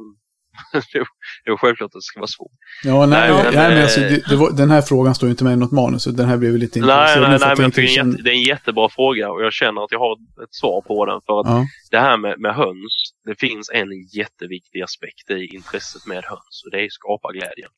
det 1.45 1.51
var 1.51 1.57
självklart 1.57 1.87
att 1.87 1.93
det 1.93 2.03
ska 2.03 2.21
vara 2.21 2.29
svårt. 2.29 2.59
Ja, 2.85 3.07
nej, 3.07 3.33
Nej, 3.33 3.43
nej, 3.43 3.53
men, 3.53 3.55
men 3.55 3.83
alltså, 3.83 4.01
eh, 4.01 4.11
det, 4.11 4.29
det 4.29 4.37
var, 4.37 4.51
den 4.51 4.71
här 4.71 4.83
frågan 4.83 5.15
står 5.15 5.31
inte 5.31 5.45
med 5.45 5.53
i 5.53 5.57
något 5.57 5.73
manus. 5.73 6.03
så 6.03 6.11
Den 6.11 6.29
här 6.29 6.37
blev 6.37 6.57
lite 6.57 6.81
Nej, 6.81 6.91
intresserad 6.91 7.31
nej, 7.31 7.39
nej, 7.41 7.53
att 7.53 7.59
men 7.59 7.71
det, 7.71 7.83
är 7.83 7.99
en 7.99 8.11
jätte, 8.11 8.23
det 8.23 8.31
är 8.31 8.35
en 8.35 8.43
jättebra 8.43 8.89
fråga 8.89 9.31
och 9.31 9.43
jag 9.43 9.53
känner 9.53 9.85
att 9.85 9.93
jag 9.93 9.99
har 9.99 10.13
ett 10.45 10.55
svar 10.55 10.81
på 10.81 11.07
den. 11.07 11.21
För 11.27 11.41
att 11.41 11.47
Ja, 11.47 11.67
det 11.91 11.99
här 11.99 12.17
med, 12.17 12.41
med 12.41 12.55
höns, 12.55 12.95
det 13.25 13.35
finns 13.41 13.71
en 13.71 13.89
jätteviktig 14.13 14.83
aspekt 14.83 15.31
i 15.31 15.47
intresset 15.55 16.07
med 16.07 16.25
höns 16.25 16.63
och 16.65 16.71
det 16.71 16.85
är 16.85 16.89
skaparglädjen. 16.91 17.71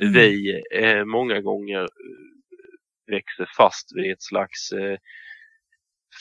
Mm. 0.00 0.12
Vi 0.12 0.62
eh, 0.74 1.04
många 1.04 1.40
gånger 1.40 1.82
eh, 1.82 1.88
växer 3.14 3.48
fast 3.56 3.96
vid 3.96 4.12
ett 4.12 4.22
slags 4.22 4.72
eh, 4.72 4.98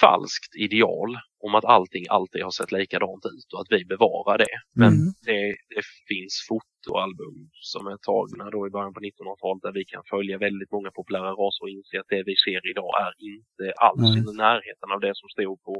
falskt 0.01 0.55
ideal 0.55 1.17
om 1.39 1.55
att 1.55 1.65
allting 1.65 2.05
alltid 2.09 2.43
har 2.43 2.51
sett 2.51 2.71
likadant 2.71 3.25
ut 3.25 3.53
och 3.53 3.61
att 3.61 3.67
vi 3.71 3.85
bevarar 3.85 4.37
det. 4.37 4.57
Men 4.75 4.93
Mm. 4.93 5.13
det, 5.25 5.41
det 5.75 5.83
finns 6.07 6.35
fotoalbum 6.49 7.49
som 7.53 7.87
är 7.87 7.97
tagna 7.97 8.49
då 8.49 8.67
i 8.67 8.69
början 8.69 8.93
på 8.93 8.99
1900-talet 8.99 9.61
där 9.63 9.71
vi 9.73 9.85
kan 9.85 10.03
följa 10.09 10.37
väldigt 10.37 10.71
många 10.71 10.91
populära 10.91 11.31
raser 11.31 11.63
och 11.63 11.69
inse 11.69 11.99
att 11.99 12.07
det 12.15 12.23
vi 12.25 12.35
ser 12.45 12.61
idag 12.71 12.91
är 13.05 13.13
inte 13.33 13.65
alls 13.87 14.01
Nej. 14.01 14.19
i 14.33 14.37
närheten 14.37 14.89
av 14.95 14.99
det 14.99 15.13
som 15.15 15.29
stod 15.29 15.63
på 15.63 15.75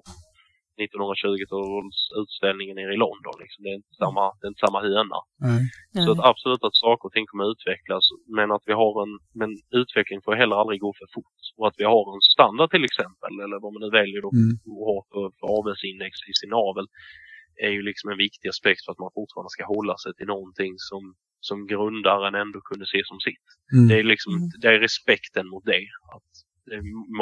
1920-talsutställningen 0.81 2.75
nere 2.75 2.93
i 2.97 3.01
London. 3.05 3.35
Liksom. 3.43 3.59
Det, 3.63 3.69
är 3.73 3.77
inte 3.81 3.95
samma, 4.03 4.23
det 4.37 4.43
är 4.47 4.51
inte 4.53 4.65
samma 4.67 4.79
höna. 4.87 5.19
Så 6.05 6.11
att 6.11 6.21
absolut 6.31 6.63
att 6.67 6.75
saker 6.85 7.05
och 7.07 7.13
ting 7.13 7.25
kommer 7.31 7.45
utvecklas 7.53 8.05
men 8.37 8.47
att 8.55 8.65
vi 8.69 8.73
har 8.81 8.93
en 9.03 9.13
men 9.39 9.49
utveckling 9.81 10.19
får 10.25 10.35
heller 10.41 10.55
aldrig 10.61 10.79
gå 10.85 10.91
för 10.99 11.07
fort. 11.15 11.39
Och 11.57 11.67
att 11.67 11.77
vi 11.81 11.85
har 11.93 12.03
en 12.15 12.21
standard 12.35 12.69
till 12.71 12.85
exempel 12.89 13.33
eller 13.43 13.57
vad 13.63 13.71
man 13.73 13.81
nu 13.85 13.89
väljer 13.99 14.21
då 14.25 14.31
Mm. 14.41 14.51
att 14.79 14.87
ha 14.91 14.97
för, 15.11 15.23
för 15.39 15.47
avelsindex 15.59 16.13
i 16.31 16.33
sin 16.41 16.53
avel 16.67 16.87
är 17.65 17.73
ju 17.77 17.81
liksom 17.89 18.05
en 18.11 18.17
viktig 18.27 18.47
aspekt 18.49 18.81
för 18.85 18.91
att 18.91 19.03
man 19.03 19.11
fortfarande 19.19 19.53
ska 19.55 19.63
hålla 19.75 19.95
sig 20.03 20.11
till 20.17 20.29
någonting 20.35 20.73
som, 20.89 21.03
som 21.49 21.57
grundaren 21.73 22.35
ändå 22.43 22.59
kunde 22.69 22.85
se 22.93 23.01
som 23.11 23.19
sitt. 23.27 23.47
Mm. 23.73 23.87
Det 23.89 23.95
är 23.99 24.03
liksom 24.13 24.33
Mm. 24.33 24.49
det 24.61 24.67
är 24.75 24.79
respekten 24.87 25.45
mot 25.53 25.65
det. 25.71 25.83
Att 26.15 26.31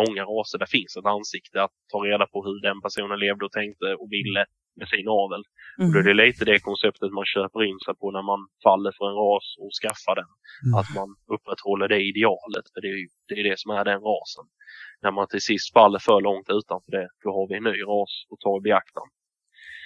många 0.02 0.24
raser 0.34 0.58
där 0.60 0.66
finns 0.78 0.98
ett 0.98 1.06
ansikte 1.18 1.64
att 1.64 1.76
ta 1.92 1.98
reda 2.10 2.26
på 2.34 2.38
hur 2.46 2.62
den 2.62 2.82
personen 2.82 3.20
levde 3.20 3.46
och 3.46 3.52
tänkte 3.52 3.88
och 4.02 4.10
ville 4.12 4.46
med 4.80 4.88
sin 4.88 5.08
avel. 5.08 5.44
Och 5.84 5.92
då 5.94 6.00
är 6.00 6.04
Mm. 6.06 6.18
det 6.18 6.24
lite 6.26 6.46
det 6.46 6.60
konceptet 6.70 7.12
man 7.20 7.26
köper 7.36 7.64
in 7.70 7.80
sig 7.86 7.96
på 8.02 8.12
när 8.12 8.26
man 8.32 8.42
faller 8.66 8.92
för 8.98 9.06
en 9.10 9.20
ras 9.24 9.48
och 9.64 9.72
skaffar 9.82 10.16
den. 10.22 10.32
Mm. 10.66 10.74
Att 10.80 10.90
man 11.00 11.10
upprätthåller 11.36 11.88
det 11.94 12.02
idealet, 12.12 12.66
för 12.74 12.82
det 12.82 12.90
är 12.94 12.98
ju 13.04 13.08
det, 13.30 13.36
är 13.42 13.46
det 13.50 13.60
som 13.60 13.72
är 13.72 13.86
den 13.92 14.02
rasen. 14.12 14.46
När 15.04 15.12
man 15.12 15.28
till 15.28 15.42
sist 15.52 15.74
faller 15.74 16.00
för 16.08 16.22
långt 16.22 16.48
utanför 16.60 16.92
det, 17.00 17.08
då 17.24 17.30
har 17.38 17.46
vi 17.50 17.56
en 17.58 17.64
ny 17.72 17.78
ras 17.92 18.14
att 18.32 18.40
ta 18.46 18.52
i 18.58 18.62
beaktan. 18.62 19.08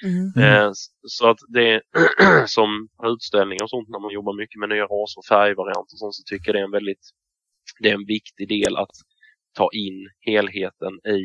Mm. 0.03 0.33
Mm. 0.37 0.45
Eh, 0.45 0.71
så 1.17 1.29
att 1.31 1.39
det 1.57 1.81
som 2.57 2.69
utställningar 3.03 3.63
och 3.63 3.69
sånt 3.69 3.89
när 3.89 3.99
man 3.99 4.13
jobbar 4.13 4.33
mycket 4.41 4.59
med 4.59 4.69
nya 4.69 4.85
raser 4.85 5.19
och 5.19 5.25
färgvarianter 5.35 5.93
och 5.95 6.01
sånt 6.03 6.15
så 6.15 6.23
tycker 6.25 6.47
jag 6.47 6.55
det 6.55 6.59
är 6.59 6.65
en 6.71 6.77
väldigt 6.79 7.05
det 7.81 7.89
är 7.89 7.93
en 7.95 8.05
viktig 8.17 8.49
del 8.49 8.77
att 8.77 8.95
ta 9.55 9.69
in 9.73 10.09
helheten 10.19 10.93
i, 11.17 11.21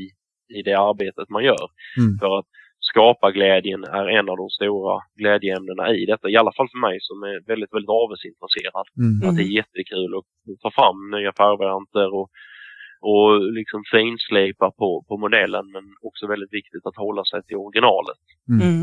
i 0.58 0.62
det 0.62 0.74
arbetet 0.74 1.28
man 1.28 1.44
gör. 1.44 1.66
Mm. 1.98 2.18
För 2.20 2.38
att 2.38 2.46
skaparglädjen 2.80 3.84
är 3.84 4.06
en 4.18 4.28
av 4.28 4.36
de 4.36 4.48
stora 4.50 5.00
glädjeämnena 5.20 5.94
i 5.94 6.06
detta. 6.06 6.28
I 6.28 6.36
alla 6.36 6.52
fall 6.56 6.68
för 6.72 6.78
mig 6.88 6.98
som 7.00 7.22
är 7.22 7.46
väldigt, 7.46 7.74
väldigt 7.74 7.96
avelsintresserad. 8.02 8.86
Mm. 9.04 9.28
Att 9.28 9.36
det 9.36 9.42
är 9.42 9.58
jättekul 9.62 10.10
att 10.18 10.28
ta 10.62 10.70
fram 10.78 11.10
nya 11.16 11.32
färgvarianter 11.40 12.08
och, 12.18 12.28
och 13.10 13.52
liksom 13.58 13.80
finslipa 13.96 14.70
på, 14.80 15.04
på 15.08 15.14
modellen 15.24 15.66
men 15.74 15.84
också 16.08 16.26
väldigt 16.26 16.52
viktigt 16.52 16.86
att 16.86 16.96
hålla 16.96 17.24
sig 17.24 17.42
till 17.42 17.56
originalet. 17.56 18.22
Mm. 18.56 18.82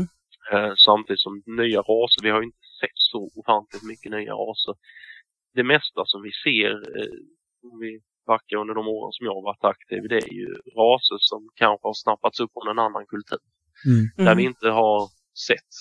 Eh, 0.52 0.72
samtidigt 0.88 1.20
som 1.20 1.42
nya 1.46 1.80
raser, 1.80 2.22
vi 2.22 2.30
har 2.30 2.40
ju 2.40 2.46
inte 2.46 2.66
sett 2.80 2.98
så 3.12 3.30
ofantligt 3.40 3.86
mycket 3.92 4.10
nya 4.12 4.32
raser. 4.32 4.74
Det 5.54 5.64
mesta 5.64 6.02
som 6.04 6.20
vi 6.22 6.32
ser, 6.44 6.72
eh, 6.98 7.18
om 7.72 7.78
vi 7.84 8.00
backar 8.32 8.56
under 8.62 8.74
de 8.74 8.84
åren 8.96 9.12
som 9.16 9.26
jag 9.26 9.34
har 9.38 9.46
varit 9.50 9.64
aktiv, 9.74 10.00
det 10.12 10.20
är 10.28 10.34
ju 10.42 10.48
raser 10.80 11.18
som 11.30 11.40
kanske 11.62 11.88
har 11.88 11.94
snappats 12.06 12.40
upp 12.40 12.52
från 12.54 12.68
en 12.72 12.84
annan 12.86 13.06
kultur. 13.14 13.42
Mm. 13.86 14.02
Där 14.16 14.32
Mm. 14.32 14.36
vi 14.38 14.44
inte 14.52 14.68
har 14.80 14.98
sett, 15.48 15.72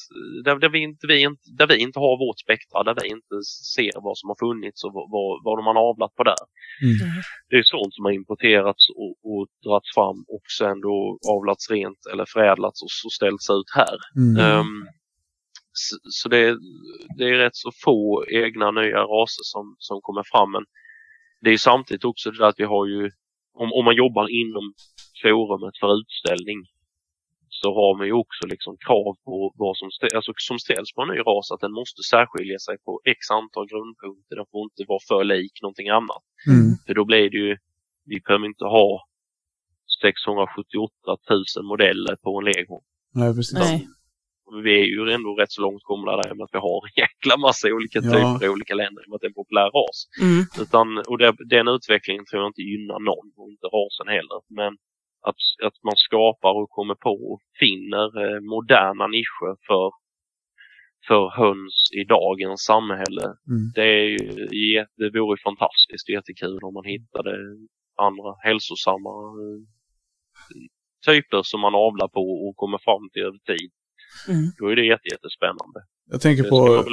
där, 0.45 0.56
där, 0.64 0.70
vi 0.70 0.80
inte, 0.89 1.08
vi 1.08 1.18
inte, 1.32 1.45
där 1.60 1.68
vi 1.68 1.78
inte 1.86 2.00
har 2.00 2.16
vårt 2.26 2.39
spektra, 2.45 2.84
där 2.84 2.95
vi 3.02 3.08
inte 3.18 3.36
ser 3.76 3.95
vad 4.08 4.18
som 4.18 4.28
har 4.30 4.38
funnits 4.45 4.84
och 4.86 4.93
vad, 4.93 5.06
vad, 5.16 5.30
vad 5.45 5.58
de 5.60 5.64
har 5.70 5.78
avlat 5.89 6.16
på 6.16 6.24
där. 6.24 6.43
Mm. 6.84 6.98
Det 7.50 7.56
är 7.56 7.64
sånt 7.64 7.93
som 7.95 8.06
har 8.06 8.12
importerats 8.22 8.84
och, 9.02 9.14
och 9.30 9.48
dragits 9.66 9.93
fram 9.98 10.20
och 10.36 10.45
sen 10.60 10.78
då 10.88 10.98
avlats 11.36 11.70
rent 11.76 12.02
eller 12.12 12.26
förädlats 12.36 12.84
och 12.84 12.91
så 13.02 13.10
ställts 13.10 13.50
ut 13.50 13.72
här. 13.82 13.98
Mm. 14.16 14.88
Så 15.74 15.98
så 16.04 16.30
det, 16.30 16.58
det 17.18 17.24
är 17.24 17.38
rätt 17.38 17.56
så 17.56 17.72
få 17.84 18.26
egna 18.28 18.72
nya 18.72 19.02
raser 19.16 19.43
som, 19.54 19.76
som 19.80 19.98
kommer 20.02 20.24
fram. 20.32 20.52
Men 20.52 20.66
det 21.42 21.50
är 21.50 21.58
samtidigt 21.58 22.06
också 22.06 22.32
det 22.32 22.38
där 22.38 22.46
att 22.46 22.60
vi 22.60 22.64
har 22.64 22.86
ju, 22.86 23.12
om, 23.54 23.74
om 23.74 23.86
man 23.86 23.96
jobbar 23.96 24.28
inom 24.42 24.74
forumet 25.22 25.78
för 25.82 26.00
utställning 26.00 26.60
så 27.50 27.68
har 27.80 27.98
man 27.98 28.08
ju 28.08 28.14
också 28.14 28.48
liksom 28.48 28.78
krav 28.86 29.16
på 29.26 29.54
vad 29.56 29.78
som, 29.78 29.90
stä- 29.90 30.16
alltså, 30.16 30.32
som 30.38 30.60
ställs 30.60 30.94
på 30.94 31.02
en 31.02 31.08
ny 31.08 31.20
ras 31.20 31.52
att 31.52 31.60
den 31.60 31.72
måste 31.72 32.02
särskilja 32.04 32.60
sig 32.60 32.78
på 32.86 33.02
x 33.16 33.32
antal 33.40 33.68
grundpunkter. 33.72 34.36
Den 34.36 34.46
får 34.52 34.62
inte 34.64 34.84
vara 34.88 35.00
för 35.10 35.24
lik 35.24 35.56
någonting 35.62 35.90
annat. 35.90 36.24
Mm. 36.48 36.78
För 36.86 36.94
då 36.94 37.06
blir 37.06 37.30
det 37.30 37.38
ju, 37.38 37.58
vi 38.06 38.20
behöver 38.26 38.46
inte 38.46 38.66
ha 38.66 39.08
678 40.02 41.18
000 41.58 41.66
modeller 41.72 42.16
på 42.16 42.40
en 42.40 42.46
lego. 42.46 42.78
Nej, 43.14 43.36
precis. 43.36 43.60
Nej. 43.60 43.88
Vi 44.64 44.72
är 44.82 44.86
ju 44.86 45.12
ändå 45.12 45.36
rätt 45.36 45.52
så 45.52 45.62
långt 45.62 45.84
komna 45.84 46.12
där 46.12 46.36
med 46.36 46.43
att 46.43 46.54
vi 46.54 46.60
har 46.60 46.78
en 46.88 46.93
jäkla 47.04 47.38
massa 47.38 47.68
olika 47.68 48.00
Ja. 48.04 48.12
typer 48.14 48.45
i 48.45 48.50
olika 48.50 48.76
länder 48.76 49.02
i 49.02 49.06
och 49.06 49.10
med 49.10 49.16
att 49.16 49.22
det 49.22 49.28
är 49.28 49.36
en 49.36 49.41
populär 49.43 49.70
ras. 49.78 49.98
Mm. 50.22 50.41
Utan, 50.64 50.88
och 51.10 51.18
det, 51.18 51.34
den 51.56 51.68
utvecklingen 51.68 52.26
tror 52.26 52.41
jag 52.41 52.50
inte 52.50 52.62
gynnar 52.62 53.00
någon 53.00 53.28
och 53.39 53.50
inte 53.54 53.68
rasen 53.68 54.08
heller. 54.08 54.39
Men 54.60 54.72
att, 55.30 55.41
att 55.68 55.78
man 55.84 55.98
skapar 56.08 56.54
och 56.60 56.70
kommer 56.70 56.95
på 56.95 57.16
och 57.32 57.41
finner 57.60 58.08
eh, 58.24 58.39
moderna 58.54 59.08
nischer 59.08 59.52
för, 59.68 59.91
för 61.08 61.24
höns 61.41 61.78
i 62.00 62.04
dagens 62.04 62.62
samhälle. 62.72 63.26
Mm. 63.54 63.64
Det, 63.76 63.89
är 64.02 64.10
ju, 64.16 64.86
det 64.98 65.10
vore 65.20 65.34
ju 65.38 65.41
fantastiskt 65.50 66.10
jättekul 66.10 66.60
om 66.68 66.74
man 66.74 66.86
hittade 66.86 67.32
andra 68.08 68.30
hälsosamma 68.48 69.14
eh, 69.43 69.60
typer 71.06 71.41
som 71.43 71.60
man 71.62 71.76
avlar 71.76 72.08
på 72.08 72.26
och 72.45 72.56
kommer 72.56 72.78
fram 72.78 73.10
till 73.10 73.22
över 73.22 73.38
tid. 73.38 73.72
Mm. 74.28 74.51
Då 74.58 74.68
är 74.68 74.76
det 74.76 74.86
jätte, 74.86 75.08
jättespännande. 75.08 75.80
Jag 76.12 76.22
tänker 76.22 76.43
Det 76.43 76.49
på, 76.49 76.86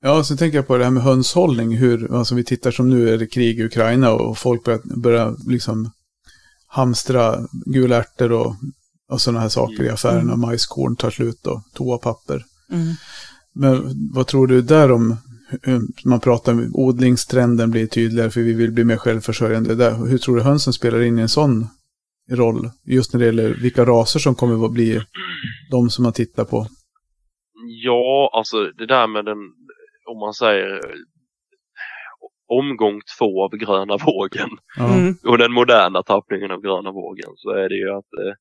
ja, 0.00 0.24
så 0.24 0.36
tänker 0.36 0.58
jag 0.58 0.66
på 0.66 0.78
det 0.78 0.84
här 0.84 0.90
med 0.90 1.02
hönshållning. 1.02 1.76
Hur, 1.76 2.14
alltså 2.14 2.34
vi 2.34 2.44
tittar 2.44 2.70
som 2.70 2.90
nu 2.90 3.08
är 3.08 3.18
det 3.18 3.26
krig 3.26 3.60
i 3.60 3.64
Ukraina 3.64 4.12
och 4.12 4.38
folk 4.38 4.64
börjar, 4.64 4.80
börjar 4.96 5.50
liksom 5.50 5.90
hamstra 6.66 7.38
gula 7.66 7.96
ärtor 7.96 8.32
och, 8.32 8.54
och 9.08 9.20
sådana 9.20 9.40
här 9.40 9.48
saker 9.48 9.84
i 9.84 9.88
affärerna. 9.88 10.36
Majskorn 10.36 10.96
tar 10.96 11.10
slut 11.10 11.46
och 11.46 11.62
toapapper. 11.74 12.44
Mm. 12.70 12.94
Men 13.54 13.94
vad 14.12 14.26
tror 14.26 14.46
du 14.46 14.62
där 14.62 14.92
om, 14.92 15.16
hur 15.62 16.08
man 16.08 16.20
pratar 16.20 16.52
om 16.52 16.70
odlingstrenden 16.74 17.70
blir 17.70 17.86
tydligare 17.86 18.30
för 18.30 18.40
vi 18.40 18.52
vill 18.52 18.72
bli 18.72 18.84
mer 18.84 18.96
självförsörjande. 18.96 19.74
Där, 19.74 20.06
hur 20.06 20.18
tror 20.18 20.36
du 20.36 20.42
hönsen 20.42 20.72
spelar 20.72 21.02
in 21.02 21.18
i 21.18 21.22
en 21.22 21.28
sån 21.28 21.66
roll? 22.30 22.70
Just 22.84 23.12
när 23.12 23.20
det 23.20 23.26
gäller 23.26 23.54
vilka 23.62 23.84
raser 23.84 24.20
som 24.20 24.34
kommer 24.34 24.66
att 24.66 24.72
bli 24.72 25.00
de 25.76 25.90
som 25.90 26.02
man 26.02 26.12
tittar 26.12 26.44
på. 26.44 26.66
Ja, 27.84 28.30
alltså 28.32 28.56
det 28.78 28.86
där 28.86 29.06
med 29.06 29.24
den, 29.24 29.38
om 30.10 30.18
man 30.18 30.34
säger 30.34 30.80
omgång 32.60 33.00
två 33.18 33.44
av 33.44 33.50
gröna 33.50 33.96
vågen. 33.96 34.50
Mm. 34.78 35.14
och 35.30 35.38
den 35.38 35.52
moderna 35.52 36.02
tappningen 36.02 36.50
av 36.50 36.60
gröna 36.60 36.90
vågen 36.92 37.32
så 37.36 37.50
är 37.50 37.68
det 37.68 37.74
ju 37.74 37.90
att 37.98 38.12
eh, 38.22 38.34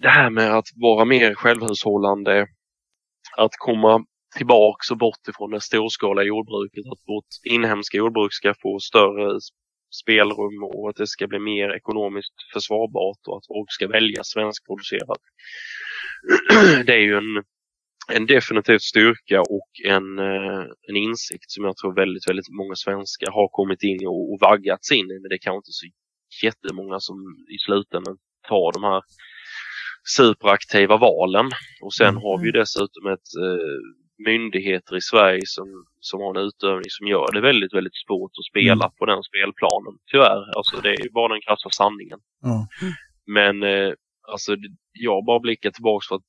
det 0.00 0.08
här 0.08 0.30
med 0.30 0.56
att 0.58 0.68
vara 0.74 1.04
mer 1.04 1.34
självhushållande, 1.34 2.46
att 3.36 3.50
komma 3.58 4.04
tillbaks 4.36 4.90
och 4.90 4.98
bort 4.98 5.28
ifrån 5.28 5.50
det 5.50 5.60
storskaliga 5.60 6.24
jordbruket. 6.24 6.84
Att 6.92 7.02
vårt 7.06 7.54
inhemska 7.54 7.98
jordbruk 7.98 8.32
ska 8.32 8.54
få 8.62 8.78
större 8.78 9.38
spelrum 10.02 10.62
och 10.62 10.88
att 10.90 10.96
det 10.96 11.06
ska 11.06 11.26
bli 11.26 11.38
mer 11.38 11.76
ekonomiskt 11.76 12.34
försvarbart 12.52 13.22
och 13.28 13.36
att 13.36 13.46
folk 13.46 13.72
ska 13.72 13.88
välja 13.88 14.24
svenskproducerat. 14.24 15.22
Det 16.86 16.92
är 16.92 17.04
ju 17.10 17.16
en, 17.16 17.44
en 18.12 18.26
definitiv 18.26 18.78
styrka 18.78 19.40
och 19.40 19.70
en, 19.84 20.18
eh, 20.18 20.64
en 20.88 20.96
insikt 20.96 21.50
som 21.50 21.64
jag 21.64 21.76
tror 21.76 21.94
väldigt, 21.94 22.28
väldigt 22.30 22.50
många 22.50 22.74
svenskar 22.74 23.30
har 23.32 23.48
kommit 23.48 23.82
in 23.82 24.06
och, 24.06 24.32
och 24.32 24.38
vaggats 24.40 24.92
in 24.92 25.06
i. 25.10 25.18
Men 25.20 25.28
det 25.28 25.34
är 25.34 25.44
kanske 25.46 25.62
inte 25.64 25.78
så 25.80 25.86
jättemånga 26.46 27.00
som 27.00 27.16
i 27.54 27.58
slutändan 27.58 28.16
tar 28.48 28.72
de 28.72 28.82
här 28.82 29.02
superaktiva 30.16 30.96
valen. 30.96 31.46
Och 31.82 31.94
sen 31.94 32.16
har 32.16 32.38
vi 32.38 32.46
ju 32.46 32.52
dessutom 32.52 33.06
ett 33.06 33.28
eh, 33.46 34.01
myndigheter 34.18 34.96
i 34.96 35.00
Sverige 35.00 35.42
som, 35.44 35.86
som 36.00 36.20
har 36.20 36.34
en 36.34 36.46
utövning 36.46 36.90
som 36.90 37.06
gör 37.06 37.32
det 37.32 37.40
väldigt, 37.40 37.74
väldigt 37.74 37.96
svårt 38.06 38.32
att 38.38 38.50
spela 38.50 38.84
mm. 38.84 38.96
på 38.98 39.06
den 39.06 39.22
spelplanen. 39.22 39.98
Tyvärr, 40.10 40.56
alltså 40.56 40.80
det 40.80 40.90
är 40.90 41.10
bara 41.10 41.32
den 41.32 41.40
krassa 41.40 41.70
sanningen. 41.70 42.18
Ja. 42.40 42.66
Men 43.26 43.62
eh, 43.62 43.92
alltså 44.28 44.56
jag 44.92 45.24
bara 45.24 45.40
blickar 45.40 45.70
tillbaka 45.70 46.04
för 46.08 46.16
att 46.16 46.22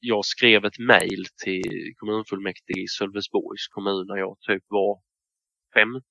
jag 0.00 0.24
skrev 0.24 0.64
ett 0.64 0.78
mejl 0.78 1.24
till 1.44 1.92
kommunfullmäktige 1.96 2.80
i 2.80 2.88
Sölvesborgs 2.88 3.68
kommun 3.68 4.06
när 4.06 4.16
jag 4.16 4.36
typ 4.40 4.64
var 4.68 5.00
15, 5.74 6.02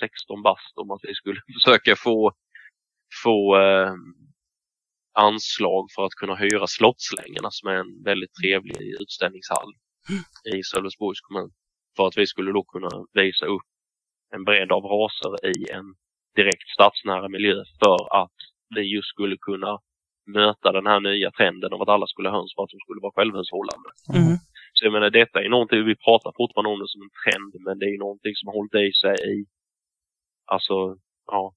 16 0.00 0.42
bast 0.42 0.78
om 0.78 0.90
att 0.90 1.00
vi 1.02 1.14
skulle 1.14 1.40
försöka 1.54 1.96
få, 1.96 2.32
få 3.24 3.56
eh, 3.56 3.94
anslag 5.12 5.86
för 5.94 6.06
att 6.06 6.14
kunna 6.20 6.34
hyra 6.34 6.66
Slottslängerna 6.66 7.48
som 7.50 7.68
är 7.68 7.74
en 7.74 8.02
väldigt 8.02 8.34
trevlig 8.42 8.76
utställningshall 9.00 9.72
i 10.54 10.62
Sölvesborgs 10.62 11.20
kommun. 11.20 11.50
För 11.96 12.06
att 12.06 12.18
vi 12.18 12.26
skulle 12.26 12.52
då 12.52 12.64
kunna 12.64 12.90
visa 13.12 13.46
upp 13.46 13.68
en 14.34 14.44
bredd 14.44 14.72
av 14.72 14.82
raser 14.84 15.46
i 15.46 15.70
en 15.70 15.94
direkt 16.36 16.68
stadsnära 16.74 17.28
miljö 17.28 17.64
för 17.84 18.22
att 18.22 18.38
vi 18.74 18.82
just 18.94 19.08
skulle 19.08 19.36
kunna 19.36 19.78
möta 20.26 20.72
den 20.72 20.86
här 20.86 21.00
nya 21.00 21.30
trenden 21.30 21.72
av 21.72 21.82
att 21.82 21.88
alla 21.88 22.06
skulle 22.06 22.28
ha 22.28 22.36
höns 22.36 22.54
för 22.54 22.62
att 22.62 22.70
de 22.70 22.78
skulle 22.84 23.00
vara 23.00 23.12
självhushållande. 23.16 23.88
Mm. 24.14 24.36
Så 24.72 24.84
jag 24.84 24.92
menar 24.92 25.10
detta 25.10 25.42
är 25.42 25.48
någonting, 25.48 25.84
vi 25.84 25.96
pratar 25.96 26.32
fortfarande 26.36 26.70
om 26.70 26.80
det 26.80 26.88
som 26.88 27.02
en 27.02 27.14
trend, 27.22 27.52
men 27.66 27.78
det 27.78 27.86
är 27.86 27.98
någonting 27.98 28.34
som 28.34 28.46
har 28.48 28.54
hållit 28.54 28.74
i 28.74 28.92
sig 28.92 29.16
i 29.32 29.46
alltså, 30.44 30.96
ja, 31.26 31.54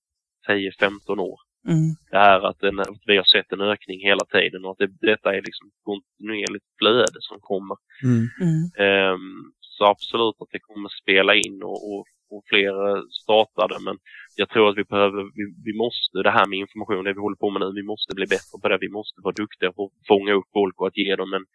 10-15 0.48 1.20
år. 1.20 1.40
Mm. 1.68 1.90
Det 2.12 2.18
här 2.18 2.40
att, 2.50 2.60
den, 2.60 2.80
att 2.80 3.04
vi 3.06 3.18
har 3.18 3.24
sett 3.24 3.52
en 3.52 3.62
ökning 3.62 4.00
hela 4.00 4.26
tiden 4.26 4.66
och 4.66 4.72
att 4.72 4.78
det, 4.78 5.08
detta 5.12 5.36
är 5.36 5.42
liksom 5.42 5.72
kontinuerligt 5.84 6.66
flöde 6.80 7.20
som 7.20 7.38
kommer. 7.42 7.78
Mm. 8.04 8.24
Mm. 8.46 9.14
Um, 9.14 9.54
så 9.60 9.86
absolut 9.86 10.36
att 10.40 10.52
det 10.52 10.60
kommer 10.60 10.90
spela 11.02 11.36
in 11.36 11.64
och, 11.64 11.80
och, 11.92 12.06
och 12.30 12.44
fler 12.50 12.74
startade 13.22 13.78
men 13.86 13.98
jag 14.36 14.50
tror 14.50 14.70
att 14.70 14.78
vi 14.78 14.84
behöver, 14.84 15.24
vi, 15.38 15.44
vi, 15.66 15.74
måste, 15.78 16.18
det 16.24 16.32
här 16.32 16.48
med 16.48 16.60
information, 16.60 17.04
det 17.04 17.14
vi 17.14 17.20
håller 17.20 17.44
på 17.44 17.50
med 17.50 17.62
nu, 17.62 17.72
vi 17.82 17.84
måste 17.84 18.16
bli 18.16 18.26
bättre 18.26 18.56
på 18.62 18.68
det. 18.68 18.78
Vi 18.82 18.90
måste 18.90 19.22
vara 19.22 19.34
duktiga 19.44 19.72
på 19.72 19.86
att 19.86 20.08
fånga 20.08 20.34
upp 20.34 20.50
folk 20.54 20.82
och 20.82 20.88
att 20.88 20.98
ge 20.98 21.16
dem 21.16 21.34
en, 21.34 21.46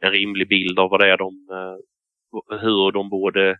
en 0.00 0.12
rimlig 0.12 0.48
bild 0.48 0.78
av 0.78 0.90
vad 0.90 1.00
det 1.00 1.12
är 1.12 1.18
de, 1.18 1.32
uh, 1.58 1.76
hur 2.60 2.92
de 2.92 3.08
borde 3.08 3.58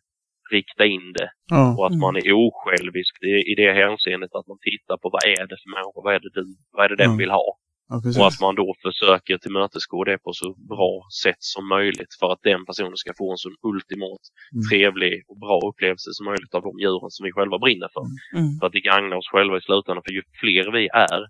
rikta 0.52 0.84
in 0.86 1.12
det 1.18 1.30
Ja. 1.50 1.74
och 1.78 1.86
att 1.86 1.98
man 2.04 2.16
är 2.16 2.32
osjälvisk 2.32 3.22
i, 3.22 3.34
i 3.52 3.54
det 3.62 3.72
hänseendet 3.72 4.34
att 4.34 4.46
man 4.46 4.58
tittar 4.68 4.96
på 5.02 5.06
vad 5.14 5.24
är 5.24 5.44
det 5.50 5.56
för 5.62 5.70
människa, 5.76 6.00
vad 6.06 6.14
är 6.14 6.20
det, 6.20 6.30
du, 6.38 6.44
vad 6.72 6.84
är 6.84 6.88
det 6.88 6.96
den 6.96 7.06
Mm. 7.06 7.18
vill 7.18 7.30
ha 7.30 7.48
Ja, 7.92 7.96
och 8.20 8.26
att 8.26 8.40
man 8.40 8.54
då 8.54 8.74
försöker 8.86 9.38
tillmötesgå 9.38 10.04
det 10.04 10.18
på 10.18 10.32
så 10.32 10.48
bra 10.72 10.92
sätt 11.24 11.42
som 11.54 11.68
möjligt 11.68 12.12
för 12.20 12.28
att 12.32 12.42
den 12.50 12.60
personen 12.68 12.96
ska 12.96 13.12
få 13.20 13.26
en 13.32 13.36
så 13.44 13.50
ultimat 13.72 14.24
Mm. 14.54 14.62
trevlig 14.70 15.14
och 15.30 15.38
bra 15.44 15.58
upplevelse 15.70 16.08
som 16.16 16.24
möjligt 16.30 16.54
av 16.54 16.62
de 16.68 16.74
djuren 16.82 17.10
som 17.16 17.24
vi 17.26 17.32
själva 17.32 17.58
brinner 17.64 17.88
för. 17.96 18.04
Mm. 18.38 18.50
För 18.58 18.66
att 18.66 18.72
det 18.76 18.80
gagnar 18.90 19.16
oss 19.20 19.28
själva 19.34 19.54
i 19.58 19.62
slutändan. 19.68 20.02
För 20.06 20.12
ju 20.18 20.22
fler 20.42 20.66
vi 20.76 20.84
är 21.10 21.22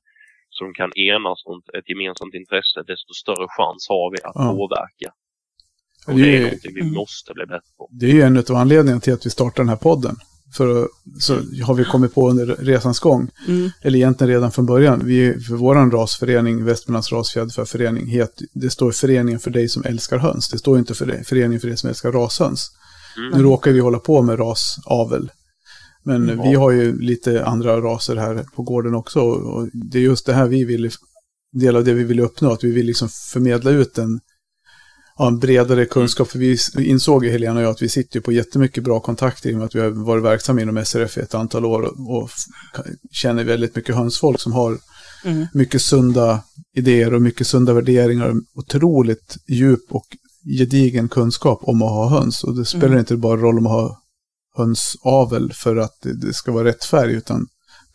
som 0.59 0.75
kan 0.79 0.91
enas 1.13 1.39
runt 1.49 1.67
ett 1.79 1.89
gemensamt 1.93 2.35
intresse, 2.41 2.79
desto 2.93 3.13
större 3.23 3.47
chans 3.57 3.81
har 3.93 4.07
vi 4.15 4.19
att 4.29 4.39
Ja. 4.43 4.47
påverka. 4.57 5.09
Och 6.11 6.19
Det 6.19 6.23
det 6.23 6.37
är 6.37 6.43
någonting 6.43 6.75
vi 6.75 6.91
måste 6.91 7.33
bli 7.35 7.47
bättre 7.47 7.71
på. 7.79 7.89
Det 7.93 8.07
är 8.07 8.13
ju 8.15 8.23
en 8.23 8.37
av 8.39 8.57
anledningarna 8.57 9.01
till 9.01 9.13
att 9.13 9.27
vi 9.27 9.31
startar 9.31 9.63
den 9.63 9.69
här 9.69 9.77
podden. 9.77 10.17
För 10.57 10.89
så 11.21 11.35
har 11.65 11.75
vi 11.75 11.85
kommit 11.85 12.15
på 12.15 12.31
under 12.31 12.47
resans 12.47 12.99
gång, 12.99 13.31
Mm. 13.49 13.71
eller 13.83 13.99
egentligen 13.99 14.29
redan 14.33 14.53
från 14.53 14.67
början. 14.67 15.03
Vi, 15.05 15.41
för 15.41 15.55
vår 15.55 15.75
rasförening, 15.91 16.65
Västmanlands 16.65 17.13
rasfjäderförening, 17.13 18.07
heter, 18.07 18.47
det 18.55 18.71
står 18.71 18.93
Föreningen 18.93 19.41
för 19.41 19.51
dig 19.51 19.69
som 19.69 19.85
älskar 19.85 20.19
höns. 20.19 20.49
Det 20.49 20.59
står 20.59 20.79
inte 20.79 20.95
för 20.95 21.07
det, 21.07 21.25
Föreningen 21.25 21.61
för 21.61 21.69
dig 21.69 21.77
som 21.77 21.89
älskar 21.89 22.13
rashöns. 22.13 22.71
Mm. 23.17 23.39
Nu 23.39 23.43
råkar 23.45 23.71
vi 23.71 23.81
hålla 23.81 23.99
på 23.99 24.23
med 24.23 24.39
rasavel. 24.41 25.31
Men 26.05 26.29
Mm. 26.31 26.49
vi 26.49 26.55
har 26.55 26.71
ju 26.71 27.01
lite 27.01 27.45
andra 27.45 27.81
raser 27.81 28.17
här 28.17 28.45
på 28.57 28.63
gården 28.63 28.95
också. 28.95 29.21
Och 29.21 29.55
och 29.57 29.69
det 29.73 29.99
är 29.99 30.03
just 30.03 30.27
det 30.27 30.33
här 30.33 30.47
vi 30.49 30.65
vill, 30.65 30.91
del 31.53 31.77
av 31.77 31.85
det 31.85 31.93
vi 31.95 32.05
vill 32.05 32.21
uppnå, 32.21 32.53
att 32.53 32.65
vi 32.65 32.71
vill 32.73 32.87
liksom 32.87 33.09
förmedla 33.33 33.71
ut 33.71 33.99
en, 33.99 34.21
ja, 35.21 35.27
en 35.29 35.39
bredare 35.39 35.87
kunskap. 35.87 36.29
För 36.29 36.39
vi 36.39 36.59
insåg 36.79 37.25
ju, 37.25 37.31
Helena 37.31 37.57
och 37.61 37.65
jag, 37.65 37.71
att 37.71 37.83
vi 37.83 37.89
sitter 37.89 38.17
ju 38.17 38.21
på 38.23 38.33
jättemycket 38.33 38.85
bra 38.85 39.01
kontakter 39.01 39.51
i 39.51 39.55
och 39.55 39.59
med 39.59 39.65
att 39.67 39.75
vi 39.75 39.81
har 39.81 39.91
varit 39.91 40.25
verksamma 40.25 40.61
inom 40.61 40.85
SRF 40.85 41.19
i 41.19 41.21
ett 41.21 41.35
antal 41.35 41.65
år 41.65 42.11
och, 42.11 42.31
känner 43.11 43.45
väldigt 43.45 43.77
mycket 43.77 43.95
hönsfolk 43.95 44.41
som 44.41 44.53
har 44.53 44.79
Mm. 45.25 45.47
mycket 45.55 45.83
sunda 45.83 46.43
idéer 46.77 47.15
och 47.15 47.23
mycket 47.23 47.47
sunda 47.47 47.73
värderingar. 47.73 48.29
och 48.29 48.37
Otroligt 48.55 49.37
djup 49.49 49.81
och 49.91 50.07
gedigen 50.59 51.09
kunskap 51.09 51.61
om 51.63 51.83
att 51.83 51.91
ha 51.91 52.09
höns. 52.09 52.45
Och 52.45 52.57
det 52.57 52.65
spelar 52.65 52.87
Mm. 52.87 52.99
inte 52.99 53.17
bara 53.17 53.37
roll 53.41 53.59
om 53.59 53.67
att 53.67 53.73
ha 53.73 53.97
hönsavel 54.57 55.53
för 55.55 55.77
att 55.77 55.95
det, 56.03 56.27
det 56.27 56.35
ska 56.35 56.53
vara 56.53 56.65
rätt 56.65 56.85
färg, 56.85 57.13
utan 57.13 57.47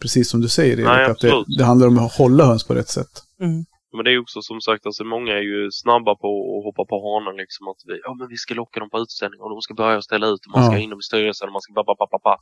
precis 0.01 0.29
som 0.29 0.41
du 0.41 0.47
säger, 0.49 0.77
Erik, 0.77 0.85
Nej, 0.85 1.05
att 1.05 1.19
det, 1.19 1.43
det 1.57 1.63
handlar 1.63 1.87
om 1.87 1.97
att 1.99 2.11
hålla 2.13 2.45
höns 2.45 2.63
på 2.63 2.73
rätt 2.75 2.89
sätt. 2.89 3.21
Mm. 3.41 3.65
Men 3.95 4.05
det 4.05 4.11
är 4.13 4.19
också 4.25 4.41
som 4.41 4.61
sagt, 4.61 4.85
alltså 4.85 5.03
många 5.03 5.33
är 5.33 5.45
ju 5.51 5.59
snabba 5.71 6.13
på 6.23 6.29
att 6.57 6.63
hoppa 6.67 6.83
på 6.91 6.95
hanen 7.05 7.35
liksom 7.43 7.63
att 7.71 7.81
vi, 7.87 7.93
ja 8.03 8.11
men 8.19 8.27
vi 8.33 8.37
ska 8.43 8.53
locka 8.53 8.79
dem 8.79 8.89
på 8.89 8.99
utställning 8.99 9.39
och 9.41 9.49
de 9.49 9.61
ska 9.61 9.73
börja 9.73 10.01
ställa 10.01 10.27
ut 10.33 10.41
och 10.45 10.51
man 10.55 10.65
ska 10.65 10.75
Ja. 10.75 10.81
in 10.83 10.89
dem 10.89 10.99
i 10.99 11.07
styrelsen 11.11 11.47
och 11.49 11.53
man 11.57 11.61
ska 11.65 11.73
ba, 11.73 11.83
ba, 11.89 11.95
ba, 11.99 12.07
ba, 12.13 12.19
ba. 12.27 12.35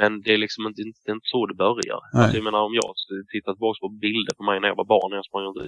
Men 0.00 0.10
det 0.24 0.32
är 0.34 0.38
liksom 0.44 0.66
inte, 0.66 0.80
inte, 0.88 1.00
inte 1.16 1.28
så 1.32 1.46
det 1.46 1.54
börjar. 1.66 1.98
Nej. 2.02 2.22
Alltså, 2.22 2.36
jag 2.38 2.44
menar 2.48 2.60
om 2.68 2.74
jag 2.74 2.90
tittar 3.32 3.52
tillbaka 3.52 3.78
på 3.80 3.88
bilder 3.88 4.34
på 4.38 4.42
mig 4.48 4.56
när 4.60 4.68
jag 4.72 4.76
var 4.82 4.88
barn, 4.94 5.08
när 5.10 5.16
jag 5.20 5.24
sprang 5.30 5.44
runt 5.46 5.60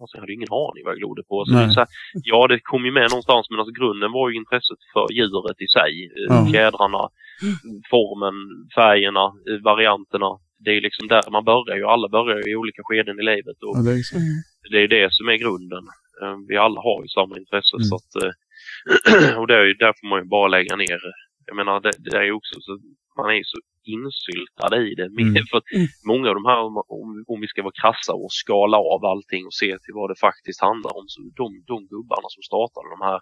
Alltså, 0.00 0.16
jag 0.16 0.22
hade 0.22 0.32
ingen 0.38 0.52
aning 0.64 0.82
vad 0.84 0.92
jag 0.94 0.98
glodde 1.02 1.22
på. 1.30 1.36
Så 1.44 1.50
det 1.52 1.66
Nej. 1.66 1.74
så 1.74 1.80
här, 1.80 1.88
ja, 2.32 2.40
det 2.52 2.60
kom 2.70 2.82
ju 2.88 2.92
med 3.00 3.08
någonstans, 3.12 3.44
men 3.50 3.58
alltså, 3.60 3.72
grunden 3.80 4.12
var 4.18 4.26
ju 4.30 4.36
intresset 4.42 4.80
för 4.92 5.06
djuret 5.18 5.58
i 5.66 5.68
sig. 5.78 5.92
Eh, 6.18 6.34
Ja. 6.34 6.46
Fjädrarna, 6.52 7.02
formen, 7.92 8.34
färgerna, 8.78 9.24
eh, 9.48 9.58
varianterna. 9.70 10.30
Det 10.64 10.70
är 10.76 10.80
liksom 10.80 11.08
där 11.08 11.22
man 11.30 11.44
börjar 11.44 11.76
ju. 11.76 11.84
Alla 11.84 12.08
börjar 12.08 12.38
ju 12.46 12.50
i 12.52 12.56
olika 12.56 12.82
skeden 12.84 13.20
i 13.20 13.22
livet. 13.22 13.58
Och 13.66 13.74
Ja, 13.76 13.82
det 13.86 13.90
är. 13.90 14.16
Mm. 14.20 14.34
det 14.72 14.78
är 14.84 14.88
det 14.88 15.08
som 15.14 15.28
är 15.28 15.36
grunden. 15.44 15.84
Eh, 16.22 16.36
Vi 16.48 16.56
alla 16.56 16.80
har 16.88 17.02
ju 17.02 17.08
samma 17.08 17.34
intresse. 17.42 17.74
Mm. 17.76 17.84
Så 17.88 17.94
att, 18.00 18.12
eh, 18.22 18.32
och 19.40 19.46
det 19.46 19.56
är 19.60 19.64
ju, 19.64 19.74
där 19.74 19.92
får 20.00 20.06
man 20.08 20.18
ju 20.22 20.28
bara 20.28 20.48
lägga 20.48 20.76
ner. 20.76 21.00
Jag 21.46 21.56
menar, 21.56 21.80
det, 21.80 21.90
det 21.98 22.16
är 22.18 22.22
ju 22.22 22.32
också 22.32 22.54
så 22.60 22.72
man 23.16 23.30
är 23.30 23.34
ju 23.42 23.44
så 23.44 23.58
insyltad 23.96 24.76
i 24.88 24.94
det. 24.94 25.08
Mm. 25.22 25.34
För 25.50 25.56
att 25.58 25.68
Mm. 25.76 25.86
många 26.12 26.28
av 26.28 26.34
de 26.34 26.44
här, 26.50 26.60
om, 26.68 26.76
om- 26.88 27.24
om 27.32 27.40
vi 27.40 27.46
ska 27.48 27.62
vara 27.62 27.78
krassa 27.82 28.12
och 28.14 28.32
skala 28.44 28.76
av 28.94 29.00
allting 29.12 29.42
och 29.46 29.54
se 29.62 29.66
till 29.82 29.94
vad 30.00 30.10
det 30.10 30.18
faktiskt 30.28 30.60
handlar 30.68 30.92
om, 30.98 31.04
så 31.12 31.18
de, 31.40 31.46
de 31.72 31.76
gubbarna 31.94 32.28
som 32.34 32.42
startade 32.50 32.88
de 32.96 33.00
här 33.10 33.20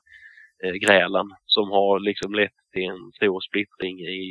eh, 0.65 0.75
grälen 0.85 1.27
som 1.57 1.67
har 1.77 2.01
liksom 2.01 2.31
lett 2.35 2.59
till 2.73 2.89
en 2.95 3.05
stor 3.19 3.41
splittring 3.49 3.97
i, 4.01 4.25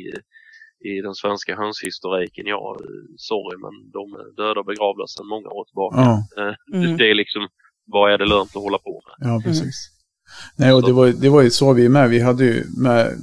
i 0.84 1.00
den 1.00 1.14
svenska 1.14 1.56
hönshistoriken. 1.56 2.46
Ja, 2.46 2.76
eh, 2.80 2.86
sorry 3.16 3.56
men 3.64 3.74
de 3.96 4.04
är 4.20 4.36
döda 4.42 4.60
och 4.60 4.66
begravda 4.66 5.06
sedan 5.06 5.26
många 5.26 5.48
år 5.48 5.64
tillbaka. 5.64 5.96
Ja, 6.00 6.14
Eh, 6.42 6.54
Mm. 6.82 6.96
Det 6.96 7.10
är 7.10 7.14
liksom, 7.14 7.48
vad 7.86 8.12
är 8.12 8.18
det 8.18 8.26
lönt 8.26 8.56
att 8.56 8.62
hålla 8.62 8.78
på 8.78 9.02
med? 9.06 9.28
ja, 9.30 9.42
precis. 9.44 9.90
Nej, 10.56 10.72
och 10.72 10.82
det 10.82 10.92
var, 10.92 11.06
det 11.08 11.28
var 11.28 11.42
ju 11.42 11.50
så 11.50 11.72
vi 11.72 11.84
är 11.84 11.88
med. 11.88 12.10
Vi 12.10 12.20
hade 12.20 12.44
ju 12.44 12.64
med, 12.76 13.18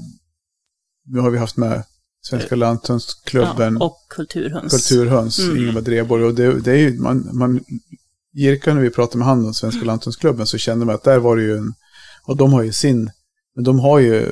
vi 1.14 1.20
har 1.20 1.30
vi 1.32 1.38
haft 1.38 1.58
med 1.58 1.84
Svenska 2.22 2.56
Lanthönsklubben, 2.56 3.78
Ja, 3.80 3.86
och 3.86 3.98
kulturhöns. 4.10 4.72
Kulturhöns, 4.90 5.40
Mm. 5.40 5.58
Ingemar 5.58 5.82
Dreborg. 5.82 6.24
Och 6.24 6.34
det, 6.36 6.60
det 6.60 6.72
är 6.72 6.78
ju, 6.78 7.00
man, 7.00 7.30
man, 7.38 7.60
Jirka 8.34 8.74
när 8.74 8.82
vi 8.82 8.90
pratade 8.90 9.18
med 9.18 9.28
han 9.28 9.46
om 9.46 9.54
Svenska 9.54 9.86
Lanthönsklubben 9.86 10.48
så 10.48 10.58
kände 10.58 10.86
man 10.86 10.96
att 10.96 11.04
där 11.04 11.20
var 11.20 11.36
det 11.38 11.44
ju 11.44 11.58
en, 11.58 11.74
och 12.24 12.38
de 12.38 12.54
har 12.54 12.64
ju 12.64 12.72
sin, 12.72 13.12
men 13.56 13.64
de 13.64 13.80
har 13.80 14.00
ju 14.00 14.32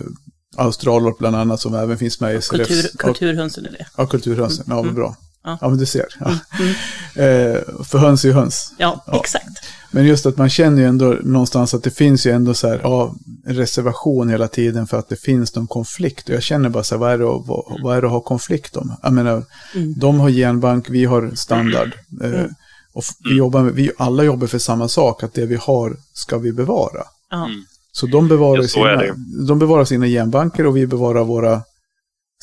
Australort 0.55 1.17
bland 1.17 1.35
annat 1.35 1.59
som 1.61 1.75
även 1.75 1.97
finns 1.97 2.19
med 2.19 2.35
i 2.35 2.41
SRFs. 2.41 2.67
Kultur, 2.67 2.97
kulturhönsen 2.97 3.65
är 3.65 3.71
det. 3.71 3.85
Ja, 3.97 4.05
kulturhönsen. 4.05 4.65
Ja, 4.67 4.75
vad 4.75 4.83
Mm. 4.83 4.95
bra. 4.95 5.15
Ja. 5.43 5.57
Ja, 5.61 5.69
men 5.69 5.77
du 5.77 5.85
ser. 5.85 6.05
Ja. 6.19 6.31
Mm. 6.59 7.55
Eh, 7.55 7.61
för 7.83 7.97
höns 7.97 8.23
är 8.23 8.27
ju 8.27 8.33
höns. 8.33 8.73
Ja, 8.77 9.03
Ja. 9.07 9.19
exakt. 9.19 9.45
Men 9.91 10.05
just 10.05 10.25
att 10.25 10.37
man 10.37 10.49
känner 10.49 10.81
ju 10.81 10.87
ändå 10.87 11.17
någonstans 11.23 11.73
att 11.73 11.83
det 11.83 11.91
finns 11.91 12.25
ju 12.27 12.31
ändå 12.31 12.53
så 12.53 12.67
här, 12.67 12.79
ja, 12.83 13.15
en 13.45 13.55
reservation 13.55 14.29
hela 14.29 14.47
tiden 14.47 14.87
för 14.87 14.99
att 14.99 15.09
det 15.09 15.15
finns 15.15 15.55
någon 15.55 15.67
konflikt. 15.67 16.29
Och 16.29 16.35
jag 16.35 16.43
känner 16.43 16.69
bara 16.69 16.83
så 16.83 16.95
här, 16.95 16.99
vad 16.99 17.11
är 17.11 17.17
det, 17.17 17.25
att- 17.25 17.47
vad, 17.47 17.79
vad 17.83 17.97
är 17.97 18.01
det 18.01 18.07
att 18.07 18.13
ha 18.13 18.19
konflikt 18.19 18.75
om? 18.77 18.95
Jag 19.03 19.13
menar, 19.13 19.43
Mm. 19.75 19.93
de 19.99 20.19
har 20.19 20.29
genbank, 20.29 20.89
vi 20.89 21.05
har 21.05 21.31
standard. 21.35 21.91
Eh, 22.23 22.29
Mm. 22.29 22.53
och 22.93 23.03
f- 23.03 23.15
vi, 23.23 23.37
jobbar 23.37 23.61
med, 23.63 23.73
vi 23.73 23.91
alla 23.97 24.23
jobbar 24.23 24.47
för 24.47 24.59
samma 24.59 24.87
sak, 24.87 25.23
att 25.23 25.33
det 25.33 25.45
vi 25.45 25.55
har 25.55 25.97
ska 26.13 26.37
vi 26.37 26.51
bevara. 26.51 27.03
Mm. 27.33 27.65
Så 27.99 28.05
de 28.05 28.27
bevarar, 28.27 28.61
Ja, 28.61 28.67
så 28.67 28.67
sina, 28.67 29.15
de 29.47 29.59
bevarar 29.59 29.85
sina 29.85 30.07
genbanker 30.07 30.65
och 30.67 30.77
vi 30.77 30.87
bevarar 30.87 31.23
våra 31.23 31.61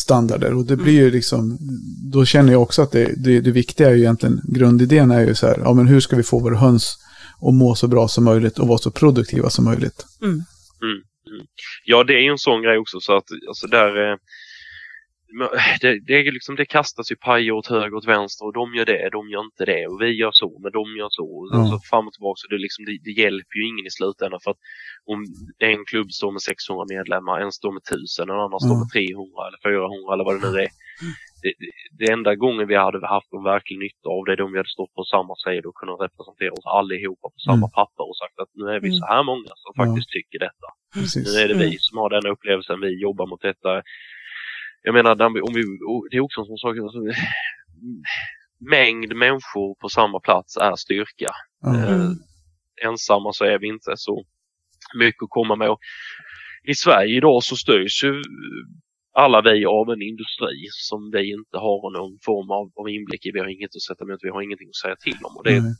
standarder. 0.00 0.54
Och 0.54 0.66
det 0.66 0.76
blir 0.76 0.92
ju 0.92 1.10
liksom, 1.10 1.58
då 2.12 2.24
känner 2.24 2.52
jag 2.52 2.62
också 2.62 2.82
att 2.82 2.92
det, 2.92 3.24
det, 3.24 3.40
det 3.40 3.50
viktiga 3.50 3.90
är 3.90 3.94
ju 3.94 4.00
egentligen, 4.00 4.40
grundidén 4.48 5.10
är 5.10 5.26
ju 5.26 5.34
så 5.34 5.46
här, 5.46 5.58
ja 5.64 5.72
men 5.74 5.86
hur 5.86 6.00
ska 6.00 6.16
vi 6.16 6.22
få 6.22 6.38
våra 6.38 6.56
höns 6.56 6.98
att 7.48 7.54
må 7.54 7.74
så 7.74 7.88
bra 7.88 8.08
som 8.08 8.24
möjligt 8.24 8.58
och 8.58 8.68
vara 8.68 8.78
så 8.78 8.90
produktiva 8.90 9.50
som 9.50 9.64
möjligt. 9.64 10.06
Mm. 10.22 10.42
Ja, 11.84 12.04
det 12.04 12.14
är 12.14 12.20
ju 12.20 12.30
en 12.30 12.38
sån 12.38 12.62
grej 12.62 12.78
också 12.78 13.00
så 13.00 13.16
att 13.16 13.28
alltså 13.48 13.66
där 13.66 14.10
eh, 14.10 14.16
det, 15.80 16.00
det, 16.06 16.14
är 16.18 16.32
liksom, 16.32 16.56
det 16.56 16.64
kastas 16.64 17.12
ju 17.12 17.16
pajer 17.16 17.52
åt 17.52 17.66
höger 17.66 17.92
och 17.92 17.98
åt 17.98 18.08
vänster 18.08 18.44
och 18.46 18.52
de 18.52 18.74
gör 18.74 18.84
det, 18.84 19.08
de 19.12 19.28
gör 19.28 19.44
inte 19.44 19.64
det 19.64 19.86
och 19.86 20.00
vi 20.02 20.10
gör 20.22 20.30
så, 20.32 20.58
men 20.62 20.72
de 20.72 20.96
gör 20.98 21.08
så. 21.10 21.26
Och 21.38 21.48
Ja. 21.52 21.66
så 21.70 21.80
fram 21.90 22.06
och 22.06 22.12
tillbaka. 22.12 22.38
Så 22.38 22.46
det, 22.48 22.58
liksom, 22.58 22.84
det, 22.84 22.98
det 23.06 23.10
hjälper 23.22 23.56
ju 23.58 23.64
ingen 23.68 23.86
i 23.86 23.90
slutändan 23.90 24.40
för 24.44 24.50
att 24.50 24.62
om 25.12 25.18
en 25.58 25.84
klubb 25.90 26.10
står 26.18 26.30
med 26.32 26.42
600 26.42 26.84
medlemmar, 26.96 27.40
en 27.40 27.52
står 27.52 27.72
med 27.72 27.82
1000, 27.82 28.30
en 28.30 28.40
annan 28.44 28.60
står 28.60 28.76
Ja. 28.76 28.82
med 28.82 28.90
300 28.90 29.46
eller 29.48 29.60
400 29.68 30.12
eller 30.14 30.24
vad 30.28 30.34
det 30.36 30.44
nu 30.50 30.54
är. 30.66 30.70
Det, 31.42 31.52
det, 31.62 31.70
det 31.98 32.06
enda 32.16 32.32
gången 32.44 32.68
vi 32.72 32.76
hade 32.76 33.06
haft 33.16 33.32
en 33.38 33.44
verklig 33.54 33.78
nytta 33.78 34.08
av 34.16 34.20
det 34.24 34.32
är 34.32 34.40
om 34.46 34.52
vi 34.54 34.58
hade 34.62 34.76
stått 34.78 34.94
på 34.98 35.04
samma 35.14 35.34
sida 35.44 35.64
och 35.68 35.74
kunnat 35.80 36.00
representera 36.06 36.52
oss 36.58 36.66
allihopa 36.80 37.26
på 37.34 37.38
samma 37.48 37.66
Mm. 37.68 37.76
papper 37.80 38.04
och 38.10 38.16
sagt 38.22 38.36
att 38.42 38.50
nu 38.60 38.64
är 38.74 38.80
vi 38.84 38.88
Mm. 38.90 38.98
så 39.00 39.06
här 39.14 39.22
många 39.30 39.52
som 39.62 39.72
Ja. 39.74 39.78
faktiskt 39.82 40.10
tycker 40.16 40.38
detta. 40.48 40.68
Precis. 40.94 41.24
Nu 41.26 41.32
är 41.42 41.48
det 41.50 41.58
vi 41.64 41.70
som 41.86 41.94
har 42.00 42.08
den 42.16 42.26
upplevelsen, 42.34 42.80
vi 42.86 42.90
jobbar 43.06 43.26
mot 43.30 43.42
detta. 43.50 43.70
Jag 44.86 44.94
menar, 44.98 45.12
om 45.48 45.52
vi, 45.58 45.62
det 46.10 46.16
är 46.16 46.20
också 46.28 46.40
en 46.40 46.46
sån 46.50 46.58
sak, 46.64 46.74
alltså, 46.78 47.00
mängd 48.60 49.16
människor 49.16 49.74
på 49.80 49.88
samma 49.88 50.20
plats 50.20 50.56
är 50.56 50.76
styrka. 50.76 51.30
Eh, 51.66 51.92
Mm. 51.94 52.12
ensamma 52.84 53.32
så 53.32 53.44
är 53.44 53.58
vi 53.58 53.66
inte 53.68 53.92
så 53.96 54.24
mycket 54.94 55.22
att 55.22 55.36
komma 55.38 55.56
med. 55.56 55.70
Och 55.70 55.80
I 56.64 56.74
Sverige 56.74 57.16
idag 57.16 57.42
så 57.42 57.56
styrs 57.56 58.04
ju 58.04 58.22
alla 59.12 59.40
vi 59.42 59.64
av 59.66 59.90
en 59.90 60.02
industri 60.02 60.56
som 60.70 61.10
vi 61.10 61.32
inte 61.32 61.56
har 61.66 61.90
någon 61.98 62.18
form 62.24 62.50
av, 62.50 62.72
av 62.80 62.88
inblick 62.88 63.26
i. 63.26 63.30
Vi 63.32 63.40
har 63.40 63.46
inget 63.46 63.76
att 63.76 63.82
sätta 63.82 64.04
emot, 64.04 64.18
vi 64.22 64.28
har 64.28 64.42
ingenting 64.42 64.68
att 64.68 64.82
säga 64.84 64.96
till 64.96 65.20
om. 65.28 65.36
Och 65.36 65.44
det, 65.44 65.60
Nej. 65.60 65.74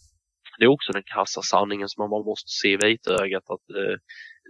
det 0.58 0.64
är 0.64 0.76
också 0.76 0.92
den 0.92 1.08
krassa 1.12 1.42
sanningen 1.42 1.88
som 1.88 1.98
man 2.10 2.24
måste 2.24 2.50
se 2.60 2.68
i 2.72 2.76
vitögat 2.76 3.46
att 3.54 3.66
eh, 3.80 3.96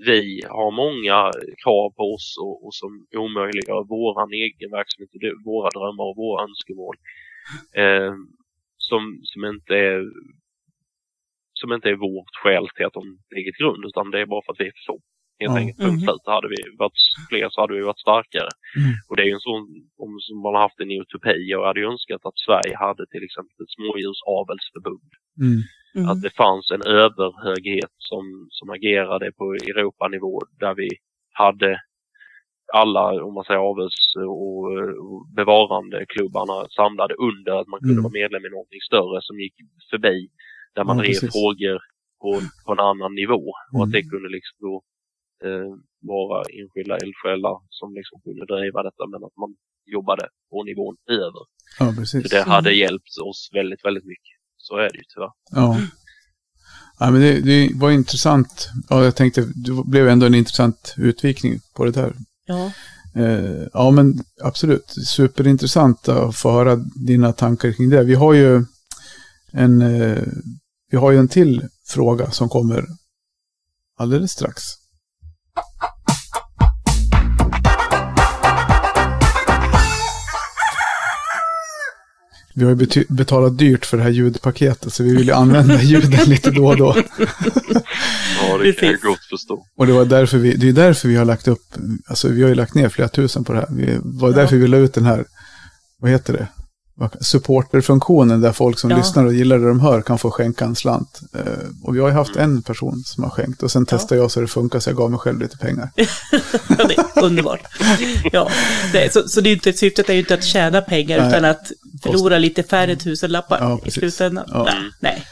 vi 0.06 0.42
har 0.48 0.70
många 0.84 1.18
krav 1.62 1.90
på 1.98 2.04
oss 2.14 2.28
och, 2.44 2.56
och 2.66 2.74
som 2.74 3.06
omöjliggör 3.22 3.82
våran 3.96 4.32
egen 4.32 4.70
verksamhet, 4.78 5.10
våra 5.44 5.70
drömmar 5.76 6.04
och 6.10 6.16
våra 6.16 6.42
önskemål. 6.48 6.96
Eh, 7.82 8.14
som, 8.88 9.20
som 9.22 9.44
inte 9.44 9.74
är 9.74 10.00
som 11.62 11.72
inte 11.76 11.88
är 11.94 12.04
vårt 12.10 12.34
skäl 12.42 12.66
till 12.74 12.86
att 12.88 12.98
de 13.00 13.04
ligger 13.36 13.52
till 13.52 13.62
grund 13.64 13.82
utan 13.90 14.10
det 14.12 14.20
är 14.20 14.26
bara 14.32 14.42
för 14.44 14.52
att 14.52 14.60
vi 14.62 14.68
är 14.72 14.76
för 14.78 14.86
få. 14.92 14.98
Helt 15.42 15.52
Ja. 15.54 15.58
enkelt. 15.60 15.78
Punkt 15.84 16.00
Mhm. 16.00 16.06
slut. 16.06 16.24
Hade 16.36 16.48
vi 16.54 16.60
varit 16.82 17.00
fler 17.30 17.46
så 17.50 17.58
hade 17.60 17.74
vi 17.78 17.82
varit 17.90 18.06
starkare. 18.08 18.52
Mm. 18.80 18.92
Och 19.08 19.14
det 19.16 19.22
är 19.24 19.30
ju 19.32 19.36
en 19.40 19.48
sån, 19.50 19.62
om 20.04 20.10
som 20.26 20.36
man 20.44 20.54
har 20.54 20.62
haft 20.66 20.80
en 20.84 20.90
utopi. 21.00 21.36
Jag 21.54 21.62
hade 21.68 21.80
ju 21.82 21.86
önskat 21.94 22.22
att 22.28 22.38
Sverige 22.46 22.74
hade 22.86 23.02
till 23.12 23.24
exempel 23.28 23.56
ett 23.64 23.74
smådjursavelsförbund 23.76 25.10
Mm. 25.44 25.58
Mm. 25.96 26.06
att 26.10 26.20
det 26.26 26.34
fanns 26.44 26.66
en 26.76 26.82
överhöghet 27.04 27.94
som, 28.10 28.24
som 28.58 28.66
agerade 28.76 29.26
på 29.38 29.44
Europanivå 29.70 30.34
där 30.64 30.74
vi 30.82 30.88
hade 31.42 31.70
alla, 32.74 33.24
om 33.24 33.34
man 33.34 33.44
säger 33.44 33.60
avels 33.60 33.98
och, 34.16 34.64
och 35.06 35.20
bevarande 35.36 36.06
klubbarna 36.08 36.56
samlade 36.80 37.14
under 37.14 37.52
att 37.60 37.68
man 37.72 37.80
kunde 37.80 38.00
Mm. 38.00 38.02
vara 38.06 38.18
medlem 38.22 38.46
i 38.46 38.50
någonting 38.56 38.80
större 38.90 39.18
som 39.22 39.36
gick 39.40 39.54
förbi 39.90 40.28
där 40.74 40.84
man 40.84 40.96
Ja, 40.96 41.02
drev 41.02 41.12
precis. 41.12 41.32
frågor 41.32 41.78
på, 42.22 42.30
på 42.64 42.72
en 42.72 42.80
annan 42.90 43.14
nivå 43.14 43.42
och 43.72 43.74
Mm. 43.78 43.82
att 43.84 43.92
det 43.92 44.02
kunde 44.12 44.28
liksom 44.36 44.56
då 44.66 44.74
eh, 45.46 45.68
vara 46.12 46.38
enskilda 46.58 46.94
eldsjälar 47.04 47.56
som 47.78 47.88
liksom 47.98 48.16
kunde 48.24 48.44
driva 48.54 48.82
detta 48.88 49.02
men 49.12 49.20
att 49.26 49.36
man 49.42 49.50
jobbade 49.96 50.24
på 50.50 50.64
nivån 50.64 50.96
över. 51.10 51.42
Ja, 51.78 51.86
Så 51.92 51.96
precis. 52.00 52.30
det 52.30 52.42
hade 52.42 52.72
hjälpt 52.72 53.12
oss 53.28 53.50
väldigt, 53.58 53.84
väldigt 53.84 54.04
mycket. 54.04 54.34
Så 54.56 54.76
är 54.76 54.88
det 54.92 54.98
ju 54.98 55.04
tyvärr. 55.14 55.32
Ja. 55.50 55.78
ja 57.00 57.10
men 57.10 57.20
det, 57.20 57.40
det 57.40 57.70
var 57.74 57.90
intressant. 57.90 58.68
Ja, 58.90 59.04
jag 59.04 59.16
tänkte, 59.16 59.40
det 59.40 59.72
blev 59.86 60.08
ändå 60.08 60.26
en 60.26 60.34
intressant 60.34 60.94
utvikning 60.98 61.58
på 61.76 61.84
det 61.84 61.90
där. 61.90 62.12
Ja. 62.46 62.72
Eh, 63.16 63.66
ja, 63.72 63.90
men 63.90 64.14
absolut. 64.42 64.84
Superintressant 65.06 66.08
att 66.08 66.36
få 66.36 66.50
höra 66.50 66.76
dina 67.06 67.32
tankar 67.32 67.72
kring 67.72 67.90
det. 67.90 68.04
Vi 68.04 68.14
har 68.14 68.32
ju 68.34 68.64
en, 69.52 69.82
eh, 69.82 70.22
vi 70.92 70.98
har 70.98 71.10
ju 71.10 71.18
en 71.18 71.28
till 71.28 71.68
fråga 71.86 72.30
som 72.30 72.48
kommer 72.48 72.86
alldeles 73.98 74.30
strax. 74.32 74.62
Vi 82.54 82.64
har 82.64 82.70
ju 82.70 83.04
betalat 83.08 83.58
dyrt 83.58 83.86
för 83.86 83.96
det 83.96 84.02
här 84.02 84.10
ljudpaketet 84.10 84.92
så 84.92 85.02
vi 85.02 85.16
vill 85.16 85.26
ju 85.26 85.32
använda 85.32 85.82
ljuden 85.82 86.28
lite 86.28 86.50
då 86.50 86.66
och 86.66 86.76
då. 86.76 86.96
Ja, 88.42 88.58
det 88.58 88.72
kan 88.72 88.88
jag 88.88 89.00
gott 89.00 89.24
förstå. 89.30 89.66
Och 89.76 89.86
det 89.86 89.92
var 89.92 90.04
därför 90.04 90.38
vi, 90.38 90.54
det 90.54 90.68
är 90.68 90.72
därför 90.72 91.08
vi 91.08 91.16
har 91.16 91.24
lagt 91.24 91.48
upp, 91.48 91.74
alltså 92.06 92.28
vi 92.28 92.42
har 92.42 92.48
ju 92.48 92.54
lagt 92.54 92.74
ner 92.74 92.88
flera 92.88 93.08
tusen 93.08 93.44
på 93.44 93.52
det 93.52 93.58
här. 93.58 93.66
Det 93.70 94.00
var 94.04 94.30
Ja. 94.30 94.36
därför 94.36 94.56
vi 94.56 94.66
la 94.68 94.76
ut 94.76 94.94
den 94.94 95.04
här, 95.04 95.24
vad 95.98 96.10
heter 96.10 96.32
det? 96.32 96.48
Supporterfunktionen 97.20 98.40
där 98.40 98.52
folk 98.52 98.78
som 98.78 98.90
Ja. 98.90 98.96
lyssnar 98.96 99.24
och 99.24 99.34
gillar 99.34 99.58
det 99.58 99.68
de 99.68 99.80
hör 99.80 100.02
kan 100.02 100.18
få 100.18 100.30
skänka 100.30 100.64
en 100.64 100.76
slant. 100.76 101.20
Eh, 101.34 101.42
och 101.82 101.96
vi 101.96 102.00
har 102.00 102.08
ju 102.08 102.14
haft 102.14 102.36
en 102.36 102.62
person 102.62 103.02
som 103.04 103.24
har 103.24 103.30
skänkt 103.30 103.62
och 103.62 103.70
sen 103.70 103.86
Ja. 103.90 103.98
testade 103.98 104.20
jag 104.20 104.30
så 104.30 104.40
det 104.40 104.46
funkar 104.46 104.80
så 104.80 104.90
jag 104.90 104.96
gav 104.96 105.10
mig 105.10 105.18
själv 105.20 105.38
lite 105.40 105.56
pengar. 105.58 105.90
Ja, 106.78 106.84
det 106.88 106.94
är 106.98 107.22
underbart. 107.24 107.60
Ja, 108.32 108.50
det, 108.92 109.12
så, 109.12 109.28
så 109.28 109.40
det 109.40 109.48
är 109.50 109.52
inte, 109.52 109.72
syftet 109.72 110.08
är 110.08 110.12
ju 110.12 110.18
inte 110.18 110.34
att 110.34 110.44
tjäna 110.44 110.80
pengar 110.80 111.18
Nej. 111.18 111.28
utan 111.28 111.44
att 111.44 111.70
förlora 112.02 112.38
lite 112.38 112.62
färre 112.62 112.96
tusenlappar 112.96 113.58
Ja, 113.60 113.80
i 113.84 113.90
slutändan. 113.90 114.44
Ja. 114.48 114.68
Nej, 115.00 115.24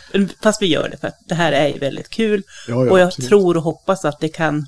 fast 0.43 0.63
vi 0.63 0.67
gör 0.67 0.89
det 0.89 0.97
för 0.97 1.09
att 1.09 1.19
det 1.29 1.35
här 1.35 1.53
är 1.53 1.69
ju 1.69 1.79
väldigt 1.79 2.09
kul. 2.11 2.43
Ja, 2.69 2.75
och 2.75 3.01
jag 3.01 3.07
absolut. 3.07 3.29
tror 3.29 3.57
och 3.57 3.63
hoppas 3.63 4.05
att 4.05 4.21
det 4.21 4.29
kan 4.29 4.67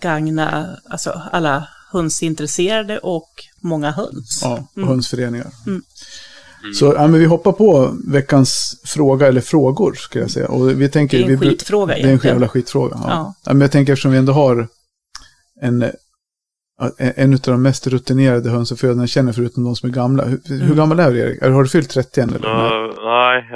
gagna 0.00 0.76
alltså, 0.90 1.22
alla 1.32 1.68
hönsintresserade 1.92 2.98
och 2.98 3.30
många 3.62 3.90
höns. 3.90 4.40
Ja, 4.42 4.68
och 4.72 4.76
Mm. 4.76 4.88
hönsföreningar. 4.88 5.46
Mm. 5.66 5.82
Så 6.74 6.84
ja, 6.96 7.06
men 7.08 7.20
vi 7.20 7.26
hoppar 7.26 7.52
på 7.52 7.96
veckans 8.06 8.80
fråga, 8.84 9.26
eller 9.26 9.40
frågor 9.40 9.94
ska 9.94 10.18
jag 10.18 10.30
säga. 10.30 10.48
Och 10.48 10.80
vi 10.80 10.88
tänker, 10.88 11.18
Det 11.18 11.24
är 11.24 11.30
en 11.34 11.40
vi, 11.40 11.48
skitfråga 11.50 11.94
Det 11.94 12.00
är 12.00 12.12
en 12.12 12.20
jävla 12.24 12.48
skitfråga. 12.48 12.96
Ja. 13.00 13.10
Ja. 13.10 13.34
Ja, 13.44 13.52
men 13.52 13.60
jag 13.60 13.72
tänker 13.72 13.92
eftersom 13.92 14.12
vi 14.12 14.18
ändå 14.18 14.32
har 14.32 14.68
en, 15.60 15.84
ja, 16.78 16.90
en 16.98 17.32
av 17.34 17.38
de 17.40 17.62
mest 17.62 17.86
rutinerade 17.86 18.50
hönsuppfödarna 18.50 19.02
jag 19.02 19.08
känner 19.08 19.32
förutom 19.32 19.64
de 19.64 19.76
som 19.76 19.88
är 19.90 19.94
gamla. 19.94 20.24
Hur, 20.24 20.40
hur 20.44 20.62
Mm. 20.62 20.76
gammal 20.76 21.00
är 21.00 21.12
du 21.12 21.18
Erik? 21.18 21.42
Har 21.42 21.62
du 21.62 21.68
fyllt 21.68 21.90
30 21.90 22.20
än? 22.20 22.28
Eller? 22.34 22.48
Uh, 22.48 22.94
nej, 23.04 23.48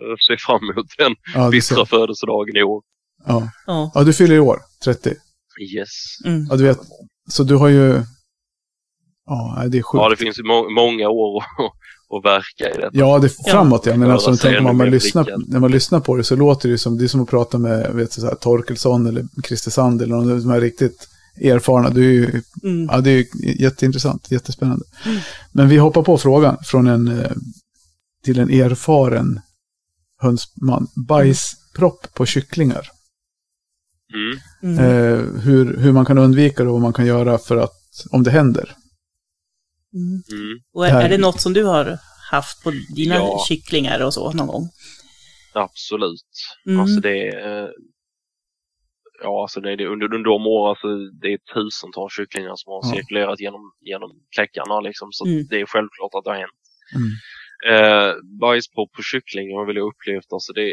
jag 0.00 0.20
ser 0.20 0.36
fram 0.46 0.70
emot 0.70 0.86
den 0.98 1.14
ja, 1.34 1.50
bittra 1.50 1.86
födelsedagen 1.86 2.56
i 2.56 2.62
år. 2.62 2.82
ja. 3.26 3.50
Ja. 3.66 3.90
ja, 3.94 4.04
du 4.04 4.12
fyller 4.12 4.34
i 4.34 4.38
år, 4.40 4.58
30. 4.84 5.14
Yes. 5.74 5.88
Mm. 6.26 6.46
Ja, 6.50 6.56
du 6.56 6.64
vet. 6.64 6.78
Så 7.30 7.42
du 7.42 7.54
har 7.56 7.68
ju... 7.68 8.02
Ja, 9.28 9.64
det 9.68 9.78
är 9.78 9.82
sjukt. 9.82 10.02
Ja, 10.02 10.08
det 10.08 10.16
finns 10.16 10.38
ju 10.38 10.42
må 10.42 10.70
många 10.70 11.08
år 11.08 11.42
att, 11.42 11.44
att 12.16 12.24
verka 12.24 12.74
i 12.74 12.80
detta. 12.80 12.90
Ja, 12.92 13.18
det 13.18 13.26
är 13.26 13.50
framåt 13.50 13.86
ja. 13.86 13.96
Men 13.96 14.10
alltså, 14.10 14.36
tänk, 14.36 14.62
man 14.62 14.76
mer 14.76 14.90
lyssnar, 14.90 15.34
när 15.46 15.60
man 15.60 15.70
lyssnar 15.70 16.00
på 16.00 16.16
det 16.16 16.24
så 16.24 16.36
låter 16.36 16.68
det 16.68 16.72
ju 16.72 16.78
som, 16.78 16.98
det 16.98 17.04
är 17.04 17.08
som 17.08 17.22
att 17.22 17.28
prata 17.30 17.58
med 17.58 17.94
vet 17.94 18.14
du, 18.14 18.20
så 18.20 18.26
här, 18.26 18.34
Torkelsson 18.34 19.06
eller 19.06 19.24
Christer 19.44 19.70
Sand 19.70 20.02
eller 20.02 20.16
någon 20.16 20.42
som 20.42 20.50
är 20.50 20.60
riktigt 20.60 21.08
erfarna. 21.42 21.90
Du 21.90 22.08
är 22.08 22.12
ju, 22.12 22.42
Mm. 22.62 22.88
ja, 22.90 23.00
det 23.00 23.10
är 23.10 23.16
ju 23.16 23.26
jätteintressant, 23.64 24.30
jättespännande. 24.30 24.84
Men 25.52 25.68
vi 25.68 25.76
hoppar 25.76 26.02
på 26.02 26.18
frågan 26.18 26.56
från 26.64 26.86
en, 26.86 27.08
eh, 27.08 27.30
till 28.24 28.38
en 28.38 28.50
erfaren 28.50 29.40
hönsman. 30.20 30.86
Bajspropp 31.08 32.14
på 32.14 32.26
kycklingar. 32.26 32.88
Mm. 34.14 34.78
Mm. 34.78 34.84
Eh, 34.84 35.42
hur, 35.42 35.76
hur 35.76 35.92
man 35.92 36.04
kan 36.04 36.18
undvika 36.18 36.62
det 36.62 36.68
och 36.68 36.72
vad 36.72 36.82
man 36.82 36.92
kan 36.92 37.06
göra 37.06 37.38
för 37.38 37.56
att, 37.56 37.74
om 38.10 38.22
det 38.22 38.30
händer. 38.30 38.74
Mm. 39.94 40.22
Mm. 40.32 40.58
Och 40.74 40.86
är, 40.86 41.00
är 41.04 41.08
det 41.08 41.18
något 41.18 41.40
som 41.40 41.52
du 41.52 41.64
har 41.64 41.98
haft 42.30 42.62
på 42.64 42.72
dina 42.96 43.14
Ja. 43.14 43.44
kycklingar 43.48 44.04
och 44.06 44.14
så 44.14 44.32
någon 44.32 44.46
gång? 44.46 44.68
Absolut. 45.52 46.30
Mm. 46.66 46.80
Alltså 46.80 47.00
det 47.00 47.28
är... 47.28 47.62
eh, 47.64 47.68
Ja, 49.22 49.42
alltså 49.42 49.60
det 49.60 49.72
är 49.72 49.76
det, 49.76 49.86
under, 49.86 50.14
under 50.14 50.30
de 50.30 50.46
åren, 50.46 50.70
alltså 50.70 50.88
det 51.20 51.28
är 51.32 51.38
tusentals 51.54 52.12
kycklingar 52.16 52.56
som 52.56 52.70
har 52.72 52.80
Ja. 52.84 52.92
cirkulerat 52.96 53.40
genom, 53.40 53.72
genom 53.80 54.10
kläckarna 54.34 54.80
liksom. 54.80 55.08
Så 55.12 55.26
Mm. 55.26 55.46
det 55.50 55.60
är 55.60 55.66
självklart 55.66 56.14
att 56.14 56.24
det 56.24 56.30
har 56.30 56.36
hänt. 56.46 56.62
Mm. 56.98 57.10
Eh, 57.70 58.14
bajspropp 58.40 58.92
på 58.92 59.02
kycklingar 59.02 59.58
har 59.58 59.66
väl 59.66 59.76
jag 59.76 59.86
upplevt, 59.92 60.32
alltså 60.32 60.52
det, 60.52 60.72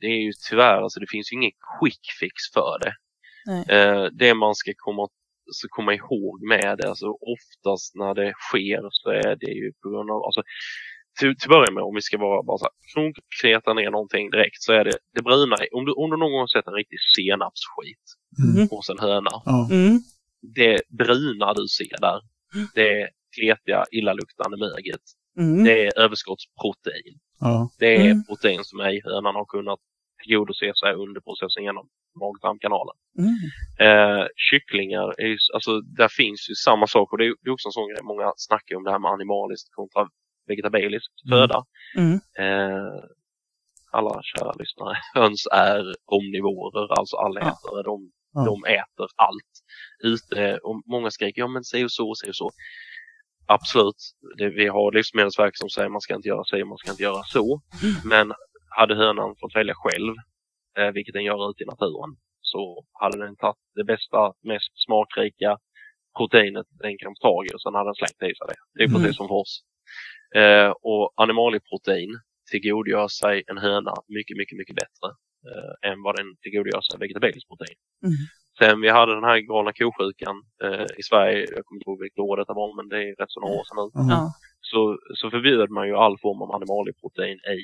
det 0.00 0.06
är 0.06 0.22
ju 0.26 0.32
tyvärr, 0.50 0.82
alltså 0.82 1.00
det 1.00 1.06
finns 1.10 1.32
ju 1.32 1.36
ingen 1.36 1.52
quick 1.80 2.00
fix 2.20 2.36
för 2.54 2.78
det. 2.84 2.94
Eh, 3.76 4.04
det 4.12 4.34
man 4.34 4.54
ska 4.54 4.72
komma, 4.76 5.08
så 5.50 5.68
komma 5.68 5.94
ihåg 5.94 6.42
med 6.48 6.78
det, 6.78 6.88
alltså 6.88 7.06
oftast 7.34 7.94
när 7.94 8.14
det 8.14 8.32
sker 8.48 8.88
så 8.90 9.10
är 9.10 9.36
det 9.36 9.50
ju 9.60 9.72
på 9.82 9.90
grund 9.90 10.10
av, 10.10 10.24
alltså 10.24 10.42
till, 11.18 11.36
till 11.36 11.48
början 11.48 11.74
med, 11.74 11.82
om 11.82 11.94
vi 11.94 12.02
ska 12.02 12.18
vara 12.18 12.42
bara 12.42 12.58
så 12.58 12.64
här, 12.64 12.72
konkreta 12.94 13.74
ner 13.74 13.90
någonting 13.90 14.30
direkt, 14.30 14.62
så 14.62 14.72
är 14.72 14.84
det 14.84 14.96
det 15.14 15.22
bruna. 15.22 15.56
Om 15.72 15.84
du, 15.84 15.92
om 15.92 16.10
du 16.10 16.16
någon 16.16 16.32
gång 16.32 16.48
sett 16.48 16.66
en 16.66 16.74
riktig 16.74 16.98
senapsskit 17.16 18.04
Mm. 18.54 18.68
hos 18.70 18.90
en 18.90 18.98
höna. 18.98 19.30
Mm. 19.70 19.98
Det 20.56 20.80
bruna 20.88 21.54
du 21.54 21.68
ser 21.68 22.00
där, 22.00 22.20
det 22.74 23.00
är 23.02 23.08
kletiga, 23.36 23.84
illaluktande 23.92 24.56
möget. 24.56 25.00
Mm. 25.38 25.64
Det 25.64 25.86
är 25.86 25.98
överskottsprotein. 25.98 27.18
Ja. 27.40 27.70
Det 27.78 27.96
är 27.96 28.10
Mm. 28.10 28.24
protein 28.24 28.64
som 28.64 28.80
ejhönan 28.80 29.34
har 29.34 29.44
kunnat 29.44 29.78
tillgodose 30.22 30.72
sig 30.80 30.92
under 31.04 31.20
processen 31.20 31.62
genom 31.64 31.88
mag-tarmkanalen. 32.20 32.96
Mm. 33.24 33.36
Eh, 33.86 34.26
kycklingar, 34.50 35.08
är 35.22 35.26
ju, 35.26 35.38
alltså 35.54 35.80
där 35.80 36.08
finns 36.08 36.50
ju 36.50 36.54
samma 36.54 36.86
sak 36.86 37.12
och 37.12 37.18
det 37.18 37.24
är, 37.26 37.28
är 37.46 37.50
också 37.50 37.68
en 37.68 37.72
sån 37.78 37.88
grej. 37.88 38.02
Många 38.02 38.32
snackar 38.36 38.76
om 38.76 38.84
det 38.84 38.90
här 38.90 38.98
med 38.98 39.10
animaliskt 39.10 39.68
kontra 39.74 40.08
vegetabilisk 40.48 41.10
Mm. 41.26 41.30
föda. 41.38 41.58
Mm. 41.98 42.14
Eh, 42.42 43.00
alla 43.92 44.20
kära 44.22 44.52
lyssnare, 44.52 44.96
höns 45.14 45.46
är 45.52 45.82
omnivorer, 46.04 46.98
alltså 46.98 47.16
allätare. 47.16 47.82
De, 47.84 48.10
Ja. 48.32 48.44
de 48.44 48.64
äter 48.64 49.06
allt 49.16 49.52
ute 50.04 50.58
och 50.58 50.82
många 50.86 51.10
skriker 51.10 51.42
ja 51.42 51.48
men 51.48 51.64
säg 51.64 51.84
och 51.84 51.92
så, 51.92 52.14
säg 52.14 52.28
och 52.28 52.36
så. 52.36 52.50
Absolut, 53.46 53.96
det, 54.38 54.50
vi 54.50 54.66
har 54.68 54.92
Livsmedelsverket 54.92 55.58
som 55.58 55.68
säger 55.70 55.88
man 55.88 56.00
ska 56.00 56.14
inte 56.14 56.28
göra 56.28 56.44
så, 56.44 56.66
man 56.66 56.78
ska 56.78 56.90
inte 56.90 57.02
göra 57.02 57.22
så. 57.22 57.60
Men 58.04 58.32
hade 58.78 58.94
hönan 58.94 59.36
fått 59.40 59.56
välja 59.56 59.74
själv, 59.76 60.14
eh, 60.78 60.90
vilket 60.96 61.14
den 61.14 61.24
gör 61.24 61.50
ute 61.50 61.62
i 61.62 61.66
naturen, 61.66 62.10
så 62.40 62.84
hade 62.92 63.18
den 63.24 63.36
tagit 63.36 63.56
det 63.74 63.84
bästa, 63.84 64.32
mest 64.42 64.72
smakrika 64.84 65.58
proteinet 66.18 66.66
den 66.82 66.98
kan 66.98 67.12
få 67.14 67.20
tag 67.28 67.46
i 67.46 67.54
och 67.54 67.62
sen 67.62 67.74
hade 67.74 67.88
den 67.88 67.94
slängt 67.94 68.22
i 68.32 68.34
sig 68.38 68.46
det. 68.48 68.60
Det 68.74 68.82
är 68.84 68.88
Mm. 68.88 69.00
precis 69.02 69.16
som 69.16 69.28
för 69.28 69.34
oss. 69.44 69.54
Eh, 70.40 70.70
och 70.90 71.12
animalieprotein 71.16 72.10
tillgodogör 72.50 73.08
sig 73.08 73.42
en 73.46 73.58
höna 73.58 73.94
mycket, 74.08 74.36
mycket, 74.36 74.58
mycket 74.58 74.76
bättre 74.82 75.08
eh, 75.48 75.90
än 75.90 76.02
vad 76.02 76.16
den 76.16 76.36
tillgodogör 76.42 76.80
sig 76.80 76.98
vegetabiliskt 77.00 77.48
protein. 77.48 77.76
Mm. 78.06 78.16
Sen 78.58 78.80
vi 78.80 78.88
hade 78.88 79.14
den 79.14 79.24
här 79.24 79.38
galna 79.38 79.72
kosjukan 79.72 80.36
eh, 80.64 80.86
i 81.00 81.02
Sverige, 81.10 81.38
jag 81.56 81.64
kommer 81.64 81.78
inte 81.78 81.90
ihåg 81.90 82.00
vilket 82.02 82.18
år 82.18 82.36
detta 82.36 82.54
var, 82.54 82.76
men 82.76 82.88
det 82.88 82.98
är 83.08 83.14
rätt 83.20 83.30
så 83.30 83.40
några 83.40 83.54
år 83.60 83.64
sedan 83.68 83.78
nu. 84.06 84.12
Ja. 84.14 84.32
så, 84.60 84.98
så 85.14 85.30
förbjöd 85.30 85.70
man 85.70 85.86
ju 85.88 85.94
all 85.96 86.18
form 86.18 86.42
av 86.42 86.50
animalieprotein 86.58 87.38
i, 87.58 87.60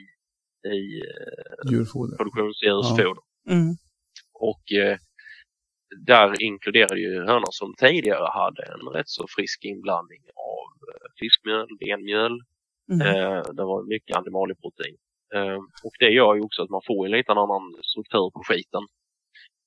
i 0.74 1.02
eh, 1.02 1.68
produktionsdjursfoder. 2.16 3.22
Mm. 3.50 3.76
Och 4.32 4.72
eh, 4.72 4.98
där 6.06 6.42
inkluderade 6.42 7.00
ju 7.00 7.18
hönor 7.18 7.50
som 7.50 7.74
tidigare 7.74 8.28
hade 8.32 8.62
en 8.62 8.88
rätt 8.88 9.08
så 9.08 9.26
frisk 9.36 9.64
inblandning 9.64 10.22
av 10.36 10.88
eh, 10.90 11.08
fiskmjöl, 11.20 11.68
benmjöl, 11.80 12.40
Mm. 12.92 13.06
Eh, 13.06 13.42
det 13.52 13.64
var 13.64 13.82
mycket 13.82 14.16
animalieprotein. 14.16 14.96
Eh, 15.34 15.56
och 15.56 15.92
det 15.98 16.10
gör 16.10 16.34
ju 16.34 16.40
också 16.40 16.62
att 16.62 16.70
man 16.70 16.80
får 16.86 17.06
en 17.06 17.12
liten 17.12 17.38
annan 17.38 17.74
struktur 17.82 18.30
på 18.30 18.42
skiten. 18.48 18.82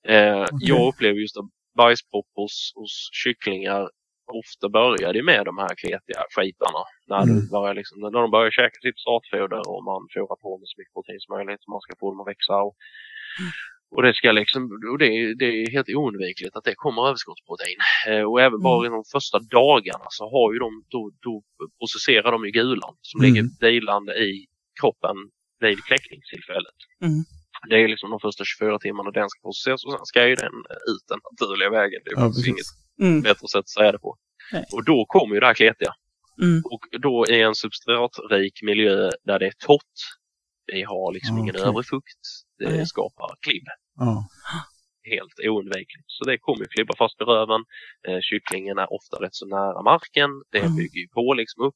Eh, 0.08 0.46
Jag 0.60 0.88
upplever 0.88 1.20
just 1.20 1.38
att 1.38 1.46
bajspropp 1.78 2.28
hos, 2.36 2.72
hos 2.76 3.10
kycklingar 3.14 3.90
ofta 4.42 4.70
börjar 4.70 5.14
det 5.14 5.24
med 5.24 5.46
de 5.46 5.58
här 5.58 5.74
kletiga 5.82 6.22
skitarna. 6.36 6.82
När, 7.08 7.22
Mm. 7.24 7.36
du 7.36 7.50
börjar 7.50 7.74
liksom, 7.74 7.96
när 8.02 8.12
de 8.12 8.32
börjar 8.32 8.52
käka 8.52 8.78
sitt 8.86 9.00
startfoder 9.06 9.62
och 9.72 9.84
man 9.84 10.02
får 10.14 10.36
på 10.46 10.52
med 10.60 10.68
så 10.72 10.76
mycket 10.80 10.94
protein 10.94 11.20
som 11.20 11.32
möjligt. 11.36 11.68
Man 11.68 11.82
ska 11.82 11.94
få 12.00 12.06
dem 12.12 12.20
att 12.22 12.28
växa. 12.34 12.56
Och, 12.68 12.76
och 13.96 14.02
det, 14.04 14.14
ska 14.20 14.32
liksom, 14.32 14.62
och 14.92 14.98
det, 15.04 15.06
är- 15.20 15.36
det 15.42 15.46
är 15.46 15.72
helt 15.72 15.90
oundvikligt 15.90 16.56
att 16.56 16.64
det 16.64 16.76
kommer 16.76 17.02
överskottsprotein. 17.10 17.80
Eh, 18.10 18.24
och 18.30 18.42
även 18.42 18.60
bara 18.68 18.86
i 18.86 18.90
de 18.90 19.04
första 19.16 19.38
dagarna 19.40 20.08
så 20.10 20.24
har 20.36 20.54
ju 20.54 20.60
de, 20.60 20.72
då, 20.96 21.02
då 21.28 21.34
processerar 21.80 22.32
de 22.32 22.46
ju 22.46 22.52
gulan 22.52 22.94
som 23.02 23.18
Mm. 23.22 23.28
ligger 23.34 23.46
vilande 23.72 24.14
i 24.28 24.46
kroppen 24.82 25.16
vid 25.60 25.78
kläckningstillfället. 25.90 26.78
Mm. 27.08 27.20
Det 27.70 27.76
är 27.84 27.88
liksom 27.88 28.10
de 28.10 28.20
första 28.20 28.44
24 28.46 28.80
timmarna 28.80 29.12
den 29.12 29.30
ska 29.30 29.40
processas 29.48 29.86
och 29.86 29.92
sen 29.92 30.06
ska 30.06 30.28
ju 30.28 30.36
den 30.36 30.56
ut 30.92 31.04
den 31.12 31.20
naturliga 31.32 31.70
vägen. 31.70 32.02
Det 32.06 32.12
är 32.12 32.20
Ja, 32.22 32.32
inget 32.52 32.70
Mm. 33.00 33.22
bättre 33.22 33.48
sätt 33.48 33.60
att 33.60 33.70
säga 33.70 33.92
det 33.92 34.00
på. 34.00 34.18
Nej. 34.54 34.66
Och 34.74 34.86
då 34.86 35.06
kommer 35.06 35.34
ju 35.36 35.40
det 35.40 35.46
här 35.48 35.54
kletiga. 35.54 35.94
Mm. 36.42 36.62
Och 36.66 36.80
då 37.02 37.26
i 37.30 37.42
en 37.42 37.56
substratrik 37.56 38.62
miljö 38.64 39.10
där 39.24 39.40
det 39.40 39.46
är 39.48 39.54
torrt, 39.66 39.98
vi 40.66 40.84
har 40.84 41.14
liksom 41.14 41.38
ingen 41.38 41.56
Okej. 41.56 41.68
övrig 41.68 41.86
fukt, 41.88 42.24
det 42.60 42.70
Nej. 42.70 42.86
skapar 42.86 43.36
klibb. 43.42 43.64
Ja. 43.96 44.28
Helt 45.12 45.40
oundvikligt. 45.50 46.06
Så 46.08 46.24
det 46.24 46.38
kommer 46.38 46.60
ju 46.60 46.66
klibba 46.66 46.94
fast 46.98 47.22
i 47.22 47.24
röven. 47.24 47.62
Eh, 48.08 48.20
kycklingen 48.22 48.78
är 48.78 48.94
ofta 48.94 49.18
rätt 49.24 49.36
så 49.36 49.46
nära 49.48 49.82
marken. 49.82 50.30
Det 50.52 50.60
Mm. 50.60 50.76
bygger 50.76 51.00
ju 51.02 51.08
på 51.08 51.34
liksom 51.34 51.64
upp. 51.64 51.76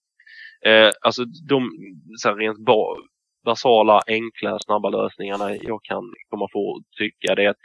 Eh, 0.66 0.92
alltså 1.02 1.26
de 1.26 1.72
så 2.18 2.30
här, 2.30 2.36
rent 2.36 2.66
ba- 2.66 2.98
basala, 3.46 4.02
enkla, 4.08 4.60
snabba 4.60 4.90
lösningarna 4.90 5.56
jag 5.56 5.84
kan 5.84 6.04
komma 6.30 6.46
att 6.46 6.98
tycka 6.98 7.36
det 7.36 7.44
är 7.46 7.50
att 7.50 7.58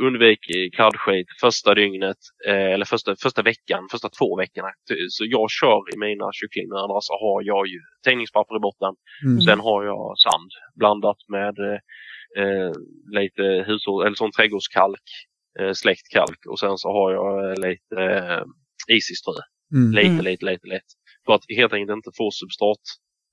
undvik 0.00 0.40
kladdskit 0.76 1.26
första 1.40 1.74
dygnet 1.74 2.16
eh, 2.48 2.72
eller 2.74 2.84
första, 2.84 3.16
första 3.22 3.42
veckan, 3.42 3.88
första 3.90 4.08
två 4.08 4.36
veckorna. 4.36 4.68
Så 5.08 5.24
jag 5.26 5.50
kör 5.50 5.94
i 5.94 5.98
mina 5.98 6.28
kycklingmödrar 6.32 7.00
så 7.00 7.12
har 7.12 7.42
jag 7.42 7.66
ju 7.66 7.80
tändningspapper 8.04 8.56
i 8.56 8.60
botten. 8.60 8.94
Mm. 9.24 9.40
Sen 9.40 9.60
har 9.60 9.84
jag 9.84 10.14
sand 10.18 10.50
blandat 10.80 11.16
med 11.28 11.58
eh, 12.38 12.72
lite 13.20 13.42
hushåll, 13.66 14.06
eller 14.06 14.16
sån 14.16 14.32
trädgårdskalk, 14.32 15.06
eh, 15.60 15.72
släckt 15.72 16.08
kalk 16.12 16.40
och 16.50 16.58
sen 16.58 16.78
så 16.78 16.88
har 16.92 17.12
jag 17.12 17.50
eh, 17.50 17.56
lite 17.68 18.02
eh, 18.02 18.42
isiströ. 18.96 19.32
Mm. 19.74 19.90
Lite, 19.92 20.08
Mm. 20.08 20.24
lite, 20.24 20.44
lite, 20.44 20.66
lite. 20.68 20.90
För 21.26 21.32
att 21.34 21.44
helt 21.56 21.72
enkelt 21.72 21.96
inte 21.96 22.10
få 22.16 22.30
substrat 22.30 22.84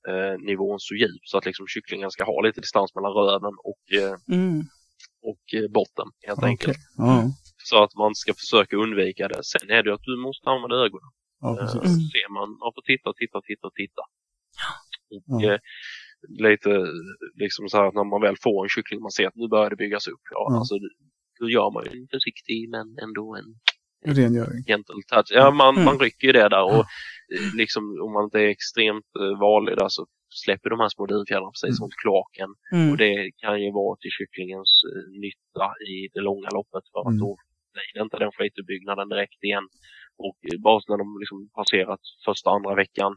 eh, 0.08 0.38
nivån 0.38 0.80
så 0.80 0.94
djup 0.94 1.22
så 1.22 1.38
att 1.38 1.46
liksom 1.46 1.66
kycklingen 1.68 2.10
ska 2.10 2.24
ha 2.24 2.40
lite 2.40 2.60
distans 2.60 2.94
mellan 2.94 3.12
röven 3.12 3.54
och, 3.70 3.84
eh, 4.00 4.14
Mm. 4.38 4.62
Och 5.30 5.44
eh, 5.58 5.68
botten 5.78 6.08
helt 6.26 6.38
Okej. 6.38 6.48
enkelt. 6.52 6.78
Ja. 6.96 7.30
Så 7.70 7.76
att 7.84 7.94
man 8.02 8.14
ska 8.14 8.30
försöka 8.42 8.76
undvika 8.84 9.28
det. 9.28 9.40
Sen 9.52 9.70
är 9.76 9.82
det 9.82 9.94
att 9.94 10.02
du 10.10 10.16
måste 10.26 10.50
använda 10.50 10.76
ögonen. 10.86 11.10
ja, 11.40 11.48
Eh, 11.50 11.56
precis. 11.60 11.82
Mm. 11.94 12.00
ser 12.12 12.28
man, 12.36 12.48
man 12.62 12.70
får 12.74 12.82
titta, 12.92 13.08
titta, 13.20 13.38
titta, 13.50 13.68
titta. 13.80 14.02
Och, 15.14 15.42
eh, 15.42 15.58
lite 16.46 16.70
liksom 17.42 17.68
så 17.68 17.76
här 17.76 17.84
att 17.88 17.94
när 17.94 18.04
man 18.04 18.20
väl 18.26 18.36
får 18.44 18.64
en 18.64 18.68
kyckling 18.68 19.00
man 19.06 19.10
ser 19.18 19.26
att 19.26 19.34
nu 19.40 19.48
börjar 19.48 19.70
det 19.70 19.76
byggas 19.84 20.06
upp. 20.08 20.24
Ja, 20.30 20.46
Ja. 20.50 20.56
Alltså, 20.58 20.74
då 21.40 21.50
gör 21.50 21.70
man 21.74 21.82
ju 21.84 21.90
en 22.00 22.08
försiktig 22.14 22.68
men 22.74 22.86
ändå 23.04 23.26
en 23.40 23.48
Rengöring. 24.16 24.62
gentle 24.66 25.02
touch. 25.12 25.30
Ja, 25.30 25.50
man, 25.50 25.74
Mm. 25.74 25.84
man 25.84 25.98
rycker 25.98 26.26
ju 26.26 26.32
det 26.32 26.48
där 26.48 26.64
och 26.64 26.84
eh, 27.34 27.54
liksom 27.54 27.82
om 28.04 28.12
man 28.12 28.24
inte 28.24 28.38
är 28.40 28.48
extremt 28.48 29.10
eh, 29.20 29.38
vanlig 29.40 29.76
där 29.76 29.88
så 29.88 30.06
släpper 30.44 30.68
de 30.74 30.78
här 30.82 30.90
små 30.96 31.02
dunfjädrarna 31.12 31.50
precis 31.54 31.74
Mm. 31.78 31.82
mot 31.84 31.94
kloaken. 32.02 32.50
Mm. 32.76 32.86
Och 32.90 32.96
det 33.04 33.14
kan 33.42 33.54
ju 33.64 33.68
vara 33.80 33.94
till 34.02 34.12
kycklingens 34.18 34.72
eh, 34.90 35.04
nytta 35.24 35.66
i 35.92 35.94
det 36.14 36.22
långa 36.28 36.48
loppet 36.58 36.84
för 36.90 36.98
att 37.02 37.12
Mm. 37.14 37.22
då 37.24 37.30
blir 37.74 37.88
det 37.94 38.00
inte 38.06 38.18
den 38.24 38.32
skituppbyggnaden 38.36 39.06
direkt 39.14 39.40
igen. 39.48 39.66
Och 40.26 40.38
eh, 40.50 40.58
bara 40.66 40.78
när 40.90 40.98
de 41.02 41.06
liksom 41.22 41.38
passerat 41.58 42.02
första, 42.26 42.46
andra 42.56 42.74
veckan 42.84 43.12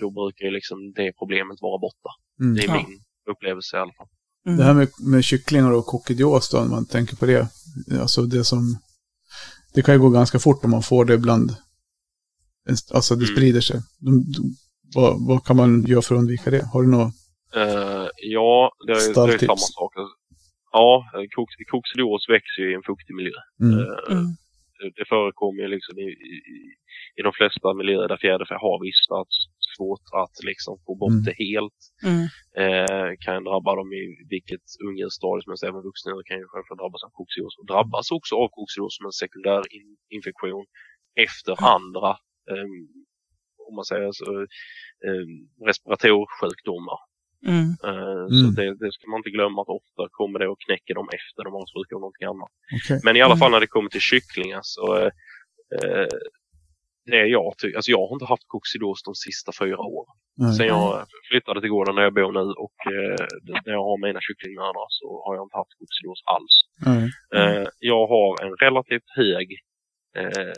då 0.00 0.06
brukar 0.18 0.44
ju 0.48 0.52
liksom 0.58 0.78
det 0.98 1.08
problemet 1.20 1.58
vara 1.66 1.78
borta. 1.86 2.10
Mm. 2.40 2.50
Det 2.54 2.60
är 2.64 2.68
Ja. 2.68 2.74
min 2.80 2.92
upplevelse 3.32 3.72
i 3.76 3.80
alla 3.84 3.92
fall. 3.98 4.10
Mm. 4.46 4.56
Det 4.58 4.64
här 4.68 4.74
med, 4.80 4.88
med 5.12 5.22
kycklingar 5.30 5.72
och 5.78 5.86
kokidios 5.86 6.50
då, 6.50 6.58
när 6.60 6.70
man 6.76 6.86
tänker 6.86 7.16
på 7.16 7.26
det. 7.26 7.42
Alltså 8.00 8.20
det 8.22 8.44
som... 8.44 8.62
Det 9.74 9.82
kan 9.82 9.94
ju 9.94 10.00
gå 10.00 10.10
ganska 10.10 10.38
fort 10.38 10.64
om 10.64 10.70
man 10.70 10.82
får 10.82 11.04
det 11.04 11.14
ibland. 11.14 11.50
Alltså 12.94 13.14
det 13.14 13.24
Mm. 13.24 13.36
sprider 13.36 13.60
sig. 13.60 13.80
De, 13.98 14.10
de, 14.32 14.54
vad, 14.94 15.26
vad 15.28 15.44
kan 15.46 15.56
man 15.56 15.70
göra 15.90 16.02
för 16.02 16.14
att 16.14 16.18
undvika 16.18 16.50
det? 16.50 16.64
Har 16.72 16.82
du 16.82 16.88
något? 16.90 17.12
Eh, 17.56 18.06
ja, 18.36 18.72
det 18.86 18.92
är, 18.92 19.26
det 19.26 19.34
är 19.34 19.38
samma 19.38 19.56
sak. 19.78 19.92
Ja, 20.72 20.88
koks, 21.36 21.54
växer 22.28 22.62
ju 22.62 22.70
i 22.72 22.74
en 22.74 22.82
fuktig 22.90 23.14
miljö. 23.14 23.36
Mm. 23.62 23.78
Eh, 23.78 24.12
Mm. 24.14 24.26
det- 24.96 25.08
förekommer 25.14 25.60
ju 25.62 25.68
liksom 25.76 25.94
i, 25.98 26.08
i, 26.32 26.34
i 27.18 27.20
de 27.26 27.32
flesta 27.38 27.68
miljöer 27.80 28.08
där 28.08 28.20
fjäderfä 28.24 28.54
har 28.66 28.76
vistats. 28.88 29.34
Svårt 29.76 30.06
att 30.22 30.36
liksom 30.50 30.74
få 30.86 30.92
bort 31.02 31.16
Mm. 31.18 31.26
det 31.28 31.36
helt. 31.46 31.80
Mm. 32.10 32.24
Eh, 32.62 33.10
kan 33.24 33.44
drabba 33.48 33.70
dem 33.80 33.88
i 34.00 34.02
vilket 34.34 34.66
ungdjursstadie 34.86 35.42
som 35.42 35.50
helst. 35.50 35.68
Även 35.70 35.82
vuxna 35.88 36.10
kan 36.28 36.36
ju 36.42 36.46
självklart 36.50 36.80
drabbas 36.82 37.02
av 37.06 37.10
koxidios. 37.20 37.54
Och 37.60 37.66
drabbas 37.72 38.06
också 38.18 38.32
av 38.42 38.48
koxidios 38.58 38.92
som 38.96 39.04
en 39.10 39.16
sekundär 39.24 39.62
in, 39.78 39.88
infektion 40.16 40.64
efter 41.26 41.54
andra, 41.76 42.10
eh, 42.50 42.68
om 43.70 43.74
man 43.80 43.84
säger 43.92 44.12
så, 44.12 44.30
eh, 45.06 45.24
respiratorsjukdomar. 45.68 46.98
Mm. 47.46 47.68
Eh, 47.88 48.26
Så 48.38 48.44
Mm. 48.46 48.54
det, 48.58 48.66
det 48.84 48.92
ska 48.92 49.04
man 49.10 49.18
inte 49.20 49.30
glömma 49.30 49.62
att 49.62 49.68
ofta 49.80 50.02
kommer 50.10 50.38
det 50.38 50.48
och 50.48 50.60
knäcker 50.66 50.94
dem 50.94 51.08
efter 51.18 51.40
de 51.44 51.52
har 51.52 51.64
sjuka 51.74 51.94
av 51.96 52.00
någonting 52.00 52.26
annat. 52.32 52.52
Okej. 52.78 53.00
Men 53.04 53.16
i 53.16 53.20
alla 53.22 53.34
Mm. 53.34 53.38
fall 53.40 53.50
när 53.50 53.60
det 53.60 53.66
kommer 53.76 53.90
till 53.90 54.00
kycklingar 54.12 54.60
så 54.62 54.84
eh, 54.98 55.10
eh, 55.78 56.06
det 57.06 57.26
jag 57.26 57.54
tycker, 57.58 57.76
alltså 57.76 57.90
jag 57.90 58.06
har 58.08 58.14
inte 58.16 58.24
haft 58.34 58.44
koxidos 58.46 59.02
de 59.02 59.14
sista 59.14 59.52
fyra 59.60 59.78
åren. 59.96 60.14
Nej. 60.36 60.52
Sen 60.56 60.66
jag 60.66 61.06
flyttade 61.30 61.60
till 61.60 61.70
gården 61.70 61.94
där 61.96 62.02
jag 62.02 62.14
bor 62.14 62.32
nu 62.32 62.46
och 62.64 62.78
eh, 62.94 63.26
när 63.66 63.72
jag 63.78 63.84
har 63.90 63.98
mina 64.06 64.20
kycklingmödrar 64.26 64.86
så 64.88 65.08
har 65.24 65.34
jag 65.36 65.44
inte 65.46 65.56
haft 65.56 65.74
koxidos 65.80 66.20
alls. 66.34 66.54
Nej. 66.86 67.04
Eh, 67.36 67.66
jag 67.78 68.06
har 68.14 68.28
en 68.44 68.52
relativt 68.66 69.08
hög 69.16 69.46
eh, 70.18 70.52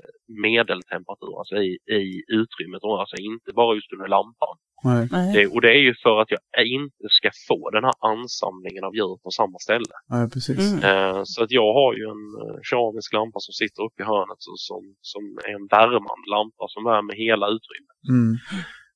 medeltemperatur, 0.46 1.38
alltså 1.38 1.56
i, 1.56 1.70
i 2.00 2.22
utrymmet, 2.40 2.82
och 2.82 3.00
alltså 3.00 3.16
inte 3.16 3.52
bara 3.54 3.74
just 3.74 3.92
under 3.92 4.08
lampan. 4.08 4.56
Nej. 4.84 5.32
Det, 5.34 5.46
och 5.54 5.60
det 5.60 5.70
är 5.78 5.82
ju 5.88 5.94
för 6.02 6.20
att 6.20 6.30
jag 6.30 6.66
inte 6.66 7.04
ska 7.18 7.30
få 7.48 7.70
den 7.70 7.84
här 7.84 7.94
ansamlingen 8.12 8.84
av 8.84 8.94
djur 8.96 9.16
på 9.24 9.30
samma 9.30 9.58
ställe. 9.58 9.94
Nej, 10.14 10.30
precis. 10.30 10.72
Mm. 10.72 10.84
Eh, 10.88 11.20
så 11.24 11.42
att 11.44 11.50
jag 11.60 11.70
har 11.80 11.94
ju 11.98 12.04
en 12.14 12.24
eh, 12.42 12.58
keramisk 12.68 13.12
lampa 13.12 13.38
som 13.46 13.52
sitter 13.52 13.80
uppe 13.86 14.02
i 14.02 14.06
hörnet 14.06 14.40
så, 14.46 14.52
som, 14.56 14.82
som 15.00 15.22
är 15.48 15.54
en 15.60 15.66
värmande 15.76 16.26
lampa 16.36 16.64
som 16.74 16.84
värmer 16.84 17.14
hela 17.26 17.46
utrymmet. 17.56 17.98
Mm. 18.14 18.32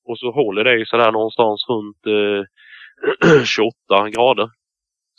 Och 0.09 0.19
så 0.19 0.29
håller 0.41 0.65
det 0.65 0.79
ju 0.79 0.85
sådär 0.87 1.13
någonstans 1.13 1.59
runt 1.73 2.03
eh, 2.17 3.45
28 3.45 4.11
grader. 4.15 4.49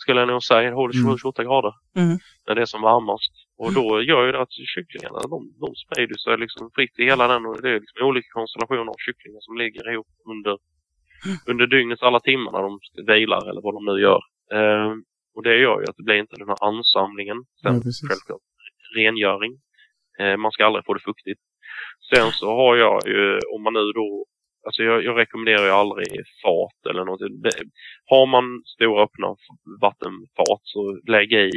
Skulle 0.01 0.19
jag 0.19 0.27
nog 0.27 0.43
säga. 0.43 0.69
Det 0.69 0.75
håller 0.75 0.95
Mm. 0.99 1.15
27-28 1.15 1.43
grader. 1.43 1.73
Mm. 1.95 2.17
När 2.47 2.55
det 2.55 2.61
är 2.61 2.65
som 2.75 2.81
varmast. 2.81 3.33
Och 3.57 3.73
då 3.73 4.01
gör 4.01 4.25
ju 4.25 4.31
det 4.31 4.41
att 4.41 4.51
kycklingarna 4.75 5.19
de, 5.33 5.39
de 5.59 5.75
sprider 5.75 6.17
sig 6.17 6.37
liksom 6.37 6.71
fritt 6.75 6.99
i 6.99 7.03
hela 7.03 7.27
den. 7.27 7.45
Och 7.45 7.61
det 7.61 7.69
är 7.69 7.79
liksom 7.79 8.07
olika 8.07 8.29
konstellationer 8.31 8.91
av 8.91 8.99
kycklingar 9.05 9.39
som 9.41 9.57
ligger 9.57 9.91
ihop 9.91 10.07
under, 10.33 10.57
under 11.51 11.67
dygnets 11.67 12.03
alla 12.03 12.19
timmar 12.19 12.51
när 12.51 12.61
de 12.61 12.79
vilar 13.13 13.49
eller 13.49 13.61
vad 13.61 13.73
de 13.73 13.85
nu 13.85 14.01
gör. 14.01 14.21
Eh, 14.57 14.91
och 15.35 15.43
det 15.43 15.57
gör 15.57 15.79
ju 15.81 15.85
att 15.89 15.97
det 15.97 16.03
blir 16.03 16.15
inte 16.15 16.35
den 16.35 16.47
här 16.47 16.63
ansamlingen. 16.69 17.37
Sen 17.61 17.73
Ja, 17.85 17.91
självklart 18.09 18.41
rengöring. 18.95 19.53
Eh, 20.19 20.37
man 20.37 20.51
ska 20.51 20.65
aldrig 20.65 20.85
få 20.85 20.93
det 20.93 20.99
fuktigt. 21.09 21.41
Sen 22.13 22.31
så 22.31 22.47
har 22.55 22.75
jag 22.75 23.07
ju, 23.07 23.39
om 23.53 23.63
man 23.63 23.73
nu 23.73 23.91
då, 23.99 24.25
alltså 24.65 24.83
jag, 24.83 25.03
jag 25.03 25.17
rekommenderar 25.17 25.65
ju 25.65 25.71
aldrig 25.71 26.07
fat 26.43 26.79
eller 26.89 27.05
något. 27.05 27.21
Har 28.05 28.25
man 28.25 28.61
stora 28.65 29.03
öppna 29.03 29.27
vattenfat 29.81 30.61
så 30.63 30.99
lägg 31.07 31.33
i 31.33 31.51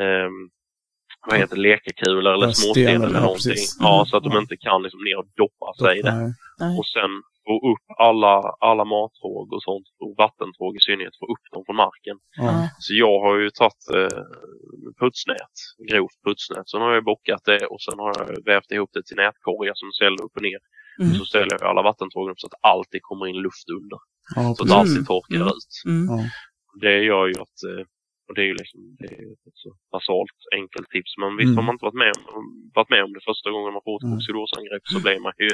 eh, 0.00 0.30
vad 1.26 1.38
heter 1.38 1.56
lekekulor 1.56 2.32
eller 2.34 2.46
Ja, 2.46 2.52
småsten 2.52 2.72
sten, 2.84 3.02
eller 3.04 3.14
ja, 3.14 3.20
någonting. 3.20 3.52
precis. 3.52 3.76
Ja, 3.80 3.94
Mm. 3.94 4.06
så 4.06 4.16
att 4.16 4.24
de 4.24 4.32
inte 4.38 4.56
kan 4.56 4.82
liksom 4.82 5.00
ner 5.08 5.16
och 5.22 5.28
doppa 5.42 5.68
sig 5.82 5.98
i 5.98 6.02
det. 6.02 6.16
Nej. 6.62 6.78
Och 6.78 6.86
sen 6.96 7.12
få 7.46 7.54
upp 7.72 7.86
alla, 8.08 8.34
alla 8.70 8.84
mattråg 8.96 9.46
och 9.54 9.62
sånt, 9.68 9.86
och 10.02 10.12
vattentråg 10.24 10.72
i 10.78 10.80
synnerhet, 10.86 11.16
få 11.22 11.26
upp 11.34 11.44
dem 11.54 11.62
från 11.66 11.76
marken. 11.86 12.16
Ja. 12.44 12.52
Så 12.84 12.90
jag 13.04 13.16
har 13.24 13.34
ju 13.42 13.48
tagit 13.60 13.84
eh, 13.98 14.18
putsnät, 15.00 15.54
grovt 15.90 16.18
putsnät. 16.26 16.66
Sen 16.70 16.80
har 16.84 16.92
jag 16.98 17.04
bockat 17.12 17.42
det 17.50 17.62
och 17.72 17.80
sen 17.86 17.98
har 18.02 18.10
jag 18.18 18.26
vävt 18.52 18.70
ihop 18.74 18.90
det 18.96 19.02
till 19.06 19.16
nätkorgar 19.24 19.74
som 19.80 19.88
ställer 19.98 20.20
upp 20.24 20.34
och 20.38 20.42
ner. 20.48 20.60
Mm. 21.00 21.10
Och 21.10 21.16
så 21.20 21.24
ställer 21.32 21.48
jag 21.54 21.62
alla 21.70 21.82
vattentrågen 21.90 22.30
upp 22.32 22.40
så 22.40 22.46
att 22.50 22.58
alltid 22.74 23.00
kommer 23.08 23.24
in 23.30 23.36
luft 23.46 23.68
under. 23.78 23.98
Ja, 24.36 24.42
Så 24.56 24.60
att 24.64 24.70
alltid 24.80 25.06
torkar 25.12 25.36
Mm. 25.44 25.48
ut. 25.56 25.72
Mm. 25.94 26.06
Det 26.84 26.96
gör 27.10 27.24
ju 27.32 27.36
att, 27.46 27.58
eh, 27.70 27.82
och 28.28 28.34
det 28.36 28.42
är 28.44 28.48
ju 28.52 28.56
liksom 28.62 28.80
det 29.00 29.06
är 29.22 29.26
ett 29.48 29.58
så 29.64 29.70
basalt 29.94 30.38
enkelt 30.60 30.88
tips. 30.94 31.12
Men 31.20 31.30
visst 31.40 31.52
Mm. 31.52 31.56
har 31.58 31.64
man 31.68 31.74
inte 31.74 31.86
varit 31.88 32.02
med, 32.04 32.12
om, 32.36 32.44
varit 32.78 32.90
med 32.94 33.02
om 33.06 33.12
det 33.16 33.22
första 33.30 33.48
gången 33.54 33.70
man 33.76 33.84
får 33.88 33.96
ett 33.98 34.06
Mm. 34.06 34.14
koccidosangrepp 34.14 34.84
så 34.92 34.98
blir 35.04 35.18
man 35.26 35.32
ju 35.44 35.50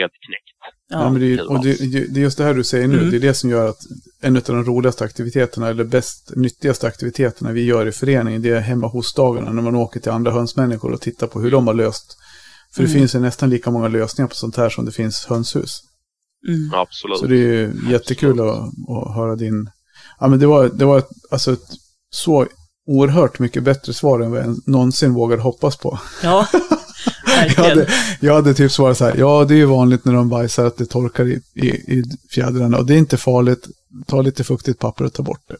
helt 0.00 0.16
knäckt. 0.26 0.56
Ja, 0.92 0.96
Ja. 1.02 1.10
men 1.12 1.18
det, 1.22 1.28
är, 1.34 1.38
och 1.52 1.58
det, 1.64 1.72
det 2.12 2.18
är 2.20 2.24
just 2.28 2.38
det 2.38 2.44
här 2.48 2.54
du 2.60 2.64
säger 2.72 2.88
nu, 2.94 2.98
Mm. 2.98 3.10
det 3.10 3.16
är 3.20 3.24
det 3.28 3.34
som 3.40 3.48
gör 3.54 3.66
att 3.72 3.82
en 4.26 4.36
av 4.36 4.42
de 4.58 4.64
roligaste 4.70 5.04
aktiviteterna, 5.04 5.64
eller 5.72 5.84
bäst 5.96 6.22
nyttigaste 6.44 6.86
aktiviteterna 6.92 7.48
vi 7.58 7.62
gör 7.72 7.84
i 7.86 7.92
föreningen, 7.92 8.42
det 8.42 8.50
är 8.50 8.60
hemma 8.72 8.86
hos-dagarna, 8.94 9.50
när 9.52 9.62
man 9.68 9.76
åker 9.84 10.00
till 10.00 10.12
andra 10.18 10.30
hönsmänniskor 10.38 10.90
och 10.92 11.00
tittar 11.00 11.26
på 11.26 11.40
hur 11.40 11.50
de 11.50 11.66
har 11.66 11.74
löst. 11.74 12.08
För 12.74 12.82
det 12.82 12.88
Mm. 12.88 12.98
finns 13.00 13.14
ju 13.14 13.18
nästan 13.20 13.50
lika 13.50 13.70
många 13.70 13.88
lösningar 13.88 14.28
på 14.28 14.34
sånt 14.34 14.56
här 14.56 14.68
som 14.70 14.84
det 14.84 14.92
finns 14.92 15.26
hönshus. 15.28 15.72
Mm. 16.48 16.70
Absolut. 16.74 17.18
Så 17.18 17.26
det 17.26 17.36
är 17.36 17.52
ju 17.52 17.72
jättekul 17.90 18.40
att, 18.40 18.48
att 18.88 19.14
höra 19.14 19.36
din... 19.36 19.70
Ja, 20.20 20.28
men 20.28 20.38
det 20.38 20.46
var, 20.46 20.68
det 20.68 20.84
var 20.84 20.98
ett, 20.98 21.08
alltså 21.30 21.52
ett 21.52 21.68
så 22.10 22.46
oerhört 22.86 23.38
mycket 23.38 23.62
bättre 23.62 23.92
svar 23.92 24.20
än 24.20 24.30
vad 24.30 24.40
jag 24.40 24.56
någonsin 24.66 25.14
vågade 25.14 25.42
hoppas 25.42 25.76
på. 25.76 25.98
Ja, 26.22 26.46
Jag 27.26 27.36
verkligen. 27.36 27.70
hade, 27.70 27.86
jag 28.20 28.34
hade 28.34 28.54
typ 28.54 28.72
svarat 28.72 28.98
så 28.98 29.04
här, 29.04 29.14
ja 29.18 29.44
det 29.48 29.54
är 29.54 29.58
ju 29.58 29.64
vanligt 29.64 30.04
när 30.04 30.12
de 30.12 30.28
bajsar 30.28 30.64
att 30.64 30.76
det 30.76 30.86
torkar 30.86 31.24
i, 31.28 31.40
i, 31.54 31.66
i 31.68 32.02
fjädrarna 32.30 32.78
och 32.78 32.86
det 32.86 32.94
är 32.94 32.98
inte 32.98 33.16
farligt, 33.16 33.66
ta 34.06 34.22
lite 34.22 34.44
fuktigt 34.44 34.78
papper 34.78 35.04
och 35.04 35.12
ta 35.12 35.22
bort 35.22 35.40
det. 35.48 35.56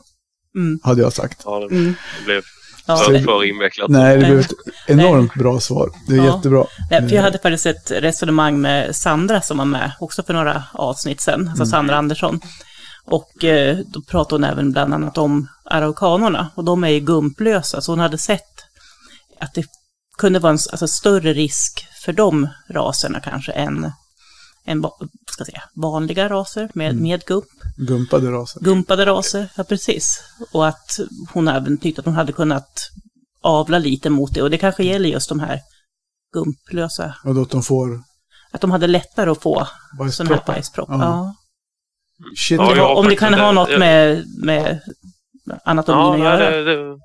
Mm. 0.61 0.81
Hade 0.83 1.03
jag 1.03 1.13
sagt. 1.13 1.43
Ja, 1.45 1.59
det, 1.59 1.67
Mm. 1.77 1.95
det 2.19 2.25
blev 2.25 2.43
Ja, 2.87 2.97
för, 2.97 3.13
nej, 3.13 3.25
för 3.25 3.45
invecklat. 3.45 3.91
Nej, 3.91 4.19
det 4.19 4.25
blev 4.27 4.39
ett 4.41 4.53
enormt 4.87 5.35
bra 5.35 5.61
svar. 5.61 5.91
Det 6.07 6.13
är 6.13 6.17
Ja. 6.17 6.37
jättebra. 6.37 6.65
nej, 6.91 7.09
för 7.09 7.17
jag 7.17 7.23
hade 7.23 7.39
faktiskt 7.39 7.67
ett 7.67 7.91
resonemang 7.91 8.61
med 8.61 8.97
Sandra 8.97 9.41
som 9.41 9.59
var 9.59 9.65
med 9.65 9.93
också 10.01 10.23
för 10.23 10.35
några 10.35 10.63
avsnitt 10.73 11.21
sen, 11.21 11.49
alltså 11.49 11.67
Sandra 11.67 11.97
Andersson. 11.97 12.41
Och 13.11 13.45
eh, 13.45 13.79
då 13.87 14.03
pratade 14.03 14.35
hon 14.35 14.53
även 14.53 14.73
bland 14.73 14.95
annat 14.95 15.19
om 15.19 15.49
araukanerna 15.65 16.51
och 16.55 16.65
de 16.65 16.85
är 16.85 16.89
ju 16.89 17.01
gumplösa, 17.01 17.81
så 17.81 17.93
hon 17.93 17.99
hade 17.99 18.19
sett 18.19 18.65
att 19.41 19.55
det 19.55 19.65
kunde 20.19 20.39
vara 20.39 20.53
en 20.53 20.59
alltså, 20.73 20.89
större 20.89 21.33
risk 21.33 21.87
för 22.05 22.13
de 22.13 22.49
raserna 22.69 23.21
kanske 23.21 23.53
än, 23.53 23.93
än 24.65 24.85
ska 25.33 25.45
säga, 25.45 25.63
vanliga 25.75 26.29
raser 26.29 26.71
med, 26.75 26.97
med 26.97 27.25
gump. 27.25 27.47
Gumpade 27.77 28.31
raser. 28.31 28.61
Gumpade 28.61 29.07
raser, 29.07 29.49
ja 29.57 29.65
precis. 29.65 30.23
Och 30.53 30.69
att 30.69 31.01
hon 31.33 31.49
även 31.49 31.79
tyckte 31.79 32.01
att 32.01 32.07
hon 32.07 32.15
hade 32.15 32.33
kunnat 32.33 32.91
avla 33.43 33.79
lite 33.79 34.11
mot 34.11 34.35
det. 34.35 34.43
Och 34.43 34.51
det 34.51 34.59
kanske 34.59 34.85
gäller 34.85 35.09
just 35.09 35.29
de 35.29 35.41
här 35.41 35.61
gumplösa. 36.33 37.15
Och 37.25 37.35
då 37.35 37.43
att 37.43 37.51
de 37.51 37.63
får 37.63 38.03
Att 38.51 38.61
de 38.61 38.71
hade 38.71 38.87
lättare 38.87 39.31
att 39.31 39.43
få 39.43 39.67
sån 40.13 40.27
här 40.27 40.43
bajspropp. 40.47 40.89
Ja. 40.89 41.01
Ja. 41.01 41.35
Shit. 42.37 42.61
Ja, 42.61 42.95
Om 42.95 43.05
det, 43.05 43.11
det 43.11 43.17
kan 43.17 43.35
ha 43.35 43.53
något 43.53 43.71
jag- 43.71 43.79
med, 43.79 44.25
med 44.45 44.81
anatomin 45.65 46.23
Ja, 46.23 46.33
att 46.33 46.41
göra. 46.41 46.51
det, 46.51 46.65
det, 46.65 46.99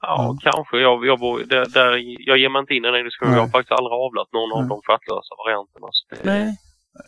ja, 0.00 0.38
kanske. 0.42 0.76
Jag, 0.78 1.06
jag, 1.06 1.18
bor- 1.20 1.44
där, 1.44 1.66
där, 1.66 1.90
jag 2.28 2.38
ger 2.38 2.48
mig 2.48 2.60
inte 2.60 2.74
in 2.74 2.84
i 2.84 2.90
den 2.90 3.04
diskussionen. 3.04 3.34
Jag 3.34 3.42
har 3.42 3.48
faktiskt 3.48 3.72
aldrig 3.72 3.92
avlat 3.92 4.28
någon 4.32 4.52
av 4.62 4.68
de 4.68 4.80
stjärtlösa 4.86 5.32
varianterna. 5.44 5.86
Så 5.92 6.02
det, 6.14 6.20
Nej. 6.32 6.56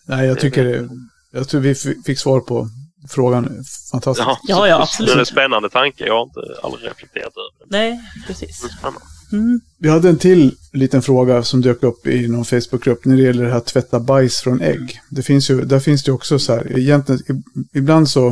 Nej, 0.08 0.26
jag 0.26 0.40
tycker 0.40 0.64
det, 0.64 0.88
jag 1.32 1.48
tror 1.48 1.60
vi 1.60 1.74
fick 2.06 2.18
svar 2.18 2.40
på 2.40 2.66
frågan. 3.10 3.44
Fantastiskt. 3.92 4.28
Ja, 4.28 4.38
Ja, 4.42 4.56
ja, 4.68 4.74
Det 4.76 4.80
är 4.80 4.82
absolut. 4.82 5.16
en 5.16 5.26
spännande 5.26 5.68
tanke. 5.70 6.06
Jag 6.06 6.14
har 6.14 6.22
inte 6.22 6.40
aldrig 6.62 6.90
reflekterat 6.90 7.32
över 7.36 7.50
det. 7.58 7.66
Nej, 7.78 8.00
precis. 8.26 8.62
Men 8.62 8.70
spännande. 8.70 9.00
Mm. 9.32 9.60
Vi 9.78 9.88
hade 9.88 10.08
en 10.08 10.18
till 10.18 10.56
liten 10.72 11.02
fråga 11.02 11.42
som 11.42 11.60
dök 11.60 11.82
upp 11.82 12.06
i 12.06 12.28
någon 12.28 12.44
Facebookgrupp 12.44 13.04
när 13.04 13.16
det 13.16 13.22
gäller 13.22 13.44
det 13.44 13.50
här 13.50 13.56
att 13.56 13.66
tvätta 13.66 14.00
bajs 14.00 14.40
från 14.40 14.60
ägg. 14.60 15.00
Det 15.10 15.22
finns 15.22 15.50
ju, 15.50 15.64
där 15.64 15.80
finns 15.80 16.04
det 16.04 16.12
också 16.12 16.38
så 16.38 16.52
här, 16.52 16.78
egentligen, 16.78 17.42
ibland 17.74 18.08
så, 18.08 18.28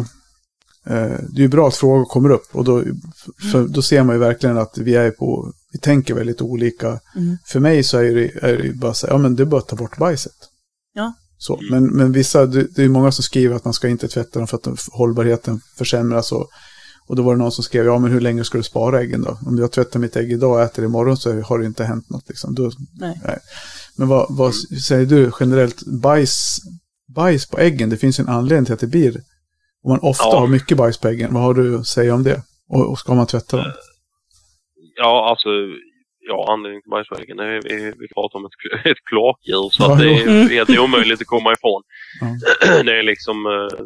eh, 0.87 1.19
det 1.29 1.39
är 1.39 1.43
ju 1.43 1.49
bra 1.49 1.69
att 1.69 1.77
frågor 1.77 2.05
kommer 2.05 2.31
upp 2.31 2.49
och 2.53 2.65
då, 2.65 2.83
för, 3.53 3.69
då 3.69 3.83
ser 3.83 4.03
man 4.03 4.17
ju 4.17 4.21
verkligen 4.21 4.59
att 4.59 4.79
vi 4.79 4.95
är 4.95 5.11
på, 5.11 5.53
vi 5.73 5.79
tänker 5.79 6.15
väldigt 6.15 6.43
olika. 6.43 7.01
Mm. 7.17 7.39
För 7.45 7.61
mig 7.61 7.83
så 7.83 7.99
är 7.99 8.15
det, 8.15 8.31
är 8.43 8.63
det 8.63 8.73
bara 8.73 8.95
så 8.95 9.07
här, 9.07 9.15
ja 9.15 9.19
men 9.19 9.37
det 9.37 9.43
är 9.43 9.47
bara 9.47 9.61
att 9.61 9.69
ta 9.69 9.77
bort 9.77 9.99
bajset. 9.99 10.37
Ja. 10.95 11.15
Så, 11.39 11.61
men, 11.71 11.87
men 11.87 12.13
vissa, 12.13 12.47
det, 12.47 12.67
det 12.77 12.83
är 12.83 12.89
många 12.89 13.13
som 13.13 13.23
skriver 13.23 13.57
att 13.57 13.65
man 13.65 13.75
ska 13.75 13.89
inte 13.89 14.09
tvätta 14.09 14.39
dem 14.39 14.49
för 14.49 14.57
att 14.57 14.69
hållbarheten 14.93 15.61
försämras 15.79 16.33
och 16.33 16.49
och 17.13 17.17
då 17.17 17.23
var 17.23 17.33
det 17.35 17.39
någon 17.39 17.53
som 17.53 17.65
skrev, 17.65 17.85
ja 17.85 17.99
men 17.99 18.11
hur 18.13 18.21
länge 18.21 18.45
ska 18.45 18.59
du 18.59 18.65
spara 18.65 19.01
äggen 19.01 19.23
då? 19.23 19.39
Om 19.47 19.59
jag 19.59 19.73
tvättar 19.73 20.01
mitt 20.01 20.17
ägg 20.17 20.33
idag 20.33 20.53
och 20.53 20.61
äter 20.63 20.83
det 20.83 20.87
imorgon 20.87 21.17
så 21.17 21.41
har 21.41 21.59
det 21.59 21.67
inte 21.67 21.85
hänt 21.85 22.11
något. 22.11 22.29
Liksom. 22.29 22.55
Då, 22.55 22.71
Nej. 23.01 23.19
Men 23.99 24.09
vad, 24.09 24.27
vad 24.31 24.55
säger 24.55 25.07
du 25.07 25.31
generellt, 25.41 25.83
bajs, 26.03 26.57
bajs 27.15 27.47
på 27.51 27.59
äggen, 27.59 27.91
det 27.91 27.97
finns 27.97 28.21
ju 28.21 28.23
en 28.23 28.29
anledning 28.29 28.65
till 28.65 28.75
att 28.75 28.81
det 28.81 28.87
blir, 28.87 29.17
om 29.85 29.91
man 29.91 29.99
ofta 30.03 30.25
Ja. 30.25 30.39
har 30.41 30.47
mycket 30.47 30.77
bajs 30.77 30.99
på 30.99 31.09
äggen, 31.09 31.35
vad 31.35 31.43
har 31.43 31.55
du 31.55 31.79
att 31.79 31.87
säga 31.87 32.15
om 32.15 32.23
det? 32.23 32.43
Och, 32.69 32.91
och 32.91 32.99
ska 32.99 33.15
man 33.15 33.27
tvätta 33.27 33.57
dem? 33.57 33.73
Ja, 34.97 35.31
alltså, 35.31 35.49
ja, 36.29 36.53
anledningen 36.53 36.83
till 36.83 36.91
bajsväggen, 36.91 37.39
är- 37.39 37.63
vi, 37.63 37.93
vi 37.99 38.09
pratar 38.15 38.39
om 38.39 38.45
ett, 38.47 38.87
ett 38.93 39.05
kloakdjur 39.11 39.69
så 39.71 39.83
Ja, 39.83 39.93
att 39.93 39.99
det 39.99 40.09
är 40.11 40.49
helt 40.49 40.79
omöjligt 40.79 41.21
att 41.21 41.27
komma 41.27 41.53
ifrån. 41.53 41.83
Ja. 42.21 42.27
Det 42.87 42.99
är 42.99 43.03
liksom, 43.03 43.37
eh, 43.47 43.79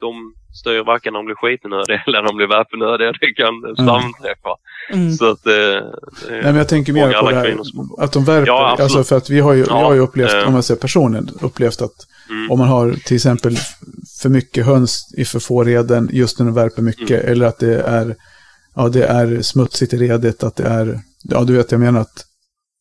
de 0.00 0.14
styr 0.54 0.84
varken 0.84 1.14
om 1.16 1.18
de 1.18 1.26
blir 1.26 1.34
skitnödiga 1.36 2.02
eller 2.06 2.18
om 2.20 2.26
de 2.26 2.36
blir 2.36 2.46
värpenödiga. 2.46 3.12
Det 3.20 3.32
kan 3.32 3.76
samträffa. 3.76 4.54
Mm. 4.92 5.12
Så 5.12 5.30
att 5.30 5.46
eh, 5.46 5.52
Nej, 6.30 6.42
men 6.42 6.56
jag 6.56 6.68
tänker 6.68 6.92
mer 6.92 7.12
på 7.12 7.18
alla 7.18 7.30
det 7.30 7.36
här, 7.36 7.56
att 7.98 8.12
de 8.12 8.24
värper. 8.24 8.46
Ja, 8.46 8.76
alltså 8.80 9.04
för 9.04 9.16
att 9.16 9.30
vi 9.30 9.40
har 9.40 9.52
ju, 9.52 9.60
Ja, 9.60 9.66
jag 9.68 9.86
har 9.86 9.94
ju 9.94 10.00
upplevt, 10.00 10.34
eh. 10.34 10.46
om 10.46 10.52
man 10.52 10.62
säger 10.62 10.80
personen, 10.80 11.30
upplevt 11.40 11.82
att 11.82 12.06
Mm. 12.30 12.50
om 12.50 12.58
man 12.58 12.68
har 12.68 12.92
till 12.92 13.16
exempel 13.16 13.56
för 14.22 14.28
mycket 14.28 14.66
höns 14.66 15.14
i 15.16 15.24
för 15.24 15.38
få 15.40 15.64
reden 15.64 16.08
just 16.12 16.38
när 16.38 16.46
de 16.46 16.54
värper 16.54 16.82
mycket, 16.82 17.20
Mm. 17.20 17.32
eller 17.32 17.46
att 17.46 17.58
det 17.58 17.80
är, 17.82 18.16
ja, 18.76 18.88
det 18.88 19.04
är 19.06 19.42
smutsigt 19.42 19.92
i 19.92 19.96
redet, 19.96 20.42
att 20.42 20.56
det 20.56 20.64
är, 20.68 20.98
ja 21.22 21.44
du 21.44 21.56
vet 21.56 21.70
jag 21.72 21.80
menar 21.80 22.00
att, 22.00 22.24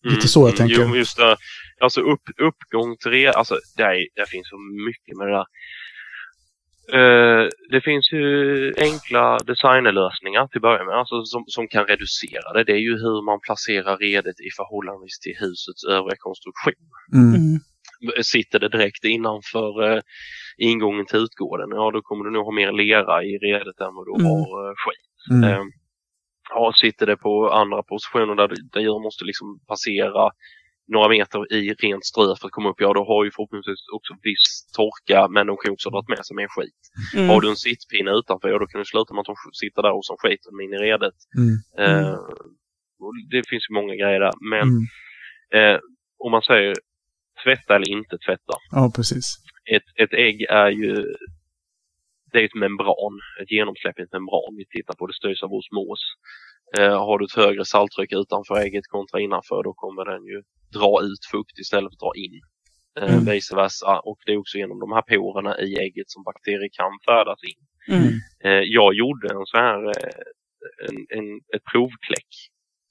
lite 0.10 0.28
så 0.28 0.48
jag 0.48 0.56
tänker. 0.58 0.76
Mm, 0.76 0.90
Jo, 0.90 0.96
just 0.96 1.18
det. 1.18 1.38
Alltså 1.82 2.02
upp, 2.02 2.22
uppgång 2.41 2.98
till 2.98 3.12
re, 3.12 3.32
alltså 3.32 3.56
det, 3.78 3.84
är, 3.84 3.96
det 4.16 4.30
finns 4.30 4.48
så 4.50 4.58
mycket 4.88 5.18
med 5.18 5.28
det 5.28 5.34
där. 5.34 5.46
Eh, 6.94 7.48
det 7.72 7.82
finns 7.82 8.11
ju 8.11 8.74
enkla 8.78 9.38
designlösningar 9.38 10.48
till 10.48 10.57
att 10.57 10.61
börja 10.61 10.84
med, 10.86 10.95
alltså 10.95 11.24
som, 11.24 11.44
som 11.48 11.68
kan 11.68 11.86
reducera 11.86 12.53
det. 12.53 12.64
Det 12.64 12.72
är 12.72 12.84
ju 12.90 12.91
hur 12.98 13.26
man 13.26 13.40
placerar 13.48 13.98
redet 13.98 14.40
i 14.40 14.49
förhållande 14.57 15.07
till 15.24 15.36
husets 15.40 15.84
övriga 15.95 16.16
konstruktion. 16.20 16.74
Mm, 17.14 17.36
Mm. 17.36 18.24
Sitter 18.24 18.60
det 18.60 18.70
direkt 18.70 19.03
innanför 19.06 19.91
eh, 19.91 20.02
ingången 20.57 21.06
till 21.06 21.20
utgården, 21.20 21.70
ja 21.72 21.91
då 21.91 22.02
kommer 22.02 22.26
du 22.26 22.32
nog 22.32 22.45
ha 22.45 22.52
mer 22.52 22.72
lera 22.72 23.24
i 23.24 23.38
redet 23.38 23.80
än 23.82 23.94
vad 23.95 24.06
du 24.07 24.14
Mm. 24.20 24.26
har 24.32 24.70
eh, 24.70 24.74
skit. 24.84 25.07
mm, 25.32 25.44
Eh, 25.49 25.64
ja, 26.49 26.74
sitter 26.76 27.06
det 27.06 27.18
på 27.18 27.49
andra 27.52 27.84
positioner 27.84 28.36
där, 28.36 28.48
där 28.74 28.82
djur 28.82 29.03
måste 29.03 29.26
liksom 29.26 29.60
passera 29.68 30.30
några 30.95 31.10
meter 31.10 31.53
i 31.53 31.74
rent 31.74 32.06
strö 32.06 32.36
för 32.40 32.45
att 32.48 32.52
komma 32.57 32.70
upp, 32.70 32.82
ja 32.86 32.94
då 32.94 33.03
har 33.11 33.26
ju 33.26 33.32
förhoppningsvis 33.32 33.80
också 33.98 34.14
viss 34.24 34.48
torka 34.78 35.28
men 35.36 35.48
de 35.48 35.57
kan 35.57 35.72
också 35.74 35.90
dragit 35.90 36.10
med 36.10 36.26
sig 36.26 36.36
mer 36.36 36.48
skit. 36.56 36.82
Mm. 37.16 37.30
Har 37.30 37.41
du 37.41 37.49
en 37.49 37.56
sittpinne 37.68 38.11
utanför, 38.11 38.49
ja 38.49 38.57
då 38.60 38.68
kan 38.68 38.80
du 38.82 38.86
sluta 38.86 39.14
med 39.14 39.22
att 39.22 39.26
de 39.32 39.36
sitter 39.64 39.82
där 39.82 39.91
och 39.98 40.06
som 40.06 40.18
skiten 40.20 40.53
in 40.64 40.74
i 40.74 40.78
redet. 40.88 41.18
Mm. 41.41 41.56
Eh, 41.84 42.14
och 43.03 43.14
det 43.32 43.44
finns 43.49 43.66
ju 43.70 43.74
många 43.74 43.94
grejer 44.02 44.20
där. 44.20 44.34
Men 44.53 44.68
Mm. 44.70 45.76
eh, 45.76 45.80
om 46.26 46.32
man 46.32 46.41
säger 46.41 46.74
tvätta 47.44 47.76
eller 47.76 47.90
inte 47.90 48.18
tvätta. 48.26 48.53
Ja, 48.72 48.91
precis. 48.95 49.26
Ett, 49.76 49.90
ett 50.03 50.14
ägg 50.14 50.41
är 50.49 50.70
ju 50.70 50.94
det 52.32 52.40
är 52.40 52.46
ett 52.46 52.56
membran, 52.56 53.16
ett 53.42 53.52
genomsläppligt 53.52 54.14
membran. 54.14 54.56
Vi 54.58 54.66
tittar 54.66 54.96
på 54.96 55.08
det 55.08 55.14
styrs 55.14 55.44
av 55.44 55.54
osmos. 55.54 56.02
Eh, 56.78 57.06
har 57.06 57.18
du 57.20 57.26
ett 57.26 57.42
högre 57.46 57.66
salttryck 57.66 58.12
utanför 58.14 58.56
ägget 58.66 58.88
kontra 58.88 59.20
innanför 59.20 59.64
då 59.64 59.74
kommer 59.74 60.06
den 60.06 60.24
ju 60.26 60.44
dra 60.78 60.92
ut 61.10 61.24
fukt 61.32 61.60
istället 61.60 61.90
för 61.92 61.96
att 61.96 62.06
dra 62.06 62.14
in. 62.26 62.36
Eh, 63.00 63.14
Mm. 63.14 63.26
Vice 63.26 63.56
versa. 63.56 64.00
Och 64.00 64.20
det 64.26 64.32
är 64.34 64.38
också 64.38 64.58
genom 64.58 64.80
de 64.80 64.92
här 64.92 65.02
porerna 65.02 65.60
i 65.62 65.70
ägget 65.86 66.10
som 66.10 66.24
bakterier 66.24 66.70
kan 66.80 66.94
färdas 67.06 67.40
in. 67.52 67.62
Mm. 67.96 68.14
Eh, 68.46 68.64
jag 68.78 68.94
gjorde 68.94 69.28
en 69.28 69.46
sån 69.46 69.62
här 69.62 69.80
en, 70.88 70.98
en, 71.18 71.28
ett 71.56 71.66
provkläck. 71.72 72.32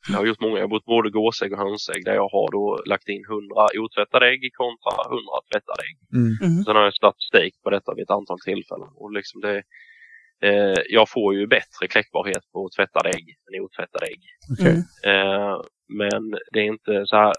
Jag 0.09 0.19
har 0.19 0.27
gjort 0.27 0.41
många, 0.41 0.59
jag 0.59 0.69
har 0.69 0.75
gjort 0.77 0.85
både 0.85 1.11
gåsägg 1.11 1.53
och 1.53 1.59
hönsägg 1.59 2.05
där 2.05 2.15
jag 2.15 2.29
har 2.29 2.49
då 2.59 2.83
lagt 2.87 3.09
in 3.09 3.25
100 3.25 3.69
otvättade 3.85 4.27
ägg 4.33 4.43
kontra 4.63 4.93
100 5.07 5.23
tvättade 5.53 5.83
ägg. 5.89 5.99
Mm. 6.19 6.33
Mm. 6.47 6.65
Sen 6.65 6.77
har 6.77 6.85
jag 6.89 6.95
statistik 6.95 7.55
på 7.63 7.71
detta 7.71 7.95
vid 7.95 8.03
ett 8.03 8.19
antal 8.19 8.41
tillfällen. 8.41 8.91
Och 9.01 9.13
liksom 9.13 9.41
det, 9.41 9.57
eh, 10.49 10.79
jag 10.97 11.07
får 11.15 11.35
ju 11.35 11.47
bättre 11.47 11.85
kläckbarhet 11.93 12.45
på 12.53 12.69
tvättade 12.77 13.09
ägg 13.09 13.27
än 13.47 13.61
otvättade 13.65 14.07
ägg. 14.13 14.23
Okej. 14.53 14.77
Mm. 14.77 15.11
Eh, 15.11 15.57
men 16.01 16.23
det 16.53 16.61
är 16.61 16.69
inte 16.75 16.95
så 17.07 17.17
här 17.17 17.33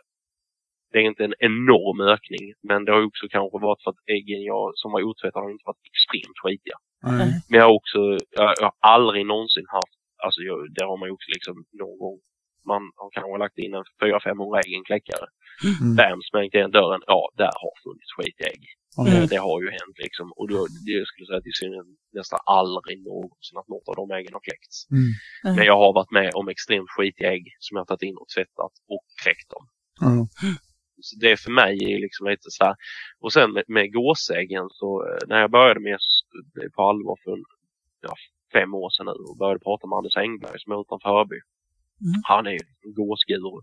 det 0.91 0.97
är 0.99 1.03
inte 1.11 1.23
en 1.23 1.37
enorm 1.39 1.99
ökning, 2.15 2.45
men 2.69 2.85
det 2.85 2.91
har 2.91 3.05
också 3.05 3.25
kanske 3.35 3.57
varit 3.67 3.83
för 3.83 3.91
att 3.91 4.03
äggen 4.17 4.41
jag, 4.43 4.71
som 4.75 4.91
var 4.91 5.01
otvättade 5.09 5.45
har 5.45 5.51
inte 5.51 5.69
varit 5.71 5.89
extremt 5.91 6.37
skitiga. 6.43 6.77
Nej. 7.03 7.31
Men 7.49 7.59
jag 7.59 7.65
har 7.67 7.75
också, 7.81 7.99
jag, 8.37 8.49
jag 8.59 8.67
har 8.71 8.77
aldrig 8.95 9.25
någonsin 9.25 9.67
haft, 9.77 9.99
alltså 10.25 10.41
jag, 10.41 10.57
där 10.75 10.85
har 10.85 10.97
man 10.97 11.07
ju 11.09 11.13
också 11.17 11.29
liksom 11.37 11.55
någon 11.81 11.97
gång, 12.03 12.17
man 12.73 12.83
har 13.01 13.09
kanske 13.15 13.37
lagt 13.43 13.57
in 13.63 13.73
en 13.77 13.85
400-500 14.01 14.59
ägg 14.61 14.71
i 14.73 14.79
en 14.79 14.89
kläckare. 14.89 15.27
Mm. 15.81 15.95
Bam, 15.97 16.19
smängt 16.29 16.53
igen 16.53 16.71
dörren, 16.79 17.03
ja 17.13 17.21
där 17.41 17.53
har 17.63 17.73
funnits 17.83 18.11
skit 18.15 18.37
i 18.41 18.45
ägg. 18.53 18.63
Ja. 18.95 19.01
Mm. 19.07 19.27
Det 19.31 19.41
har 19.47 19.57
ju 19.63 19.69
hänt 19.79 19.97
liksom. 20.05 20.27
Och 20.37 20.47
då, 20.51 20.57
det 20.85 20.91
jag 20.91 21.07
skulle 21.07 21.27
säga 21.27 21.39
att 21.41 21.51
i 21.53 21.55
synnerhet 21.61 21.87
nästan 22.19 22.39
aldrig 22.59 22.95
någonsin 23.09 23.57
att 23.61 23.71
något 23.73 23.87
av 23.91 23.95
de 24.01 24.05
äggen 24.17 24.33
har 24.37 24.43
kläckts. 24.49 24.75
Mm. 24.97 25.09
Men 25.55 25.65
jag 25.69 25.77
har 25.83 25.91
varit 25.99 26.11
med 26.19 26.29
om 26.39 26.47
extremt 26.53 26.89
skitiga 26.95 27.29
ägg 27.35 27.45
som 27.65 27.75
jag 27.75 27.81
har 27.81 27.89
tagit 27.91 28.09
in 28.09 28.17
och 28.21 28.29
tvättat 28.35 28.73
och 28.93 29.03
kläckt 29.23 29.49
dem. 29.53 29.63
Ja. 30.05 30.11
Så 31.07 31.13
det 31.23 31.37
för 31.43 31.51
mig 31.51 31.73
är 31.93 31.99
liksom 32.05 32.27
lite 32.27 32.49
så 32.57 32.63
här. 32.65 32.75
Och 33.23 33.33
sen 33.33 33.53
med, 33.53 33.63
med 33.67 33.93
gåsäggen 33.93 34.65
så 34.79 34.89
eh, 35.07 35.21
när 35.29 35.39
jag 35.41 35.51
började 35.51 35.79
med 35.79 35.97
på 36.75 36.81
allvar 36.89 37.17
för 37.23 37.37
ja, 38.01 38.13
fem 38.53 38.73
år 38.73 38.89
sedan 38.89 39.05
nu 39.05 39.23
och 39.29 39.37
började 39.37 39.59
prata 39.59 39.87
med 39.87 39.97
Anders 39.97 40.17
Engberg 40.17 40.59
som 40.59 40.71
är 40.71 40.81
utanför 40.81 41.09
Hörby. 41.09 41.39
Mm. 42.07 42.21
Han 42.23 42.47
är 42.47 42.51
ju 42.51 42.63
en 42.85 42.93
gåsguru. 42.93 43.61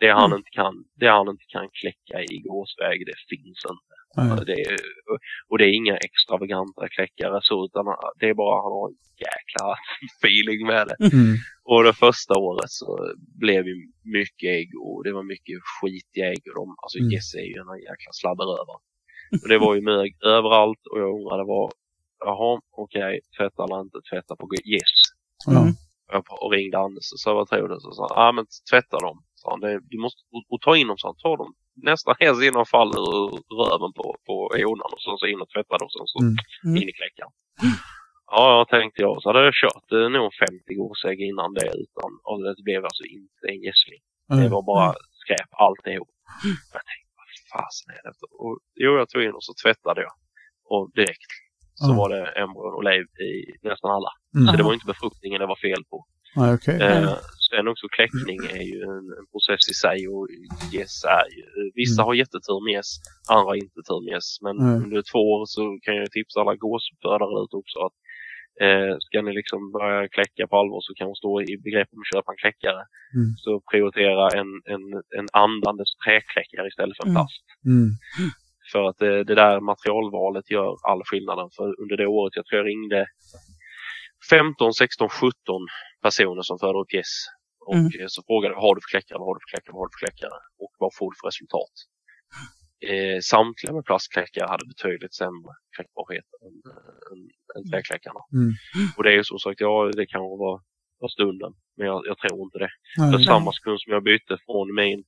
Det 0.00 0.10
han, 0.10 0.30
Mm. 0.30 0.38
inte 0.38 0.50
kan, 0.50 0.74
det 1.00 1.08
han 1.16 1.28
inte 1.28 1.44
kan 1.48 1.68
kläcka 1.80 2.16
i 2.34 2.38
gåsväg, 2.48 3.06
det 3.06 3.18
finns 3.36 3.60
inte. 3.72 3.94
Nej. 4.16 4.44
Det 4.46 4.60
är, 4.70 4.76
och 5.48 5.58
det 5.58 5.64
är 5.64 5.72
inga 5.82 5.96
extravaganta 5.96 6.88
kläckare 6.88 7.38
så 7.42 7.64
utan 7.66 7.84
det 8.20 8.28
är 8.28 8.34
bara 8.34 8.56
han 8.64 8.72
har 8.78 8.88
en 8.88 8.96
jäkla 9.26 9.66
feeling 10.22 10.66
med 10.66 10.84
det. 10.88 10.96
Mm. 11.18 11.34
Och 11.70 11.84
det 11.84 11.92
första 12.06 12.34
året 12.38 12.70
så 12.80 12.88
blev 13.42 13.64
det 13.64 13.74
mycket 14.18 14.48
ägg 14.58 14.70
och 14.86 15.04
det 15.04 15.12
var 15.12 15.22
mycket 15.34 15.56
skitiga 15.80 16.26
ägg. 16.32 16.42
Och 16.50 16.54
de, 16.60 16.64
alltså 16.82 16.98
Mm. 16.98 17.10
Jesse 17.10 17.38
är 17.44 17.48
ju 17.52 17.58
en 17.62 17.80
jäkla 17.90 18.12
slabberövare. 18.20 18.78
Och 19.42 19.48
det 19.48 19.58
var 19.58 19.74
ju 19.74 19.80
mög 19.80 20.10
överallt 20.36 20.82
och 20.90 20.98
jag 21.00 21.10
undrade 21.18 21.44
var, 21.44 21.72
jaha 22.24 22.60
okej, 22.84 23.20
tvätta 23.36 23.64
eller 23.64 23.80
inte 23.80 23.98
tvätta 24.10 24.36
på. 24.36 24.48
Ja. 24.64 25.60
Mm. 25.62 25.74
Och 26.42 26.52
ringde 26.52 26.78
Anders 26.78 27.12
och 27.14 27.20
sa 27.20 27.34
vad 27.34 27.48
tror 27.48 27.68
du? 27.68 27.76
Så 27.80 27.92
sa 27.92 28.02
han, 28.08 28.24
ja 28.24 28.32
men 28.32 28.46
tvätta 28.70 28.98
dem. 28.98 29.16
Så 29.34 29.50
han, 29.50 29.60
det, 29.60 29.80
du 29.82 29.98
måste, 29.98 30.20
och, 30.34 30.44
och 30.52 30.60
ta 30.60 30.76
in 30.76 30.86
dem, 30.88 30.98
så 30.98 31.08
han, 31.08 31.16
ta 31.16 31.36
dem 31.36 31.54
nästan 31.90 32.14
helst 32.18 32.42
innan 32.42 32.54
de 32.64 32.66
faller 32.66 33.00
ur 33.18 33.28
röven 33.60 33.92
på, 33.98 34.06
på 34.26 34.34
honan 34.64 34.90
och 34.94 35.02
sen 35.04 35.18
så 35.18 35.26
in 35.26 35.40
och 35.44 35.50
tvätta 35.54 35.74
dem 35.78 35.86
och 35.86 35.92
sen 35.96 36.06
så 36.12 36.18
Mm. 36.22 36.34
Mm. 36.64 36.76
in 36.82 36.88
i 36.88 36.92
kläckaren. 37.00 37.32
Ja, 38.30 38.66
tänkte 38.74 39.02
jag. 39.02 39.22
Så 39.22 39.28
hade 39.28 39.44
jag 39.44 39.54
kört 39.62 39.88
eh, 39.92 40.08
nog 40.16 40.28
50 40.34 40.74
gåsägg 40.80 41.18
innan 41.30 41.54
det 41.54 41.66
utan, 41.84 42.10
och 42.28 42.38
det 42.44 42.62
blev 42.68 42.84
alltså 42.84 43.04
inte 43.18 43.44
en 43.52 43.60
gässling. 43.66 44.00
Det 44.28 44.36
Nej. 44.36 44.48
var 44.48 44.62
bara 44.72 44.88
skräp 45.22 45.50
alltihop. 45.66 46.10
Jag 46.76 46.82
tänkte, 46.90 47.10
vad 47.18 47.28
fasen 47.52 47.88
är 47.96 48.02
det? 48.06 48.12
Och, 48.44 48.58
jo, 48.84 48.90
jag 49.00 49.08
tog 49.08 49.22
in 49.26 49.34
och 49.38 49.44
så 49.48 49.52
tvättade 49.64 50.00
jag. 50.06 50.12
Och 50.72 50.84
direkt 50.98 51.32
så 51.86 51.92
var 52.00 52.08
det 52.14 52.22
embryon 52.42 52.74
och 52.78 52.84
lev 52.84 53.02
i 53.30 53.32
nästan 53.70 53.90
alla. 53.96 54.10
Så 54.32 54.38
Mm. 54.38 54.56
det 54.56 54.62
var 54.62 54.74
inte 54.74 54.86
befruktningen 54.94 55.40
det 55.40 55.46
var 55.54 55.60
fel 55.68 55.82
på. 55.90 55.98
Nej, 56.36 56.54
okej. 56.54 56.76
Eh, 56.82 57.14
sen 57.50 57.68
också 57.72 57.86
kläckning 57.96 58.38
är 58.58 58.64
ju 58.72 58.78
en, 58.92 59.04
en 59.18 59.26
process 59.32 59.62
i 59.72 59.74
sig 59.84 59.98
och 60.14 60.24
gäss 60.76 60.96
är 61.18 61.26
ju, 61.36 61.42
vissa 61.80 62.00
Mm. 62.02 62.06
har 62.06 62.14
jättetur 62.22 62.58
med 62.64 62.72
gäss, 62.78 62.90
andra 63.34 63.46
har 63.50 63.54
inte 63.66 63.80
tur 63.88 64.00
med 64.04 64.12
gäss. 64.16 64.30
Men 64.46 64.54
Mm. 64.64 64.74
under 64.84 65.00
två 65.12 65.22
år 65.34 65.42
så 65.54 65.62
kan 65.84 65.94
jag 66.00 66.10
tipsa 66.16 66.36
alla 66.40 66.54
gåsuppfödare 66.66 67.34
ut 67.44 67.54
också 67.60 67.78
att 67.86 67.96
eh, 68.66 68.92
ska 69.06 69.16
ni 69.22 69.32
liksom 69.40 69.60
börja 69.76 70.08
kläcka 70.16 70.42
på 70.50 70.54
allvar 70.60 70.80
så 70.86 70.92
kan 70.98 71.06
man 71.10 71.14
stå 71.22 71.32
i 71.42 71.52
begrepp 71.66 71.88
om 71.94 72.00
att 72.02 72.12
köpa 72.14 72.28
en 72.32 72.40
kläckare. 72.44 72.82
Mm. 73.16 73.28
Så 73.44 73.50
prioritera 73.72 74.24
en, 74.40 74.50
en, 74.74 74.84
en 75.18 75.26
andandes 75.44 75.88
träkläckare 76.04 76.66
istället 76.72 76.96
för 76.96 77.04
en 77.04 77.10
Mm. 77.10 77.16
plast. 77.20 77.42
Mm. 77.72 77.88
För 78.72 78.84
att 78.88 78.98
det, 78.98 79.24
det 79.24 79.34
där 79.34 79.60
materialvalet 79.60 80.50
gör 80.50 80.76
all 80.90 81.02
skillnaden. 81.04 81.48
För 81.56 81.80
under 81.82 81.96
det 81.96 82.06
året 82.06 82.36
jag 82.36 82.46
tror 82.46 82.58
jag 82.60 82.66
ringde 82.66 83.06
15, 84.30 84.74
16, 84.74 85.08
17 85.08 85.32
personer 86.02 86.42
som 86.42 86.58
föder 86.58 86.78
upp 86.80 86.92
gäss. 86.94 87.14
Och 87.66 87.74
Mm. 87.74 87.86
eh, 88.00 88.06
så 88.08 88.22
frågade 88.28 88.54
jag, 88.54 88.60
har 88.60 88.74
du 88.74 88.80
för 88.84 88.90
kläckare, 88.94 89.18
vad 89.18 89.26
har 89.28 89.34
du 89.34 89.40
för 89.44 89.50
kläckare, 89.54 89.72
vad 89.74 89.80
har 89.82 89.88
du 89.88 89.94
för 89.96 90.04
kläckare? 90.06 90.36
Och 90.62 90.72
vad 90.82 90.90
får 90.98 91.08
du 91.12 91.16
för 91.20 91.26
resultat? 91.32 91.74
Eh, 92.92 93.18
samtliga 93.34 93.72
med 93.76 93.84
plastkläckare 93.88 94.46
hade 94.52 94.66
betydligt 94.72 95.14
sämre 95.22 95.52
kläckbarhet 95.76 96.28
än, 96.46 96.54
eh, 96.72 96.94
än, 97.10 97.20
än 97.56 97.62
träkläckarna. 97.70 98.20
Mm. 98.38 98.52
Och 98.96 99.02
det 99.04 99.10
är 99.12 99.18
ju 99.20 99.24
som 99.32 99.38
sagt, 99.38 99.60
ja 99.60 99.90
det 100.00 100.06
kan 100.14 100.22
vara, 100.44 100.60
vara 101.00 101.10
stunden. 101.18 101.52
Men 101.76 101.86
jag, 101.90 101.98
jag 102.10 102.18
tror 102.18 102.40
inte 102.46 102.58
det. 102.64 102.70
Nej. 102.98 103.12
För 103.12 103.18
samma 103.32 103.50
sekund 103.52 103.78
som 103.80 103.92
jag 103.92 104.02
bytte 104.12 104.34
från 104.46 104.66
min 104.82 105.00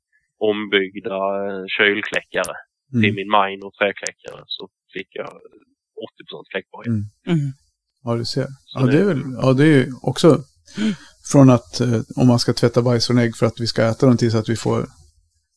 ombyggda 0.50 1.18
eh, 1.46 1.64
kylkläckare 2.92 3.00
till 3.02 3.10
Mm. 3.10 3.14
min 3.16 3.30
mine 3.50 3.62
och 3.66 3.74
träkläckare 3.74 4.44
så 4.46 4.68
fick 4.92 5.08
jag 5.10 5.26
80 5.28 6.44
kläckbarhet. 6.50 6.86
Mm. 6.86 7.04
Mm. 7.26 7.52
Ja, 8.04 8.14
du 8.16 8.24
ser. 8.24 8.46
Ja, 8.74 8.80
det 8.86 8.98
är 8.98 9.04
väl, 9.04 9.22
ja, 9.42 9.52
det 9.52 9.62
är 9.64 9.66
ju 9.66 9.92
också 10.02 10.42
från 11.32 11.50
att 11.50 11.80
eh, 11.80 12.00
om 12.16 12.26
man 12.26 12.38
ska 12.38 12.52
tvätta 12.52 12.82
bajs 12.82 13.06
från 13.06 13.18
ägg 13.18 13.36
för 13.36 13.46
att 13.46 13.60
vi 13.60 13.66
ska 13.66 13.82
äta 13.84 14.06
dem 14.06 14.16
tills 14.16 14.34
att 14.34 14.48
vi 14.48 14.56
får 14.56 14.86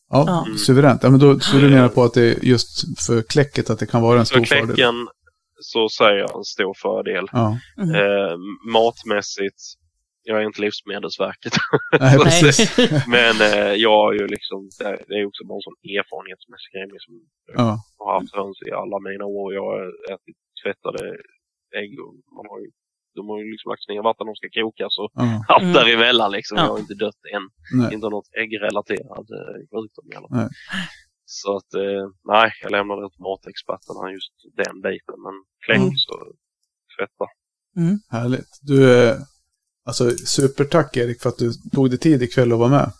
Ja, 0.09 0.23
Ja. 0.27 0.45
Mm. 0.45 0.57
suveränt. 0.57 1.03
Ja, 1.03 1.09
men 1.09 1.19
då, 1.19 1.39
så 1.39 1.57
du 1.57 1.69
menar 1.69 1.89
på 1.89 2.03
att 2.03 2.13
det 2.13 2.21
är 2.23 2.45
just 2.45 2.99
för 3.07 3.21
kläcket 3.21 3.69
att 3.69 3.79
det 3.79 3.85
kan 3.85 4.01
vara 4.01 4.19
en 4.19 4.25
För 4.25 4.35
stor 4.35 4.45
fördel? 4.45 4.75
kläcken 4.75 5.07
så 5.61 5.89
säger 5.89 6.17
jag 6.19 6.37
en 6.37 6.43
stor 6.43 6.73
fördel. 6.81 7.25
Ja, 7.31 7.57
Mm. 7.77 7.95
Eh, 7.95 8.37
matmässigt, 8.73 9.61
jag 10.23 10.35
är 10.41 10.45
inte 10.49 10.61
Livsmedelsverket. 10.61 11.53
nej. 11.99 12.53
Men 13.17 13.35
eh, 13.49 13.73
jag 13.85 13.95
har 14.03 14.13
ju 14.13 14.27
liksom, 14.35 14.59
det 14.77 15.15
är- 15.17 15.25
också 15.29 15.41
bara 15.49 15.57
en 15.61 15.67
sån 15.69 15.79
erfarenhetsmässig 15.99 16.71
grej. 16.73 16.87
Liksom, 16.95 17.13
Ja, 17.59 17.69
jag 17.97 18.05
har 18.05 18.13
haft 18.19 18.35
höns 18.39 18.57
i 18.69 18.71
alla 18.81 18.99
mina 19.09 19.25
år. 19.25 19.47
Jag 19.59 19.65
har 19.71 19.81
ätit 20.13 20.37
tvättade 20.63 21.03
ägg 21.81 21.91
och 22.03 22.13
man 22.37 22.45
har 22.51 22.59
ju, 22.63 22.69
de 23.17 23.21
har 23.29 23.37
ju 23.43 23.47
liksom 23.53 23.69
lagt 23.71 23.87
ner 23.89 24.01
vatten 24.09 24.27
de 24.29 24.35
ska 24.41 24.47
kokas 24.61 24.93
och 25.03 25.11
ja, 25.13 25.25
allt 25.53 25.63
Mm. 25.67 25.73
däremellan 25.77 26.31
liksom. 26.37 26.55
Ja. 26.57 26.63
Jag 26.63 26.71
har 26.73 26.79
inte 26.85 26.97
dött 27.05 27.21
än. 27.35 27.45
nej. 27.79 27.93
Inte 27.95 28.09
något 28.15 28.29
äggrelaterad 28.41 29.27
eh, 29.39 29.55
sjukdom 29.71 30.05
i 30.13 30.15
alla 30.19 30.29
fall. 30.31 30.49
Så 31.25 31.49
att, 31.57 31.71
eh, 31.83 32.03
nej, 32.33 32.47
jag 32.63 32.71
lämnar 32.77 32.95
det 33.01 33.09
till 33.13 33.25
matexperterna 33.31 34.03
just 34.17 34.35
den 34.61 34.75
biten. 34.87 35.17
Men 35.25 35.35
kläck 35.65 35.83
Mm. 35.87 35.95
så 36.05 36.13
tvätta. 36.95 37.25
Härligt. 38.17 38.51
Du, 38.69 38.77
eh, 39.03 39.15
alltså 39.85 40.11
supertack 40.17 40.97
Erik 40.97 41.21
för 41.21 41.29
att 41.29 41.37
du 41.37 41.53
tog 41.71 41.89
dig 41.89 41.99
tid 41.99 42.23
ikväll 42.23 42.51
att 42.53 42.59
vara 42.59 42.69
med. 42.69 42.91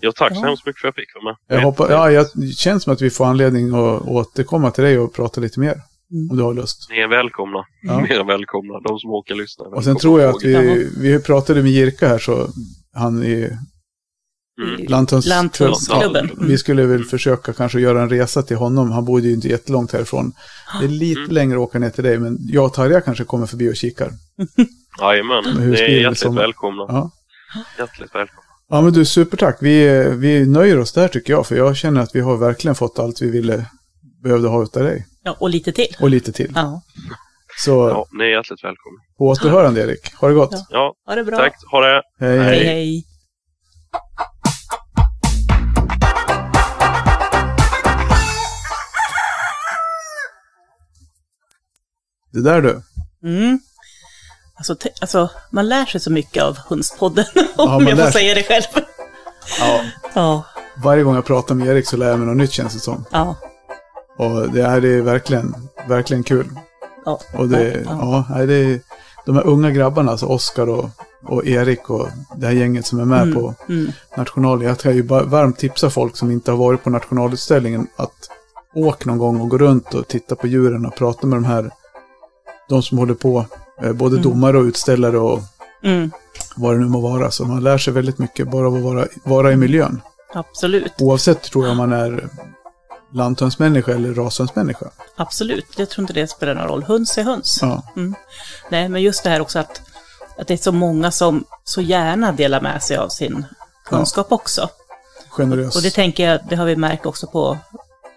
Ja, 0.00 0.12
tack 0.16 0.32
så 0.34 0.40
Ja. 0.42 0.46
hemskt 0.46 0.66
mycket 0.66 0.80
för 0.80 0.88
att 0.88 0.94
jag 0.96 1.02
fick 1.04 1.14
vara 1.14 1.24
med. 1.24 1.58
Jag 1.58 1.64
hoppas, 1.64 1.90
ja, 1.90 2.10
jag, 2.10 2.26
det 2.34 2.46
känns 2.46 2.82
som 2.82 2.92
att 2.92 3.02
vi 3.02 3.10
får 3.10 3.24
anledning 3.26 3.68
att 3.68 4.02
återkomma 4.02 4.70
till 4.70 4.84
dig 4.84 4.98
och 4.98 5.12
prata 5.14 5.40
lite 5.40 5.60
mer. 5.60 5.80
Mm. 6.12 6.30
Om 6.30 6.36
du 6.36 6.42
har 6.42 6.54
lust. 6.54 6.86
Ni 6.90 6.98
är 6.98 7.08
välkomna. 7.08 7.64
Ja. 7.82 8.00
Mer 8.08 8.20
än 8.20 8.26
välkomna. 8.26 8.80
De 8.80 8.98
som 8.98 9.10
åker 9.10 9.34
lyssnar. 9.34 9.74
Och 9.74 9.84
sen 9.84 9.96
tror 9.96 10.20
jag 10.20 10.36
att 10.36 10.42
vi, 10.44 10.88
vi 11.00 11.18
pratade 11.22 11.62
med 11.62 11.70
Jirka 11.72 12.08
här 12.08 12.18
så 12.18 12.48
han 12.92 13.22
är 13.22 13.58
Mm. 14.62 14.86
Lanthunds 14.88 15.26
Lanthundsklubben. 15.26 16.30
Ja, 16.38 16.44
vi 16.46 16.58
skulle 16.58 16.86
väl 16.86 17.04
försöka 17.04 17.52
kanske 17.52 17.80
göra 17.80 18.02
en 18.02 18.08
resa 18.08 18.42
till 18.42 18.56
honom. 18.56 18.90
Han 18.90 19.04
bodde 19.04 19.28
ju 19.28 19.34
inte 19.34 19.48
jättelångt 19.48 19.92
härifrån. 19.92 20.32
Det 20.80 20.84
är 20.86 20.88
lite 20.88 21.20
Mm. 21.20 21.32
längre 21.32 21.56
att 21.56 21.60
åka 21.62 21.78
ner 21.78 21.90
till 21.90 22.04
dig, 22.04 22.18
men 22.18 22.38
jag 22.40 22.64
och 22.64 22.72
Tarja 22.74 23.00
kanske 23.00 23.24
kommer 23.24 23.46
förbi 23.46 23.70
och 23.72 23.76
kikar. 23.76 24.10
Jajamän, 25.00 25.44
ni 25.70 25.76
är 25.80 25.88
hjärtligt 25.88 26.18
sommar? 26.18 26.42
välkomna. 26.42 26.84
Ja. 26.88 27.10
Hjärtligt 27.78 28.14
välkommen. 28.14 28.44
Ja, 28.68 28.80
men 28.80 28.92
du, 28.92 29.04
supertack. 29.04 29.56
Vi, 29.60 30.04
vi 30.16 30.46
nöjer 30.46 30.78
oss 30.78 30.92
där 30.92 31.08
tycker 31.08 31.32
jag, 31.32 31.46
för 31.46 31.56
jag 31.56 31.76
känner 31.76 32.00
att 32.00 32.14
vi 32.14 32.20
har 32.20 32.36
verkligen 32.36 32.74
fått 32.74 32.98
allt 32.98 33.22
vi 33.22 33.30
ville, 33.30 33.66
behövde 34.22 34.48
ha 34.48 34.62
utav 34.62 34.82
dig. 34.82 35.06
Ja, 35.22 35.36
och 35.40 35.50
lite 35.50 35.72
till. 35.72 35.96
Och 36.00 36.10
lite 36.10 36.32
till. 36.32 36.52
Ja, 36.54 36.82
Så 37.58 37.70
Ja, 37.88 38.06
ni 38.12 38.24
är 38.24 38.28
hjärtligt 38.28 38.64
välkomna. 38.64 38.98
på 39.18 39.24
återhörande, 39.28 39.80
Erik. 39.82 40.14
Ha 40.14 40.28
det 40.28 40.34
gott. 40.34 40.50
Ja. 40.52 40.66
Ja, 40.70 40.94
ha 41.06 41.14
det 41.14 41.24
bra. 41.24 41.36
tack. 41.38 41.54
Ha 41.70 41.80
det. 41.80 42.02
Hej, 42.20 42.38
Hej, 42.38 42.48
hej. 42.48 42.64
hej. 42.64 43.04
Det 52.32 52.42
där 52.42 52.62
du. 52.62 52.82
Mm. 53.28 53.58
Alltså, 54.56 54.74
te- 54.74 54.92
alltså, 55.00 55.30
man 55.50 55.68
lär 55.68 55.84
sig 55.86 56.00
så 56.00 56.10
mycket 56.12 56.42
av 56.42 56.58
Hundspodden, 56.68 57.24
Ja, 57.56 57.76
om 57.76 57.86
jag 57.86 57.98
får 57.98 58.04
sig. 58.04 58.12
säga 58.12 58.34
det 58.34 58.42
själv. 58.42 58.64
Ja, 59.60 59.80
Ja, 60.14 60.44
varje 60.82 61.02
gång 61.02 61.14
jag 61.14 61.24
pratar 61.24 61.54
med 61.54 61.68
Erik 61.68 61.86
så 61.88 61.96
lär 61.96 62.10
jag 62.10 62.18
mig 62.18 62.28
något 62.28 62.36
nytt 62.36 62.52
känns 62.52 62.74
det 62.74 62.80
som. 62.80 63.04
ja, 63.10 63.36
Och 64.18 64.50
det 64.52 64.62
är, 64.62 64.80
det 64.80 64.88
är 64.88 65.00
verkligen, 65.02 65.54
verkligen 65.88 66.22
kul. 66.22 66.46
ja. 67.04 67.20
Och 67.38 67.48
det, 67.48 67.82
ja. 67.86 68.24
ja, 68.28 68.46
det 68.46 68.54
är 68.54 68.80
de 69.26 69.36
här 69.36 69.46
unga 69.46 69.70
grabbarna, 69.70 70.10
alltså 70.10 70.26
Oskar 70.26 70.68
och, 70.68 70.90
och 71.26 71.46
Erik 71.46 71.90
och 71.90 72.08
det 72.36 72.46
här 72.46 72.52
gänget 72.54 72.86
som 72.86 73.00
är 73.00 73.04
med 73.04 73.22
Mm, 73.22 73.34
på 73.34 73.54
mm. 73.68 73.92
national. 74.16 74.62
Jag 74.62 74.78
kan 74.78 74.94
ju 74.96 75.02
bara 75.02 75.22
varmt 75.22 75.58
tipsa 75.58 75.90
folk 75.90 76.16
som 76.16 76.30
inte 76.30 76.50
har 76.50 76.58
varit 76.58 76.84
på 76.84 76.90
nationalutställningen 76.90 77.86
att 77.96 78.30
åk 78.74 79.04
någon 79.04 79.18
gång 79.18 79.40
och 79.40 79.48
gå 79.48 79.58
runt 79.58 79.94
och 79.94 80.08
titta 80.08 80.34
på 80.36 80.46
djuren 80.46 80.86
och 80.86 80.94
prata 80.96 81.26
med 81.26 81.36
de 81.36 81.44
här, 81.44 81.70
de 82.68 82.82
som 82.82 82.98
håller 82.98 83.14
på, 83.14 83.44
både 83.94 84.16
Mm. 84.16 84.22
domare 84.22 84.58
och 84.58 84.64
utställare 84.64 85.18
och 85.18 85.40
Mm, 85.82 86.10
vad 86.56 86.74
det 86.74 86.78
nu 86.80 86.86
må 86.86 87.00
vara. 87.00 87.30
Så 87.30 87.44
man 87.44 87.62
lär 87.62 87.78
sig 87.78 87.92
väldigt 87.92 88.18
mycket 88.18 88.48
bara 88.50 88.66
av 88.66 88.74
att 88.74 88.82
vara, 88.82 89.06
vara 89.24 89.52
i 89.52 89.56
miljön. 89.56 90.00
absolut, 90.34 90.92
Oavsett 91.00 91.42
tror 91.42 91.64
jag 91.64 91.70
om 91.70 91.76
man 91.76 91.92
är 91.92 92.28
lanthönsmänniska 93.12 93.92
eller 93.92 94.14
rashönsmänniska. 94.14 94.86
absolut. 95.16 95.66
Jag 95.76 95.90
tror 95.90 96.02
inte 96.02 96.12
det 96.12 96.26
spelar 96.28 96.54
någon 96.54 96.68
roll. 96.68 96.82
Höns 96.82 97.18
är 97.18 97.22
höns. 97.22 97.58
Ja, 97.62 97.82
Nej, 98.70 98.88
men 98.88 99.02
just 99.02 99.24
det 99.24 99.30
här 99.30 99.40
också 99.40 99.58
att, 99.58 99.80
att 100.38 100.46
det 100.46 100.54
är 100.54 100.58
så 100.58 100.72
många 100.72 101.10
som 101.10 101.44
så 101.64 101.80
gärna 101.80 102.32
delar 102.32 102.60
med 102.60 102.82
sig 102.82 102.96
av 102.96 103.08
sin 103.08 103.46
kunskap 103.86 104.32
också. 104.32 104.68
generös. 105.30 105.76
Och 105.76 105.82
det 105.82 105.90
tänker 105.90 106.30
jag, 106.30 106.40
det 106.48 106.56
har 106.56 106.64
vi 106.66 106.76
märkt 106.76 107.06
också 107.06 107.26
på, 107.26 107.58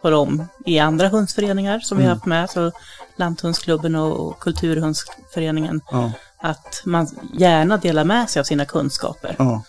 på 0.02 0.10
dem 0.10 0.48
i 0.66 0.80
andra 0.80 1.08
hundsföreningar 1.08 1.80
som 1.80 1.98
vi 1.98 2.04
Mm. 2.04 2.10
har 2.10 2.16
haft 2.16 2.26
med, 2.26 2.50
så 2.50 2.72
Lanthundsklubben 3.18 3.96
och 3.96 4.40
Kulturhundsföreningen, 4.40 5.82
Ja, 5.92 6.12
att 6.38 6.82
man 6.86 7.08
gärna 7.34 7.78
delar 7.78 8.04
med 8.04 8.30
sig 8.30 8.40
av 8.40 8.44
sina 8.44 8.66
kunskaper. 8.66 9.36
ja. 9.40 9.64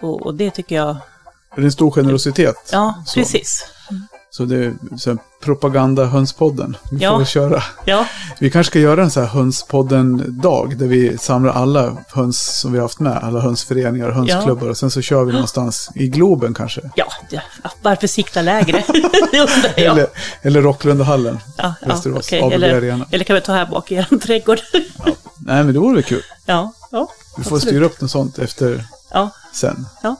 Och, 0.00 0.22
och 0.22 0.34
det 0.34 0.50
tycker 0.50 0.76
jag, 0.76 0.96
Det 1.54 1.60
är 1.60 1.64
en 1.64 1.72
stor 1.72 1.90
generositet. 1.90 2.56
ja, 2.72 3.02
Så. 3.06 3.14
precis. 3.20 3.66
Så 4.36 4.44
det 4.44 4.56
är 4.64 4.74
så 4.98 5.10
här, 5.10 5.18
propaganda-hönspodden. 5.42 6.76
Vi 6.90 6.98
Ja. 7.04 7.18
får 7.18 7.24
köra. 7.24 7.62
Ja, 7.84 8.06
Vi 8.38 8.50
kanske 8.50 8.70
ska 8.70 8.78
göra 8.78 9.02
en 9.02 9.10
så 9.10 9.20
här 9.20 9.26
hönspodden-dag 9.26 10.78
där 10.78 10.86
vi 10.86 11.18
samlar 11.18 11.52
alla 11.52 11.96
höns 12.08 12.60
som 12.60 12.72
vi 12.72 12.78
har 12.78 12.84
haft 12.84 13.00
med, 13.00 13.16
alla 13.22 13.40
hönsföreningar 13.40 14.08
och 14.08 14.14
hönsklubbar 14.14 14.68
och 14.68 14.76
sen 14.76 14.90
så 14.90 15.00
kör 15.00 15.24
vi 15.24 15.32
någonstans 15.32 15.90
i 15.94 16.08
Globen 16.08 16.54
kanske. 16.54 16.80
ja, 16.96 17.06
varför 17.82 18.06
sikta 18.06 18.42
lägre? 18.42 18.84
det 19.32 19.40
undrar 19.40 19.72
jag. 19.76 19.92
Eller, 19.92 20.06
eller 20.42 20.62
Rocklundahallen, 20.62 21.38
ja, 21.56 21.74
ja, 21.82 21.88
Västerås, 21.88 22.26
okej. 22.26 22.42
ABB 22.42 22.52
eller, 22.52 22.74
Arena. 22.76 23.06
eller 23.10 23.24
kan 23.24 23.34
vi 23.34 23.40
ta 23.42 23.52
här 23.52 23.66
bak 23.66 23.92
i 23.92 23.94
er 23.94 24.18
trädgård? 24.18 24.58
Nej 25.38 25.64
men 25.64 25.72
det 25.74 25.78
vore 25.80 25.94
väl 25.94 26.02
kul. 26.04 26.22
ja, 26.46 26.72
ja, 26.90 27.08
Vi 27.36 27.44
får 27.44 27.56
absolut. 27.56 27.62
styra 27.62 27.84
upp 27.84 28.00
något 28.00 28.10
sånt 28.10 28.38
efter 28.38 28.84
Ja, 29.10 29.30
sen. 29.52 29.86
ja, 30.02 30.16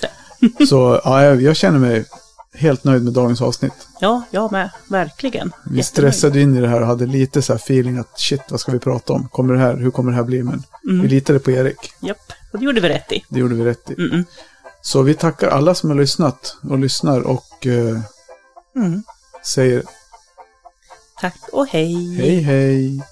sen. 0.00 0.66
Så 0.68 1.00
ja, 1.04 1.22
jag, 1.22 1.42
jag 1.42 1.56
känner 1.56 1.78
mig 1.78 2.04
helt 2.54 2.84
nöjd 2.84 3.04
med 3.04 3.12
dagens 3.12 3.42
avsnitt. 3.42 3.72
ja, 4.00 4.22
jag 4.30 4.52
med, 4.52 4.70
verkligen. 4.88 5.52
Vi 5.70 5.82
stressade 5.82 6.40
in 6.40 6.56
i 6.56 6.60
det 6.60 6.68
här 6.68 6.80
och 6.80 6.86
hade 6.86 7.06
lite 7.06 7.42
så 7.42 7.52
här 7.52 7.58
feeling 7.60 7.98
att 7.98 8.20
shit, 8.20 8.40
vad 8.48 8.60
ska 8.60 8.72
vi 8.72 8.78
prata 8.78 9.12
om? 9.12 9.28
Kommer 9.28 9.54
det 9.54 9.60
här, 9.60 9.76
hur 9.76 9.90
kommer 9.90 10.10
det 10.10 10.16
här 10.16 10.24
bli? 10.24 10.42
Men 10.42 10.62
Mm. 10.88 11.02
vi 11.02 11.08
litade 11.08 11.38
på 11.38 11.50
Erik. 11.50 11.92
Japp, 12.00 12.32
och 12.52 12.58
det 12.58 12.64
gjorde 12.64 12.80
vi 12.80 12.88
rätt 12.88 13.12
i. 13.12 13.24
Det 13.28 13.40
gjorde 13.40 13.54
vi 13.54 13.64
rätt 13.64 13.90
i. 13.90 13.94
Mm 13.94 14.10
-mm. 14.10 14.24
Så 14.82 15.02
vi 15.02 15.14
tackar 15.14 15.48
alla 15.48 15.74
som 15.74 15.90
har 15.90 15.96
lyssnat 15.96 16.56
och 16.70 16.78
lyssnar 16.78 17.20
och 17.20 17.66
eh, 17.66 17.98
Mm. 18.76 19.02
säger 19.44 19.82
Tack 21.20 21.38
och 21.52 21.66
hej. 21.66 22.14
hej 22.16 22.40
hej. 22.40 23.02